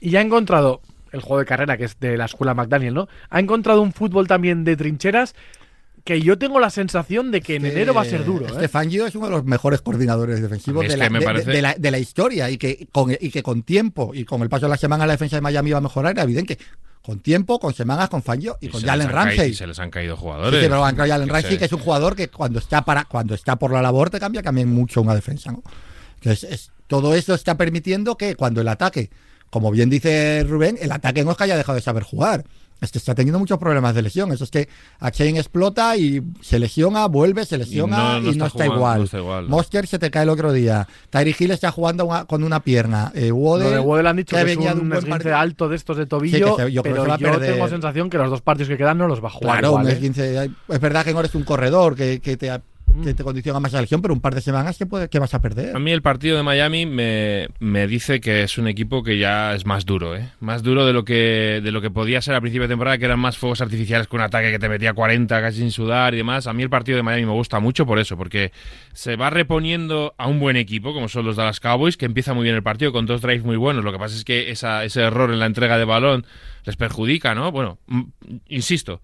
y 0.00 0.16
ha 0.16 0.20
encontrado 0.22 0.80
el 1.12 1.20
juego 1.20 1.38
de 1.40 1.46
carrera, 1.46 1.76
que 1.76 1.84
es 1.84 2.00
de 2.00 2.16
la 2.16 2.24
escuela 2.24 2.54
McDaniel, 2.54 2.94
¿no? 2.94 3.08
Ha 3.30 3.38
encontrado 3.38 3.82
un 3.82 3.92
fútbol 3.92 4.26
también 4.26 4.64
de 4.64 4.76
trincheras 4.76 5.34
que 6.04 6.20
yo 6.20 6.36
tengo 6.38 6.60
la 6.60 6.68
sensación 6.70 7.30
de 7.30 7.40
que 7.40 7.56
en 7.56 7.64
enero 7.64 7.94
va 7.94 8.02
a 8.02 8.04
ser 8.04 8.24
duro. 8.26 8.46
¿eh? 8.46 8.50
Este 8.52 8.68
Fangio 8.68 9.06
es 9.06 9.14
uno 9.14 9.24
de 9.26 9.32
los 9.32 9.44
mejores 9.44 9.80
coordinadores 9.80 10.42
defensivos 10.42 10.86
de 10.86 10.96
la, 10.98 11.04
que 11.06 11.10
me 11.10 11.18
de- 11.20 11.24
parece- 11.24 11.50
de 11.50 11.62
la- 11.62 11.74
de 11.74 11.90
la 11.90 11.98
historia 11.98 12.50
y 12.50 12.58
que, 12.58 12.86
con, 12.92 13.10
y 13.18 13.30
que 13.30 13.42
con 13.42 13.62
tiempo 13.62 14.10
y 14.14 14.24
con 14.24 14.42
el 14.42 14.48
paso 14.50 14.66
de 14.66 14.70
la 14.70 14.76
semana 14.76 15.06
la 15.06 15.14
defensa 15.14 15.36
de 15.36 15.40
Miami 15.42 15.70
va 15.72 15.78
a 15.78 15.80
mejorar. 15.80 16.12
Era 16.12 16.22
evidente 16.24 16.56
que 16.58 16.64
con 17.00 17.20
tiempo, 17.20 17.58
con 17.58 17.72
semanas, 17.74 18.08
con 18.10 18.22
Fangio 18.22 18.58
y, 18.60 18.66
y 18.66 18.68
con 18.68 18.82
Jalen 18.82 19.06
han 19.08 19.12
caído- 19.14 19.24
Ramsey. 19.30 19.50
y 19.50 19.54
se 19.54 19.66
les 19.66 19.78
han 19.78 19.90
caído 19.90 20.14
Sí, 20.16 20.20
jugadores. 20.22 20.60
sí, 20.60 20.66
pero 20.68 20.84
ha 20.84 20.90
entrado 20.90 21.10
Jalen 21.10 21.28
Ramsey, 21.28 21.52
se- 21.52 21.58
que 21.58 21.64
es 21.64 21.72
un 21.72 21.80
jugador 21.80 22.14
que 22.16 22.28
cuando 22.28 22.58
está 22.58 22.82
para 22.84 23.04
cuando 23.06 23.34
está 23.34 23.56
por 23.56 23.72
la 23.72 23.80
labor 23.80 24.10
te 24.10 24.20
cambia 24.20 24.42
también 24.42 24.68
mucho 24.68 25.00
una 25.00 25.14
defensa. 25.14 25.52
¿no? 25.52 25.62
Entonces, 26.16 26.44
es- 26.50 26.70
todo 26.86 27.14
eso 27.14 27.34
está 27.34 27.56
permitiendo 27.56 28.16
que 28.18 28.34
cuando 28.36 28.60
el 28.60 28.68
ataque, 28.68 29.08
como 29.48 29.70
bien 29.70 29.88
dice 29.88 30.44
Rubén, 30.46 30.76
el 30.80 30.92
ataque 30.92 31.24
no 31.24 31.30
es 31.30 31.36
que 31.38 31.44
haya 31.44 31.56
dejado 31.56 31.76
de 31.76 31.82
saber 31.82 32.02
jugar. 32.02 32.44
Es 32.80 32.92
que 32.92 32.98
está 32.98 33.14
teniendo 33.14 33.38
muchos 33.38 33.56
problemas 33.58 33.94
de 33.94 34.02
lesión. 34.02 34.30
Eso 34.32 34.44
es 34.44 34.50
que 34.50 34.68
a 35.00 35.10
Chain 35.10 35.36
explota 35.36 35.96
y 35.96 36.22
se 36.42 36.58
lesiona, 36.58 37.06
vuelve, 37.06 37.46
se 37.46 37.56
lesiona 37.56 38.18
y 38.20 38.36
no, 38.36 38.46
está, 38.46 38.48
jugando, 38.50 38.74
igual. 38.76 38.98
no 38.98 39.04
está 39.04 39.18
igual. 39.18 39.48
Monster 39.48 39.86
se 39.86 39.98
te 39.98 40.10
cae 40.10 40.24
el 40.24 40.28
otro 40.28 40.52
día. 40.52 40.86
Tyree 41.08 41.34
Hill 41.38 41.50
está 41.52 41.70
jugando 41.70 42.04
una- 42.04 42.24
con 42.26 42.44
una 42.44 42.60
pierna. 42.60 43.10
Eh, 43.14 43.30
Lo 43.30 43.56
de 43.58 44.08
han 44.08 44.16
dicho 44.16 44.36
que, 44.36 44.42
es 44.42 44.46
venía 44.46 44.74
de 44.74 44.80
un, 44.80 44.88
buen 44.88 44.98
esguince 44.98 45.32
alto 45.32 45.68
de 45.68 45.76
estos 45.76 45.96
de 45.96 46.04
tobillo, 46.06 46.36
Sí, 46.36 46.42
que 46.56 46.62
se- 46.64 46.72
yo 46.72 46.82
creo 46.82 46.94
que 46.94 47.00
pero 47.00 47.18
yo 47.18 47.30
perder. 47.38 47.52
tengo 47.54 47.68
sensación 47.68 48.10
que 48.10 48.18
los 48.18 48.28
dos 48.28 48.42
partidos 48.42 48.68
que 48.68 48.76
quedan 48.76 48.98
no 48.98 49.08
los 49.08 49.22
va 49.24 49.28
a 49.28 49.32
jugar 49.32 49.52
Claro, 49.60 49.68
igual, 49.68 49.86
un 49.86 49.90
¿eh? 49.90 50.50
es 50.68 50.80
verdad 50.80 51.04
que 51.04 51.12
no 51.14 51.20
eres 51.20 51.34
un 51.34 51.44
corredor 51.44 51.94
que, 51.96 52.20
que 52.20 52.36
te, 52.36 52.50
que 53.02 53.14
te 53.14 53.24
condiciona 53.24 53.58
más 53.60 53.72
la 53.72 53.80
lesión, 53.80 54.00
pero 54.02 54.14
un 54.14 54.20
par 54.20 54.34
de 54.34 54.40
semanas 54.40 54.78
que, 54.78 54.86
puede, 54.86 55.08
que 55.08 55.18
vas 55.18 55.34
a 55.34 55.40
perder. 55.40 55.74
A 55.74 55.78
mí 55.78 55.90
el 55.90 56.02
partido 56.02 56.36
de 56.36 56.42
Miami 56.42 56.86
me, 56.86 57.48
me 57.58 57.86
dice 57.86 58.20
que 58.20 58.42
es 58.42 58.56
un 58.58 58.68
equipo 58.68 59.02
que 59.02 59.18
ya 59.18 59.54
es 59.54 59.66
más 59.66 59.84
duro, 59.84 60.16
¿eh? 60.16 60.30
Más 60.40 60.62
duro 60.62 60.86
de 60.86 60.92
lo 60.92 61.04
que 61.04 61.60
de 61.62 61.70
lo 61.72 61.80
que 61.80 61.90
podía 61.90 62.20
ser 62.22 62.34
al 62.34 62.40
principio 62.40 62.62
de 62.62 62.72
temporada, 62.72 62.98
que 62.98 63.04
eran 63.06 63.18
más 63.18 63.36
fuegos 63.36 63.60
artificiales 63.60 64.06
con 64.06 64.20
un 64.20 64.26
ataque 64.26 64.50
que 64.50 64.58
te 64.58 64.68
metía 64.68 64.92
40 64.94 65.40
casi 65.40 65.58
sin 65.58 65.70
sudar 65.70 66.14
y 66.14 66.18
demás. 66.18 66.46
A 66.46 66.52
mí 66.52 66.62
el 66.62 66.70
partido 66.70 66.96
de 66.96 67.02
Miami 67.02 67.26
me 67.26 67.32
gusta 67.32 67.58
mucho 67.60 67.84
por 67.86 67.98
eso, 67.98 68.16
porque 68.16 68.52
se 68.92 69.16
va 69.16 69.30
reponiendo 69.30 70.14
a 70.18 70.28
un 70.28 70.38
buen 70.40 70.56
equipo, 70.56 70.92
como 70.94 71.08
son 71.08 71.24
los 71.24 71.36
Dallas 71.36 71.60
Cowboys, 71.60 71.96
que 71.96 72.06
empieza 72.06 72.34
muy 72.34 72.44
bien 72.44 72.54
el 72.56 72.62
partido 72.62 72.92
con 72.92 73.06
dos 73.06 73.20
drives 73.22 73.44
muy 73.44 73.56
buenos. 73.56 73.84
Lo 73.84 73.92
que 73.92 73.98
pasa 73.98 74.16
es 74.16 74.24
que 74.24 74.50
esa, 74.50 74.84
ese 74.84 75.02
error 75.02 75.30
en 75.32 75.40
la 75.40 75.46
entrega 75.46 75.78
de 75.78 75.84
balón 75.84 76.26
les 76.64 76.76
perjudica, 76.76 77.34
¿no? 77.34 77.50
Bueno, 77.52 77.78
mm, 77.86 78.02
insisto. 78.48 79.00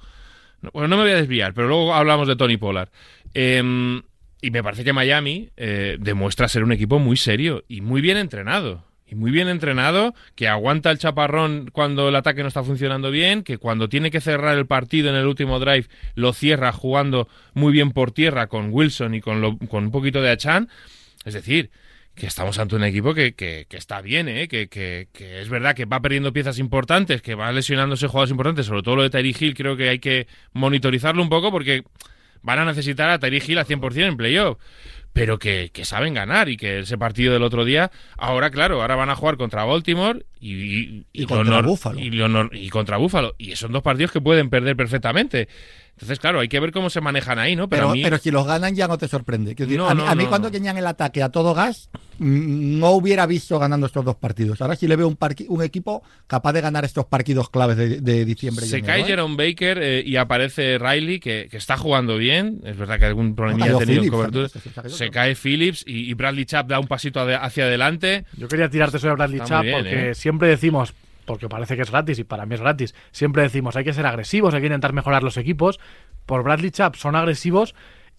No- 0.63 0.71
Bueno, 0.75 0.89
no 0.89 0.97
me 0.99 1.03
voy 1.05 1.13
a 1.13 1.17
desviar, 1.17 1.55
pero 1.55 1.69
luego 1.69 1.95
hablamos 1.95 2.29
de 2.29 2.37
Tony 2.37 2.57
Pollard. 2.59 2.91
Em, 3.35 4.03
y 4.43 4.51
me 4.51 4.63
parece 4.63 4.85
que 4.85 4.93
Miami 4.93 5.51
eh, 5.57 5.97
demuestra 6.01 6.49
ser 6.49 6.65
un 6.65 6.73
equipo 6.73 6.99
muy 6.99 7.17
serio 7.17 7.65
y 7.69 7.81
muy 7.81 8.01
bien 8.01 8.17
entrenado. 8.17 8.85
Y 9.07 9.17
muy 9.17 9.33
bien 9.33 9.49
entrenado, 9.49 10.15
que 10.37 10.47
aguanta 10.47 10.93
el 10.93 10.99
chaparrón 10.99 11.69
cuando 11.73 12.09
el 12.09 12.15
ataque 12.15 12.43
no 12.43 12.49
está 12.49 12.63
funcionando 12.63 13.11
bien, 13.11 13.43
que 13.43 13.59
cuando 13.59 13.89
tiene 13.89 14.13
que 14.13 14.21
cerrar 14.21 14.57
el 14.57 14.67
partido 14.67 15.11
en 15.11 15.17
el 15.17 15.27
último 15.27 15.59
drive 15.59 15.87
lo 16.15 16.33
cierra 16.33 16.71
jugando 16.71 17.27
muy 17.53 17.73
bien 17.73 17.91
por 17.91 18.13
tierra 18.13 18.47
con 18.47 18.69
Wilson 18.73 19.17
y 19.17 19.21
con, 19.21 19.41
lo- 19.41 19.59
con 19.59 19.87
un 19.87 19.91
poquito 19.91 20.23
de 20.23 20.31
Achan. 20.31 20.69
Es 21.25 21.35
decir, 21.35 21.71
que 22.15 22.27
estamos 22.29 22.61
ante 22.61 22.77
un 22.77 22.85
equipo 22.85 23.13
que, 23.13 23.33
que- 23.35 23.67
que 23.69 23.77
está 23.77 24.01
bien, 24.01 24.29
¿eh? 24.29 24.47
que, 24.47 24.69
que- 24.69 25.09
es 25.41 25.49
verdad 25.49 25.75
que 25.75 25.87
va 25.87 25.99
perdiendo 26.01 26.33
piezas 26.33 26.61
importantes, 26.61 27.21
que 27.21 27.35
va 27.35 27.51
lesionándose 27.51 28.07
jugadores 28.07 28.31
importantes, 28.31 28.67
sobre 28.67 28.83
todo 28.83 28.95
lo 28.95 29.03
de 29.03 29.11
Tyree 29.11 29.35
Hill, 29.37 29.55
creo 29.57 29.77
que 29.77 29.89
hay 29.89 29.99
que 29.99 30.29
monitorizarlo 30.53 31.21
un 31.21 31.29
poco 31.31 31.51
porque 31.51 31.83
van 32.43 32.59
a 32.59 32.65
necesitar 32.65 33.11
a 33.11 33.19
Tyree 33.19 33.43
Hill 33.47 33.59
al 33.59 33.67
100% 33.67 34.07
en 34.07 34.17
playoff. 34.17 34.59
Pero 35.13 35.39
que, 35.39 35.71
que 35.73 35.85
saben 35.85 36.15
ganar 36.15 36.49
y 36.49 36.57
que 36.57 36.81
ese 36.81 36.97
partido 36.97 37.33
del 37.33 37.43
otro 37.43 37.65
día, 37.65 37.91
ahora 38.17 38.51
claro, 38.51 38.81
ahora 38.81 38.95
van 38.95 39.11
a 39.11 39.17
jugar 39.17 39.37
contra 39.37 39.65
Baltimore 39.65 40.25
y, 40.41 40.53
y, 40.55 41.07
Y 41.13 41.27
contra 41.27 41.45
lo 41.57 41.63
nor- 41.63 41.67
Buffalo. 41.67 41.99
Y, 41.99 42.65
y 42.65 42.69
contra 42.71 42.97
Buffalo. 42.97 43.35
Y 43.37 43.57
son 43.57 43.73
dos 43.73 43.83
partidos 43.83 44.13
que 44.13 44.21
pueden 44.21 44.51
perder 44.51 44.77
perfectamente. 44.77 45.49
Entonces, 45.93 46.19
claro, 46.19 46.41
hay 46.41 46.49
que 46.49 46.59
ver 46.61 46.73
cómo 46.73 46.89
se 46.89 47.03
manejan 47.03 47.39
ahí, 47.39 47.55
¿no? 47.57 47.69
Pero, 47.69 47.81
Pero, 47.83 47.91
a 47.91 47.93
mí- 47.93 48.03
pero 48.03 48.17
si 48.17 48.31
los 48.31 48.47
ganan 48.47 48.75
ya 48.75 48.89
no 48.89 48.97
te 48.97 49.07
sorprende. 49.07 49.55
Decir, 49.55 49.77
No, 49.77 49.87
a 49.87 49.95
mí, 49.95 50.03
no, 50.03 50.09
a 50.09 50.15
mí 50.15 50.23
no, 50.25 50.29
cuando 50.31 50.51
tenían 50.51 50.79
el 50.79 50.87
ataque 50.87 51.23
a 51.23 51.29
todo 51.29 51.53
gas, 51.53 51.91
mm, 52.19 52.79
no 52.79 52.93
hubiera 52.93 53.27
visto 53.27 53.59
ganando 53.59 53.85
estos 53.87 54.03
dos 54.07 54.17
partidos. 54.17 54.63
Ahora 54.63 54.77
sí 54.77 54.89
le 54.89 54.97
veo 54.97 55.07
un, 55.09 55.19
un 55.49 55.63
equipo 55.63 56.03
capaz 56.27 56.55
de 56.55 56.63
ganar 56.63 56.87
estos 56.87 57.05
partidos 57.05 57.51
claves 57.51 57.77
de, 57.77 58.01
de 58.01 58.25
diciembre. 58.25 58.65
y 58.65 58.69
Se 58.71 58.81
cae 58.81 59.03
¿eh? 59.03 59.05
Jerome 59.05 59.37
Baker 59.37 59.79
eh, 59.83 60.03
y 60.07 60.17
aparece 60.17 60.79
Riley, 60.79 61.21
que, 61.21 61.49
que 61.51 61.59
está 61.59 61.77
jugando 61.77 62.17
bien. 62.17 62.63
Es 62.65 62.79
verdad 62.79 62.99
que 62.99 63.05
algún 63.05 63.35
problema 63.35 63.67
cayó 63.67 63.77
ha 63.77 63.81
tenido 63.81 64.03
en 64.03 64.09
cobertura. 64.09 64.49
se 64.49 65.00
Se 65.05 65.11
cae 65.11 65.35
Phillips 65.35 65.85
y, 65.87 66.11
y 66.11 66.15
Bradley 66.15 66.45
Chubb 66.45 66.67
da 66.67 66.79
un 66.81 66.87
pasito 66.87 67.21
hacia 67.21 67.65
adelante. 67.65 68.25
Yo 68.37 68.49
quería 68.49 68.69
tirarte 68.69 68.99
sobre 68.99 69.15
Bradley 69.15 69.41
Está 69.41 69.63
bien, 69.63 69.75
porque 69.77 70.11
¿eh? 70.11 70.15
siempre 70.15 70.49
decimos, 70.49 70.95
porque 71.25 71.49
parece 71.49 71.77
que 71.77 71.83
es 71.83 71.91
gratis 71.91 72.19
y 72.19 72.25
para 72.25 72.47
mí 72.47 72.55
es 72.55 72.61
gratis, 72.61 72.95
siempre 73.13 73.43
decimos 73.43 73.77
hay 73.77 73.85
que 73.85 73.93
ser 73.93 74.07
agresivos, 74.07 74.53
hay 74.55 74.61
que 74.61 74.67
intentar 74.67 74.93
mejorar 74.93 75.23
los 75.23 75.37
equipos. 75.37 75.81
Por 76.27 76.43
Bradley 76.43 76.71
Chubb 76.71 76.97
son 76.97 77.17
agresivos 77.17 77.75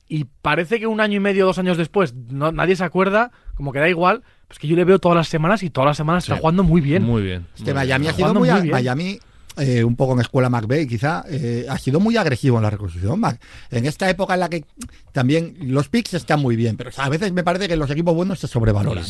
y 0.07 0.25
parece 0.41 0.79
que 0.79 0.87
un 0.87 0.99
año 0.99 1.17
y 1.17 1.19
medio, 1.21 1.45
dos 1.45 1.57
años 1.59 1.77
después 1.77 2.13
no, 2.13 2.51
nadie 2.51 2.75
se 2.75 2.83
acuerda, 2.83 3.31
como 3.55 3.71
que 3.71 3.79
da 3.79 3.87
igual, 3.87 4.23
pues 4.47 4.59
que 4.59 4.67
yo 4.67 4.75
le 4.75 4.83
veo 4.83 4.99
todas 4.99 5.15
las 5.15 5.27
semanas 5.29 5.63
y 5.63 5.69
todas 5.69 5.87
las 5.87 5.97
semanas 5.97 6.23
está 6.25 6.35
Sí. 6.35 6.41
jugando 6.41 6.63
muy 6.63 6.81
bien. 6.81 7.03
Muy 7.03 7.21
bien. 7.21 7.45
Es 7.55 7.61
que 7.63 7.73
muy 7.73 7.73
Miami 7.75 8.01
bien. 8.03 8.11
ha 8.13 8.15
sido 8.15 8.27
jugando 8.27 8.39
muy, 8.41 8.49
muy 8.49 8.61
bien. 8.61 8.71
Miami, 8.73 9.19
eh, 9.61 9.83
un 9.83 9.95
poco 9.95 10.13
en 10.13 10.21
escuela 10.21 10.49
McVeigh 10.49 10.87
quizá, 10.87 11.23
eh, 11.29 11.65
ha 11.69 11.77
sido 11.77 11.99
muy 11.99 12.17
agresivo 12.17 12.57
en 12.57 12.63
la 12.63 12.69
reconstrucción. 12.69 13.19
Mac. 13.19 13.39
En 13.69 13.85
esta 13.85 14.09
época 14.09 14.33
en 14.33 14.39
la 14.39 14.49
que 14.49 14.65
también 15.11 15.55
los 15.61 15.89
picks 15.89 16.13
están 16.13 16.39
muy 16.41 16.55
bien, 16.55 16.77
pero 16.77 16.89
a 16.97 17.09
veces 17.09 17.31
me 17.33 17.43
parece 17.43 17.67
que 17.67 17.75
los 17.75 17.89
equipos 17.91 18.15
buenos 18.15 18.39
se 18.39 18.47
sobrevaloran. 18.47 19.03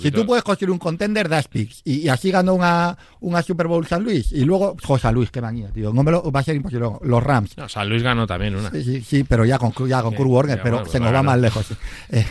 Si 0.00 0.10
tú 0.10 0.26
puedes 0.26 0.42
construir 0.44 0.70
un 0.70 0.78
contender, 0.78 1.28
das 1.28 1.48
picks. 1.48 1.82
Y, 1.84 1.96
y 2.00 2.08
así 2.08 2.30
ganó 2.30 2.54
una, 2.54 2.96
una 3.20 3.42
Super 3.42 3.66
Bowl 3.66 3.86
San 3.86 4.02
Luis. 4.02 4.32
Y 4.32 4.44
luego, 4.44 4.76
jo, 4.82 4.98
San 4.98 5.14
Luis, 5.14 5.30
qué 5.30 5.40
manía, 5.40 5.68
tío. 5.68 5.92
No 5.92 6.02
me 6.02 6.10
lo, 6.10 6.30
va 6.32 6.40
a 6.40 6.42
ser 6.42 6.56
imposible. 6.56 6.88
Los 7.02 7.22
Rams. 7.22 7.56
No, 7.56 7.68
San 7.68 7.88
Luis 7.88 8.02
ganó 8.02 8.26
también 8.26 8.56
una. 8.56 8.70
Sí, 8.70 8.82
sí, 8.82 9.00
sí, 9.02 9.24
pero 9.24 9.44
ya 9.44 9.58
con, 9.58 9.72
ya 9.88 10.02
con 10.02 10.14
Kurt 10.14 10.30
Warner, 10.30 10.60
pero 10.62 10.76
bueno, 10.76 10.90
se 10.90 10.98
nos 11.00 11.12
va 11.12 11.22
más 11.22 11.38
lejos. 11.38 11.66
Eh, 12.10 12.24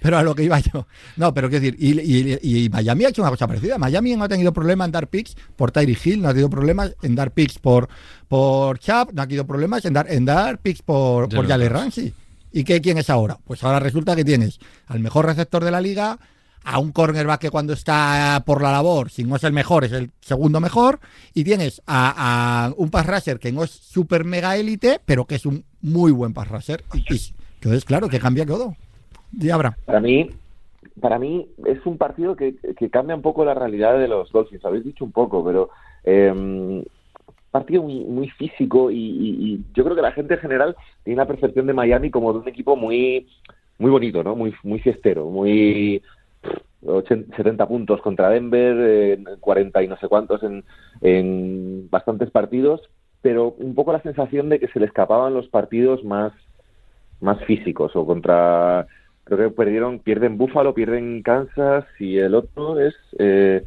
pero 0.00 0.18
a 0.18 0.22
lo 0.22 0.34
que 0.34 0.44
iba 0.44 0.58
yo. 0.60 0.86
No, 1.16 1.32
pero 1.34 1.48
quiero 1.48 1.64
decir, 1.64 1.76
y, 1.78 2.00
y- 2.00 2.64
y 2.64 2.68
Miami 2.68 3.04
ha 3.04 3.08
hecho 3.08 3.22
una 3.22 3.30
cosa 3.30 3.46
parecida. 3.46 3.76
Miami 3.78 4.14
no 4.16 4.24
ha 4.24 4.28
tenido 4.28 4.52
problema 4.52 4.84
en 4.84 4.92
dar 4.92 5.08
picks 5.08 5.36
por 5.56 5.72
Tyree 5.72 5.96
Hill, 6.02 6.22
no 6.22 6.28
ha 6.28 6.32
tenido 6.32 6.48
problemas 6.50 6.94
en 7.06 7.14
dar 7.14 7.30
picks 7.30 7.58
por, 7.58 7.88
por 8.28 8.78
Chubb, 8.78 9.12
no 9.12 9.22
ha 9.22 9.26
tenido 9.26 9.46
problemas 9.46 9.84
en 9.84 9.94
dar, 9.94 10.06
en 10.10 10.24
dar 10.24 10.58
picks 10.58 10.82
por, 10.82 11.28
por 11.28 11.46
Jalen 11.46 11.48
Jalen 11.48 11.72
Ramsey. 11.72 12.04
Ramsey. 12.04 12.26
¿Y 12.52 12.64
qué, 12.64 12.80
quién 12.80 12.98
es 12.98 13.10
ahora? 13.10 13.38
Pues 13.44 13.62
ahora 13.64 13.80
resulta 13.80 14.16
que 14.16 14.24
tienes 14.24 14.58
al 14.86 15.00
mejor 15.00 15.26
receptor 15.26 15.64
de 15.64 15.70
la 15.70 15.80
liga, 15.80 16.18
a 16.64 16.78
un 16.78 16.90
cornerback 16.90 17.40
que 17.42 17.50
cuando 17.50 17.72
está 17.72 18.42
por 18.44 18.60
la 18.60 18.72
labor, 18.72 19.10
si 19.10 19.24
no 19.24 19.36
es 19.36 19.44
el 19.44 19.52
mejor, 19.52 19.84
es 19.84 19.92
el 19.92 20.10
segundo 20.20 20.60
mejor, 20.60 20.98
y 21.32 21.44
tienes 21.44 21.80
a, 21.86 22.64
a 22.66 22.72
un 22.76 22.90
pass 22.90 23.06
rusher 23.06 23.38
que 23.38 23.52
no 23.52 23.62
es 23.62 23.70
super 23.70 24.24
mega 24.24 24.56
élite, 24.56 25.00
pero 25.04 25.26
que 25.26 25.36
es 25.36 25.46
un 25.46 25.64
muy 25.80 26.10
buen 26.10 26.32
pass 26.34 26.48
rusher. 26.48 26.82
Y, 26.92 27.14
y 27.14 27.34
entonces, 27.56 27.84
claro, 27.84 28.08
que 28.08 28.18
cambia 28.18 28.44
todo. 28.44 28.74
Diabra. 29.30 29.76
Para 29.84 30.00
mí, 30.00 30.30
para 31.00 31.18
mí 31.18 31.48
es 31.66 31.84
un 31.84 31.98
partido 31.98 32.36
que, 32.36 32.56
que, 32.76 32.90
cambia 32.90 33.16
un 33.16 33.22
poco 33.22 33.44
la 33.44 33.54
realidad 33.54 33.98
de 33.98 34.08
los 34.08 34.32
Dolphins. 34.32 34.64
Habéis 34.64 34.84
dicho 34.84 35.04
un 35.04 35.12
poco, 35.12 35.44
pero 35.44 35.70
eh, 36.04 36.84
partido 37.58 37.82
muy, 37.82 38.04
muy 38.04 38.28
físico 38.30 38.90
y, 38.90 38.96
y, 38.98 39.28
y, 39.52 39.64
yo 39.74 39.84
creo 39.84 39.96
que 39.96 40.02
la 40.02 40.12
gente 40.12 40.34
en 40.34 40.40
general 40.40 40.76
tiene 41.04 41.20
una 41.20 41.26
percepción 41.26 41.66
de 41.66 41.72
Miami 41.72 42.10
como 42.10 42.32
de 42.32 42.40
un 42.40 42.48
equipo 42.48 42.76
muy 42.76 43.26
muy 43.78 43.90
bonito, 43.90 44.22
¿no? 44.22 44.34
Muy 44.36 44.54
muy 44.62 44.78
fiestero, 44.80 45.30
muy 45.30 46.02
80, 46.84 47.36
70 47.36 47.66
puntos 47.66 48.00
contra 48.02 48.30
Denver, 48.30 48.76
eh, 48.78 49.24
40 49.40 49.82
y 49.82 49.88
no 49.88 49.96
sé 49.96 50.08
cuántos 50.08 50.42
en, 50.42 50.64
en 51.00 51.88
bastantes 51.90 52.30
partidos, 52.30 52.82
pero 53.22 53.54
un 53.58 53.74
poco 53.74 53.92
la 53.92 54.02
sensación 54.02 54.48
de 54.48 54.60
que 54.60 54.68
se 54.68 54.80
le 54.80 54.86
escapaban 54.86 55.34
los 55.34 55.48
partidos 55.48 56.04
más 56.04 56.32
más 57.20 57.42
físicos 57.44 57.96
o 57.96 58.04
contra 58.04 58.86
creo 59.24 59.48
que 59.48 59.56
perdieron 59.56 60.00
pierden 60.00 60.36
Buffalo 60.36 60.74
pierden 60.74 61.22
Kansas 61.22 61.86
y 61.98 62.18
el 62.18 62.34
otro 62.34 62.78
es 62.78 62.94
eh, 63.18 63.64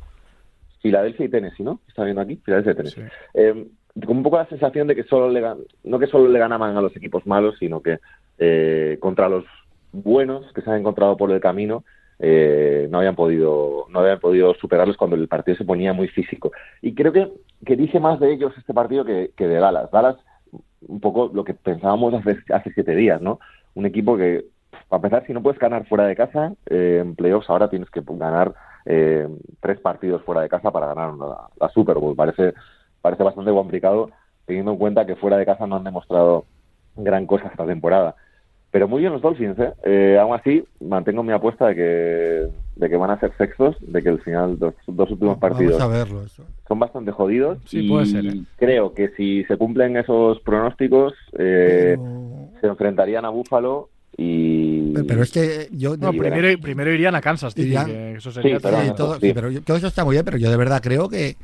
Filadelfia 0.82 1.26
y 1.26 1.30
Tennessee 1.30 1.64
no 1.64 1.80
está 1.88 2.04
viendo 2.04 2.22
aquí 2.22 2.40
Filadelfia 2.46 2.74
y 2.74 2.76
Tennessee 2.76 3.02
sí. 3.02 3.08
eh, 3.34 3.68
con 4.06 4.18
un 4.18 4.24
poco 4.24 4.38
la 4.38 4.48
sensación 4.48 4.88
de 4.88 4.96
que 4.96 5.04
solo 5.04 5.30
le 5.30 5.44
no 5.84 6.00
que 6.00 6.08
solo 6.08 6.28
le 6.30 6.40
ganaban 6.40 6.76
a 6.78 6.82
los 6.82 6.96
equipos 6.96 7.26
malos 7.26 7.56
sino 7.60 7.82
que 7.82 8.00
eh, 8.38 8.98
contra 9.00 9.30
los 9.30 9.46
buenos 9.92 10.52
que 10.54 10.62
se 10.62 10.70
han 10.70 10.80
encontrado 10.80 11.18
por 11.18 11.32
el 11.32 11.40
camino 11.40 11.84
eh, 12.20 12.88
no 12.92 13.00
habían 13.00 13.16
podido 13.16 13.86
no 13.90 14.00
habían 14.00 14.20
podido 14.20 14.54
superarlos 14.56 14.98
cuando 14.98 15.16
el 15.16 15.28
partido 15.28 15.58
se 15.58 15.66
ponía 15.66 15.94
muy 15.94 16.08
físico 16.10 16.52
y 16.82 16.94
creo 16.94 17.12
que, 17.12 17.32
que 17.66 17.76
dice 17.76 18.00
más 18.00 18.20
de 18.20 18.34
ellos 18.34 18.54
este 18.58 18.74
partido 18.74 19.06
que, 19.06 19.32
que 19.36 19.48
de 19.48 19.56
Dallas 19.56 19.90
Dallas 19.92 20.18
un 20.88 21.00
poco 21.00 21.30
lo 21.34 21.44
que 21.44 21.54
pensábamos 21.54 22.14
hace, 22.14 22.38
hace 22.54 22.72
siete 22.74 22.96
días, 22.96 23.22
¿no? 23.22 23.40
Un 23.76 23.86
equipo 23.86 24.18
que, 24.18 24.46
a 24.90 24.96
empezar, 24.96 25.26
si 25.26 25.34
no 25.34 25.42
puedes 25.42 25.60
ganar 25.60 25.88
fuera 25.88 26.06
de 26.06 26.16
casa, 26.16 26.54
eh, 26.68 27.00
en 27.02 27.16
playoffs 27.16 27.50
ahora 27.50 27.70
tienes 27.70 27.90
que 27.90 28.02
ganar 28.06 28.54
eh, 28.86 29.28
tres 29.60 29.80
partidos 29.80 30.24
fuera 30.24 30.42
de 30.42 30.50
casa 30.50 30.72
para 30.72 30.88
ganar 30.88 31.14
la, 31.16 31.50
la, 31.60 31.70
Super 31.70 31.98
Bowl. 31.98 32.16
Parece, 32.16 32.54
parece 33.02 33.24
bastante 33.24 33.52
complicado, 33.52 34.12
teniendo 34.46 34.72
en 34.72 34.78
cuenta 34.78 35.06
que 35.06 35.16
fuera 35.16 35.38
de 35.38 35.46
casa 35.46 35.68
no 35.68 35.78
han 35.78 35.84
demostrado 35.84 36.46
gran 36.96 37.26
cosa 37.26 37.48
esta 37.48 37.66
temporada. 37.66 38.16
Pero 38.72 38.88
muy 38.88 39.00
bien 39.02 39.14
los 39.14 39.22
Dolphins, 39.22 39.58
¿eh? 39.58 39.74
eh 39.84 40.18
aún 40.22 40.36
así, 40.36 40.64
mantengo 40.80 41.24
mi 41.24 41.34
apuesta 41.34 41.68
de 41.68 41.76
que, 41.76 42.48
de 42.76 42.90
que 42.90 42.96
van 42.98 43.10
a 43.10 43.20
ser 43.20 43.32
sextos, 43.36 43.76
de 43.82 44.04
que 44.04 44.10
al 44.10 44.22
final 44.22 44.58
los 44.60 44.76
dos 44.86 45.10
últimos 45.10 45.40
partidos 45.40 45.90
verlo, 45.90 46.24
eso. 46.24 46.46
son 46.68 46.78
bastante 46.78 47.12
jodidos. 47.12 47.58
Sí, 47.66 47.86
y 47.86 47.90
puede 47.90 48.06
ser, 48.06 48.26
¿eh? 48.28 48.42
creo 48.58 48.94
que 48.94 49.10
si 49.18 49.44
se 49.46 49.58
cumplen 49.58 49.98
esos 49.98 50.40
pronósticos, 50.42 51.14
eh, 51.34 51.98
Pero- 51.98 52.50
se 52.62 52.68
enfrentarían 52.68 53.26
a 53.26 53.30
Búfalo 53.30 53.90
y... 54.16 54.92
Pero, 55.08 55.24
es 55.24 55.32
que 55.32 55.70
yo. 55.72 55.98
No, 55.98 56.12
primero, 56.12 56.48
primero 56.62 56.94
irían 56.94 57.16
a 57.16 57.22
Kansas, 57.22 57.58
Irían- 57.58 57.88
que 57.88 58.12
eso 58.18 58.32
sería 58.32 58.58
Sí, 58.58 58.62
pero- 58.62 58.76
Sí, 58.76 58.76
también- 58.76 58.96
todo, 58.96 59.14
sí. 59.16 59.28
sí, 59.28 59.34
pero 59.34 59.50
yo- 59.50 59.62
todo 59.64 59.78
eso 59.78 59.88
está 59.88 60.06
muy 60.06 60.14
bien, 60.14 60.26
pero 60.26 60.38
yo 60.38 60.52
de 60.52 60.58
verdad 60.58 60.82
creo 60.84 61.10
que, 61.10 61.38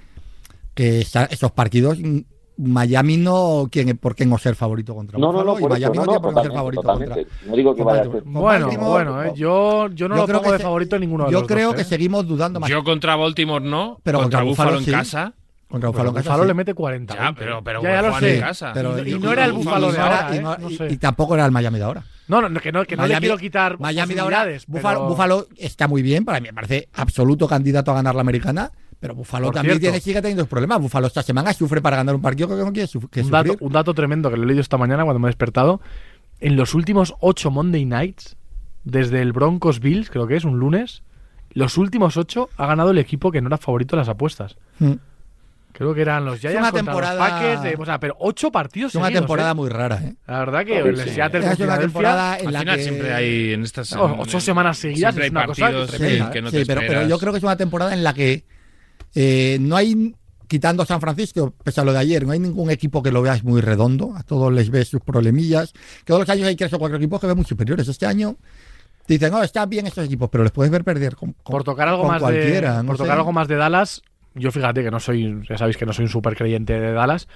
que 0.75 1.01
esa- 1.01 1.25
esos 1.25 1.51
partidos 1.51 1.97
mm, 1.99 2.19
Miami 2.57 3.17
no 3.17 3.67
tiene 3.69 3.95
por 3.95 4.15
qué 4.15 4.25
no 4.25 4.37
ser 4.37 4.55
favorito 4.55 4.95
contra 4.95 5.19
No, 5.19 5.27
no, 5.33 5.39
Buffalo 5.39 5.51
no, 5.53 5.57
y 5.57 5.61
por 5.61 5.71
Miami 5.71 5.97
eso, 5.97 6.05
no, 6.05 6.05
no, 6.05 6.05
tiene 6.05 6.19
por 6.21 6.33
no, 6.33 6.41
qué 6.41 6.47
ser 6.47 6.55
favorito 6.55 6.81
contra. 6.83 7.15
No 7.47 7.55
digo 7.55 7.75
que 7.75 7.83
vaya 7.83 8.01
a 8.01 8.03
ser... 8.05 8.21
Bueno, 8.23 8.65
Baltimore, 8.67 8.89
bueno, 9.11 9.23
eh, 9.23 9.33
yo, 9.35 9.89
yo 9.89 10.07
no 10.07 10.15
yo 10.15 10.21
lo 10.21 10.25
creo 10.27 10.37
pongo 10.39 10.43
que 10.43 10.51
de 10.53 10.57
se- 10.59 10.63
favorito 10.63 10.95
en 10.95 11.01
ninguno 11.01 11.25
de 11.25 11.31
Yo 11.31 11.39
los 11.39 11.47
creo 11.47 11.67
dos, 11.67 11.75
que 11.75 11.81
¿eh? 11.81 11.85
seguimos 11.85 12.25
dudando 12.27 12.59
más. 12.61 12.69
Yo 12.69 12.83
contra 12.85 13.15
Baltimore 13.17 13.63
no, 13.65 13.99
Pero 14.03 14.19
contra, 14.19 14.39
contra 14.39 14.43
Buffalo, 14.43 14.69
Buffalo 14.71 14.77
en 14.79 14.85
sí. 14.85 14.91
casa. 14.91 15.33
contra 15.67 15.89
Buffalo 15.89 16.09
en 16.11 16.15
casa, 16.15 16.39
sí. 16.41 16.47
le 16.47 16.53
mete 16.53 16.73
40. 16.73 17.13
Ya, 17.13 17.33
pero, 17.37 17.61
pero 17.61 17.81
ya, 17.83 17.89
ya 17.89 18.01
lo 18.03 18.11
juegan 18.13 18.29
en 18.29 18.35
sé. 18.35 18.39
casa. 18.41 18.71
Pero 18.73 18.99
Y 19.05 19.11
yo- 19.11 19.19
no 19.19 19.31
era 19.33 19.43
el 19.45 19.51
y- 19.51 19.55
Buffalo 19.55 19.89
y 19.89 19.91
de 19.91 19.97
no 19.97 20.03
ahora, 20.05 20.29
y 20.31 20.37
¿eh? 20.37 20.41
no- 20.41 20.57
No 20.57 20.69
y- 20.69 20.77
sé. 20.77 20.87
y 20.93 20.97
tampoco 20.97 21.35
era 21.35 21.45
el 21.45 21.51
Miami 21.51 21.77
de 21.79 21.83
ahora. 21.83 22.03
No, 22.29 22.41
no, 22.41 22.59
que 22.61 22.71
no, 22.71 22.85
que 22.85 22.95
no 22.95 23.05
le 23.05 23.17
quiero 23.19 23.37
quitar 23.37 23.79
Miami 23.81 24.13
de 24.15 24.21
ahora, 24.21 24.47
Buffalo 24.67 25.47
está 25.57 25.87
muy 25.89 26.01
bien, 26.01 26.23
para 26.23 26.39
mí 26.39 26.47
me 26.47 26.53
parece 26.53 26.87
absoluto 26.93 27.47
candidato 27.47 27.91
a 27.91 27.95
ganar 27.95 28.15
la 28.15 28.21
americana, 28.21 28.71
pero 28.99 29.13
Buffalo 29.15 29.47
Por 29.47 29.55
también 29.55 29.73
cierto. 29.79 29.81
tiene, 29.93 29.99
sigue 29.99 30.21
teniendo 30.21 30.45
problemas. 30.45 30.79
Buffalo 30.81 31.07
esta 31.07 31.21
semana 31.23 31.53
sufre 31.53 31.81
para 31.81 31.97
ganar 31.97 32.15
un 32.15 32.21
partido 32.21 32.47
que 32.49 32.55
no 32.55 32.71
quiere 32.73 32.87
suf- 32.87 33.09
que 33.09 33.19
un, 33.21 33.27
sufrir. 33.27 33.51
dato, 33.51 33.57
un 33.65 33.71
dato 33.71 33.93
tremendo 33.93 34.29
que 34.31 34.37
lo 34.37 34.43
he 34.43 34.47
leído 34.47 34.61
esta 34.61 34.77
mañana 34.77 35.03
cuando 35.03 35.19
me 35.19 35.27
he 35.27 35.29
despertado. 35.29 35.81
En 36.39 36.55
los 36.55 36.73
últimos 36.73 37.13
ocho 37.19 37.51
Monday 37.51 37.85
Nights, 37.85 38.35
desde 38.83 39.21
el 39.21 39.31
Broncos 39.33 39.79
Bills, 39.79 40.09
creo 40.09 40.27
que 40.27 40.35
es 40.35 40.43
un 40.43 40.59
lunes, 40.59 41.03
los 41.53 41.77
últimos 41.77 42.17
ocho 42.17 42.49
ha 42.57 42.65
ganado 42.67 42.91
el 42.91 42.97
equipo 42.97 43.31
que 43.31 43.41
no 43.41 43.47
era 43.47 43.57
favorito 43.57 43.95
en 43.95 43.99
las 43.99 44.09
apuestas. 44.09 44.57
Mm. 44.79 44.93
Creo 45.71 45.93
que 45.93 46.01
eran 46.01 46.23
los 46.23 46.39
Giants 46.39 46.57
una 46.57 46.71
contra 46.71 46.85
temporada- 46.85 47.15
los 47.19 47.29
Packers, 47.29 47.63
de- 47.63 47.75
o 47.77 47.85
sea, 47.85 47.99
pero 47.99 48.15
ocho 48.19 48.49
partidos 48.49 48.91
Es 48.91 48.95
una 48.95 49.05
seguidos, 49.07 49.23
temporada 49.23 49.51
¿eh? 49.51 49.53
muy 49.55 49.69
rara, 49.69 49.97
¿eh? 50.03 50.15
La 50.25 50.39
verdad 50.39 50.65
que 50.65 50.81
Sí, 50.81 50.87
el 50.87 50.97
sí. 50.97 51.09
Seattle 51.09 51.51
Es 51.51 51.59
una 51.59 51.77
temporada 51.77 52.37
en 52.39 52.53
la 52.53 52.59
final 52.61 52.77
que... 52.77 52.83
siempre 52.83 53.13
hay 53.13 53.53
en 53.53 53.63
estas. 53.63 53.91
En- 53.91 53.99
ocho 53.99 54.39
semanas 54.39 54.77
seguidas 54.77 55.13
siempre 55.13 55.25
es 55.25 55.31
hay 55.31 55.37
una 55.37 55.45
cosa 55.47 55.67
que 55.97 56.37
¿eh? 56.37 56.41
no 56.41 56.49
sí, 56.49 56.57
te 56.63 56.65
pero, 56.65 57.07
yo 57.07 57.19
creo 57.19 57.33
que 57.33 57.39
es 57.39 57.43
una 57.43 57.57
temporada 57.57 57.93
en 57.93 58.03
la 58.05 58.13
que 58.13 58.45
eh, 59.15 59.57
no 59.59 59.75
hay, 59.75 60.13
quitando 60.47 60.85
San 60.85 61.01
Francisco, 61.01 61.53
pese 61.63 61.81
a 61.81 61.83
lo 61.83 61.93
de 61.93 61.99
ayer, 61.99 62.25
no 62.25 62.33
hay 62.33 62.39
ningún 62.39 62.69
equipo 62.69 63.01
que 63.01 63.11
lo 63.11 63.21
veas 63.21 63.43
muy 63.43 63.61
redondo. 63.61 64.13
A 64.15 64.23
todos 64.23 64.53
les 64.53 64.69
ves 64.69 64.89
sus 64.89 65.01
problemillas. 65.01 65.71
Que 65.71 66.05
todos 66.07 66.19
los 66.21 66.29
años 66.29 66.47
hay 66.47 66.55
tres 66.55 66.71
o 66.73 66.79
cuatro 66.79 66.97
equipos 66.97 67.19
que 67.19 67.27
ven 67.27 67.35
muy 67.37 67.45
superiores. 67.45 67.87
Este 67.87 68.05
año 68.05 68.35
dicen, 69.07 69.31
no, 69.31 69.41
están 69.43 69.69
bien 69.69 69.87
estos 69.87 70.05
equipos, 70.05 70.29
pero 70.29 70.43
les 70.43 70.51
puedes 70.51 70.71
ver 70.71 70.83
perder 70.83 71.15
con, 71.15 71.33
con- 71.33 71.51
por 71.53 71.63
tocar 71.63 71.87
algo 71.87 72.01
con 72.03 72.11
más 72.11 72.21
cualquiera. 72.21 72.77
de 72.77 72.83
no 72.83 72.87
por 72.87 72.97
sé. 72.97 73.03
tocar 73.03 73.17
algo 73.17 73.31
más 73.31 73.47
de 73.47 73.55
Dallas 73.55 74.01
yo 74.37 74.51
fíjate 74.51 74.83
que 74.83 74.91
no 74.91 74.99
soy 74.99 75.41
ya 75.47 75.57
sabéis 75.57 75.77
que 75.77 75.85
no 75.85 75.93
soy 75.93 76.03
un 76.05 76.09
super 76.11 76.35
creyente 76.35 76.77
de 76.77 76.91
Dallas 76.91 77.27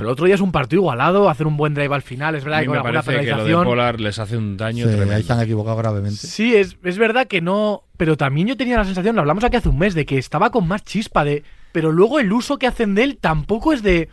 el 0.00 0.06
otro 0.06 0.26
día 0.26 0.34
es 0.34 0.40
un 0.40 0.52
partido 0.52 0.82
igualado 0.82 1.28
hacer 1.30 1.46
un 1.46 1.56
buen 1.56 1.74
drive 1.74 1.94
al 1.94 2.02
final 2.02 2.34
es 2.34 2.42
A 2.42 2.46
verdad 2.46 2.58
mí 2.60 2.64
que 2.64 2.68
con 2.68 2.76
me 2.76 2.82
parece 2.82 3.24
que 3.24 3.30
lo 3.30 3.44
de 3.44 3.64
Polar 3.64 4.00
les 4.00 4.18
hace 4.18 4.36
un 4.36 4.56
daño 4.56 4.84
Sí, 4.84 4.90
ahí 4.90 4.96
tremendo. 4.96 5.26
se 5.26 5.32
han 5.32 5.40
equivocado 5.40 5.76
gravemente. 5.76 6.16
sí 6.18 6.54
es, 6.54 6.76
es 6.84 6.98
verdad 6.98 7.26
que 7.26 7.40
no 7.40 7.82
pero 7.96 8.16
también 8.16 8.46
yo 8.48 8.56
tenía 8.56 8.76
la 8.76 8.84
sensación 8.84 9.14
lo 9.16 9.22
hablamos 9.22 9.44
aquí 9.44 9.56
hace 9.56 9.68
un 9.68 9.78
mes 9.78 9.94
de 9.94 10.04
que 10.04 10.18
estaba 10.18 10.50
con 10.50 10.66
más 10.68 10.82
chispa 10.84 11.24
de 11.24 11.42
pero 11.72 11.92
luego 11.92 12.18
el 12.20 12.32
uso 12.32 12.58
que 12.58 12.66
hacen 12.66 12.94
de 12.94 13.04
él 13.04 13.18
tampoco 13.20 13.72
es 13.72 13.82
de 13.82 14.08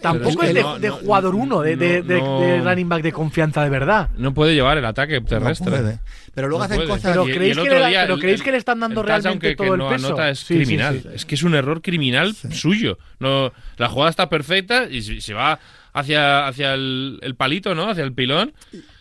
tampoco 0.00 0.42
es 0.42 0.48
que 0.48 0.54
de, 0.54 0.62
no- 0.62 0.78
de 0.78 0.88
no- 0.88 0.96
jugador 0.96 1.34
uno 1.34 1.60
de, 1.60 1.76
de, 1.76 2.02
de- 2.02 2.20
no- 2.20 2.40
de 2.40 2.60
running 2.60 2.88
back 2.88 3.02
de 3.02 3.12
confianza 3.12 3.62
de 3.64 3.70
verdad 3.70 4.10
No 4.16 4.34
puede 4.34 4.54
llevar 4.54 4.76
el 4.78 4.84
ataque 4.84 5.20
No 5.20 5.26
terrestre. 5.26 5.70
puede. 5.70 5.98
Pero 6.34 6.48
luego 6.48 6.60
No 6.60 6.64
hacen 6.66 6.76
puede. 6.78 6.88
cosas. 6.88 7.10
Pero 7.12 7.26
Y- 7.26 7.30
y 7.30 7.34
¿creéis 7.34 7.56
el 7.56 7.62
que 7.64 7.68
otro 7.70 7.82
le- 7.82 7.88
día 7.88 8.00
pero 8.02 8.14
el- 8.14 8.20
creéis 8.20 8.42
que 8.42 8.50
le 8.52 8.58
están 8.58 8.80
dando 8.80 9.02
realmente 9.02 9.48
que, 9.50 9.56
todo 9.56 9.66
que 9.68 9.72
el 9.72 9.78
no 9.78 9.88
peso? 9.88 10.06
anota 10.08 10.30
es 10.30 10.38
Sí, 10.40 10.46
sí, 10.46 10.54
criminal. 10.56 11.00
sí. 11.02 11.08
Es 11.14 11.24
que 11.24 11.34
es 11.34 11.42
un 11.42 11.54
error 11.54 11.82
criminal 11.82 12.34
suyo. 12.34 12.98
No, 13.18 13.52
la 13.76 13.88
jugada 13.88 14.10
está 14.10 14.28
perfecta 14.28 14.84
y 14.90 15.02
se, 15.02 15.20
se 15.20 15.34
va 15.34 15.58
hacia, 15.92 16.46
hacia 16.46 16.74
el, 16.74 17.18
el 17.22 17.34
palito, 17.34 17.74
¿no? 17.74 17.88
Hacia 17.90 18.04
el 18.04 18.12
pilón. 18.12 18.52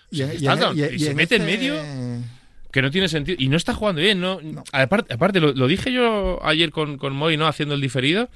y, 0.09 0.17
Sí, 0.17 0.21
y 0.21 0.21
en- 0.23 0.45
touchdown. 0.45 0.78
y- 0.78 0.82
Y 0.82 0.95
y 0.95 0.99
se 0.99 1.11
en 1.11 1.15
mete 1.17 1.36
en 1.36 1.41
este- 1.43 1.57
medio. 1.57 1.75
Que 2.71 2.82
no 2.82 2.91
tiene 2.91 3.07
sentido. 3.07 3.38
Y 3.39 3.47
no 3.49 3.57
está 3.57 3.73
jugando 3.73 4.01
bien, 4.01 4.19
¿no? 4.21 4.39
Aparte, 4.71 5.13
aparte 5.13 5.39
lo, 5.39 5.53
lo 5.53 5.67
dije 5.67 5.91
yo 5.91 6.39
ayer 6.43 6.69
con, 6.71 6.97
con 6.97 7.13
Moy, 7.15 7.36
¿no? 7.38 7.47
Haciendo 7.47 7.73
el 7.75 7.82
diferido. 7.82 8.30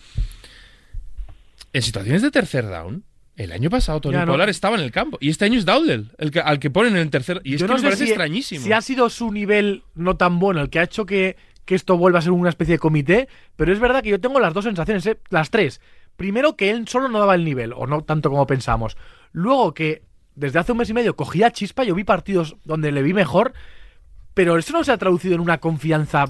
En 1.74 1.82
situaciones 1.82 2.22
de 2.22 2.32
tercer 2.32 2.68
down, 2.68 3.04
el 3.36 3.52
año 3.52 3.70
pasado 3.70 4.02
Tony 4.02 4.18
no. 4.18 4.26
Pollard 4.26 4.50
estaba 4.50 4.76
en 4.76 4.84
el 4.84 4.92
campo. 4.92 5.18
Y 5.22 5.30
este 5.30 5.46
año 5.46 5.58
es 5.58 5.66
Dowdle, 5.66 6.08
el 6.18 6.32
que, 6.32 6.40
al 6.40 6.60
que 6.60 6.70
ponen 6.70 6.96
en 6.96 7.02
el 7.02 7.10
tercer. 7.10 7.42
Y 7.44 7.56
es 7.56 7.62
Yo 7.62 7.68
que 7.68 7.74
no 7.74 7.78
me 7.78 7.84
parece 7.84 8.06
si, 8.06 8.12
extrañísimo. 8.12 8.64
si 8.64 8.74
ha 8.74 8.82
sido 8.82 9.10
su 9.10 9.32
nivel 9.32 9.84
no 9.96 10.18
tan 10.18 10.40
bueno 10.40 10.62
el 10.62 10.70
que 10.70 10.80
ha 10.80 10.84
hecho 10.84 11.06
que, 11.06 11.38
que 11.66 11.76
esto 11.76 11.98
vuelva 11.98 12.20
a 12.20 12.22
ser 12.22 12.34
una 12.34 12.50
especie 12.50 12.76
de 12.76 12.80
comité, 12.80 13.28
pero 13.56 13.72
es 13.72 13.80
verdad 13.80 14.04
que 14.04 14.10
yo 14.10 14.20
tengo 14.20 14.40
las 14.40 14.54
dos 14.54 14.66
sensaciones, 14.66 15.06
¿eh? 15.06 15.18
las 15.30 15.50
tres. 15.50 15.82
Primero, 16.18 16.56
que 16.56 16.70
él 16.70 16.88
solo 16.88 17.08
no 17.08 17.20
daba 17.20 17.36
el 17.36 17.46
nivel, 17.46 17.74
o 17.74 17.88
no 17.88 18.04
tanto 18.04 18.30
como 18.30 18.46
pensamos. 18.46 18.98
Luego, 19.32 19.74
que 19.74 20.04
desde 20.36 20.60
hace 20.60 20.74
un 20.74 20.80
mes 20.80 20.90
y 20.90 20.94
medio 20.94 21.16
cogía 21.16 21.52
chispa, 21.52 21.84
yo 21.84 21.96
vi 21.96 22.04
partidos 22.04 22.58
donde 22.64 22.92
le 22.92 23.02
vi 23.02 23.14
mejor, 23.14 23.54
pero 24.34 24.58
eso 24.58 24.74
no 24.74 24.84
se 24.84 24.92
ha 24.92 24.98
traducido 24.98 25.36
en 25.36 25.42
una 25.42 25.60
confianza, 25.60 26.26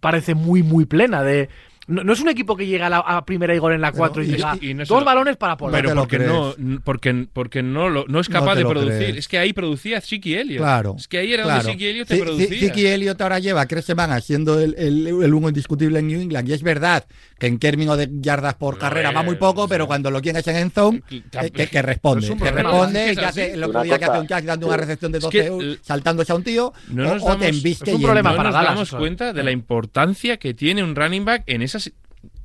parece 0.00 0.34
muy, 0.34 0.62
muy 0.62 0.84
plena 0.84 1.22
de... 1.22 1.48
No, 1.90 2.04
no 2.04 2.12
es 2.12 2.20
un 2.20 2.28
equipo 2.28 2.56
que 2.56 2.66
llega 2.66 2.86
a, 2.86 2.90
la, 2.90 2.98
a 2.98 3.24
primera 3.24 3.54
y 3.54 3.58
gol 3.58 3.72
en 3.74 3.80
la 3.80 3.92
4 3.92 4.22
y, 4.22 4.26
y- 4.26 4.30
llega 4.30 4.56
y 4.60 4.74
no 4.74 4.84
dos 4.84 5.00
lo- 5.00 5.04
balones 5.04 5.36
para 5.36 5.56
te 5.56 5.64
Pero 5.70 5.94
porque 5.94 6.18
no, 6.18 6.54
porque, 6.84 7.26
porque 7.32 7.62
no, 7.62 7.88
lo, 7.90 8.04
no 8.08 8.20
es 8.20 8.28
No 8.30 8.38
capaz 8.40 8.54
de 8.54 8.64
producir. 8.64 8.96
crees. 8.96 9.16
Es 9.16 9.28
que 9.28 9.38
ahí 9.38 9.52
producía 9.52 10.00
Ziki 10.00 10.34
Elliott. 10.34 10.58
Claro. 10.62 10.94
Es 10.98 11.08
que 11.08 11.18
ahí 11.18 11.32
era 11.32 11.42
claro. 11.42 11.58
donde 11.62 11.72
Ziki 11.72 11.86
Elliott 11.86 12.08
te 12.08 12.14
Zi- 12.16 12.20
producía. 12.22 12.58
Ziki 12.60 12.86
Elliott 12.86 13.20
ahora 13.20 13.38
lleva 13.38 13.66
tres 13.66 13.84
semanas 13.84 14.24
siendo 14.24 14.58
el, 14.60 14.74
el, 14.78 15.06
el 15.22 15.34
uno 15.34 15.48
indiscutible 15.48 15.98
en 15.98 16.06
New 16.06 16.20
England. 16.20 16.48
Y 16.48 16.52
es 16.52 16.62
verdad 16.62 17.04
que 17.38 17.46
en 17.46 17.58
términos 17.58 17.98
de 17.98 18.08
yardas 18.20 18.54
por 18.54 18.74
No, 18.74 18.80
carrera 18.80 19.10
eh, 19.10 19.14
va 19.14 19.22
muy 19.22 19.34
poco, 19.36 19.66
pero 19.66 19.86
cuando 19.86 20.10
lo 20.10 20.22
tienes 20.22 20.46
en 20.46 20.70
zone, 20.70 21.02
que- 21.08 21.16
eh, 21.32 21.50
que, 21.50 21.66
que 21.66 21.82
responde. 21.82 22.26
que 22.36 22.50
responde, 22.50 23.16
que 23.16 23.24
hace 23.24 23.52
el 23.54 23.64
otro 23.64 23.82
día 23.82 23.98
que 23.98 24.04
hace 24.04 24.18
un 24.20 24.26
catch 24.26 24.44
dando 24.44 24.66
una 24.68 24.76
recepción 24.76 25.10
de 25.12 25.18
Es 25.18 25.26
que 25.26 25.48
12 25.48 25.64
el- 25.64 25.78
saltándose 25.82 26.30
a 26.32 26.34
un 26.36 26.44
tío, 26.44 26.72
No 26.88 27.02
o, 27.10 27.14
nos 27.14 27.22
o 27.22 27.26
damos- 27.26 27.40
te 27.40 27.48
embiste 27.48 27.90
es 27.90 27.96
un 27.96 28.02
problema 28.02 28.30
no 28.30 28.36
para 28.36 28.50
nos 28.50 28.62
damos 28.62 28.90
cuenta 28.92 29.32
de 29.32 29.42
la 29.42 29.50
importancia 29.50 30.36
que 30.36 30.54
tiene 30.54 30.84
un 30.84 30.94
running 30.94 31.24
back 31.24 31.42
en 31.46 31.62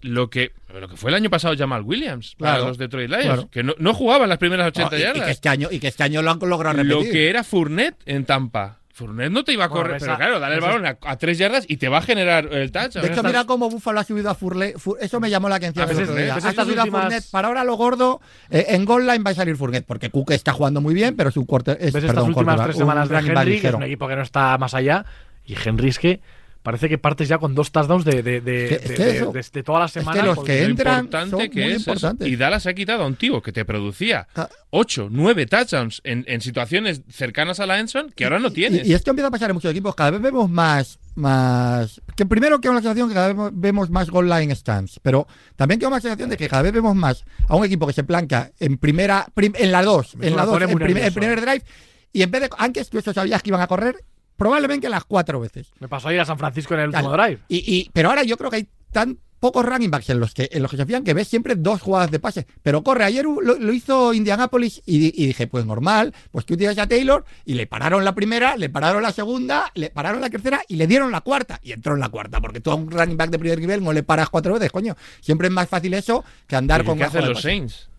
lo 0.02 0.30
que 0.30 0.52
lo 0.74 0.88
que 0.88 0.98
fue 0.98 1.10
el 1.10 1.16
año 1.16 1.30
pasado 1.30 1.56
Jamal 1.58 1.82
Williams 1.84 2.36
para 2.38 2.54
Claro, 2.56 2.68
los 2.70 2.78
Detroit 2.78 3.10
Lions 3.10 3.26
claro. 3.26 3.50
que 3.50 3.64
no, 3.64 3.74
no 3.78 3.94
jugaba 3.94 4.24
en 4.24 4.30
las 4.30 4.38
primeras 4.38 4.66
No, 4.66 4.70
80 4.70 4.96
y- 4.96 5.00
y, 5.00 5.04
yardas 5.04 5.26
que 5.26 5.32
este 5.32 5.50
año, 5.50 5.68
y 5.72 5.80
que 5.80 5.88
este 5.88 6.04
año 6.04 6.22
lo 6.22 6.32
han 6.32 6.40
logrado 6.40 6.84
lo 6.84 6.96
repetir. 6.98 7.12
que 7.12 7.30
era 7.30 7.44
Fournette 7.44 7.98
en 8.06 8.26
Tampa 8.26 8.80
Fournette 8.94 9.32
no 9.32 9.44
te 9.44 9.52
iba 9.52 9.66
a 9.66 9.68
Bueno, 9.68 9.84
correr, 9.84 9.98
esa- 9.98 10.06
pero 10.06 10.18
claro, 10.18 10.40
dale 10.40 10.56
el 10.56 10.62
balón 10.62 10.86
a, 10.86 10.98
a 11.02 11.18
tres 11.18 11.38
yardas 11.38 11.66
y 11.68 11.76
te 11.78 11.90
va 11.90 11.98
a 11.98 12.02
generar 12.02 12.48
el 12.54 12.72
touchdown. 12.72 13.06
De 13.06 13.12
hecho, 13.12 13.24
mira 13.24 13.44
cómo 13.44 13.70
Buffalo 13.70 14.00
ha 14.00 14.06
subido 14.06 14.30
a 14.30 14.36
Fournette. 14.36 14.78
Eso 15.02 15.20
me 15.20 15.30
llamó 15.30 15.50
la 15.50 15.56
atención. 15.56 15.86
Ah, 15.86 15.92
el 15.92 15.98
otro 16.02 16.16
es- 16.18 16.24
día. 16.24 16.34
pues 16.34 16.46
Ha 16.46 16.64
subido 16.64 16.82
a 16.82 16.86
Fournette. 16.86 17.26
Para 17.30 17.50
ahora 17.50 17.66
lo 17.66 17.76
gordo, 17.76 18.22
eh, 18.50 18.68
en 18.70 18.86
goal 18.86 19.06
line 19.06 19.20
va 19.20 19.32
a 19.32 19.34
salir 19.34 19.58
Fournette, 19.58 19.86
porque 19.86 20.10
Cook 20.12 20.32
está 20.32 20.54
jugando 20.54 20.80
muy 20.80 20.94
bien, 20.94 21.18
pero 21.18 21.30
su 21.30 21.46
corte 21.46 21.72
es 21.74 21.92
¿Ves 21.92 21.96
estas 22.06 22.12
perdón, 22.12 22.30
últimas 22.30 22.56
quarterback, 22.56 22.66
tres 22.68 22.78
semanas 22.78 23.10
de 23.10 23.18
Henry, 23.18 23.34
que 23.34 23.42
es 23.42 23.48
ligero. 23.64 23.78
un 23.78 23.84
equipo 23.84 24.08
que 24.08 24.16
no 24.16 24.22
está 24.22 24.58
más 24.58 24.74
allá? 24.74 25.04
Y 25.46 25.56
Henry 25.62 25.90
es 25.90 26.00
que 26.00 26.22
parece 26.66 26.90
que 26.90 26.98
partes 26.98 27.30
ya 27.30 27.38
con 27.38 27.56
dos 27.56 27.72
touchdowns 27.72 28.04
de, 28.04 28.22
de, 28.22 28.42
de, 28.42 28.66
Es 28.66 28.70
que- 28.70 28.76
es 28.76 28.90
de- 28.90 29.06
de- 29.06 29.26
de- 29.32 29.46
de 29.54 29.64
todas 29.64 29.96
las 29.96 30.06
que 30.06 30.22
los 30.24 30.44
que 30.44 30.62
Lo 30.64 30.66
entran 30.72 31.06
importante 31.06 31.30
son 31.30 31.50
que 31.50 31.62
muy 31.64 31.72
es 31.74 31.88
eso. 31.88 32.14
Y 32.20 32.36
Dallas 32.36 32.66
ha 32.66 32.74
quitado 32.74 33.04
a 33.04 33.08
un 33.08 33.16
tío 33.16 33.42
que 33.42 33.54
te 33.54 33.64
producía 33.64 34.28
Ah. 34.36 34.50
8, 34.72 35.08
9 35.12 35.46
touchdowns 35.46 36.02
en, 36.04 36.26
en 36.28 36.42
situaciones 36.42 37.04
cercanas 37.10 37.60
a 37.62 37.66
la 37.66 37.80
Enson 37.80 38.12
que 38.16 38.26
ahora 38.26 38.40
no 38.40 38.50
Y- 38.50 38.52
tienes. 38.54 38.86
Y, 38.88 38.94
esto 38.94 39.12
empieza 39.12 39.28
a 39.28 39.32
pasar 39.32 39.50
en 39.52 39.56
muchos 39.56 39.72
equipos. 39.72 39.96
Cada 39.96 40.12
vez 40.12 40.22
vemos 40.22 40.50
más. 40.50 41.00
más 41.16 42.02
que 42.16 42.26
primero 42.26 42.60
que 42.60 42.68
una 42.70 42.80
sensación 42.82 43.08
que 43.08 43.14
cada 43.14 43.32
vez 43.32 43.52
vemos 43.54 43.90
más 43.90 44.10
goal 44.10 44.28
line 44.28 44.54
stands. 44.56 45.00
Pero 45.02 45.28
también 45.56 45.80
que 45.80 45.88
una 45.88 46.02
sensación 46.02 46.30
de 46.30 46.36
que 46.38 46.50
cada 46.50 46.64
vez 46.64 46.74
vemos 46.74 46.94
más 46.96 47.24
a 47.48 47.56
un 47.56 47.64
equipo 47.64 47.88
que 47.88 47.94
se 47.94 48.04
planca 48.04 48.52
en 48.60 48.78
primera. 48.78 49.28
prim- 49.34 49.54
en 49.58 49.72
la 49.72 49.82
2. 49.84 50.16
Me 50.18 50.28
En 50.28 50.36
la 50.36 50.46
pone 50.46 50.66
2. 50.66 50.74
muy 50.74 50.82
En, 50.82 50.88
prim- 50.94 51.06
en 51.06 51.14
primer 51.14 51.40
drive. 51.42 51.64
Y 52.12 52.22
en 52.22 52.32
vez 52.32 52.42
de. 52.42 52.50
Antes 52.58 52.90
tú 52.90 52.98
eso 52.98 53.14
sabías 53.14 53.42
que 53.44 53.50
iban 53.50 53.62
a 53.62 53.68
correr. 53.68 53.98
Probablemente 54.38 54.90
las 54.90 55.06
cuatro 55.06 55.40
veces. 55.40 55.72
Me 55.80 55.88
pasó 55.88 56.10
a 56.10 56.14
ir 56.14 56.20
a 56.20 56.26
San 56.26 56.38
Francisco 56.38 56.74
en 56.74 56.82
el 56.82 56.88
último 56.90 57.10
Claro. 57.10 57.24
drive. 57.24 57.42
Y, 57.48 57.58
y- 57.76 57.90
pero 57.94 58.10
ahora 58.10 58.24
yo 58.24 58.38
creo 58.38 58.50
que 58.50 58.58
hay 58.58 58.68
tan 58.92 59.18
pocos 59.40 59.64
running 59.66 59.92
backs 59.92 60.10
en 60.10 60.20
los 60.20 60.34
que 60.34 60.50
en 60.52 60.62
los 60.64 60.72
que 60.72 60.78
se 60.78 60.86
fían 60.88 61.04
que 61.04 61.14
ves 61.14 61.28
siempre 61.28 61.56
dos 61.56 61.80
jugadas 61.82 62.10
de 62.10 62.20
pase. 62.20 62.48
Pero 62.64 62.84
corre, 62.84 63.04
ayer 63.04 63.26
lo, 63.26 63.42
lo 63.42 63.74
hizo 63.74 64.14
Indianapolis 64.14 64.82
y, 64.86 65.22
y 65.24 65.28
dije, 65.28 65.46
pues 65.46 65.66
normal, 65.66 66.14
pues 66.32 66.46
que 66.46 66.56
utilizas 66.56 66.80
a 66.80 66.88
Taylor 66.88 67.24
y 67.46 67.54
le 67.54 67.68
pararon 67.68 68.04
la 68.04 68.16
primera, 68.16 68.58
le 68.58 68.70
pararon 68.70 69.04
la 69.04 69.12
segunda, 69.12 69.72
le 69.76 69.90
pararon 69.92 70.20
la 70.22 70.30
tercera 70.32 70.62
y 70.68 70.78
le 70.78 70.88
dieron 70.88 71.12
la 71.12 71.22
cuarta. 71.22 71.60
Y 71.62 71.74
entró 71.74 71.94
en 71.94 72.00
la 72.00 72.10
cuarta, 72.10 72.42
porque 72.42 72.60
tú 72.60 72.72
a 72.72 72.76
un 72.76 72.90
running 72.90 73.18
back 73.18 73.30
de 73.30 73.38
primer 73.38 73.60
nivel 73.60 73.84
no 73.84 73.94
le 73.94 74.02
paras 74.04 74.30
cuatro 74.30 74.54
veces, 74.56 74.72
coño. 74.72 74.96
Siempre 75.22 75.48
es 75.48 75.54
más 75.54 75.70
fácil 75.70 75.94
eso 75.94 76.24
que 76.48 76.56
andar 76.56 76.84
con 76.84 76.98
¿Qué 76.98 77.04
hacen 77.04 77.28
los. 77.30 77.42
Saints? 77.42 77.90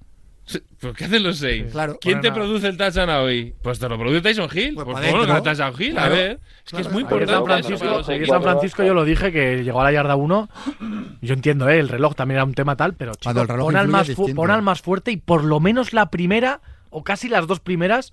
¿Pero 0.80 0.94
¿Qué 0.94 1.04
hacen 1.06 1.22
los 1.24 1.38
Saints? 1.38 1.72
Claro. 1.72 1.98
¿Quién 2.00 2.20
te 2.20 2.30
produce 2.30 2.68
el 2.68 2.76
touchdown 2.76 3.10
hoy? 3.10 3.54
Pues 3.62 3.78
te 3.80 3.88
lo 3.88 3.98
produce 3.98 4.20
Tyson 4.20 4.48
Hill. 4.52 4.74
Pues 4.74 4.86
Pues, 4.86 5.10
bueno, 5.12 5.42
Tyson 5.42 5.72
Hill, 5.78 5.92
Claro. 5.92 6.14
a 6.14 6.16
ver. 6.16 6.30
Es 6.30 6.38
que 6.38 6.70
Claro. 6.70 6.86
es 6.86 6.92
muy 6.92 7.02
importante. 7.02 7.32
San 7.34 7.44
Francisco. 7.44 8.02
San 8.26 8.42
Francisco 8.42 8.82
yo 8.84 8.94
lo 8.94 9.04
dije 9.04 9.32
que 9.32 9.64
llegó 9.64 9.80
a 9.80 9.84
la 9.84 9.92
yarda 9.92 10.14
1. 10.14 10.48
Yo 11.20 11.34
entiendo, 11.34 11.68
¿eh? 11.68 11.78
el 11.80 11.88
reloj 11.88 12.14
también 12.14 12.36
era 12.36 12.44
un 12.44 12.54
tema 12.54 12.76
tal, 12.76 12.94
pero 12.94 13.12
chico, 13.12 13.24
Cuando 13.24 13.42
el 13.42 13.48
reloj 13.48 13.66
pon, 13.66 13.76
al 13.76 13.88
más 13.88 14.10
pon 14.10 14.50
al 14.50 14.76
fuerte 14.76 15.10
y 15.10 15.16
por 15.16 15.42
lo 15.42 15.58
menos 15.58 15.92
la 15.92 16.10
primera 16.10 16.60
o 16.90 17.02
casi 17.02 17.28
las 17.28 17.46
dos 17.48 17.58
primeras 17.60 18.12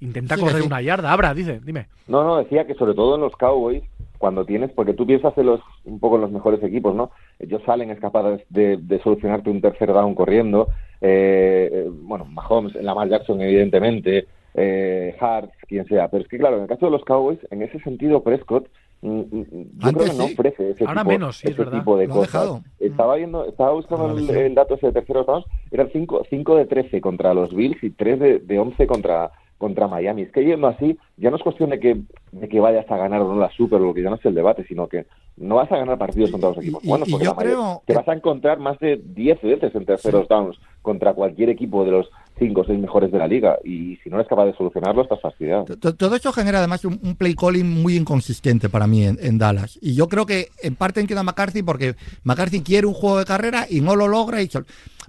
intenta 0.00 0.34
Sí, 0.34 0.40
correr 0.42 0.60
sí. 0.62 0.66
una 0.66 0.82
yarda. 0.82 1.12
Abra, 1.12 1.32
dice, 1.32 1.60
dime. 1.64 1.88
No, 2.06 2.22
no, 2.24 2.36
decía 2.38 2.66
que 2.66 2.74
sobre 2.74 2.92
todo 2.94 3.14
en 3.14 3.22
los 3.22 3.32
Cowboys, 3.36 3.82
cuando 4.22 4.44
tienes, 4.44 4.70
porque 4.70 4.94
tú 4.94 5.04
piensas 5.04 5.36
en 5.36 5.46
los, 5.46 5.60
un 5.84 5.98
poco 5.98 6.14
en 6.14 6.20
los 6.20 6.30
mejores 6.30 6.62
equipos, 6.62 6.94
¿no? 6.94 7.10
Ellos 7.40 7.60
salen 7.66 7.90
es 7.90 7.98
capaz 7.98 8.38
de, 8.50 8.76
de 8.76 9.02
solucionarte 9.02 9.50
un 9.50 9.60
tercer 9.60 9.92
down 9.92 10.14
corriendo, 10.14 10.68
eh, 11.00 11.68
eh, 11.72 11.90
bueno, 11.92 12.24
Mahomes, 12.26 12.72
Lamar 12.76 13.08
Jackson 13.08 13.40
evidentemente, 13.42 14.28
eh, 14.54 15.16
Hart, 15.18 15.50
quien 15.66 15.86
sea, 15.88 16.06
pero 16.06 16.22
es 16.22 16.28
que 16.28 16.38
claro, 16.38 16.54
en 16.58 16.62
el 16.62 16.68
caso 16.68 16.86
de 16.86 16.92
los 16.92 17.04
Cowboys, 17.04 17.40
en 17.50 17.62
ese 17.62 17.80
sentido 17.80 18.22
Prescott, 18.22 18.68
mm, 19.00 19.08
mm, 19.18 19.44
yo 19.80 19.88
Antes 19.88 19.92
creo 19.92 20.12
que 20.12 20.18
no 20.18 20.24
ofrece 20.26 20.70
ese, 20.70 20.84
Ahora 20.86 21.00
tipo, 21.00 21.10
menos, 21.10 21.36
sí, 21.38 21.48
es 21.48 21.54
ese 21.54 21.64
verdad. 21.64 21.78
tipo 21.80 21.96
de 21.96 22.06
Lo 22.06 22.14
cosas. 22.14 22.62
Estaba 22.78 23.16
viendo, 23.16 23.44
estaba 23.46 23.72
buscando 23.72 24.16
el, 24.16 24.30
el 24.30 24.54
dato 24.54 24.76
ese 24.76 24.86
de 24.86 24.92
terceros 24.92 25.26
downs, 25.26 25.46
eran 25.72 25.88
5 25.92 26.26
cinco 26.30 26.54
de 26.54 26.66
13 26.66 27.00
contra 27.00 27.34
los 27.34 27.52
Bills 27.52 27.82
y 27.82 27.90
3 27.90 28.20
de, 28.20 28.38
de 28.38 28.58
11 28.60 28.86
contra 28.86 29.32
contra 29.62 29.86
Miami. 29.86 30.22
Es 30.22 30.32
que 30.32 30.44
yendo 30.44 30.66
así, 30.66 30.98
ya 31.16 31.30
no 31.30 31.36
es 31.36 31.42
cuestión 31.44 31.70
de 31.70 31.78
que, 31.78 32.00
de 32.32 32.48
que 32.48 32.58
vayas 32.58 32.90
a 32.90 32.96
ganar 32.96 33.22
o 33.22 33.32
no 33.32 33.38
la 33.40 33.48
Super, 33.52 33.80
lo 33.80 33.94
que 33.94 34.02
ya 34.02 34.10
no 34.10 34.16
es 34.16 34.24
el 34.24 34.34
debate, 34.34 34.64
sino 34.66 34.88
que 34.88 35.06
no 35.36 35.54
vas 35.54 35.70
a 35.70 35.76
ganar 35.76 35.96
partidos 35.98 36.32
contra 36.32 36.48
los 36.48 36.58
equipos 36.58 36.82
buenos, 36.82 37.06
y 37.08 37.12
porque 37.12 37.24
yo 37.26 37.30
la 37.30 37.36
mayoría- 37.36 37.56
creo 37.56 37.82
te 37.86 37.92
que- 37.92 37.98
vas 37.98 38.08
a 38.08 38.12
encontrar 38.14 38.58
más 38.58 38.76
de 38.80 39.00
10 39.04 39.40
veces 39.40 39.72
en 39.76 39.86
terceros 39.86 40.26
downs 40.26 40.58
contra 40.82 41.14
cualquier 41.14 41.48
equipo 41.48 41.84
de 41.84 41.92
los 41.92 42.10
5 42.40 42.62
o 42.62 42.64
6 42.64 42.80
mejores 42.80 43.12
de 43.12 43.18
la 43.18 43.28
liga, 43.28 43.56
y 43.64 43.96
si 44.02 44.10
no 44.10 44.16
eres 44.16 44.26
capaz 44.28 44.46
de 44.46 44.54
solucionarlo, 44.54 45.02
estás 45.02 45.20
fastidiado. 45.20 45.64
To- 45.64 45.94
Todo 45.94 46.16
eso 46.16 46.32
genera 46.32 46.58
además 46.58 46.84
un, 46.84 46.98
play 47.16 47.34
calling 47.36 47.82
muy 47.82 47.94
inconsistente 47.96 48.68
para 48.68 48.88
mí 48.88 49.04
en, 49.04 49.16
en 49.22 49.38
Dallas. 49.38 49.78
Y 49.80 49.94
yo 49.94 50.08
creo 50.08 50.26
que 50.26 50.48
en 50.60 50.74
parte 50.74 50.98
entiendo 51.00 51.20
a 51.20 51.24
McCarthy 51.24 51.62
porque 51.62 51.94
McCarthy 52.24 52.62
quiere 52.62 52.88
un 52.88 52.94
juego 52.94 53.18
de 53.20 53.24
carrera 53.26 53.66
y 53.70 53.80
no 53.80 53.94
lo 53.94 54.08
logra. 54.08 54.42
Y 54.42 54.48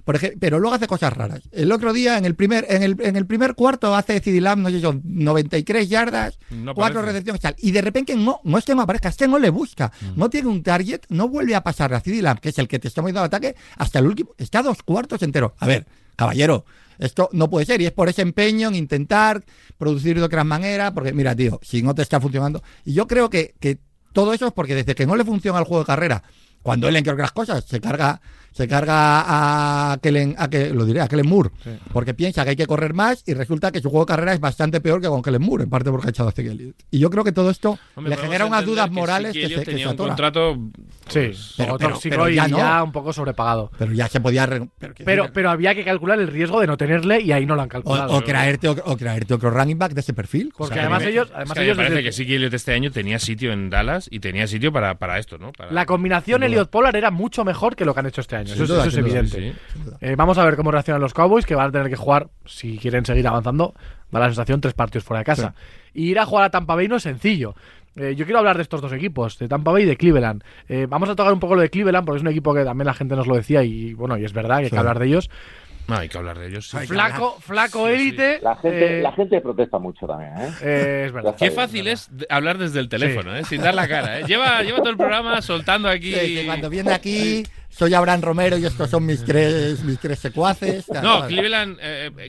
por 0.04 0.16
ejemplo, 0.16 0.38
pero 0.40 0.58
luego 0.58 0.74
hace 0.74 0.86
cosas 0.86 1.12
raras. 1.12 1.40
El 1.50 1.72
otro 1.72 1.92
día, 1.92 2.18
en 2.18 2.26
el 2.26 2.34
primer, 2.34 2.66
en 2.68 2.82
el, 2.82 2.96
en 3.00 3.16
el 3.16 3.26
primer 3.26 3.54
cuarto, 3.54 3.94
hace 3.94 4.20
CD 4.20 4.40
Lamb, 4.40 4.62
no 4.62 4.70
sé, 4.70 4.80
son 4.80 5.00
93 5.04 5.88
yardas, 5.88 6.38
No 6.50 6.74
cuatro 6.74 7.00
recepciones 7.00 7.40
y 7.40 7.42
tal. 7.42 7.56
Y 7.58 7.70
de 7.70 7.80
repente 7.80 8.14
no, 8.14 8.40
no 8.44 8.58
es 8.58 8.64
que 8.64 8.74
no 8.74 8.82
aparezca, 8.82 9.08
es 9.08 9.16
que 9.16 9.26
no 9.26 9.38
le 9.38 9.48
busca. 9.48 9.92
Mm. 10.00 10.18
No 10.18 10.28
tiene 10.28 10.48
un 10.48 10.62
target, 10.62 11.00
no 11.08 11.28
vuelve 11.28 11.54
a 11.54 11.62
pasar 11.62 11.94
a 11.94 12.00
CD 12.00 12.20
Lamb, 12.20 12.40
que 12.40 12.50
es 12.50 12.58
el 12.58 12.68
que 12.68 12.78
te 12.78 12.88
está 12.88 13.00
moviendo 13.00 13.20
al 13.20 13.26
ataque, 13.26 13.56
hasta 13.76 13.98
el 13.98 14.06
último. 14.06 14.34
Está 14.36 14.62
dos 14.62 14.82
cuartos 14.82 15.22
enteros. 15.22 15.52
A 15.58 15.66
ver, 15.66 15.86
caballero. 16.16 16.66
Esto 16.98 17.28
no 17.32 17.50
puede 17.50 17.66
ser 17.66 17.80
y 17.80 17.86
es 17.86 17.92
por 17.92 18.08
ese 18.08 18.22
empeño 18.22 18.68
en 18.68 18.76
intentar 18.76 19.42
producir 19.78 20.16
de 20.16 20.22
otra 20.22 20.44
manera, 20.44 20.92
porque 20.94 21.12
mira, 21.12 21.34
tío, 21.34 21.58
si 21.62 21.82
no 21.82 21.94
te 21.94 22.02
está 22.02 22.20
funcionando. 22.20 22.62
Y 22.84 22.92
yo 22.92 23.06
creo 23.08 23.30
que, 23.30 23.54
que 23.58 23.78
todo 24.12 24.32
eso 24.32 24.46
es 24.46 24.52
porque 24.52 24.74
desde 24.74 24.94
que 24.94 25.06
no 25.06 25.16
le 25.16 25.24
funciona 25.24 25.58
el 25.58 25.64
juego 25.64 25.82
de 25.82 25.86
carrera, 25.86 26.22
cuando 26.62 26.88
él, 26.88 26.96
entre 26.96 27.12
otras 27.12 27.32
cosas, 27.32 27.64
se 27.64 27.78
carga 27.80 28.22
se 28.54 28.68
carga 28.68 29.92
a 29.92 29.98
Kellen, 29.98 30.34
a 30.38 30.48
que, 30.48 30.70
lo 30.70 30.84
diré, 30.84 31.00
a 31.00 31.08
Kellen 31.08 31.28
Moore, 31.28 31.50
porque 31.92 32.14
piensa 32.14 32.44
que 32.44 32.50
hay 32.50 32.56
que 32.56 32.66
correr 32.66 32.94
más 32.94 33.22
y 33.26 33.34
resulta 33.34 33.72
que 33.72 33.80
su 33.80 33.90
juego 33.90 34.04
de 34.06 34.10
carrera 34.10 34.32
es 34.32 34.40
bastante 34.40 34.80
peor 34.80 35.00
que 35.00 35.08
con 35.08 35.22
Kellen 35.22 35.42
Moore, 35.42 35.64
en 35.64 35.70
parte 35.70 35.90
porque 35.90 36.06
ha 36.06 36.10
echado 36.10 36.28
a 36.28 36.32
Zeke 36.32 36.50
Elliott. 36.52 36.76
Y 36.90 36.98
yo 37.00 37.10
creo 37.10 37.24
que 37.24 37.32
todo 37.32 37.50
esto 37.50 37.78
Hombre, 37.96 38.14
le 38.14 38.22
genera 38.22 38.46
unas 38.46 38.64
dudas 38.64 38.86
que 38.88 38.94
morales 38.94 39.32
sí 39.32 39.40
que, 39.40 39.48
se, 39.48 39.54
que 39.56 39.64
tenía 39.64 39.84
se 39.86 39.90
un 39.90 39.96
contrato 39.96 40.54
Sí, 41.08 41.20
pues, 41.26 41.54
pero- 41.56 41.76
pero, 41.76 41.78
pero- 41.78 41.90
tóxico 41.94 42.10
pero 42.16 42.28
y 42.30 42.34
ya 42.36 42.46
ya, 42.48 42.78
no. 42.78 42.84
un 42.84 42.92
poco 42.92 43.12
sobrepagado. 43.12 43.70
Pero 43.78 43.92
ya 43.92 44.08
se 44.08 44.20
podía... 44.20 44.46
re- 44.46 44.68
Pero, 44.78 44.94
Pero, 45.04 45.32
pero 45.34 45.50
había 45.50 45.74
que 45.74 45.84
calcular 45.84 46.18
el 46.18 46.28
riesgo 46.28 46.60
de 46.60 46.66
no 46.66 46.76
tenerle 46.78 47.20
y 47.20 47.32
ahí 47.32 47.44
no 47.44 47.56
lo 47.56 47.62
han 47.62 47.66
o, 47.68 47.70
calculado. 47.70 48.12
o 48.14 48.22
traerte, 48.22 48.68
o, 48.68 48.76
o 48.84 48.96
traerte 48.96 49.34
otro 49.34 49.50
running 49.50 49.78
back 49.78 49.92
de 49.92 50.00
ese 50.00 50.14
perfil. 50.14 50.52
Porque 50.56 50.72
O 50.72 50.74
sea, 50.74 50.82
además 50.84 51.02
me- 51.02 51.10
ellos, 51.10 51.26
Es 51.28 51.34
además 51.34 51.54
que 51.58 51.64
ellos 51.64 51.76
me 51.76 51.82
parece 51.82 51.94
desde- 51.96 52.08
que 52.08 52.12
sí 52.12 52.26
que 52.26 52.36
Elliot 52.36 52.54
este 52.54 52.72
año 52.72 52.90
tenía 52.90 53.18
sitio 53.18 53.52
en 53.52 53.68
Dallas 53.68 54.08
y 54.10 54.20
tenía 54.20 54.46
sitio 54.46 54.72
para, 54.72 54.94
para 54.98 55.18
esto, 55.18 55.36
¿no? 55.38 55.52
Para- 55.52 55.72
la 55.72 55.84
combinación. 55.84 56.42
Elliot 56.42 56.70
Pollard 56.70 56.96
era 56.96 57.10
mucho 57.10 57.44
mejor 57.44 57.74
que 57.76 57.84
lo 57.84 57.92
que 57.92 58.00
han 58.00 58.06
hecho 58.06 58.20
este 58.20 58.36
año. 58.36 58.43
Sin 58.46 58.54
Eso, 58.54 58.62
es- 58.64 58.68
duda, 58.68 58.78
eso 58.80 58.88
es 58.88 58.94
sin 58.94 59.04
duda, 59.04 59.18
evidente. 59.20 59.52
sí, 59.72 59.94
Eh, 60.00 60.14
vamos 60.16 60.38
a 60.38 60.44
ver 60.44 60.56
cómo 60.56 60.70
reaccionan 60.70 61.00
los 61.00 61.14
Cowboys, 61.14 61.46
que 61.46 61.54
van 61.54 61.68
a 61.68 61.72
tener 61.72 61.88
que 61.88 61.96
jugar, 61.96 62.28
si 62.44 62.78
quieren 62.78 63.04
seguir 63.06 63.26
avanzando, 63.26 63.74
da 64.10 64.20
la 64.20 64.26
sensación, 64.26 64.60
tres 64.60 64.74
partidos 64.74 65.04
fuera 65.04 65.18
de 65.20 65.24
casa. 65.24 65.54
Y 65.92 66.10
ir 66.10 66.18
a 66.18 66.26
jugar 66.26 66.44
a 66.46 66.50
Tampa 66.50 66.74
Bay 66.74 66.88
no 66.88 66.96
es 66.96 67.02
sencillo. 67.02 67.54
Eh, 67.96 68.14
yo 68.16 68.24
quiero 68.24 68.40
hablar 68.40 68.56
de 68.56 68.62
estos 68.62 68.80
dos 68.80 68.92
equipos, 68.92 69.38
de 69.38 69.46
Tampa 69.46 69.70
Bay 69.70 69.84
y 69.84 69.86
de 69.86 69.96
Cleveland. 69.96 70.42
Eh, 70.68 70.86
vamos 70.88 71.08
a 71.08 71.14
tocar 71.14 71.32
un 71.32 71.38
poco 71.38 71.54
lo 71.54 71.60
de 71.62 71.70
Cleveland, 71.70 72.04
porque 72.04 72.16
es 72.16 72.22
un 72.22 72.28
equipo 72.28 72.52
que 72.52 72.64
también 72.64 72.86
la 72.86 72.94
gente 72.94 73.14
nos 73.14 73.28
lo 73.28 73.36
decía 73.36 73.62
y 73.62 73.94
bueno, 73.94 74.18
y 74.18 74.24
es 74.24 74.32
verdad 74.32 74.56
que 74.58 74.64
hay 74.64 74.68
Sí. 74.68 74.70
que 74.72 74.78
hablar 74.78 74.98
de 74.98 75.06
ellos. 75.06 75.30
No, 75.86 75.96
hay 75.96 76.08
que 76.08 76.16
hablar 76.16 76.38
de 76.38 76.48
ellos. 76.48 76.68
sí. 76.68 76.78
Flaco, 76.86 77.36
flaco 77.40 77.86
Sí, 77.88 77.94
sí. 77.96 78.02
élite. 78.02 78.38
La 78.42 78.56
gente, 78.56 78.98
eh, 78.98 79.02
la 79.02 79.12
gente 79.12 79.40
protesta 79.40 79.78
mucho 79.78 80.06
también, 80.06 80.32
¿eh? 80.38 80.50
eh, 80.62 81.02
es 81.06 81.12
verdad. 81.12 81.36
Qué 81.38 81.50
fácil 81.50 81.84
¿verdad? 81.84 82.00
es 82.20 82.26
hablar 82.30 82.58
desde 82.58 82.80
el 82.80 82.88
teléfono, 82.88 83.36
¿eh? 83.36 83.44
sin 83.44 83.60
dar 83.60 83.74
la 83.74 83.86
cara. 83.86 84.20
¿eh? 84.20 84.24
Lleva, 84.26 84.62
lleva 84.62 84.78
todo 84.78 84.90
el 84.90 84.96
programa 84.96 85.42
soltando 85.42 85.88
aquí. 85.88 86.14
Sí, 86.14 86.34
que 86.36 86.46
cuando 86.46 86.70
viene 86.70 86.92
aquí, 86.92 87.42
soy 87.68 87.92
Abraham 87.92 88.22
Romero 88.22 88.56
y 88.56 88.64
estos 88.64 88.88
son 88.88 89.04
mis 89.04 89.24
tres, 89.24 89.82
mis 89.84 89.98
tres 89.98 90.18
secuaces. 90.18 90.86
No, 91.02 91.26
Cleveland, 91.26 91.78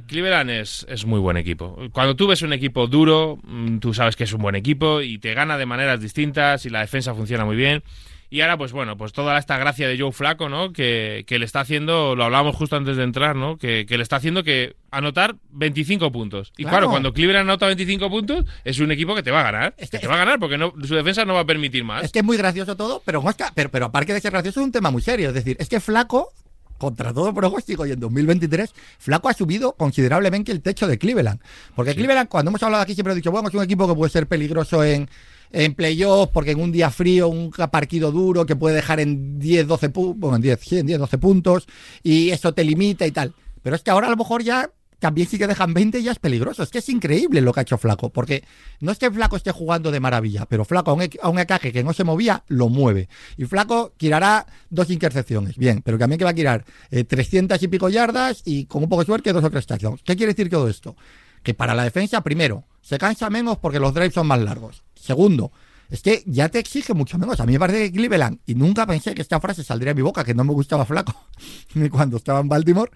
Cleveland 0.05 0.49
es, 0.49 0.85
es 0.89 1.05
muy 1.05 1.19
buen 1.19 1.37
equipo. 1.37 1.77
Cuando 1.93 2.15
tú 2.15 2.27
ves 2.27 2.41
un 2.41 2.51
equipo 2.51 2.87
duro, 2.87 3.39
mm, 3.43 3.77
tú 3.79 3.93
sabes 3.93 4.15
que 4.15 4.25
es 4.25 4.33
un 4.33 4.41
buen 4.41 4.55
equipo 4.55 5.01
y 5.01 5.17
te 5.17 5.33
gana 5.33 5.57
de 5.57 5.65
maneras 5.65 6.01
distintas 6.01 6.65
y 6.65 6.69
la 6.69 6.81
defensa 6.81 7.13
funciona 7.13 7.45
muy 7.45 7.55
bien. 7.55 7.83
Y 8.29 8.41
ahora, 8.41 8.57
pues 8.57 8.71
bueno, 8.71 8.97
pues 8.97 9.13
toda 9.13 9.37
esta 9.37 9.57
gracia 9.57 9.87
de 9.87 9.99
Joe 9.99 10.11
Flaco, 10.11 10.49
¿no? 10.49 10.73
Que, 10.73 11.23
que 11.27 11.37
le 11.39 11.45
está 11.45 11.59
haciendo, 11.61 12.15
lo 12.15 12.23
hablábamos 12.25 12.55
justo 12.55 12.75
antes 12.75 12.97
de 12.97 13.03
entrar, 13.03 13.35
¿no? 13.35 13.57
Que, 13.57 13.85
que 13.87 13.97
le 13.97 14.03
está 14.03 14.15
haciendo 14.17 14.43
que 14.43 14.75
anotar 14.91 15.35
25 15.51 16.11
puntos. 16.11 16.51
Y 16.57 16.63
claro, 16.63 16.77
Claro. 16.77 16.89
cuando 16.89 17.13
Cleveland 17.13 17.47
anota 17.49 17.67
25 17.67 18.09
puntos, 18.09 18.45
es 18.63 18.79
un 18.79 18.91
equipo 18.91 19.13
que 19.15 19.23
te 19.23 19.31
va 19.31 19.41
a 19.41 19.43
ganar. 19.51 19.75
Que 19.75 19.99
te 19.99 20.07
va 20.07 20.15
a 20.15 20.17
ganar 20.17 20.39
porque 20.39 20.57
no, 20.57 20.73
su 20.83 20.95
defensa 20.95 21.23
no 21.25 21.33
va 21.35 21.41
a 21.41 21.45
permitir 21.45 21.83
más. 21.83 22.03
Es 22.03 22.11
que 22.11 22.19
es 22.19 22.25
muy 22.25 22.37
gracioso 22.37 22.75
todo, 22.75 23.01
pero, 23.05 23.23
pero, 23.53 23.69
pero 23.71 23.85
aparte 23.85 24.13
de 24.13 24.19
ser 24.21 24.31
gracioso 24.31 24.59
es 24.59 24.65
un 24.65 24.71
tema 24.71 24.89
muy 24.91 25.01
serio. 25.01 25.29
Es 25.29 25.33
decir, 25.35 25.55
es 25.59 25.69
que 25.69 25.79
Flaco, 25.79 26.29
contra 26.77 27.13
todo 27.13 27.33
pronóstico 27.33 27.85
y 27.85 27.91
en 27.91 27.99
2023, 27.99 28.73
Flaco 28.99 29.29
ha 29.29 29.33
subido 29.33 29.73
considerablemente 29.73 30.51
el 30.51 30.61
techo 30.61 30.87
de 30.87 30.97
Cleveland. 30.97 31.39
Porque 31.75 31.95
Cleveland, 31.95 32.27
cuando 32.27 32.49
hemos 32.49 32.63
hablado 32.63 32.83
aquí, 32.83 32.95
siempre 32.95 33.13
he 33.13 33.15
dicho, 33.15 33.31
bueno, 33.31 33.47
es 33.49 33.55
un 33.55 33.63
equipo 33.63 33.87
que 33.87 33.93
puede 33.95 34.09
ser 34.11 34.27
peligroso 34.27 34.83
en, 34.83 35.09
en 35.51 35.73
playoff, 35.73 36.29
porque 36.31 36.51
en 36.51 36.59
un 36.59 36.71
día 36.71 36.89
frío, 36.89 37.27
un 37.27 37.51
partido 37.51 38.11
duro, 38.11 38.45
que 38.45 38.55
puede 38.55 38.75
dejar 38.75 38.99
en 38.99 39.39
10, 39.39 39.67
12 39.67 39.89
puntos, 39.89 40.19
bueno, 40.19 40.35
en 40.37 40.41
10, 40.41 40.59
sí, 40.61 40.77
en 40.79 40.85
10, 40.87 40.99
12 40.99 41.17
puntos, 41.17 41.67
y 42.03 42.29
eso 42.29 42.53
te 42.53 42.63
limita 42.63 43.05
y 43.05 43.11
tal. 43.11 43.33
Pero 43.61 43.75
es 43.75 43.81
que 43.81 43.91
ahora 43.91 44.07
a 44.07 44.11
lo 44.11 44.17
mejor 44.17 44.43
ya 44.43 44.69
también 44.99 45.27
sí 45.27 45.37
que 45.37 45.47
dejan 45.47 45.73
20 45.73 45.99
y 45.99 46.03
ya 46.03 46.11
es 46.11 46.19
peligroso. 46.19 46.63
Es 46.63 46.69
que 46.69 46.79
es 46.79 46.89
increíble 46.89 47.41
lo 47.41 47.53
que 47.53 47.59
ha 47.59 47.63
hecho 47.63 47.77
Flaco, 47.77 48.09
porque 48.09 48.43
no 48.79 48.91
es 48.91 48.97
que 48.97 49.11
Flaco 49.11 49.35
esté 49.35 49.51
jugando 49.51 49.91
de 49.91 49.99
maravilla, 49.99 50.45
pero 50.45 50.65
Flaco 50.65 50.91
a 50.91 50.93
un, 51.29 51.39
a 51.39 51.45
que 51.59 51.83
no 51.83 51.93
se 51.93 52.03
movía, 52.03 52.43
lo 52.47 52.69
mueve. 52.69 53.09
Y 53.37 53.45
Flaco 53.45 53.93
tirará 53.97 54.45
dos 54.69 54.89
intercepciones, 54.89 55.57
bien, 55.57 55.81
pero 55.83 55.97
también 55.97 56.17
que 56.17 56.25
va 56.25 56.31
a 56.31 56.35
tirar 56.35 56.65
eh, 56.91 57.03
300 57.03 57.61
y 57.61 57.67
pico 57.67 57.89
yardas 57.89 58.41
y 58.45 58.65
con 58.65 58.83
un 58.83 58.89
poco 58.89 59.01
de 59.01 59.05
suerte 59.05 59.33
dos 59.33 59.43
o 59.43 59.49
tres 59.49 59.67
touchdowns. 59.67 60.01
¿Qué 60.03 60.15
quiere 60.15 60.33
decir 60.33 60.49
todo 60.49 60.67
esto? 60.67 60.95
Que 61.43 61.53
para 61.53 61.75
la 61.75 61.83
defensa, 61.83 62.21
primero, 62.21 62.63
se 62.81 62.97
cansa 62.97 63.29
menos 63.29 63.57
porque 63.57 63.79
los 63.79 63.93
drives 63.93 64.13
son 64.13 64.27
más 64.27 64.39
largos. 64.39 64.84
Segundo, 65.05 65.51
es 65.89 66.01
que 66.01 66.23
ya 66.25 66.49
te 66.49 66.59
exige 66.59 66.93
mucho 66.93 67.17
menos. 67.17 67.39
A 67.39 67.45
mí 67.45 67.53
me 67.53 67.59
parece 67.59 67.91
que 67.91 67.97
Cleveland, 67.97 68.39
y 68.45 68.55
nunca 68.55 68.87
pensé 68.87 69.13
que 69.13 69.21
esta 69.21 69.39
frase 69.39 69.63
saldría 69.63 69.91
de 69.91 69.95
mi 69.95 70.01
boca, 70.01 70.23
que 70.23 70.33
no 70.33 70.43
me 70.43 70.53
gustaba 70.53 70.85
Flaco, 70.85 71.13
ni 71.75 71.89
cuando 71.89 72.17
estaba 72.17 72.39
en 72.39 72.49
Baltimore, 72.49 72.91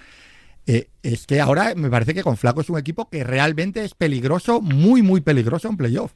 eh, 0.65 0.89
es 1.03 1.27
que 1.27 1.39
ahora 1.39 1.73
me 1.75 1.89
parece 1.89 2.13
que 2.13 2.23
con 2.23 2.35
Flaco 2.35 2.61
es 2.61 2.69
un 2.69 2.79
equipo 2.79 3.09
que 3.09 3.23
realmente 3.23 3.83
es 3.83 3.93
peligroso, 3.93 4.59
muy, 4.59 5.01
muy 5.01 5.21
peligroso 5.21 5.67
en 5.67 5.77
playoff. 5.77 6.13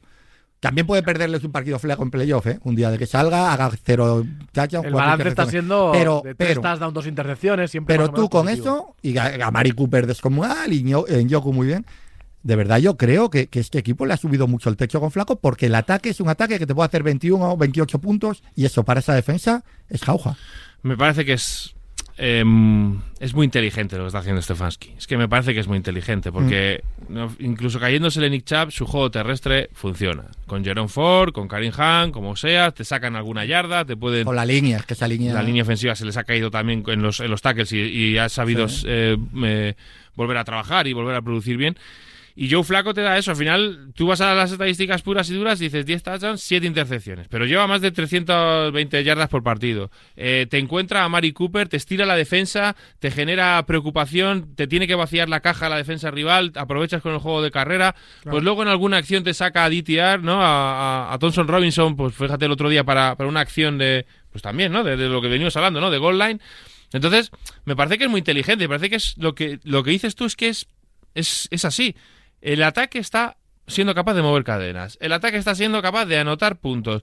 También 0.58 0.86
puede 0.86 1.02
perderles 1.02 1.44
un 1.44 1.52
partido 1.52 1.78
flaco 1.78 2.04
en 2.04 2.10
playoff, 2.10 2.46
¿eh? 2.46 2.58
Un 2.62 2.74
día 2.74 2.90
de 2.90 2.96
que 2.96 3.06
salga, 3.06 3.52
haga 3.52 3.70
cero 3.84 4.24
touchdowns. 4.50 4.86
El 4.86 4.94
balance 4.94 5.28
está 5.28 5.44
siendo 5.44 5.90
Pero, 5.92 6.22
de 6.24 6.34
tres 6.34 6.58
pero, 6.58 6.90
dos 6.90 7.06
intercepciones, 7.06 7.70
siempre 7.70 7.94
pero 7.94 8.10
tú 8.10 8.30
con 8.30 8.46
positivo. 8.46 8.66
eso, 8.66 8.96
y 9.02 9.18
a, 9.18 9.46
a 9.46 9.50
Mari 9.50 9.72
Cooper 9.72 10.06
descomunal, 10.06 10.72
y 10.72 10.90
en 11.08 11.28
Yoku 11.28 11.52
muy 11.52 11.66
bien, 11.66 11.84
de 12.44 12.56
verdad 12.56 12.78
yo 12.78 12.96
creo 12.96 13.28
que, 13.30 13.48
que 13.48 13.58
este 13.58 13.78
equipo 13.78 14.06
le 14.06 14.14
ha 14.14 14.16
subido 14.16 14.46
mucho 14.46 14.70
el 14.70 14.76
techo 14.76 15.00
con 15.00 15.10
Flaco 15.10 15.40
porque 15.40 15.66
el 15.66 15.74
ataque 15.74 16.10
es 16.10 16.20
un 16.20 16.28
ataque 16.28 16.58
que 16.60 16.66
te 16.66 16.74
puede 16.74 16.86
hacer 16.86 17.02
21 17.02 17.52
o 17.52 17.56
28 17.56 17.98
puntos 17.98 18.42
y 18.54 18.64
eso 18.66 18.84
para 18.84 19.00
esa 19.00 19.14
defensa 19.14 19.64
es 19.90 20.02
jauja. 20.02 20.36
Me 20.82 20.96
parece 20.96 21.24
que 21.24 21.32
es. 21.32 21.74
em, 22.16 23.00
es 23.18 23.34
muy 23.34 23.44
inteligente 23.44 23.96
lo 23.96 24.04
que 24.04 24.08
está 24.08 24.20
haciendo 24.20 24.40
Stefanski. 24.40 24.92
Es 24.96 25.06
que 25.08 25.16
me 25.16 25.28
parece 25.28 25.52
que 25.52 25.58
es 25.60 25.66
muy 25.66 25.76
inteligente, 25.76 26.30
porque 26.30 26.84
Mm. 27.08 27.26
incluso 27.40 27.80
cayéndose 27.80 28.20
Nick 28.30 28.44
Chubb, 28.44 28.70
su 28.70 28.86
juego 28.86 29.10
terrestre 29.10 29.68
funciona. 29.72 30.24
Con 30.46 30.64
Jerome 30.64 30.88
Ford, 30.88 31.32
con 31.32 31.48
Karim 31.48 31.72
Hunt, 31.76 32.12
como 32.12 32.36
sea, 32.36 32.70
te 32.70 32.84
sacan 32.84 33.16
alguna 33.16 33.44
yarda, 33.44 33.84
te 33.84 33.96
pueden. 33.96 34.24
Con 34.26 34.36
la 34.36 34.46
línea, 34.46 34.76
es 34.76 34.86
que 34.86 34.94
esa 34.94 35.08
línea... 35.08 35.34
La 35.34 35.42
línea 35.42 35.64
ofensiva 35.64 35.94
se 35.96 36.04
les 36.04 36.16
ha 36.16 36.22
caído 36.24 36.50
también 36.52 36.84
en 36.86 37.02
los, 37.02 37.18
en 37.20 37.30
los 37.30 37.42
tackles 37.42 37.72
y, 37.72 37.78
y 37.80 38.18
ha 38.18 38.28
sabido 38.28 38.68
Sí. 38.68 38.84
eh, 38.88 39.16
eh, 39.42 39.74
volver 40.14 40.36
a 40.36 40.44
trabajar 40.44 40.86
y 40.86 40.92
volver 40.92 41.16
a 41.16 41.22
producir 41.22 41.56
bien. 41.56 41.76
Y 42.36 42.50
Joe 42.50 42.64
Flaco 42.64 42.92
te 42.94 43.00
da 43.00 43.16
eso. 43.16 43.30
Al 43.30 43.36
final, 43.36 43.92
tú 43.94 44.08
vas 44.08 44.20
a 44.20 44.34
las 44.34 44.50
estadísticas 44.50 45.02
puras 45.02 45.30
y 45.30 45.34
duras 45.34 45.60
y 45.60 45.64
dices 45.64 45.86
10 45.86 46.02
touchdowns, 46.02 46.40
7 46.40 46.66
intercepciones. 46.66 47.28
Pero 47.28 47.46
lleva 47.46 47.66
más 47.68 47.80
de 47.80 47.92
320 47.92 49.04
yardas 49.04 49.28
por 49.28 49.42
partido. 49.42 49.90
Eh, 50.16 50.46
te 50.50 50.58
encuentra 50.58 51.04
a 51.04 51.08
Mari 51.08 51.32
Cooper, 51.32 51.68
te 51.68 51.76
estira 51.76 52.06
la 52.06 52.16
defensa, 52.16 52.74
te 52.98 53.10
genera 53.10 53.62
preocupación, 53.66 54.54
te 54.56 54.66
tiene 54.66 54.86
que 54.86 54.94
vaciar 54.94 55.28
la 55.28 55.40
caja 55.40 55.66
a 55.66 55.68
la 55.68 55.76
defensa 55.76 56.10
rival, 56.10 56.52
aprovechas 56.56 57.02
con 57.02 57.12
el 57.12 57.18
juego 57.18 57.40
de 57.42 57.50
carrera. 57.50 57.94
Pues 58.32 58.42
luego 58.42 58.62
en 58.62 58.68
alguna 58.68 58.96
acción 58.96 59.22
te 59.22 59.32
saca 59.34 59.64
a 59.64 59.70
DTR, 59.70 60.22
¿no? 60.22 60.42
A, 60.42 61.06
a- 61.10 61.14
a 61.14 61.18
Thompson 61.18 61.46
Robinson, 61.46 61.94
pues 61.96 62.14
fíjate 62.14 62.46
el 62.46 62.50
otro 62.52 62.68
día 62.68 62.82
para, 62.84 63.14
para 63.16 63.28
una 63.28 63.40
acción 63.40 63.78
de. 63.78 64.06
Pues 64.32 64.42
también, 64.42 64.72
¿no? 64.72 64.82
De, 64.82 64.96
de 64.96 65.08
lo 65.08 65.22
que 65.22 65.28
venimos 65.28 65.56
hablando, 65.56 65.80
¿no? 65.80 65.90
De 65.90 65.98
goal 65.98 66.18
line. 66.18 66.40
Entonces, 66.92 67.30
me 67.64 67.76
parece 67.76 67.98
que 67.98 68.04
es 68.04 68.10
muy 68.10 68.18
inteligente. 68.18 68.64
Me 68.64 68.68
parece 68.68 68.90
que 68.90 68.96
es 68.96 69.16
lo 69.18 69.34
que, 69.36 69.60
lo 69.62 69.84
que 69.84 69.92
dices 69.92 70.16
tú 70.16 70.24
es 70.24 70.34
que 70.34 70.48
es, 70.48 70.66
es, 71.14 71.46
es 71.52 71.64
así. 71.64 71.94
El 72.44 72.62
ataque 72.62 72.98
está 72.98 73.38
siendo 73.66 73.94
capaz 73.94 74.12
de 74.14 74.20
mover 74.22 74.44
cadenas. 74.44 74.98
El 75.00 75.12
ataque 75.12 75.38
está 75.38 75.54
siendo 75.54 75.80
capaz 75.80 76.04
de 76.04 76.18
anotar 76.18 76.58
puntos. 76.60 77.02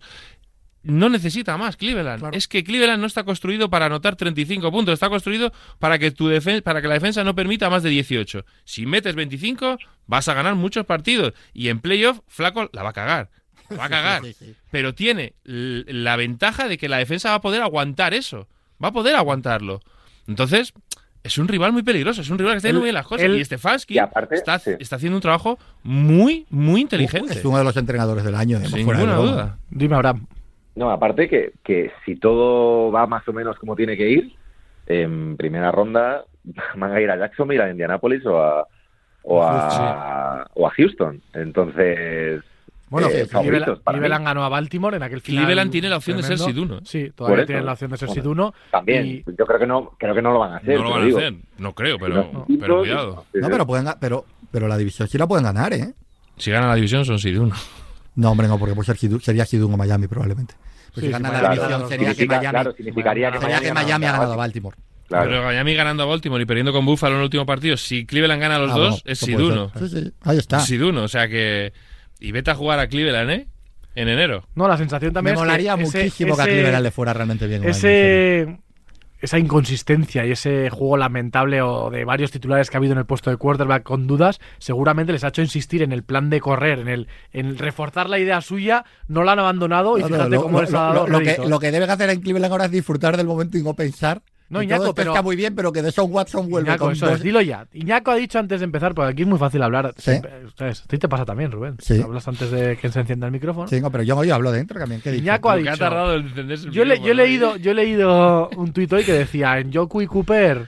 No 0.83 1.09
necesita 1.09 1.57
más 1.57 1.77
Cleveland. 1.77 2.19
Claro. 2.19 2.37
Es 2.37 2.47
que 2.47 2.63
Cleveland 2.63 3.01
no 3.01 3.07
está 3.07 3.23
construido 3.23 3.69
para 3.69 3.87
anotar 3.87 4.15
35 4.15 4.71
puntos. 4.71 4.93
Está 4.93 5.09
construido 5.09 5.51
para 5.79 5.97
que 5.99 6.11
tu 6.11 6.29
defen- 6.29 6.61
para 6.61 6.81
que 6.81 6.87
la 6.87 6.93
defensa 6.93 7.23
no 7.23 7.33
permita 7.35 7.69
más 7.71 7.81
de 7.83 7.89
18. 7.89 8.45
Si 8.65 8.85
metes 8.85 9.15
25, 9.15 9.77
vas 10.05 10.27
a 10.27 10.33
ganar 10.35 10.53
muchos 10.55 10.85
partidos. 10.85 11.33
Y 11.53 11.69
en 11.69 11.79
playoff, 11.79 12.19
Flaco 12.27 12.69
la 12.73 12.83
va 12.83 12.89
a 12.89 12.93
cagar. 12.93 13.29
Va 13.79 13.85
a 13.85 13.89
cagar. 13.89 14.21
Sí, 14.23 14.33
sí, 14.33 14.45
sí. 14.45 14.55
Pero 14.69 14.93
tiene 14.93 15.33
la 15.43 16.15
ventaja 16.17 16.67
de 16.67 16.77
que 16.77 16.89
la 16.89 16.97
defensa 16.97 17.29
va 17.29 17.35
a 17.35 17.41
poder 17.41 17.61
aguantar 17.63 18.13
eso. 18.13 18.47
Va 18.83 18.89
a 18.89 18.93
poder 18.93 19.15
aguantarlo. 19.15 19.81
Entonces, 20.27 20.73
es 21.23 21.37
un 21.37 21.47
rival 21.47 21.71
muy 21.71 21.83
peligroso. 21.83 22.21
Es 22.21 22.29
un 22.29 22.37
rival 22.37 22.53
que 22.53 22.57
está 22.57 22.67
haciendo 22.69 22.79
Él- 22.79 22.81
muy 22.81 22.87
bien 22.87 22.95
las 22.95 23.07
cosas. 23.07 23.27
y 23.29 23.45
Stefanski 23.45 23.93
Y 23.95 23.99
aparte, 23.99 24.35
está, 24.35 24.57
sí. 24.59 24.71
está 24.79 24.95
haciendo 24.95 25.17
un 25.17 25.21
trabajo 25.21 25.57
muy, 25.83 26.45
muy 26.49 26.81
inteligente. 26.81 27.33
Es 27.33 27.45
uno 27.45 27.57
de 27.59 27.63
los 27.63 27.77
entrenadores 27.77 28.23
del 28.23 28.35
año. 28.35 28.57
¿eh? 28.57 28.65
Sin 28.67 28.85
fuera 28.85 28.99
de 28.99 29.05
ninguna 29.05 29.21
broma. 29.21 29.31
duda. 29.43 29.57
Dime, 29.69 29.95
Abraham. 29.95 30.25
No, 30.75 30.89
aparte 30.89 31.27
que, 31.27 31.51
que 31.63 31.91
si 32.05 32.15
todo 32.15 32.91
va 32.91 33.05
más 33.05 33.27
o 33.27 33.33
menos 33.33 33.57
como 33.57 33.75
tiene 33.75 33.97
que 33.97 34.09
ir, 34.09 34.33
en 34.87 35.37
primera 35.37 35.71
ronda 35.71 36.23
van 36.75 36.91
a 36.93 37.01
ir 37.01 37.09
a 37.11 37.17
Jacksonville, 37.17 37.61
a 37.63 37.69
Indianapolis 37.71 38.25
o 38.25 38.41
a, 38.41 38.67
o 39.23 39.43
a, 39.43 40.47
o 40.53 40.67
a 40.67 40.71
Houston. 40.71 41.21
Entonces, 41.33 42.41
Bueno, 42.91 43.07
eh, 43.09 43.25
Cleveland, 43.27 44.25
ganó 44.25 44.43
a 44.43 44.49
Baltimore 44.49 44.97
en 44.97 45.01
aquel 45.03 45.21
final. 45.21 45.45
Cleveland 45.45 45.71
tiene 45.71 45.89
la 45.89 45.95
opción 45.97 46.17
de 46.17 46.23
ser 46.23 46.37
tremendo. 46.37 46.53
seed 46.61 46.63
uno, 46.71 46.77
¿eh? 46.79 46.81
Sí, 46.83 47.11
todavía 47.15 47.45
tienen 47.45 47.65
la 47.65 47.71
opción 47.71 47.89
de 47.89 47.97
ser 47.97 48.07
Bueno, 48.09 48.21
seed 48.21 48.29
uno. 48.29 48.53
También, 48.69 49.05
Y- 49.07 49.23
yo 49.37 49.45
creo 49.45 49.59
que 49.59 49.65
no 49.65 49.91
creo 49.97 50.13
que 50.13 50.21
no 50.21 50.31
lo 50.33 50.39
van 50.39 50.53
a 50.53 50.57
hacer. 50.57 50.77
no 50.77 50.83
lo 50.83 50.89
van 50.91 51.01
a 51.01 51.05
digo. 51.05 51.17
hacer. 51.17 51.33
No 51.57 51.73
creo, 51.73 51.97
pero, 51.97 52.45
cuidado. 52.45 53.25
No, 53.33 53.49
pero, 53.49 53.65
pueden, 53.65 53.87
pero, 53.99 54.25
pero 54.51 54.67
la 54.67 54.77
división 54.77 55.07
sí 55.07 55.17
la 55.17 55.25
pueden 55.25 55.45
ganar, 55.45 55.73
¿eh? 55.73 55.93
Si 56.37 56.51
gana 56.51 56.67
la 56.67 56.75
división 56.75 57.05
son 57.05 57.17
seed 57.17 57.39
uno. 57.39 57.55
No, 58.15 58.31
hombre, 58.31 58.47
no, 58.49 58.59
porque 58.59 58.75
pues 58.75 58.87
sería 59.23 59.45
Sidun 59.45 59.73
o 59.73 59.77
Miami 59.77 60.07
probablemente. 60.07 60.53
Pues 60.93 60.95
Sí, 60.95 61.01
si 61.01 61.07
sí, 61.07 61.11
gana 61.13 61.29
claro, 61.29 61.43
la 61.47 61.53
claro, 61.53 61.67
división 61.69 61.89
sería 61.89 62.13
que 62.13 62.25
Miami, 62.27 62.47
claro, 62.49 62.71
significaría 62.73 63.31
que 63.31 63.39
sería 63.39 63.59
que 63.61 63.71
Miami 63.73 63.85
Miami 63.85 64.05
ha 64.05 64.11
ganado 64.11 64.33
a 64.33 64.35
Baltimore. 64.35 64.75
Claro. 65.07 65.29
Pero 65.29 65.43
Miami 65.43 65.73
ganando 65.75 66.03
a 66.03 66.05
Baltimore 66.07 66.43
y 66.43 66.45
perdiendo 66.45 66.73
con 66.73 66.85
Buffalo 66.85 67.13
en 67.15 67.19
el 67.19 67.23
último 67.25 67.45
partido. 67.45 67.77
Si 67.77 68.05
Cleveland 68.05 68.41
gana 68.41 68.55
a 68.57 68.59
los 68.59 68.71
Ah, 68.71 68.75
dos, 68.75 68.89
bueno, 68.89 68.95
es 69.05 69.11
eso 69.17 69.25
seed 69.25 69.35
puede 69.35 69.47
uno. 69.53 69.69
ser. 69.73 69.87
Sí, 69.89 70.01
sí, 70.03 70.13
ahí 70.23 70.37
está. 70.37 70.59
Seed 70.59 70.81
uno, 70.83 71.03
O 71.03 71.07
sea 71.07 71.27
que. 71.29 71.71
Y 72.21 72.31
vete 72.31 72.51
a 72.51 72.55
jugar 72.55 72.79
a 72.79 72.87
Cleveland, 72.87 73.29
¿eh? 73.31 73.47
En 73.95 74.07
enero. 74.07 74.45
No, 74.55 74.67
la 74.69 74.77
sensación 74.77 75.09
Me 75.09 75.13
también 75.15 75.33
es 75.35 75.39
molaría 75.41 75.75
que 75.75 75.83
ese- 75.83 75.97
muchísimo 75.97 76.35
que 76.37 76.41
a 76.41 76.45
Cleveland 76.45 76.83
le 76.83 76.91
fuera 76.91 77.11
realmente 77.13 77.47
bien. 77.47 77.63
ese 77.65 78.57
esa 79.19 79.37
inconsistencia 79.37 80.25
y 80.25 80.31
ese 80.31 80.71
juego 80.71 80.97
lamentable 80.97 81.61
o 81.61 81.91
de 81.91 82.05
varios 82.05 82.31
titulares 82.31 82.71
que 82.71 82.77
ha 82.77 82.79
habido 82.79 82.93
en 82.93 82.97
el 82.99 83.05
puesto 83.05 83.29
de 83.29 83.37
quarterback 83.37 83.83
con 83.83 84.07
dudas, 84.07 84.39
seguramente 84.57 85.11
les 85.13 85.23
ha 85.23 85.27
hecho 85.27 85.43
insistir 85.43 85.83
en 85.83 85.91
el 85.91 86.01
plan 86.03 86.31
de 86.31 86.39
correr, 86.39 86.79
en 86.79 86.87
el 86.87 87.07
en 87.31 87.55
reforzar 87.59 88.09
la 88.09 88.17
idea 88.17 88.41
suya, 88.41 88.83
no 89.07 89.23
la 89.23 89.33
han 89.33 89.39
abandonado 89.39 89.99
y 89.99 90.01
No, 90.01 90.09
no, 90.09 90.15
fíjate 90.15 90.35
lo, 90.37 90.41
cómo 90.41 90.57
lo- 90.57 90.61
les 90.63 90.73
ha 90.73 90.79
dado 90.79 90.93
lo- 91.07 91.19
lo 91.19 91.19
que, 91.19 91.37
lo 91.47 91.59
que 91.59 91.69
deben 91.71 91.89
hacer 91.91 92.09
en 92.09 92.21
Cleveland 92.21 92.51
ahora 92.51 92.65
es 92.65 92.71
disfrutar 92.71 93.15
del 93.15 93.27
momento 93.27 93.59
y 93.59 93.63
no 93.63 93.75
pensar. 93.75 94.23
No, 94.51 94.61
Iñaco, 94.61 94.81
todo 94.81 94.89
esto 94.89 94.95
pero- 94.95 95.11
está 95.11 95.21
muy 95.21 95.35
bien, 95.35 95.55
pero 95.55 95.71
que 95.71 95.81
de 95.81 95.91
Son 95.91 96.11
Watson 96.11 96.49
vuelve 96.49 96.69
Iñaco, 96.69 96.85
con 96.85 96.93
eso 96.93 97.05
dos- 97.07 97.15
es, 97.15 97.23
dilo 97.23 97.41
ya. 97.41 97.65
Iñaco 97.73 98.11
ha 98.11 98.15
dicho 98.15 98.37
antes 98.37 98.59
de 98.59 98.65
empezar, 98.65 98.93
porque 98.93 99.11
aquí 99.11 99.21
es 99.23 99.27
muy 99.27 99.39
fácil 99.39 99.63
hablar. 99.63 99.93
Sí. 99.97 100.11
Siempre- 100.11 100.31
¿sabes? 100.57 100.81
A 100.83 100.87
ti 100.87 100.97
te 100.97 101.07
pasa 101.09 101.25
también, 101.25 101.51
Rubén. 101.51 101.75
Sí. 101.79 102.01
Hablas 102.01 102.27
antes 102.27 102.51
de 102.51 102.77
que 102.77 102.89
se 102.91 102.99
encienda 102.99 103.25
el 103.27 103.31
micrófono. 103.31 103.67
Sí, 103.67 103.79
no, 103.81 103.89
pero 103.91 104.03
yo, 104.03 104.23
yo 104.23 104.35
hablo 104.35 104.51
dentro 104.51 104.79
también. 104.79 105.01
¿qué 105.01 105.11
dicho? 105.11 105.23
Iñaco 105.23 105.49
ha 105.49 105.53
que 105.55 105.61
ha 105.69 105.71
dicho- 105.71 105.77
tardado 105.83 106.15
en 106.15 106.27
encenderse 106.27 106.67
el 106.67 106.71
Yo, 106.73 106.83
le- 106.85 106.99
yo 106.99 107.11
he 107.11 107.13
micrófono, 107.15 107.21
¿eh? 107.23 107.27
leído, 107.27 107.55
yo 107.57 107.71
he 107.71 107.73
leído 107.73 108.49
un 108.57 108.73
tuit 108.73 108.91
hoy 108.93 109.03
que 109.03 109.13
decía 109.13 109.57
en 109.59 109.71
Yoku 109.71 110.01
y 110.01 110.07
Cooper 110.07 110.67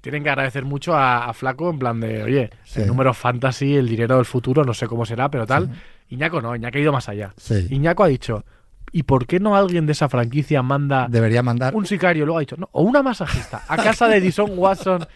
tienen 0.00 0.22
que 0.24 0.30
agradecer 0.30 0.64
mucho 0.64 0.94
a, 0.94 1.26
a 1.26 1.32
Flaco 1.34 1.70
en 1.70 1.78
plan 1.78 2.00
de, 2.00 2.22
oye, 2.22 2.50
Sí. 2.64 2.80
el 2.82 2.86
número 2.88 3.12
fantasy, 3.14 3.76
el 3.76 3.88
dinero 3.88 4.16
del 4.16 4.24
futuro, 4.24 4.64
no 4.64 4.74
sé 4.74 4.86
cómo 4.86 5.04
será, 5.06 5.30
pero 5.30 5.46
tal. 5.46 5.70
Iñaco 6.10 6.40
no, 6.40 6.56
Iñaco 6.56 6.78
ha 6.78 6.80
ido 6.80 6.92
más 6.92 7.08
allá. 7.08 7.32
Sí. 7.36 7.66
Iñaco 7.70 8.02
ha 8.04 8.08
dicho, 8.08 8.44
¿y 8.92 9.02
por 9.04 9.26
qué 9.26 9.40
no 9.40 9.56
alguien 9.56 9.86
de 9.86 9.92
esa 9.92 10.08
franquicia 10.08 10.62
manda 10.62 11.06
Debería 11.08 11.42
mandar. 11.42 11.74
un 11.74 11.86
sicario? 11.86 12.24
Luego 12.24 12.38
ha 12.38 12.40
dicho, 12.40 12.56
no, 12.56 12.68
o 12.72 12.82
una 12.82 13.02
masajista 13.02 13.62
a 13.68 13.76
casa 13.76 14.08
de 14.08 14.20
Dison 14.20 14.52
Watson 14.56 15.06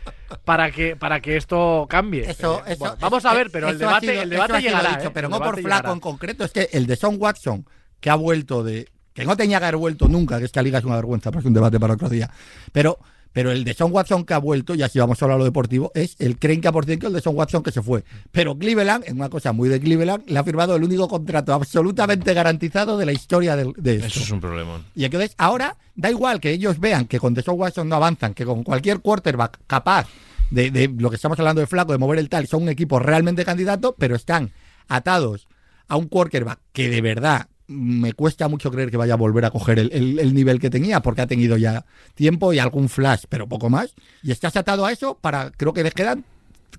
para 0.45 0.71
que, 0.71 0.97
para 0.97 1.21
que 1.21 1.37
esto 1.37 1.87
cambie. 1.89 2.29
Eso, 2.31 2.61
Eh, 2.67 2.73
eso, 2.73 2.79
bueno, 2.81 2.97
vamos 3.01 3.25
a 3.25 3.35
ver, 3.35 3.51
pero 3.51 3.69
el 3.69 3.79
debate, 3.79 4.09
sido- 4.11 4.23
el 4.23 4.31
debate 4.31 4.61
llegará. 4.61 4.97
dicho, 4.97 5.09
¿eh? 5.09 5.13
pero 5.15 5.27
El 5.29 5.33
no 5.33 5.39
por 5.39 5.47
flaco 5.57 5.61
llegará. 5.69 5.93
en 5.93 6.01
concreto. 6.01 6.45
Es 6.45 6.53
que 6.53 6.69
el 6.73 6.87
de 6.87 6.97
Son 6.97 7.17
Watson, 7.19 7.67
que 8.01 8.11
ha 8.11 8.15
vuelto 8.15 8.63
de. 8.65 8.89
que 9.15 9.25
no 9.25 9.37
tenía 9.37 9.59
que 9.59 9.65
haber 9.67 9.77
vuelto 9.77 10.09
nunca, 10.09 10.39
que 10.39 10.45
esta 10.47 10.63
liga 10.63 10.79
es 10.79 10.85
una 10.85 10.97
vergüenza, 10.97 11.31
pero 11.31 11.41
es 11.41 11.47
un 11.47 11.53
debate 11.55 11.79
para 11.79 11.95
otro 11.95 12.09
día. 12.09 12.31
Pero. 12.73 12.99
Pero 13.33 13.51
el 13.51 13.65
de 13.65 13.75
Son 13.75 13.93
Watson 13.93 14.25
que 14.25 14.35
ha 14.35 14.39
vuelto, 14.39 14.75
y 14.75 14.83
así 14.83 14.99
vamos 14.99 15.21
a 15.21 15.25
hablar 15.25 15.39
de 15.39 15.41
lo 15.41 15.45
deportivo, 15.47 15.91
es 15.95 16.17
el 16.19 16.39
30% 16.39 16.99
que 16.99 17.07
el 17.07 17.13
de 17.13 17.21
Son 17.21 17.37
Watson 17.37 17.63
que 17.63 17.73
se 17.73 17.83
fue. 17.83 18.05
Pero 18.31 18.57
Cleveland, 18.59 19.05
en 19.07 19.17
una 19.17 19.31
cosa 19.31 19.53
muy 19.53 19.69
de 19.69 19.81
Cleveland, 19.81 20.25
le 20.27 20.39
ha 20.39 20.45
firmado 20.45 20.77
el 20.77 20.85
único 20.85 21.09
contrato 21.09 21.55
absolutamente 21.55 22.35
garantizado 22.35 22.99
de 22.99 23.07
la 23.07 23.13
historia 23.13 23.57
de, 23.57 23.63
esto. 23.63 24.07
Eso 24.07 24.21
es 24.21 24.31
un 24.31 24.41
problema. 24.41 24.83
Y 24.95 25.05
entonces 25.05 25.35
ahora 25.39 25.77
da 25.95 26.11
igual 26.11 26.41
que 26.41 26.51
ellos 26.51 26.79
vean 26.79 27.07
que 27.07 27.19
con 27.19 27.35
Deshaun 27.35 27.59
Watson 27.59 27.89
no 27.89 27.97
avanzan, 27.97 28.35
que 28.35 28.45
con 28.45 28.63
cualquier 28.63 29.01
quarterback 29.01 29.61
capaz 29.67 30.07
de, 30.51 30.71
de 30.71 30.89
lo 30.89 31.09
que 31.09 31.17
estamos 31.17 31.39
hablando 31.39 31.61
de 31.61 31.67
flaco, 31.67 31.93
de 31.93 31.99
mover 31.99 32.19
el 32.19 32.29
tal, 32.29 32.47
son 32.47 32.65
un 32.65 32.69
equipo 32.69 32.99
realmente 32.99 33.45
candidato, 33.45 33.95
pero 33.99 34.15
están 34.15 34.53
atados 34.89 35.49
a 35.89 35.97
un 35.97 36.09
quarterback 36.09 36.59
que 36.73 36.91
de 36.91 37.01
verdad 37.01 37.49
me 37.73 38.13
cuesta 38.13 38.49
mucho 38.49 38.71
creer 38.71 38.91
que 38.91 38.97
vaya 38.97 39.15
a 39.15 39.17
volver 39.17 39.45
a 39.45 39.51
coger 39.51 39.79
el, 39.79 39.91
el- 39.93 40.19
el 40.19 40.35
nivel 40.35 40.61
que 40.61 40.71
tenía, 40.71 41.01
porque 41.01 41.23
ha 41.23 41.27
tenido 41.27 41.57
ya 41.57 41.85
tiempo 42.15 42.53
y 42.53 42.59
algún 42.59 42.89
flash, 42.89 43.25
pero 43.29 43.49
poco 43.49 43.71
más. 43.71 43.95
Y 44.23 44.31
estás 44.31 44.57
atado 44.57 44.85
a 44.87 44.93
eso 44.93 45.19
para, 45.21 45.51
creo 45.51 45.73
que 45.73 45.83
les 45.83 45.95
quedan 45.95 46.25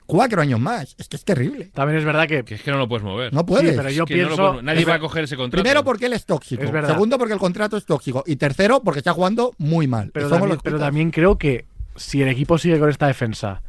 cuatro 0.05 0.41
años 0.41 0.59
más. 0.59 0.95
Es 0.97 1.07
que 1.07 1.15
es 1.15 1.23
terrible. 1.23 1.69
También 1.73 1.99
es 1.99 2.05
verdad 2.05 2.27
que 2.27 2.43
Que 2.43 2.55
es 2.55 2.61
que 2.61 2.71
no 2.71 2.77
lo 2.77 2.87
puedes 2.87 3.03
mover. 3.03 3.33
No 3.33 3.45
puedes. 3.45 3.71
Sí, 3.71 3.77
pero 3.77 3.89
yo 3.89 4.03
Es 4.03 4.07
que 4.07 4.17
no 4.21 4.27
pienso. 4.27 4.47
puedes- 4.49 4.63
nadie 4.63 4.81
es 4.81 4.87
va 4.89 4.95
a 4.95 4.99
coger 4.99 5.23
ese 5.25 5.35
contrato. 5.37 5.63
Primero 5.63 5.83
porque 5.83 6.05
él 6.07 6.13
es 6.13 6.25
tóxico. 6.25 6.63
Es 6.63 6.71
verdad. 6.71 6.89
Segundo 6.93 7.17
porque 7.17 7.33
el 7.33 7.39
contrato 7.39 7.77
es 7.77 7.85
tóxico. 7.85 8.23
Y 8.27 8.35
tercero 8.35 8.81
porque 8.83 8.99
está 8.99 9.13
jugando 9.13 9.53
muy 9.57 9.87
mal. 9.87 10.11
Pero, 10.13 10.29
también, 10.29 10.49
los 10.49 10.61
pero 10.63 10.79
también 10.79 11.11
creo 11.11 11.37
que 11.37 11.65
si 11.95 12.21
el 12.21 12.27
equipo 12.27 12.57
sigue 12.57 12.79
con 12.79 12.89
esta 12.89 13.07
defensa 13.07 13.61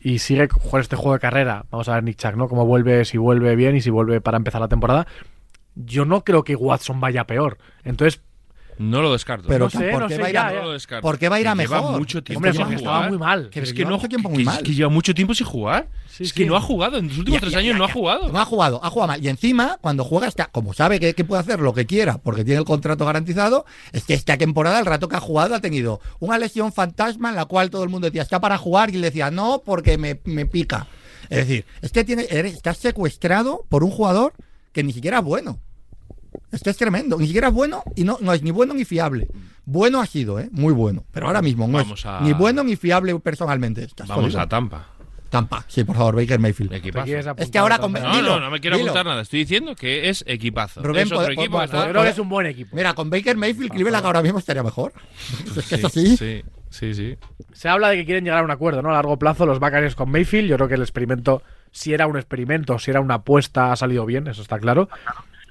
y 0.00 0.18
sigue 0.20 0.48
con 0.48 0.80
este 0.80 0.96
juego 0.96 1.14
de 1.14 1.20
carrera, 1.20 1.64
vamos 1.70 1.88
a 1.88 1.94
ver 1.94 2.04
Nick 2.04 2.18
Chuck, 2.18 2.34
¿no? 2.36 2.48
Cómo 2.48 2.66
vuelve, 2.66 3.04
si 3.04 3.16
vuelve 3.18 3.56
bien 3.56 3.74
y 3.76 3.80
si 3.80 3.90
vuelve 3.90 4.20
para 4.20 4.36
empezar 4.36 4.60
la 4.60 4.68
temporada. 4.68 5.06
Yo 5.74 6.04
no 6.04 6.22
creo 6.24 6.44
que 6.44 6.54
Watson 6.56 7.00
vaya 7.00 7.24
peor. 7.26 7.58
Entonces, 7.84 8.20
No 8.76 9.02
lo 9.02 9.12
descarto. 9.12 9.46
Pero 9.46 9.66
No 9.66 9.70
sé, 9.70 9.88
¿por 9.92 10.00
no 10.02 10.08
qué 10.08 10.16
sé 10.16 10.20
va 10.20 10.26
a 10.26 10.30
ir 10.30 10.34
ya, 10.34 10.46
a- 10.48 10.52
ya. 10.52 10.58
no 10.58 10.64
lo 10.64 10.72
descarto. 10.72 11.02
¿Por 11.02 11.16
qué 11.16 11.28
va 11.28 11.36
a 11.36 11.40
ir 11.40 11.46
a 11.46 11.52
Que 11.54 11.58
lleva 11.62 11.76
mejor? 11.80 11.98
mucho 12.00 12.24
tiempo 12.24 12.38
Hombre, 12.38 12.52
sin 12.54 12.60
porque 12.62 12.76
jugar. 12.76 12.92
estaba 12.94 13.08
muy 13.08 13.18
mal. 13.18 13.48
Que 13.50 13.60
Es 13.60 13.66
lleva 13.68 13.76
que 13.76 13.84
no, 13.84 13.90
mucho 13.92 14.08
tiempo 14.08 14.28
muy 14.30 14.38
que- 14.38 14.44
mal. 14.46 14.56
es 14.56 14.62
que 14.64 14.74
lleva 14.74 14.88
mucho 14.90 15.14
tiempo 15.14 15.32
sin 15.34 15.46
jugar. 15.46 15.86
Sí, 16.08 16.24
es 16.24 16.28
sí. 16.30 16.34
que 16.34 16.44
no 16.46 16.56
ha 16.56 16.60
jugado. 16.60 16.96
En 16.98 17.06
los 17.06 17.16
últimos 17.18 17.36
Ya, 17.36 17.40
tres 17.40 17.52
ya, 17.52 17.58
años 17.60 17.72
ya, 17.74 17.78
no 17.78 17.84
ha 17.84 17.92
jugado. 17.92 18.32
No 18.32 18.40
ha 18.40 18.44
jugado, 18.44 18.80
ha 18.84 18.90
jugado 18.90 19.06
mal. 19.12 19.24
Y 19.24 19.28
encima, 19.28 19.78
cuando 19.80 20.02
juega, 20.02 20.26
está, 20.26 20.46
como 20.46 20.74
sabe 20.74 20.98
que, 20.98 21.14
que 21.14 21.24
puede 21.24 21.40
hacer 21.42 21.60
lo 21.60 21.72
que 21.72 21.86
quiera, 21.86 22.18
porque 22.18 22.44
tiene 22.44 22.58
el 22.58 22.64
contrato 22.66 23.06
garantizado, 23.06 23.64
es 23.92 24.02
que 24.06 24.14
esta 24.14 24.36
temporada, 24.36 24.80
el 24.80 24.86
rato 24.86 25.08
que 25.08 25.14
ha 25.14 25.20
jugado, 25.20 25.54
ha 25.54 25.60
tenido 25.60 26.00
una 26.18 26.36
lesión 26.38 26.72
fantasma 26.72 27.28
en 27.30 27.36
la 27.36 27.44
cual 27.44 27.70
todo 27.70 27.84
el 27.84 27.90
mundo 27.90 28.06
decía, 28.08 28.22
está 28.22 28.40
para 28.40 28.58
jugar, 28.58 28.90
y 28.90 28.94
le 28.94 29.02
decía, 29.06 29.30
no, 29.30 29.62
porque 29.64 29.98
me, 29.98 30.18
me 30.24 30.46
pica. 30.46 30.88
Es 31.30 31.46
decir, 31.46 31.64
es 31.80 31.92
que 31.92 32.02
tiene, 32.02 32.26
eres, 32.28 32.54
estás 32.54 32.78
secuestrado 32.78 33.64
por 33.68 33.84
un 33.84 33.92
jugador 33.92 34.32
que 34.72 34.82
ni 34.82 34.92
siquiera 34.92 35.18
es 35.18 35.24
bueno. 35.24 35.60
Esto 36.54 36.70
es 36.70 36.76
tremendo. 36.76 37.18
Ni 37.18 37.26
siquiera 37.26 37.48
es 37.48 37.54
bueno 37.54 37.82
y 37.96 38.04
no, 38.04 38.18
no 38.20 38.32
es 38.32 38.42
ni 38.42 38.50
bueno 38.50 38.74
ni 38.74 38.84
fiable. 38.84 39.28
Bueno 39.64 40.00
ha 40.00 40.06
sido, 40.06 40.38
¿eh? 40.40 40.48
Muy 40.52 40.72
bueno. 40.72 41.04
Pero 41.12 41.26
ahora 41.26 41.42
mismo 41.42 41.66
no 41.66 41.78
Vamos 41.78 42.00
es 42.00 42.06
a- 42.06 42.20
ni 42.20 42.32
bueno 42.32 42.62
ni 42.64 42.76
fiable 42.76 43.18
personalmente. 43.20 43.84
Estás 43.84 44.08
Vamos 44.08 44.24
jodido. 44.26 44.40
a 44.40 44.48
Tampa. 44.48 44.88
Tampa. 45.30 45.64
Sí, 45.66 45.82
por 45.82 45.96
favor, 45.96 46.14
Baker 46.14 46.38
Mayfield. 46.38 46.72
Equipazo. 46.74 47.06
No, 47.10 47.34
Es 47.38 47.50
que 47.50 47.58
ahora 47.58 47.78
con- 47.78 47.92
también. 47.92 48.04
no, 48.12 48.16
dilo, 48.16 48.38
no 48.40 48.50
me 48.52 48.60
quiero 48.60 48.76
dilo. 48.76 48.90
apuntar 48.90 49.06
nada. 49.06 49.22
Estoy 49.22 49.40
diciendo 49.40 49.74
que 49.74 50.08
es 50.08 50.22
equipazo. 50.28 50.80
Rubén, 50.80 51.06
es 51.06 51.12
otro 51.12 51.26
pod- 51.26 51.32
equipo 51.32 51.56
pod- 51.56 51.60
que 51.60 51.64
está- 51.64 51.84
Yo 51.86 51.90
creo 51.90 52.02
que 52.04 52.08
es 52.10 52.18
un 52.20 52.28
buen 52.28 52.46
equipo. 52.46 52.76
Mira, 52.76 52.94
con 52.94 53.10
Baker 53.10 53.36
Mayfield, 53.36 53.72
Cleveland 53.72 54.06
ahora 54.06 54.22
mismo 54.22 54.38
estaría 54.38 54.62
mejor. 54.62 54.92
Es 55.56 55.66
que 55.66 55.74
es 55.74 55.84
así. 55.84 56.16
Sí, 56.16 56.42
sí, 56.70 56.94
sí. 56.94 57.16
Se 57.52 57.68
habla 57.68 57.88
de 57.88 57.96
que 57.96 58.04
quieren 58.04 58.22
llegar 58.24 58.40
a 58.40 58.44
un 58.44 58.50
acuerdo, 58.52 58.80
¿no? 58.80 58.90
A 58.90 58.92
largo 58.92 59.18
plazo, 59.18 59.44
los 59.44 59.58
Buccaneers 59.58 59.96
con 59.96 60.08
Mayfield. 60.08 60.48
Yo 60.50 60.56
creo 60.56 60.68
que 60.68 60.74
el 60.74 60.82
experimento, 60.82 61.42
si 61.72 61.92
era 61.92 62.06
un 62.06 62.16
experimento, 62.16 62.78
si 62.78 62.92
era 62.92 63.00
una 63.00 63.14
apuesta, 63.14 63.72
ha 63.72 63.76
salido 63.76 64.06
bien, 64.06 64.28
eso 64.28 64.40
está 64.42 64.60
claro. 64.60 64.88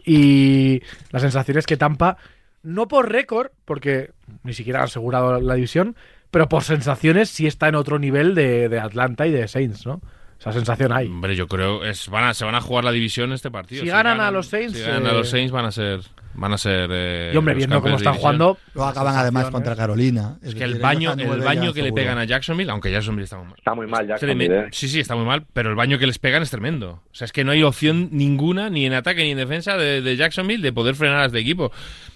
Y 0.05 0.81
la 1.11 1.19
sensación 1.19 1.57
es 1.57 1.65
que 1.65 1.77
Tampa, 1.77 2.17
no 2.61 2.87
por 2.87 3.11
récord, 3.11 3.51
porque 3.65 4.11
ni 4.43 4.53
siquiera 4.53 4.79
han 4.79 4.85
asegurado 4.85 5.39
la 5.39 5.55
división, 5.55 5.95
pero 6.31 6.49
por 6.49 6.63
sensaciones 6.63 7.29
sí 7.29 7.47
está 7.47 7.67
en 7.67 7.75
otro 7.75 7.99
nivel 7.99 8.35
de, 8.35 8.69
de 8.69 8.79
Atlanta 8.79 9.27
y 9.27 9.31
de 9.31 9.47
Saints, 9.47 9.85
¿no? 9.85 10.01
Esa 10.39 10.51
sensación 10.51 10.91
hay. 10.91 11.07
Hombre, 11.07 11.35
yo 11.35 11.47
creo 11.47 11.85
es 11.85 12.09
van 12.09 12.25
a, 12.25 12.33
se 12.33 12.43
van 12.43 12.55
a 12.55 12.59
jugar 12.59 12.83
la 12.83 12.91
división 12.91 13.31
este 13.31 13.49
partido. 13.49 13.81
Si 13.81 13.87
ganan 13.87 14.19
a 14.19 14.29
los 14.29 14.47
Saints, 14.47 14.77
si 14.77 14.83
ganan 14.83 15.07
a 15.07 15.11
eh, 15.11 15.13
los 15.13 15.29
Saints 15.29 15.51
van 15.53 15.65
a 15.65 15.71
ser 15.71 16.01
van 16.35 16.53
a 16.53 16.57
ser 16.57 16.89
eh, 16.91 17.31
Y 17.33 17.37
hombre, 17.37 17.53
viendo 17.53 17.81
cómo 17.81 17.95
están 17.97 18.15
jugando. 18.15 18.57
Luego 18.73 18.89
acaban 18.89 19.15
además 19.15 19.49
contra 19.49 19.75
Carolina. 19.75 20.37
Es 20.41 20.55
que 20.55 20.63
el 20.63 20.79
baño, 20.79 21.13
el 21.13 21.41
baño 21.41 21.73
que 21.73 21.81
le 21.81 21.93
pegan 21.93 22.17
a 22.17 22.25
Jacksonville, 22.25 22.69
aunque 22.71 22.91
Jacksonville 22.91 23.23
está 23.25 23.37
muy 23.37 23.45
mal. 23.47 23.55
Está 23.57 23.75
muy 23.75 23.87
mal 23.87 24.07
Jacksonville, 24.07 24.59
¿eh? 24.59 24.67
Sí, 24.71 24.87
sí, 24.87 24.99
está 24.99 25.15
muy 25.15 25.25
mal, 25.25 25.45
pero 25.53 25.69
el 25.69 25.75
baño 25.75 25.97
que 25.99 26.07
les 26.07 26.19
pegan 26.19 26.41
es 26.43 26.49
tremendo. 26.51 27.01
O 27.11 27.15
sea, 27.15 27.25
es 27.25 27.31
que 27.31 27.43
no 27.43 27.51
hay 27.51 27.63
opción 27.63 28.09
ninguna, 28.11 28.69
ni 28.69 28.85
en 28.85 28.93
ataque 28.93 29.23
ni 29.23 29.31
en 29.31 29.37
defensa, 29.37 29.77
de, 29.77 30.01
de 30.01 30.15
Jacksonville 30.15 30.61
de 30.63 30.73
poder 30.73 30.95
frenar 30.95 31.19
a 31.21 31.25
este 31.25 31.39
equipo. 31.39 31.71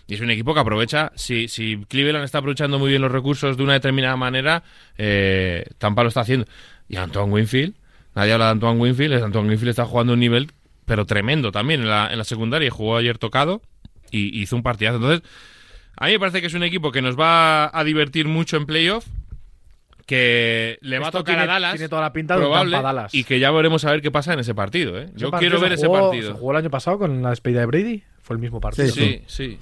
Y 0.07 0.13
es 0.15 0.21
un 0.21 0.29
equipo 0.31 0.53
que 0.53 0.59
aprovecha, 0.61 1.11
si, 1.15 1.47
si 1.47 1.83
Cleveland 1.89 2.23
está 2.23 2.37
aprovechando 2.37 2.79
muy 2.79 2.89
bien 2.89 3.01
los 3.01 3.11
recursos 3.11 3.57
de 3.57 3.63
una 3.63 3.73
determinada 3.73 4.15
manera, 4.15 4.63
eh, 4.97 5.65
Tampa 5.77 6.01
lo 6.03 6.09
está 6.09 6.21
haciendo. 6.21 6.45
Y 6.87 6.95
Antoine 6.95 7.31
Winfield, 7.33 7.75
nadie 8.15 8.31
habla 8.33 8.45
de 8.45 8.51
Antoine 8.51 8.79
Winfield, 8.79 9.13
es- 9.13 9.21
Antoine 9.23 9.49
Winfield 9.49 9.69
está 9.71 9.85
jugando 9.85 10.13
un 10.13 10.19
nivel, 10.19 10.51
pero 10.85 11.05
tremendo 11.05 11.51
también 11.51 11.81
en 11.81 11.89
la, 11.89 12.07
en 12.09 12.17
la 12.17 12.23
secundaria. 12.23 12.71
Jugó 12.71 12.95
ayer 12.97 13.17
tocado 13.17 13.61
y 14.11 14.41
hizo 14.41 14.55
un 14.55 14.63
partidazo. 14.63 14.97
Entonces, 14.97 15.21
a 15.97 16.05
mí 16.07 16.11
me 16.13 16.19
parece 16.19 16.41
que 16.41 16.47
es 16.47 16.53
un 16.53 16.63
equipo 16.63 16.91
que 16.91 17.01
nos 17.01 17.17
va 17.19 17.69
a 17.77 17.83
divertir 17.83 18.27
mucho 18.27 18.57
en 18.57 18.65
playoff, 18.65 19.05
que 20.05 20.77
le 20.81 20.99
va 20.99 21.07
Esto 21.07 21.17
a 21.17 21.21
tocar 21.21 21.35
tiene- 21.35 21.43
a 21.51 21.53
Dallas, 21.53 21.71
tiene 21.73 21.89
toda 21.89 22.01
la 22.03 22.13
pinta 22.13 22.35
de 22.35 22.39
un 22.41 22.45
probable, 22.47 22.71
Tampa-Dallas. 22.77 23.13
y 23.13 23.23
que 23.25 23.39
ya 23.39 23.51
veremos 23.51 23.83
a 23.83 23.91
ver 23.91 24.01
qué 24.01 24.09
pasa 24.11 24.33
en 24.33 24.39
ese 24.39 24.55
partido. 24.55 24.97
¿eh? 24.97 25.05
Ese 25.09 25.13
Yo 25.17 25.31
partido 25.31 25.51
quiero 25.51 25.61
ver 25.61 25.73
ese 25.73 25.89
partido. 25.89 26.33
Se 26.33 26.39
jugó 26.39 26.51
el 26.51 26.57
año 26.57 26.69
pasado 26.69 26.97
con 26.99 27.21
la 27.21 27.31
despedida 27.31 27.59
de 27.61 27.65
Brady. 27.65 28.03
Fue 28.21 28.35
el 28.35 28.41
mismo 28.41 28.59
partido. 28.61 28.87
Sí, 28.89 29.01
Sí, 29.01 29.21
sí. 29.27 29.59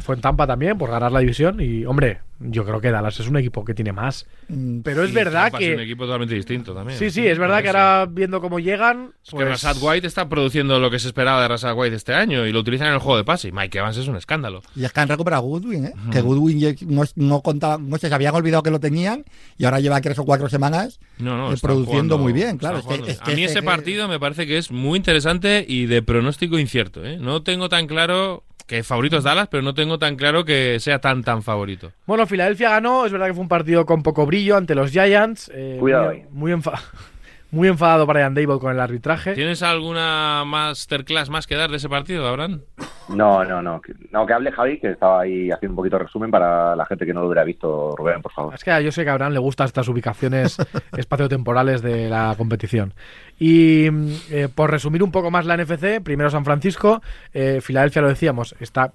Fue 0.00 0.14
en 0.14 0.20
Tampa 0.20 0.46
también 0.46 0.76
por 0.78 0.90
ganar 0.90 1.10
la 1.12 1.20
división. 1.20 1.60
Y, 1.60 1.84
hombre, 1.84 2.20
yo 2.38 2.64
creo 2.64 2.80
que 2.80 2.90
Dallas 2.90 3.18
es 3.18 3.28
un 3.28 3.36
equipo 3.38 3.64
que 3.64 3.72
tiene 3.74 3.92
más. 3.92 4.26
Mm, 4.48 4.80
Pero 4.80 5.02
es 5.04 5.12
verdad 5.12 5.44
Tampa 5.50 5.58
es 5.58 5.70
un 5.70 5.76
que. 5.76 5.82
equipo 5.84 6.04
totalmente 6.04 6.34
distinto 6.34 6.74
también. 6.74 6.98
Sí, 6.98 7.10
sí, 7.10 7.26
es 7.26 7.38
verdad 7.38 7.62
que 7.62 7.68
ahora 7.68 8.06
viendo 8.10 8.40
cómo 8.40 8.58
llegan. 8.58 9.12
Es 9.24 9.30
que 9.30 9.36
pues- 9.36 9.48
Rashad 9.48 9.76
White 9.80 10.06
está 10.06 10.28
produciendo 10.28 10.78
lo 10.78 10.90
que 10.90 10.98
se 10.98 11.08
esperaba 11.08 11.40
de 11.42 11.48
Rashad 11.48 11.74
White 11.76 11.96
este 11.96 12.12
año 12.14 12.46
y 12.46 12.52
lo 12.52 12.60
utilizan 12.60 12.88
en 12.88 12.94
el 12.94 13.00
juego 13.00 13.16
de 13.16 13.24
pase. 13.24 13.48
Y 13.48 13.52
Mike 13.52 13.78
Evans 13.78 13.96
es 13.96 14.06
un 14.08 14.16
escándalo. 14.16 14.62
Y 14.74 14.84
es 14.84 14.92
que 14.92 15.00
han 15.00 15.08
recuperado 15.08 15.42
a 15.42 15.46
Goodwin, 15.46 15.86
¿eh? 15.86 15.92
Que 16.12 16.20
Goodwin 16.20 16.76
no, 16.88 17.02
no 17.16 17.40
contaba, 17.40 17.78
no 17.78 17.96
sé, 17.98 18.08
se 18.08 18.14
habían 18.14 18.34
olvidado 18.34 18.62
que 18.62 18.70
lo 18.70 18.80
tenían 18.80 19.24
y 19.56 19.64
ahora 19.64 19.80
lleva 19.80 20.00
tres 20.00 20.18
o 20.18 20.24
cuatro 20.24 20.48
semanas 20.48 21.00
No, 21.18 21.36
no, 21.36 21.52
eh, 21.52 21.56
produciendo 21.60 22.16
jugando- 22.16 22.18
muy 22.18 22.32
bien, 22.32 22.58
claro. 22.58 22.78
Es 22.78 22.84
que- 22.86 23.10
es 23.12 23.18
que 23.20 23.32
a 23.32 23.34
mí 23.34 23.44
ese- 23.44 23.52
ese 23.58 23.62
partido 23.62 24.08
me 24.08 24.20
parece 24.20 24.46
que 24.46 24.58
es 24.58 24.70
muy 24.70 24.98
interesante 24.98 25.64
y 25.66 25.86
de 25.86 26.02
pronóstico 26.02 26.58
incierto. 26.58 27.04
¿eh? 27.04 27.16
No 27.18 27.42
tengo 27.42 27.68
tan 27.70 27.86
claro 27.86 28.44
que 28.66 28.82
favorito 28.82 29.18
es 29.18 29.24
Dallas, 29.24 29.48
pero 29.48 29.62
no 29.62 29.74
tengo 29.74 29.98
tan 29.98 30.16
claro 30.16 30.44
que 30.44 30.78
sea 30.80 30.98
tan 31.00 31.22
tan 31.22 31.42
favorito. 31.42 31.92
Bueno, 32.06 32.26
Filadelfia 32.26 32.70
ganó. 32.70 33.06
Es 33.06 33.12
verdad 33.12 33.26
que 33.28 33.34
fue 33.34 33.42
un 33.42 33.48
partido 33.48 33.86
con 33.86 34.02
poco 34.02 34.26
brillo 34.26 34.56
ante 34.56 34.74
los 34.74 34.90
Giants. 34.90 35.50
eh, 35.54 35.76
Cuidado 35.78 36.12
muy, 36.12 36.24
muy, 36.30 36.52
enfa- 36.52 36.80
muy 37.56 37.68
enfadado 37.68 38.06
Brian 38.06 38.34
Dable 38.34 38.58
con 38.60 38.70
el 38.70 38.78
arbitraje. 38.78 39.34
¿Tienes 39.34 39.62
alguna 39.62 40.44
masterclass 40.46 41.30
más 41.30 41.46
que 41.46 41.56
dar 41.56 41.70
de 41.70 41.78
ese 41.78 41.88
partido, 41.88 42.28
Abraham? 42.28 42.60
No, 43.08 43.44
no, 43.44 43.62
no. 43.62 43.80
No, 44.10 44.26
que 44.26 44.32
hable 44.32 44.52
Javi, 44.52 44.78
que 44.78 44.90
estaba 44.90 45.22
ahí 45.22 45.50
haciendo 45.50 45.72
un 45.72 45.76
poquito 45.76 45.96
de 45.98 46.04
resumen 46.04 46.30
para 46.30 46.76
la 46.76 46.84
gente 46.86 47.06
que 47.06 47.14
no 47.14 47.20
lo 47.20 47.26
hubiera 47.26 47.44
visto, 47.44 47.96
Rubén, 47.96 48.22
por 48.22 48.32
favor. 48.32 48.54
Es 48.54 48.62
que 48.62 48.84
yo 48.84 48.92
sé 48.92 49.04
que 49.04 49.10
a 49.10 49.14
Abraham 49.14 49.32
le 49.32 49.38
gustan 49.38 49.66
estas 49.66 49.88
ubicaciones 49.88 50.56
espaciotemporales 50.96 51.82
de 51.82 52.08
la 52.08 52.34
competición. 52.36 52.94
Y 53.38 53.86
eh, 54.30 54.48
por 54.54 54.70
resumir 54.70 55.02
un 55.02 55.10
poco 55.10 55.30
más 55.30 55.46
la 55.46 55.56
NFC, 55.56 56.02
primero 56.02 56.30
San 56.30 56.44
Francisco, 56.44 57.00
eh, 57.32 57.60
Filadelfia 57.62 58.02
lo 58.02 58.08
decíamos, 58.08 58.54
está 58.60 58.92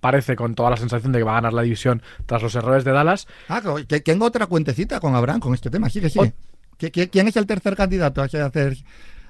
parece 0.00 0.36
con 0.36 0.54
toda 0.54 0.70
la 0.70 0.76
sensación 0.76 1.12
de 1.12 1.18
que 1.18 1.24
va 1.24 1.32
a 1.32 1.36
ganar 1.36 1.52
la 1.52 1.62
división 1.62 2.02
tras 2.26 2.42
los 2.42 2.54
errores 2.54 2.84
de 2.84 2.92
Dallas. 2.92 3.26
Ah, 3.48 3.62
que, 3.62 3.86
que 3.86 4.00
tengo 4.00 4.26
otra 4.26 4.46
cuentecita 4.46 5.00
con 5.00 5.14
Abraham 5.14 5.40
con 5.40 5.54
este 5.54 5.70
tema. 5.70 5.88
Sigue, 5.88 6.10
sigue. 6.10 6.34
¿Qui- 6.78 6.90
qui- 6.90 7.08
¿Quién 7.10 7.28
es 7.28 7.36
el 7.36 7.46
tercer 7.46 7.74
candidato 7.76 8.22
a 8.22 8.28
ser, 8.28 8.42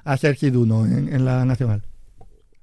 a 0.05 0.17
ser, 0.17 0.35
Giduno 0.37 0.85
en, 0.85 1.13
en 1.13 1.25
la 1.25 1.45
nacional? 1.45 1.83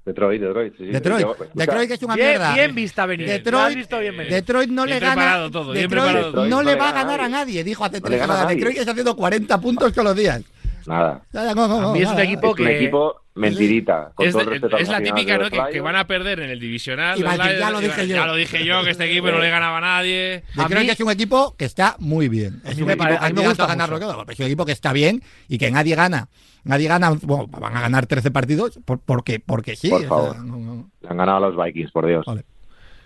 Detroit, 0.04 0.42
Detroit. 0.42 0.76
Sí. 0.76 0.84
Detroit. 0.86 1.22
Yo- 1.22 1.36
Detroit 1.54 1.88
que 1.88 1.94
es 1.94 2.02
una 2.02 2.14
Bien, 2.14 2.28
mierda. 2.28 2.54
bien 2.54 2.74
vista 2.74 3.06
venir. 3.06 3.26
Detroit- 3.26 3.74
visto 3.74 3.98
bien 4.00 4.16
venir. 4.16 4.32
Detroit 4.32 4.68
no 4.70 4.84
Bien 4.84 5.00
le 5.00 5.06
gana. 5.06 5.50
todo, 5.50 5.72
Detroit 5.72 6.50
no 6.50 6.62
le 6.62 6.74
va 6.76 6.90
a 6.90 6.92
ganar 6.92 7.20
a 7.22 7.28
nadie, 7.28 7.64
dijo 7.64 7.84
hace 7.84 8.00
No 8.00 8.06
tres 8.06 8.26
nadie. 8.28 8.56
Detroit 8.56 8.78
está 8.78 8.90
haciendo 8.90 9.16
40 9.16 9.58
puntos 9.60 9.92
todos 9.92 10.04
los 10.04 10.16
días. 10.16 10.42
Nada. 10.86 11.22
Ya, 11.32 11.54
no, 11.54 11.66
no, 11.66 11.78
A 11.78 11.80
no, 11.80 11.92
mí 11.94 12.00
es 12.02 12.06
un 12.08 12.12
nada. 12.12 12.24
equipo 12.24 12.48
Es 12.54 12.60
un 12.60 12.66
que- 12.66 12.76
equipo 12.76 13.23
mentirita. 13.34 14.12
Con 14.14 14.26
Es, 14.26 14.32
todo 14.32 14.50
el 14.52 14.64
es 14.78 14.88
la 14.88 15.02
típica, 15.02 15.38
¿no? 15.38 15.50
Que, 15.50 15.60
que 15.72 15.80
van 15.80 15.96
a 15.96 16.06
perder 16.06 16.40
en 16.40 16.50
el 16.50 16.60
divisional. 16.60 17.18
Y 17.18 17.22
va 17.22 17.36
ya 17.36 17.70
lo 17.70 17.80
dije 17.80 18.06
yo. 18.06 18.14
Ya 18.16 18.26
lo 18.26 18.34
dije 18.34 18.64
yo, 18.64 18.82
que 18.84 18.90
este 18.90 19.10
equipo 19.10 19.30
no 19.30 19.38
le 19.38 19.50
ganaba 19.50 19.78
a 19.78 19.80
nadie. 19.80 20.44
A 20.56 20.62
Detroit 20.62 20.86
mí- 20.86 20.90
es 20.90 21.00
un 21.00 21.10
equipo 21.10 21.56
que 21.56 21.64
está 21.64 21.96
muy 21.98 22.28
bien. 22.28 22.60
Es 22.64 22.78
un 22.80 22.88
equipo 22.90 23.04
a 23.04 23.28
mí 23.28 23.32
me 23.34 23.46
gusta 23.48 23.66
ganarlo 23.66 23.98
todo. 23.98 24.24
Es 24.28 24.38
un 24.38 24.46
equipo 24.46 24.64
que 24.64 24.72
está 24.72 24.92
bien 24.92 25.22
y 25.48 25.58
que 25.58 25.70
nadie 25.70 25.94
gana. 25.96 26.28
Nadie 26.64 26.88
gana. 26.88 27.10
Bueno, 27.22 27.46
van 27.48 27.76
a 27.76 27.80
ganar 27.80 28.06
13 28.06 28.30
partidos 28.30 28.78
por- 28.84 28.98
porque, 29.00 29.40
porque 29.40 29.76
sí. 29.76 29.88
Por 29.90 29.98
o 29.98 30.00
sea, 30.00 30.08
favor. 30.08 30.38
no, 30.44 30.56
no. 30.58 30.90
Le 31.02 31.08
han 31.08 31.16
ganado 31.16 31.38
a 31.44 31.50
los 31.50 31.62
Vikings, 31.64 31.90
por 31.92 32.06
Dios. 32.06 32.24
Vale. 32.26 32.44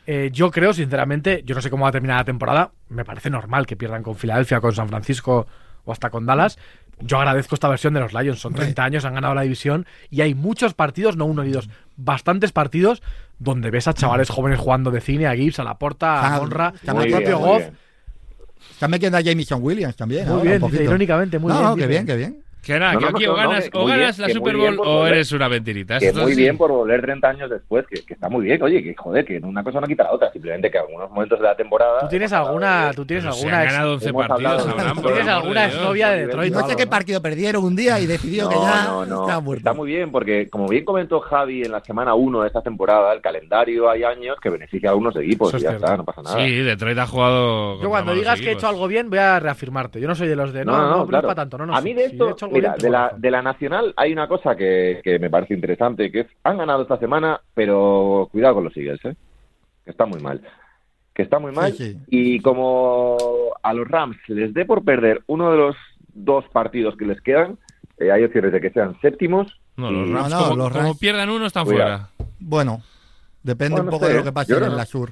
Eh, 0.06 0.30
yo 0.32 0.50
creo, 0.50 0.72
sinceramente, 0.72 1.42
yo 1.44 1.54
no 1.54 1.60
sé 1.60 1.68
cómo 1.68 1.82
va 1.82 1.90
a 1.90 1.92
terminar 1.92 2.18
la 2.18 2.24
temporada. 2.24 2.70
Me 2.88 3.04
parece 3.04 3.28
normal 3.30 3.66
que 3.66 3.76
pierdan 3.76 4.02
con 4.02 4.14
Filadelfia, 4.16 4.60
con 4.60 4.72
San 4.74 4.88
Francisco 4.88 5.46
o 5.84 5.92
hasta 5.92 6.08
con 6.08 6.24
Dallas. 6.24 6.58
Yo 7.00 7.18
agradezco 7.18 7.54
esta 7.54 7.68
versión 7.68 7.94
de 7.94 8.00
los 8.00 8.12
Lions. 8.12 8.40
Son 8.40 8.54
30 8.54 8.82
años, 8.84 9.04
han 9.04 9.14
ganado 9.14 9.34
la 9.34 9.42
división 9.42 9.86
y 10.10 10.20
hay 10.20 10.34
muchos 10.34 10.74
partidos, 10.74 11.16
no 11.16 11.26
uno 11.26 11.44
ni 11.44 11.50
dos, 11.50 11.68
bastantes 11.96 12.52
partidos 12.52 13.02
donde 13.38 13.70
ves 13.70 13.86
a 13.86 13.94
chavales 13.94 14.30
jóvenes 14.30 14.58
jugando 14.58 14.90
de 14.90 15.00
cine, 15.00 15.26
a 15.26 15.34
Gibbs, 15.34 15.58
a 15.60 15.64
la 15.64 15.78
porta, 15.78 16.34
a 16.36 16.44
está 16.74 16.92
al 16.92 17.08
propio 17.08 17.38
Goff. 17.38 17.62
Están 18.70 18.90
metiendo 18.90 19.18
a 19.18 19.20
Jameson 19.20 19.62
Williams 19.62 19.96
también. 19.96 20.24
Muy 20.24 20.32
ahora, 20.38 20.42
bien, 20.42 20.54
un 20.54 20.60
dice, 20.60 20.78
poquito. 20.78 20.90
irónicamente, 20.90 21.38
muy 21.38 21.52
no, 21.52 21.58
bien. 21.58 21.70
No, 21.70 21.76
qué 21.76 21.86
bien, 21.86 22.06
qué 22.06 22.16
bien. 22.16 22.44
Que 22.62 22.78
nada, 22.78 22.92
No, 22.94 22.98
que 22.98 23.04
no, 23.04 23.10
aquí 23.16 23.24
no, 23.24 23.32
o 23.32 23.36
no, 23.36 23.42
ganas, 23.48 23.70
que 23.70 23.78
o 23.78 23.80
muy 23.82 23.90
ganas 23.92 24.16
bien, 24.18 24.28
la 24.28 24.34
Super 24.34 24.56
Bowl 24.56 24.76
por 24.76 24.86
o 24.86 24.92
volver. 24.98 25.12
eres 25.14 25.32
una 25.32 25.48
mentirita. 25.48 25.98
Que 25.98 26.12
muy 26.12 26.34
bien 26.34 26.58
por 26.58 26.70
volver 26.70 27.00
30 27.00 27.28
años 27.28 27.50
después, 27.50 27.86
que, 27.86 28.04
que 28.04 28.14
está 28.14 28.28
muy 28.28 28.44
bien. 28.44 28.62
Oye, 28.62 28.82
que 28.82 28.94
joder, 28.94 29.24
que 29.24 29.38
una 29.38 29.62
cosa 29.64 29.80
no 29.80 29.86
quita 29.86 30.04
la 30.04 30.12
otra. 30.12 30.30
Simplemente 30.32 30.70
que 30.70 30.76
algunos 30.78 31.08
momentos 31.10 31.38
de 31.38 31.44
la 31.46 31.56
temporada. 31.56 32.00
¿Tú 32.00 32.08
tienes 32.08 32.32
alguna, 32.32 32.90
tú 32.94 33.06
tienes 33.06 33.24
alguna 33.24 33.64
ex- 33.64 33.72
ganado 33.72 33.94
11 33.94 34.08
hemos 34.10 34.26
partidos, 34.26 34.52
hablado 34.52 34.66
de- 34.66 34.72
Abraham, 34.82 34.96
¿Tú 35.02 35.08
tienes 35.08 35.28
alguna 35.28 35.64
exnovia 35.66 36.08
de 36.10 36.26
Detroit? 36.26 36.52
No 36.52 36.66
sé 36.68 36.76
qué 36.76 36.86
partido 36.86 37.22
perdieron 37.22 37.64
un 37.64 37.74
día 37.76 38.00
y 38.00 38.06
decidió 38.06 38.48
que 38.50 38.56
ya 38.56 38.84
no, 38.84 39.06
no. 39.06 39.20
estaba 39.22 39.40
muerto. 39.40 39.60
Está 39.60 39.72
muy 39.72 39.88
bien 39.88 40.10
porque, 40.10 40.48
como 40.50 40.68
bien 40.68 40.84
comentó 40.84 41.20
Javi 41.20 41.62
en 41.62 41.72
la 41.72 41.80
semana 41.80 42.14
1 42.14 42.42
de 42.42 42.46
esta 42.48 42.60
temporada, 42.60 43.12
el 43.14 43.22
calendario 43.22 43.88
hay 43.88 44.02
años 44.04 44.36
que 44.42 44.50
beneficia 44.50 44.90
a 44.90 44.92
algunos 44.92 45.16
equipos 45.16 45.54
y 45.54 45.60
ya 45.60 45.70
está, 45.70 45.96
no 45.96 46.04
pasa 46.04 46.22
nada. 46.22 46.36
Sí, 46.44 46.54
Detroit 46.56 46.98
ha 46.98 47.06
jugado. 47.06 47.80
Yo 47.80 47.88
cuando 47.88 48.14
digas 48.14 48.38
que 48.40 48.48
he 48.50 48.52
hecho 48.52 48.68
algo 48.68 48.86
bien, 48.88 49.08
voy 49.08 49.20
a 49.20 49.40
reafirmarte. 49.40 50.00
Yo 50.00 50.08
no 50.08 50.14
soy 50.14 50.28
de 50.28 50.36
los 50.36 50.52
de 50.52 50.64
no, 50.64 50.76
No, 50.76 51.06
no, 51.06 51.06
para 51.06 51.34
tanto. 51.34 51.56
No, 51.56 51.64
no, 51.66 51.74
a 51.76 51.80
mí 51.80 51.94
de 51.94 52.04
esto, 52.06 52.36
mira, 52.52 52.76
de 52.76 52.90
la, 52.90 53.12
de 53.16 53.30
la 53.30 53.42
nacional 53.42 53.92
hay 53.96 54.12
una 54.12 54.28
cosa 54.28 54.56
que, 54.56 55.00
que 55.04 55.18
me 55.18 55.30
parece 55.30 55.54
interesante, 55.54 56.10
que 56.12 56.20
es, 56.20 56.26
han 56.44 56.58
ganado 56.58 56.82
esta 56.82 56.98
semana, 56.98 57.40
pero 57.54 58.28
cuidado 58.32 58.56
con 58.56 58.64
los 58.64 58.76
Eagles, 58.76 59.04
¿eh? 59.04 59.14
que 59.84 59.90
está 59.90 60.06
muy 60.06 60.20
mal. 60.20 60.40
Que 61.14 61.22
está 61.22 61.38
muy 61.38 61.52
mal. 61.52 61.72
Sí, 61.72 61.92
sí. 61.94 61.98
Y 62.08 62.40
como 62.40 63.16
a 63.62 63.72
los 63.74 63.88
Rams 63.88 64.16
les 64.28 64.54
dé 64.54 64.64
por 64.64 64.84
perder 64.84 65.22
uno 65.26 65.50
de 65.50 65.56
los 65.56 65.76
dos 66.14 66.44
partidos 66.52 66.96
que 66.96 67.06
les 67.06 67.20
quedan, 67.20 67.58
eh, 67.98 68.10
hay 68.12 68.22
opciones 68.24 68.52
de 68.52 68.60
que 68.60 68.70
sean 68.70 68.98
séptimos. 69.00 69.58
No, 69.76 69.90
los 69.90 70.08
Rams, 70.10 70.30
No, 70.30 70.36
no, 70.40 70.44
como, 70.44 70.56
los 70.56 70.68
como 70.72 70.84
Rams- 70.88 70.98
pierdan 71.00 71.30
uno, 71.30 71.46
están 71.46 71.64
Cuidado. 71.64 72.08
fuera. 72.16 72.26
Bueno, 72.38 72.82
depende 73.42 73.72
Bueno, 73.76 73.84
un 73.84 73.90
poco 73.90 74.06
sé, 74.06 74.12
de 74.12 74.18
lo 74.18 74.24
que 74.24 74.32
pase 74.32 74.52
Yo 74.52 74.64
en 74.64 74.76
la 74.76 74.84
sur. 74.86 75.10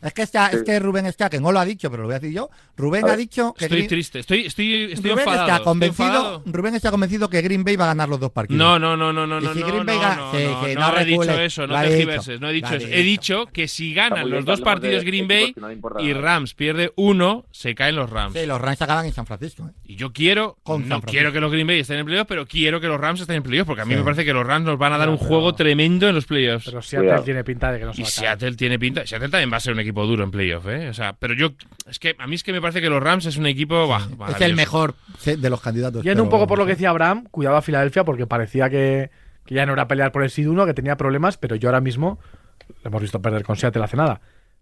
Es 0.00 0.12
que, 0.14 0.22
está, 0.22 0.48
es 0.48 0.62
que 0.62 0.78
Rubén 0.78 1.06
está, 1.06 1.28
que 1.28 1.40
no 1.40 1.50
lo 1.50 1.58
ha 1.58 1.64
dicho, 1.64 1.90
pero 1.90 2.02
lo 2.04 2.08
voy 2.08 2.14
a 2.16 2.18
decir 2.20 2.34
yo. 2.34 2.50
Rubén 2.76 3.08
A 3.08 3.12
ha 3.12 3.16
dicho 3.16 3.52
que 3.58 3.64
Estoy 3.64 3.78
Green- 3.78 3.88
triste, 3.88 4.18
estoy, 4.20 4.46
estoy, 4.46 4.92
estoy 4.92 5.10
Rubén 5.10 5.18
enfadado. 5.20 5.42
está 5.42 5.52
estoy 5.56 5.64
convencido. 5.64 6.06
enfadado. 6.08 6.42
Rubén 6.46 6.74
está 6.76 6.90
convencido 6.92 7.28
que 7.30 7.42
Green 7.42 7.64
Bay 7.64 7.76
va 7.76 7.84
a 7.84 7.88
ganar 7.88 8.08
los 8.08 8.20
dos 8.20 8.30
partidos. 8.30 8.58
No, 8.58 8.78
no, 8.78 8.96
no, 8.96 9.12
no, 9.12 9.26
no, 9.26 9.40
Y 9.40 9.44
no, 9.44 9.54
si 9.54 9.60
no, 9.60 9.66
Green 9.66 9.86
Bay 9.86 9.96
no, 9.98 10.14
no, 10.16 10.24
no, 10.26 10.32
que 10.32 10.74
no 10.76 10.92
no 10.92 10.98
he 10.98 11.04
dicho 11.04 11.40
eso, 11.40 11.66
no 11.66 11.74
te 11.80 11.84
dicho. 11.86 11.98
giverses, 11.98 12.40
no 12.40 12.48
he 12.48 12.52
dicho 12.52 12.74
eso. 12.74 12.86
He 12.88 13.02
dicho 13.02 13.46
que 13.52 13.66
si 13.68 13.92
ganan 13.92 14.30
los 14.30 14.44
dos 14.44 14.60
partidos 14.60 15.02
Green 15.04 15.26
Bay 15.26 15.54
y. 16.00 16.12
Rams 16.12 16.54
pierde 16.54 16.92
uno, 16.96 17.44
se 17.50 17.74
caen 17.74 17.96
los 17.96 18.08
Rams. 18.10 18.34
Sí, 18.38 18.46
los 18.46 18.60
Rams 18.60 18.80
acaban 18.82 19.06
en 19.06 19.12
San 19.12 19.26
Francisco. 19.26 19.68
¿eh? 19.68 19.72
Y 19.84 19.96
yo 19.96 20.12
quiero, 20.12 20.58
Con 20.62 20.88
no 20.88 21.00
quiero 21.02 21.32
que 21.32 21.40
los 21.40 21.50
Green 21.50 21.66
Bay 21.66 21.80
estén 21.80 21.98
en 21.98 22.06
playoffs, 22.06 22.28
pero 22.28 22.46
quiero 22.46 22.80
que 22.80 22.86
los 22.86 23.00
Rams 23.00 23.20
estén 23.20 23.36
en 23.36 23.42
playoffs, 23.42 23.66
porque 23.66 23.82
a 23.82 23.84
mí 23.84 23.94
Sí. 23.94 23.98
me 23.98 24.04
parece 24.04 24.24
que 24.24 24.32
los 24.32 24.46
Rams 24.46 24.64
nos 24.66 24.78
van 24.78 24.92
a 24.92 24.98
dar 24.98 25.08
un 25.08 25.16
juego 25.16 25.54
tremendo 25.54 26.08
en 26.08 26.14
los 26.14 26.26
playoffs. 26.26 26.66
Pero 26.66 26.82
Seattle 26.82 27.22
tiene 27.24 27.42
pinta 27.42 27.72
de 27.72 27.78
que 27.80 27.84
no 27.84 27.92
se 27.94 28.02
Y. 28.02 28.04
Seattle 28.04 28.54
tiene 28.54 28.78
pinta. 28.78 29.06
Seattle 29.06 29.28
también 29.28 29.52
va 29.52 29.56
a 29.56 29.60
ser 29.60 29.72
un 29.72 29.80
equipo 29.80 29.87
duro 29.92 30.24
en 30.24 30.30
playoff, 30.30 30.66
¿eh? 30.68 30.88
O 30.88 30.94
sea, 30.94 31.14
pero 31.14 31.34
yo. 31.34 31.50
Es 31.86 31.98
que 31.98 32.14
a 32.18 32.26
mí 32.26 32.34
es 32.34 32.42
que 32.42 32.52
me 32.52 32.60
parece 32.60 32.80
que 32.80 32.88
los 32.90 33.02
Rams 33.02 33.26
es 33.26 33.36
un 33.36 33.46
equipo. 33.46 33.86
bah, 33.88 34.06
Es 34.30 34.40
el 34.40 34.54
mejor 34.54 34.94
de 35.24 35.50
los 35.50 35.60
candidatos. 35.60 36.02
Yendo 36.04 36.22
un 36.22 36.28
poco 36.28 36.46
por 36.46 36.58
lo 36.58 36.64
que 36.66 36.72
decía 36.72 36.90
Abraham, 36.90 37.24
cuidado 37.30 37.56
a 37.56 37.62
Filadelfia 37.62 38.04
porque 38.04 38.26
parecía 38.26 38.68
que, 38.70 39.10
que 39.44 39.54
ya 39.54 39.66
no 39.66 39.72
era 39.72 39.88
pelear 39.88 40.12
por 40.12 40.22
el 40.22 40.30
Seed 40.30 40.48
1, 40.48 40.66
que 40.66 40.74
tenía 40.74 40.96
problemas, 40.96 41.36
pero 41.38 41.56
yo 41.56 41.68
ahora 41.68 41.80
mismo 41.80 42.18
lo 42.82 42.88
hemos 42.88 43.02
visto 43.02 43.20
perder 43.22 43.44
con 43.44 43.56
Seattle 43.56 43.82
hace 43.84 43.96
nada. 43.96 44.20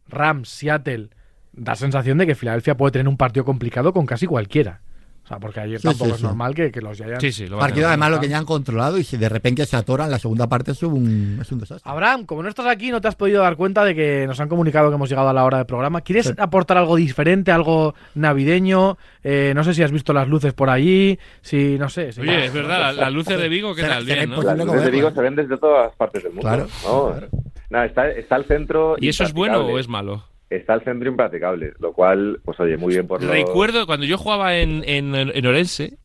Rams, 0.09 0.49
Seattle, 0.49 1.09
da 1.53 1.75
sensación 1.75 2.19
de 2.19 2.27
que 2.27 2.35
Filadelfia 2.35 2.77
puede 2.77 2.93
tener 2.93 3.09
un 3.09 3.17
partido 3.17 3.45
complicado 3.45 3.93
con 3.93 4.07
casi 4.07 4.27
cualquiera. 4.27 4.81
O 5.27 5.29
sea, 5.29 5.41
porque 5.41 5.59
ayer 5.59 5.81
Sí, 5.81 5.89
tampoco 5.89 6.05
sí, 6.11 6.11
es 6.13 6.17
sí. 6.19 6.23
normal 6.23 6.55
que, 6.55 6.71
que 6.71 6.81
los 6.81 6.97
Giants... 6.97 7.19
Sí, 7.21 7.33
sí, 7.33 7.49
lo 7.49 7.59
Partido 7.59 7.89
además 7.89 8.13
lo 8.13 8.21
que 8.21 8.29
ya 8.29 8.39
han 8.39 8.45
controlado 8.45 8.97
y 8.97 9.03
si 9.03 9.17
de 9.17 9.29
repente 9.29 9.67
se 9.67 9.77
atoran, 9.77 10.09
la 10.09 10.21
segunda 10.21 10.47
parte 10.49 10.71
es 10.71 10.81
un, 10.85 11.39
es 11.43 11.51
un 11.51 11.59
desastre. 11.59 11.91
Abraham, 11.91 12.27
como 12.27 12.45
no 12.45 12.49
estás 12.49 12.67
aquí, 12.67 12.93
no 12.93 13.01
te 13.01 13.09
has 13.09 13.17
podido 13.17 13.43
dar 13.43 13.57
cuenta 13.57 13.85
de 13.85 13.97
que 13.97 14.25
nos 14.29 14.39
han 14.39 14.49
comunicado 14.49 14.89
que 14.89 14.95
hemos 14.95 15.09
llegado 15.09 15.29
a 15.29 15.33
la 15.33 15.45
hora 15.45 15.57
del 15.59 15.67
programa. 15.67 16.01
¿Quieres 16.03 16.27
Sí. 16.27 16.33
aportar 16.39 16.77
algo 16.79 16.95
diferente, 16.95 17.51
algo 17.51 17.97
navideño? 18.15 18.99
Eh, 19.25 19.53
no 19.57 19.65
sé 19.65 19.75
si 19.75 19.83
has 19.83 19.91
visto 19.91 20.13
las 20.13 20.29
luces 20.29 20.53
por 20.55 20.71
allí, 20.71 21.19
si 21.43 21.77
no 21.77 21.89
sé. 21.89 22.13
si- 22.13 22.21
Oye, 22.21 22.45
es 22.47 22.53
verdad, 22.53 22.79
la- 22.79 22.93
las 22.93 23.13
luces 23.13 23.37
de 23.37 23.49
Vigo, 23.49 23.75
¿qué 23.75 23.83
tal? 23.83 24.05
Bien, 24.05 24.31
¿no? 24.31 24.41
Las 24.43 24.57
luces 24.59 24.85
de 24.85 24.91
Vigo 24.93 25.11
se 25.11 25.21
ven 25.23 25.35
desde 25.35 25.57
todas 25.59 25.93
partes 25.97 26.23
del 26.23 26.33
mundo. 26.35 26.49
Claro, 26.49 26.69
¿no? 26.85 27.11
claro. 27.11 27.29
Nada, 27.69 27.87
está, 27.87 28.09
está 28.11 28.37
el 28.37 28.45
centro. 28.45 28.95
¿Y 29.01 29.09
eso 29.09 29.25
es 29.25 29.33
bueno 29.33 29.59
o 29.67 29.79
es 29.81 29.89
malo? 29.89 30.23
Está 30.49 30.75
el 30.75 30.83
centro 30.85 31.09
impracticable, 31.09 31.73
lo 31.81 31.93
cual, 31.93 32.41
pues 32.45 32.59
oye, 32.61 32.77
muy 32.77 32.95
bien 32.95 33.07
por 33.09 33.21
los... 33.23 33.31
Recuerdo, 33.31 33.85
cuando 33.87 34.07
yo 34.07 34.17
jugaba 34.17 34.57
en, 34.57 34.85
en, 34.87 35.15
en 35.15 35.47
Orense, 35.47 35.99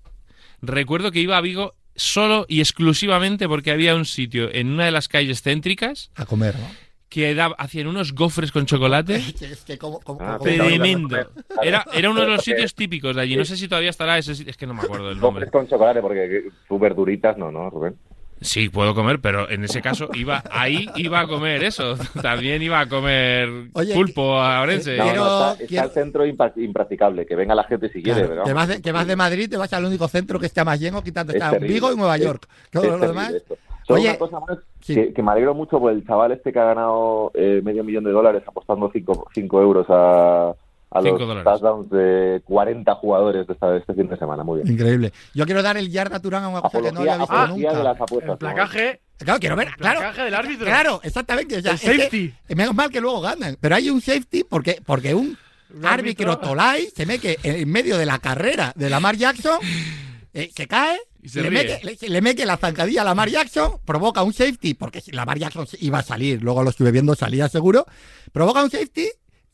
recuerdo 0.61 1.11
que 1.11 1.19
iba 1.19 1.37
a 1.37 1.41
Vigo 1.41 1.75
solo 1.95 2.45
y 2.47 2.59
exclusivamente 2.59 3.47
porque 3.47 3.71
había 3.71 3.95
un 3.95 4.05
sitio 4.05 4.49
en 4.51 4.67
una 4.71 4.85
de 4.85 4.91
las 4.91 5.07
calles 5.07 5.41
céntricas 5.43 6.11
A 6.15 6.25
comer, 6.25 6.55
¿no? 6.55 6.65
que 7.09 7.35
daba, 7.35 7.55
hacían 7.59 7.87
unos 7.87 8.13
gofres 8.13 8.53
con 8.53 8.65
chocolate. 8.65 9.15
Es 9.41 9.63
que 9.65 9.77
como, 9.77 9.99
como- 9.99 10.19
Ah, 10.21 10.37
como- 10.37 10.45
pero- 10.45 10.65
Tremendo. 10.65 11.17
Era, 11.61 11.85
era 11.93 12.09
uno 12.09 12.21
de 12.21 12.27
los 12.27 12.41
sitios 12.45 12.73
típicos 12.73 13.13
de 13.17 13.21
allí. 13.21 13.35
No 13.35 13.43
sé 13.43 13.57
si 13.57 13.67
todavía 13.67 13.89
estará 13.89 14.17
ese 14.17 14.33
sitio. 14.33 14.49
Es 14.49 14.55
que 14.57 14.65
no 14.65 14.73
me 14.73 14.79
acuerdo 14.81 15.09
del 15.09 15.19
nombre. 15.19 15.45
Gofres 15.45 15.51
con 15.51 15.67
chocolate, 15.67 15.99
porque 16.01 16.45
tú 16.69 16.79
verduritas 16.79 17.37
no, 17.37 17.51
¿no, 17.51 17.69
Rubén? 17.69 17.97
Sí, 18.43 18.69
puedo 18.69 18.95
comer, 18.95 19.19
pero 19.21 19.47
en 19.49 19.63
ese 19.63 19.81
caso 19.81 20.09
iba 20.15 20.43
ahí 20.49 20.87
iba 20.95 21.19
a 21.19 21.27
comer 21.27 21.63
eso. 21.63 21.95
También 22.21 22.61
iba 22.63 22.79
a 22.79 22.89
comer 22.89 23.47
Oye, 23.73 23.93
pulpo 23.93 24.37
a 24.39 24.61
Orense. 24.61 24.97
No, 24.97 25.03
Quiero- 25.03 25.23
no, 25.25 25.51
está, 25.53 25.83
el 25.83 25.89
centro 25.91 26.25
impra- 26.25 26.53
impracticable, 26.55 27.25
que 27.27 27.35
venga 27.35 27.53
la 27.53 27.63
gente 27.65 27.89
si 27.89 28.01
quiere, 28.01 28.27
pero... 28.27 28.43
que, 28.43 28.53
vas 28.53 28.67
de, 28.67 28.81
que 28.81 28.91
vas 28.91 29.05
de 29.05 29.15
Madrid, 29.15 29.47
te 29.49 29.57
vas 29.57 29.71
al 29.73 29.85
único 29.85 30.07
centro 30.07 30.39
que 30.39 30.47
está 30.47 30.65
más 30.65 30.79
lleno, 30.79 31.03
quitando 31.03 31.31
Es 31.31 31.35
está 31.35 31.51
terrible. 31.51 31.73
Vigo 31.73 31.91
y 31.93 31.95
Nueva 31.95 32.15
Es- 32.17 32.23
York. 32.23 32.47
Todo 32.71 32.83
Es 32.95 32.99
lo 32.99 33.07
demás. 33.07 33.33
Oye, 33.87 34.09
una 34.09 34.17
cosa 34.17 34.39
más, 34.39 34.57
sí. 34.79 34.95
que, 34.95 35.13
que 35.13 35.21
me 35.21 35.31
alegro 35.31 35.53
mucho 35.53 35.79
por 35.79 35.91
el 35.91 36.05
chaval 36.05 36.31
este 36.31 36.53
que 36.53 36.59
ha 36.59 36.65
ganado 36.65 37.31
eh, 37.35 37.61
medio 37.63 37.83
millón 37.83 38.05
de 38.05 38.11
dólares 38.11 38.41
apostando 38.47 38.89
5 38.91 39.61
euros 39.61 39.85
a, 39.89 40.53
a 40.91 41.01
los 41.01 41.17
dólares. 41.19 41.43
touchdowns 41.43 41.89
de 41.89 42.41
40 42.45 42.93
jugadores 42.95 43.47
de 43.47 43.53
esta- 43.53 43.75
este 43.77 43.93
fin 43.93 44.07
de 44.07 44.17
semana. 44.17 44.43
Muy 44.43 44.61
bien. 44.61 44.73
Increíble. 44.73 45.13
Yo 45.33 45.45
quiero 45.45 45.63
dar 45.63 45.77
el 45.77 45.89
yard 45.89 46.13
a 46.13 46.19
Turán 46.19 46.43
a 46.43 46.49
una 46.49 46.61
cosa 46.61 46.81
que 46.81 46.91
no 46.91 46.99
había 46.99 47.17
visto 47.17 47.33
apología 47.33 47.69
de 47.69 47.75
nunca. 47.77 47.89
las 47.89 48.01
apuestas. 48.01 48.23
El 48.23 48.27
¿no? 48.27 48.37
placaje, 48.37 49.01
Claro, 49.17 49.39
quiero 49.39 49.55
ver, 49.55 49.67
el 49.67 49.75
claro. 49.75 49.99
placaje 49.99 50.23
del 50.23 50.33
árbitro. 50.33 50.65
Claro, 50.65 50.99
exactamente. 51.03 51.57
o 51.57 51.61
sea, 51.61 51.71
El 51.73 51.79
que- 51.79 51.85
safety. 51.97 52.33
menos 52.55 52.73
mal 52.75 52.89
que 52.89 52.99
luego 53.01 53.21
ganan. 53.21 53.55
Pero 53.59 53.75
hay 53.75 53.89
un 53.89 54.01
safety 54.01 54.43
porque, 54.43 54.81
porque 54.85 55.13
un 55.13 55.37
Un 55.73 55.85
árbitro. 55.85 56.37
Tolai 56.39 56.87
se 56.93 57.05
que 57.19 57.37
en 57.43 57.69
medio 57.71 57.97
de 57.97 58.05
la 58.05 58.19
carrera 58.19 58.73
de 58.75 58.89
Lamar 58.89 59.15
Jackson 59.15 59.59
eh, 60.33 60.49
se 60.55 60.67
cae. 60.67 60.97
Y 61.23 61.29
se 61.29 61.43
le, 61.43 61.51
mete, 61.51 61.79
le, 61.83 62.09
le 62.09 62.21
mete 62.21 62.45
la 62.47 62.57
zancadilla 62.57 63.03
a 63.03 63.05
Lamar 63.05 63.29
Jackson, 63.29 63.73
provoca 63.85 64.23
un 64.23 64.33
safety, 64.33 64.73
porque 64.73 65.01
si 65.01 65.11
Lamar 65.11 65.37
Jackson 65.37 65.67
iba 65.79 65.99
a 65.99 66.03
salir, 66.03 66.41
luego 66.41 66.63
lo 66.63 66.71
estuve 66.71 66.89
viendo, 66.91 67.13
salía 67.13 67.47
seguro, 67.47 67.85
provoca 68.31 68.63
un 68.63 68.71
safety, 68.71 69.07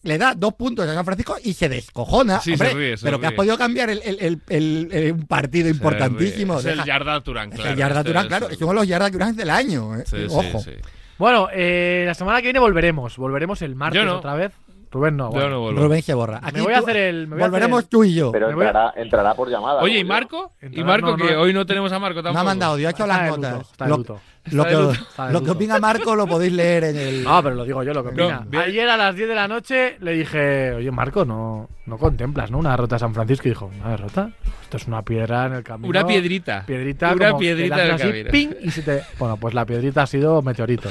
le 0.08 0.18
da 0.18 0.34
dos 0.36 0.54
puntos 0.56 0.88
a 0.88 0.94
San 0.94 1.06
Francisco 1.06 1.36
y 1.44 1.54
se 1.54 1.70
descojona. 1.70 2.40
Sí, 2.40 2.54
Hombre, 2.54 2.70
se 2.70 2.76
ríe, 2.76 2.98
se 2.98 3.06
pero 3.06 3.20
que 3.20 3.26
has 3.28 3.32
ríe. 3.32 3.38
podido 3.38 3.58
cambiar 3.58 3.90
el, 3.90 4.02
el- 4.04 4.18
el- 4.20 4.42
el- 4.50 4.90
el- 4.92 5.12
un 5.14 5.28
partido 5.28 5.70
importantísimo. 5.70 6.60
Es 6.60 6.66
el 6.66 6.84
Yarda 6.84 7.22
Turán, 7.22 7.50
es 7.52 7.56
claro. 7.56 7.72
el 7.72 7.78
Yarda 7.78 8.00
Este 8.00 8.10
Turán, 8.10 8.24
es 8.24 8.28
claro, 8.30 8.50
es 8.50 8.58
uno 8.62 8.70
de 8.70 8.76
los 8.76 8.88
Yarda 8.88 9.12
Turán 9.12 9.36
del 9.36 9.50
año. 9.50 9.96
eh. 9.96 10.04
Sí, 10.06 10.18
sí, 10.28 10.36
Ojo. 10.36 10.60
sí. 10.60 10.72
Bueno, 11.18 11.48
eh, 11.52 12.04
la 12.08 12.14
semana 12.14 12.40
que 12.40 12.44
viene 12.48 12.60
volveremos. 12.60 13.18
Volveremos 13.18 13.62
el 13.62 13.76
martes 13.76 14.00
Yo 14.02 14.06
no. 14.06 14.18
otra 14.18 14.36
vez. 14.36 14.52
Rubén 14.90 15.18
no. 15.18 15.26
Yo 15.26 15.32
bueno. 15.32 15.50
no 15.50 15.60
vuelvo. 15.62 15.82
Rubén 15.82 16.02
se 16.02 16.14
borra. 16.14 16.40
Me 16.54 16.62
voy 16.62 16.74
a 16.74 16.78
hacer 16.80 16.96
el. 16.96 17.28
me 17.28 17.36
voy 17.36 17.42
a 17.42 17.46
hacer 17.46 17.52
volveremos 17.52 17.84
el- 17.84 17.90
tú 17.90 18.04
y 18.06 18.14
yo. 18.14 18.32
Pero 18.32 18.50
entrará, 18.52 18.94
entrará 18.96 19.34
por 19.34 19.50
llamada. 19.50 19.82
Oye, 19.82 19.98
¿y 20.00 20.02
yo. 20.04 20.08
Marco? 20.08 20.54
¿Y 20.62 20.82
Marco 20.84 21.18
no, 21.18 21.18
que 21.18 21.34
no. 21.34 21.42
hoy 21.42 21.54
no 21.54 21.66
tenemos 21.66 21.92
a 21.92 22.00
Marco 22.00 22.20
No 22.20 22.24
tampoco? 22.24 22.40
ha 22.40 22.44
mandado 22.46 22.72
audio, 22.74 22.88
ha 22.88 22.92
hecho 22.92 23.06
las 23.06 23.28
notas. 23.30 23.54
luto, 23.58 23.68
está 23.72 23.84
de 23.84 23.90
Lo, 23.90 23.98
luto. 23.98 24.14
lo 24.14 24.20
De 24.52 24.64
que, 24.64 25.32
lo 25.34 25.44
que 25.44 25.52
opina 25.52 25.80
Marco 25.80 26.16
lo 26.16 26.26
podéis 26.28 26.54
leer 26.54 26.84
en 26.86 26.98
el. 26.98 27.24
No, 27.24 27.42
pero 27.44 27.56
lo 27.56 27.66
digo 27.66 27.84
yo, 27.84 27.94
lo 27.94 28.04
que 28.04 28.12
No, 28.12 28.26
opina. 28.26 28.46
bien. 28.48 28.64
Ayer 28.64 28.90
a 28.90 28.98
las 28.98 29.16
10 29.16 29.30
de 29.30 29.36
la 29.36 29.48
noche 29.48 29.98
le 30.00 30.14
dije, 30.14 30.72
oye 30.74 30.92
Marco, 30.92 31.26
no, 31.26 31.70
no 31.86 31.98
contemplas, 31.98 32.50
¿no? 32.52 32.58
Una 32.60 32.72
derrota 32.72 32.96
a 32.96 33.00
San 33.00 33.14
Francisco. 33.14 33.48
Y 33.48 33.52
dijo, 33.52 33.72
¿una 33.80 33.92
derrota? 33.92 34.32
Esto 34.64 34.78
es 34.78 34.88
una 34.88 35.02
piedra 35.02 35.46
en 35.48 35.54
el 35.54 35.64
camino. 35.64 35.90
Una 35.90 36.06
piedrita. 36.06 36.64
Piedrita, 36.66 37.14
Una 37.14 37.28
como 37.30 37.40
piedrita 37.40 37.76
en 37.80 37.86
el 37.86 37.92
así, 37.92 38.04
camino. 38.08 38.32
ping, 38.32 38.50
y 38.64 38.72
se 38.72 38.82
te... 38.82 39.04
Bueno, 39.18 39.38
pues 39.38 39.54
la 39.54 39.66
piedrita 39.66 40.04
ha 40.04 40.08
sido 40.08 40.42
meteorito. 40.42 40.90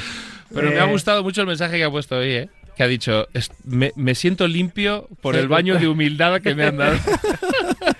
Pero 0.54 0.70
me 0.70 0.76
Eh, 0.76 0.80
ha 0.80 0.84
gustado 0.84 1.22
mucho 1.22 1.40
el 1.42 1.46
mensaje 1.46 1.76
que 1.76 1.84
ha 1.84 1.90
puesto 1.90 2.16
hoy, 2.16 2.30
¿eh? 2.30 2.48
Que 2.76 2.82
ha 2.82 2.86
dicho, 2.86 3.26
"Es- 3.32 3.50
me, 3.64 3.92
me 3.96 4.14
siento 4.14 4.46
limpio 4.46 5.08
por 5.22 5.34
el 5.34 5.48
baño 5.48 5.78
de 5.78 5.88
humildad 5.88 6.40
que 6.40 6.54
me 6.54 6.64
han 6.66 6.76
dado. 6.76 6.96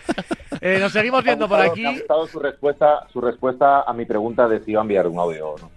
eh, 0.67 0.79
nos 0.81 0.93
seguimos 0.93 1.23
viendo 1.23 1.49
por 1.49 1.61
aquí. 1.61 1.83
Me 1.83 1.89
ha 1.89 1.93
gustado 1.93 2.27
su 2.27 2.39
respuesta, 2.41 3.07
su 3.13 3.21
respuesta 3.21 3.83
a 3.83 3.93
mi 3.93 4.05
pregunta 4.05 4.49
de 4.49 4.61
si 4.65 4.73
iba 4.73 4.81
a 4.81 4.83
enviar 4.83 5.07
un 5.07 5.19
audio 5.19 5.51
o 5.51 5.59
no. 5.59 5.76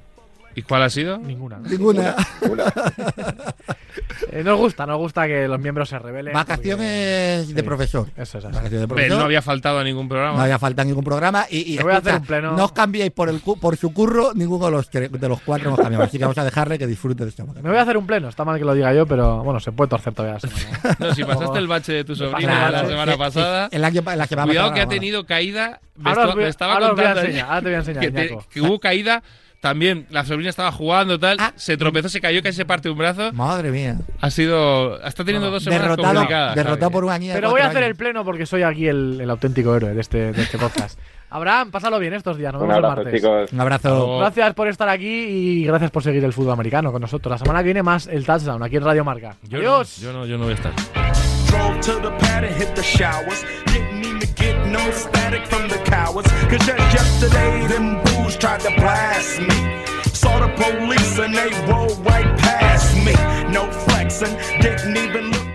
¿Y 0.60 0.62
cuál 0.64 0.84
ha 0.84 0.90
sido? 0.90 1.18
Ninguna. 1.18 1.58
Ninguna. 1.60 2.16
Una. 2.42 2.66
Eh, 4.32 4.44
nos 4.44 4.58
gusta, 4.60 4.86
nos 4.86 4.98
gusta 4.98 5.26
que 5.28 5.48
los 5.48 5.60
miembros 5.60 5.90
se 5.90 5.98
rebelen. 5.98 6.34
Vacaciones 6.34 7.40
porque- 7.46 7.54
de 7.54 7.62
sí, 7.62 7.66
profesor. 7.66 8.08
Eso 8.16 8.38
es 8.38 8.46
así. 8.46 8.54
Vacaciones 8.56 8.82
de 8.82 8.88
profesor. 8.88 9.18
no 9.18 9.24
había 9.26 9.42
faltado 9.42 9.80
a 9.80 9.84
ningún 9.84 10.08
programa. 10.08 10.38
No 10.38 10.44
había 10.44 10.60
falta 10.60 10.84
ningún 10.84 11.04
programa 11.04 11.46
y, 11.50 11.74
y 11.74 11.78
Me 11.78 11.84
voy 11.84 11.94
a 11.94 11.96
escucha, 11.96 12.10
hacer 12.12 12.22
un 12.22 12.28
pleno. 12.28 12.52
no 12.56 12.66
os 12.66 12.72
cambiéis 12.72 13.12
por 13.12 13.30
el 13.30 13.42
cu- 13.42 13.60
por 13.60 13.76
su 13.78 13.92
curro 13.92 14.32
ninguno 14.36 14.66
de 14.66 14.72
los 14.72 14.90
que- 14.90 15.10
de 15.10 15.30
los 15.30 15.42
cuatro 15.42 15.70
hemos 15.70 15.80
cambiado 15.80 16.04
así 16.04 16.18
que 16.20 16.26
vamos 16.26 16.38
a 16.38 16.44
dejarle 16.44 16.78
que 16.78 16.86
disfrute 16.86 17.24
de 17.24 17.30
esta 17.30 17.44
vacación. 17.44 17.64
Me 17.64 17.70
voy 17.72 17.80
a 17.80 17.82
hacer 17.82 17.98
un 17.98 18.06
pleno, 18.06 18.30
está 18.30 18.46
mal 18.46 18.60
que 18.60 18.66
lo 18.66 18.74
diga 18.76 18.94
yo, 18.94 19.08
pero 19.08 19.44
bueno, 19.44 19.60
se 19.60 19.72
puede 19.72 19.90
torcer 19.90 20.14
todavía 20.14 20.36
la 20.36 20.40
semana. 20.40 20.96
No, 21.00 21.16
si 21.16 21.24
pasaste 21.24 21.58
el 21.58 21.68
bache 21.68 21.94
de 21.94 22.04
tu 22.04 22.16
sobrino 22.16 22.52
la 22.70 22.86
semana 22.86 23.12
Sí, 23.14 23.18
pasada, 23.18 23.70
pa- 24.04 24.16
la 24.16 24.28
semana 24.28 24.48
cuidado 24.48 24.74
que 24.74 24.82
ha 24.82 24.88
tenido 24.88 25.26
caída. 25.26 25.80
Me, 25.96 26.10
Ahora 26.12 26.12
estaba- 26.12 26.30
os 26.30 26.36
voy- 26.36 26.44
me 26.44 26.50
estaba 26.50 26.74
ahora 26.74 26.86
os 26.90 26.96
voy 26.96 27.04
a 27.04 27.08
contando 27.08 27.22
enseñar, 27.30 27.46
ahora 27.48 27.60
te 27.62 27.66
voy 27.66 27.74
a 27.74 27.78
enseñar, 27.80 28.02
que, 28.02 28.12
te- 28.12 28.38
que 28.52 28.62
hubo 28.62 28.80
caída. 28.80 29.24
También 29.60 30.06
la 30.10 30.24
sobrina 30.24 30.50
estaba 30.50 30.72
jugando 30.72 31.20
tal, 31.20 31.36
Ah. 31.40 31.52
se 31.58 31.76
tropezó, 31.76 32.08
se 32.08 32.22
cayó, 32.22 32.42
casi 32.42 32.56
se 32.56 32.66
parte 32.66 32.90
un 32.90 32.98
brazo. 32.98 33.34
Madre 33.34 33.72
mía. 33.72 33.98
Ha 34.22 34.30
sido, 34.30 35.02
está 35.04 35.26
teniendo 35.26 35.52
dos 35.52 35.64
semanas 35.64 35.84
Derrotado, 35.90 36.14
complicadas. 36.16 36.56
derrotado 36.56 36.92
por 36.92 37.04
una 37.04 37.20
niña 37.20 37.34
Pero 37.34 37.50
voy 37.52 37.60
a 37.62 37.68
hacer 37.68 37.84
el 37.84 37.96
pleno 37.96 38.24
porque 38.24 38.46
soy 38.46 38.64
aquí 38.64 38.88
el, 38.88 39.20
el 39.20 39.30
auténtico 39.30 39.76
héroe 39.76 39.94
de 39.94 40.00
este, 40.02 40.32
de 40.32 40.42
este 40.44 40.58
podcast. 40.58 40.98
Abraham, 41.32 41.70
pásalo 41.72 42.00
bien 42.00 42.14
estos 42.14 42.38
días, 42.38 42.54
nos 42.54 42.62
Un 42.62 42.70
vemos 42.70 42.84
el 42.84 42.90
martes. 42.96 43.14
chicos. 43.22 43.52
Un 43.54 43.60
abrazo. 43.62 44.18
Gracias 44.20 44.54
por 44.56 44.68
estar 44.70 44.88
aquí 44.90 45.08
y 45.08 45.64
gracias 45.66 45.92
por 45.92 46.04
seguir 46.04 46.24
el 46.24 46.34
fútbol 46.34 46.54
americano 46.54 46.92
con 46.92 47.02
nosotros. 47.02 47.30
La 47.32 47.38
semana 47.38 47.60
que 47.60 47.66
viene 47.66 47.84
más 47.84 48.08
el 48.08 48.26
touchdown 48.26 48.64
aquí 48.64 48.78
en 48.78 48.84
Radio 48.84 49.04
Marca. 49.04 49.36
Yo 49.44 49.60
Adiós. 49.60 50.00
No, 50.02 50.06
yo, 50.06 50.14
no, 50.14 50.26
yo 50.26 50.38
no 50.38 50.44
voy 50.46 50.54
a 50.54 50.56
estar. 50.56 50.74
From 55.30 55.68
the 55.68 55.78
cowards. 55.86 56.28
Cause 56.50 56.66
just 56.66 56.70
yesterday, 56.70 57.68
them 57.68 58.04
booze 58.04 58.36
tried 58.36 58.62
to 58.62 58.72
blast 58.72 59.40
me. 59.40 59.86
Saw 60.12 60.40
the 60.40 60.52
police 60.56 61.20
and 61.20 61.36
they 61.36 61.72
rolled 61.72 62.04
right 62.04 62.36
past 62.40 62.96
me. 62.96 63.14
No 63.54 63.70
flexing, 63.72 64.36
didn't 64.60 64.98
even 64.98 65.30
look. 65.30 65.49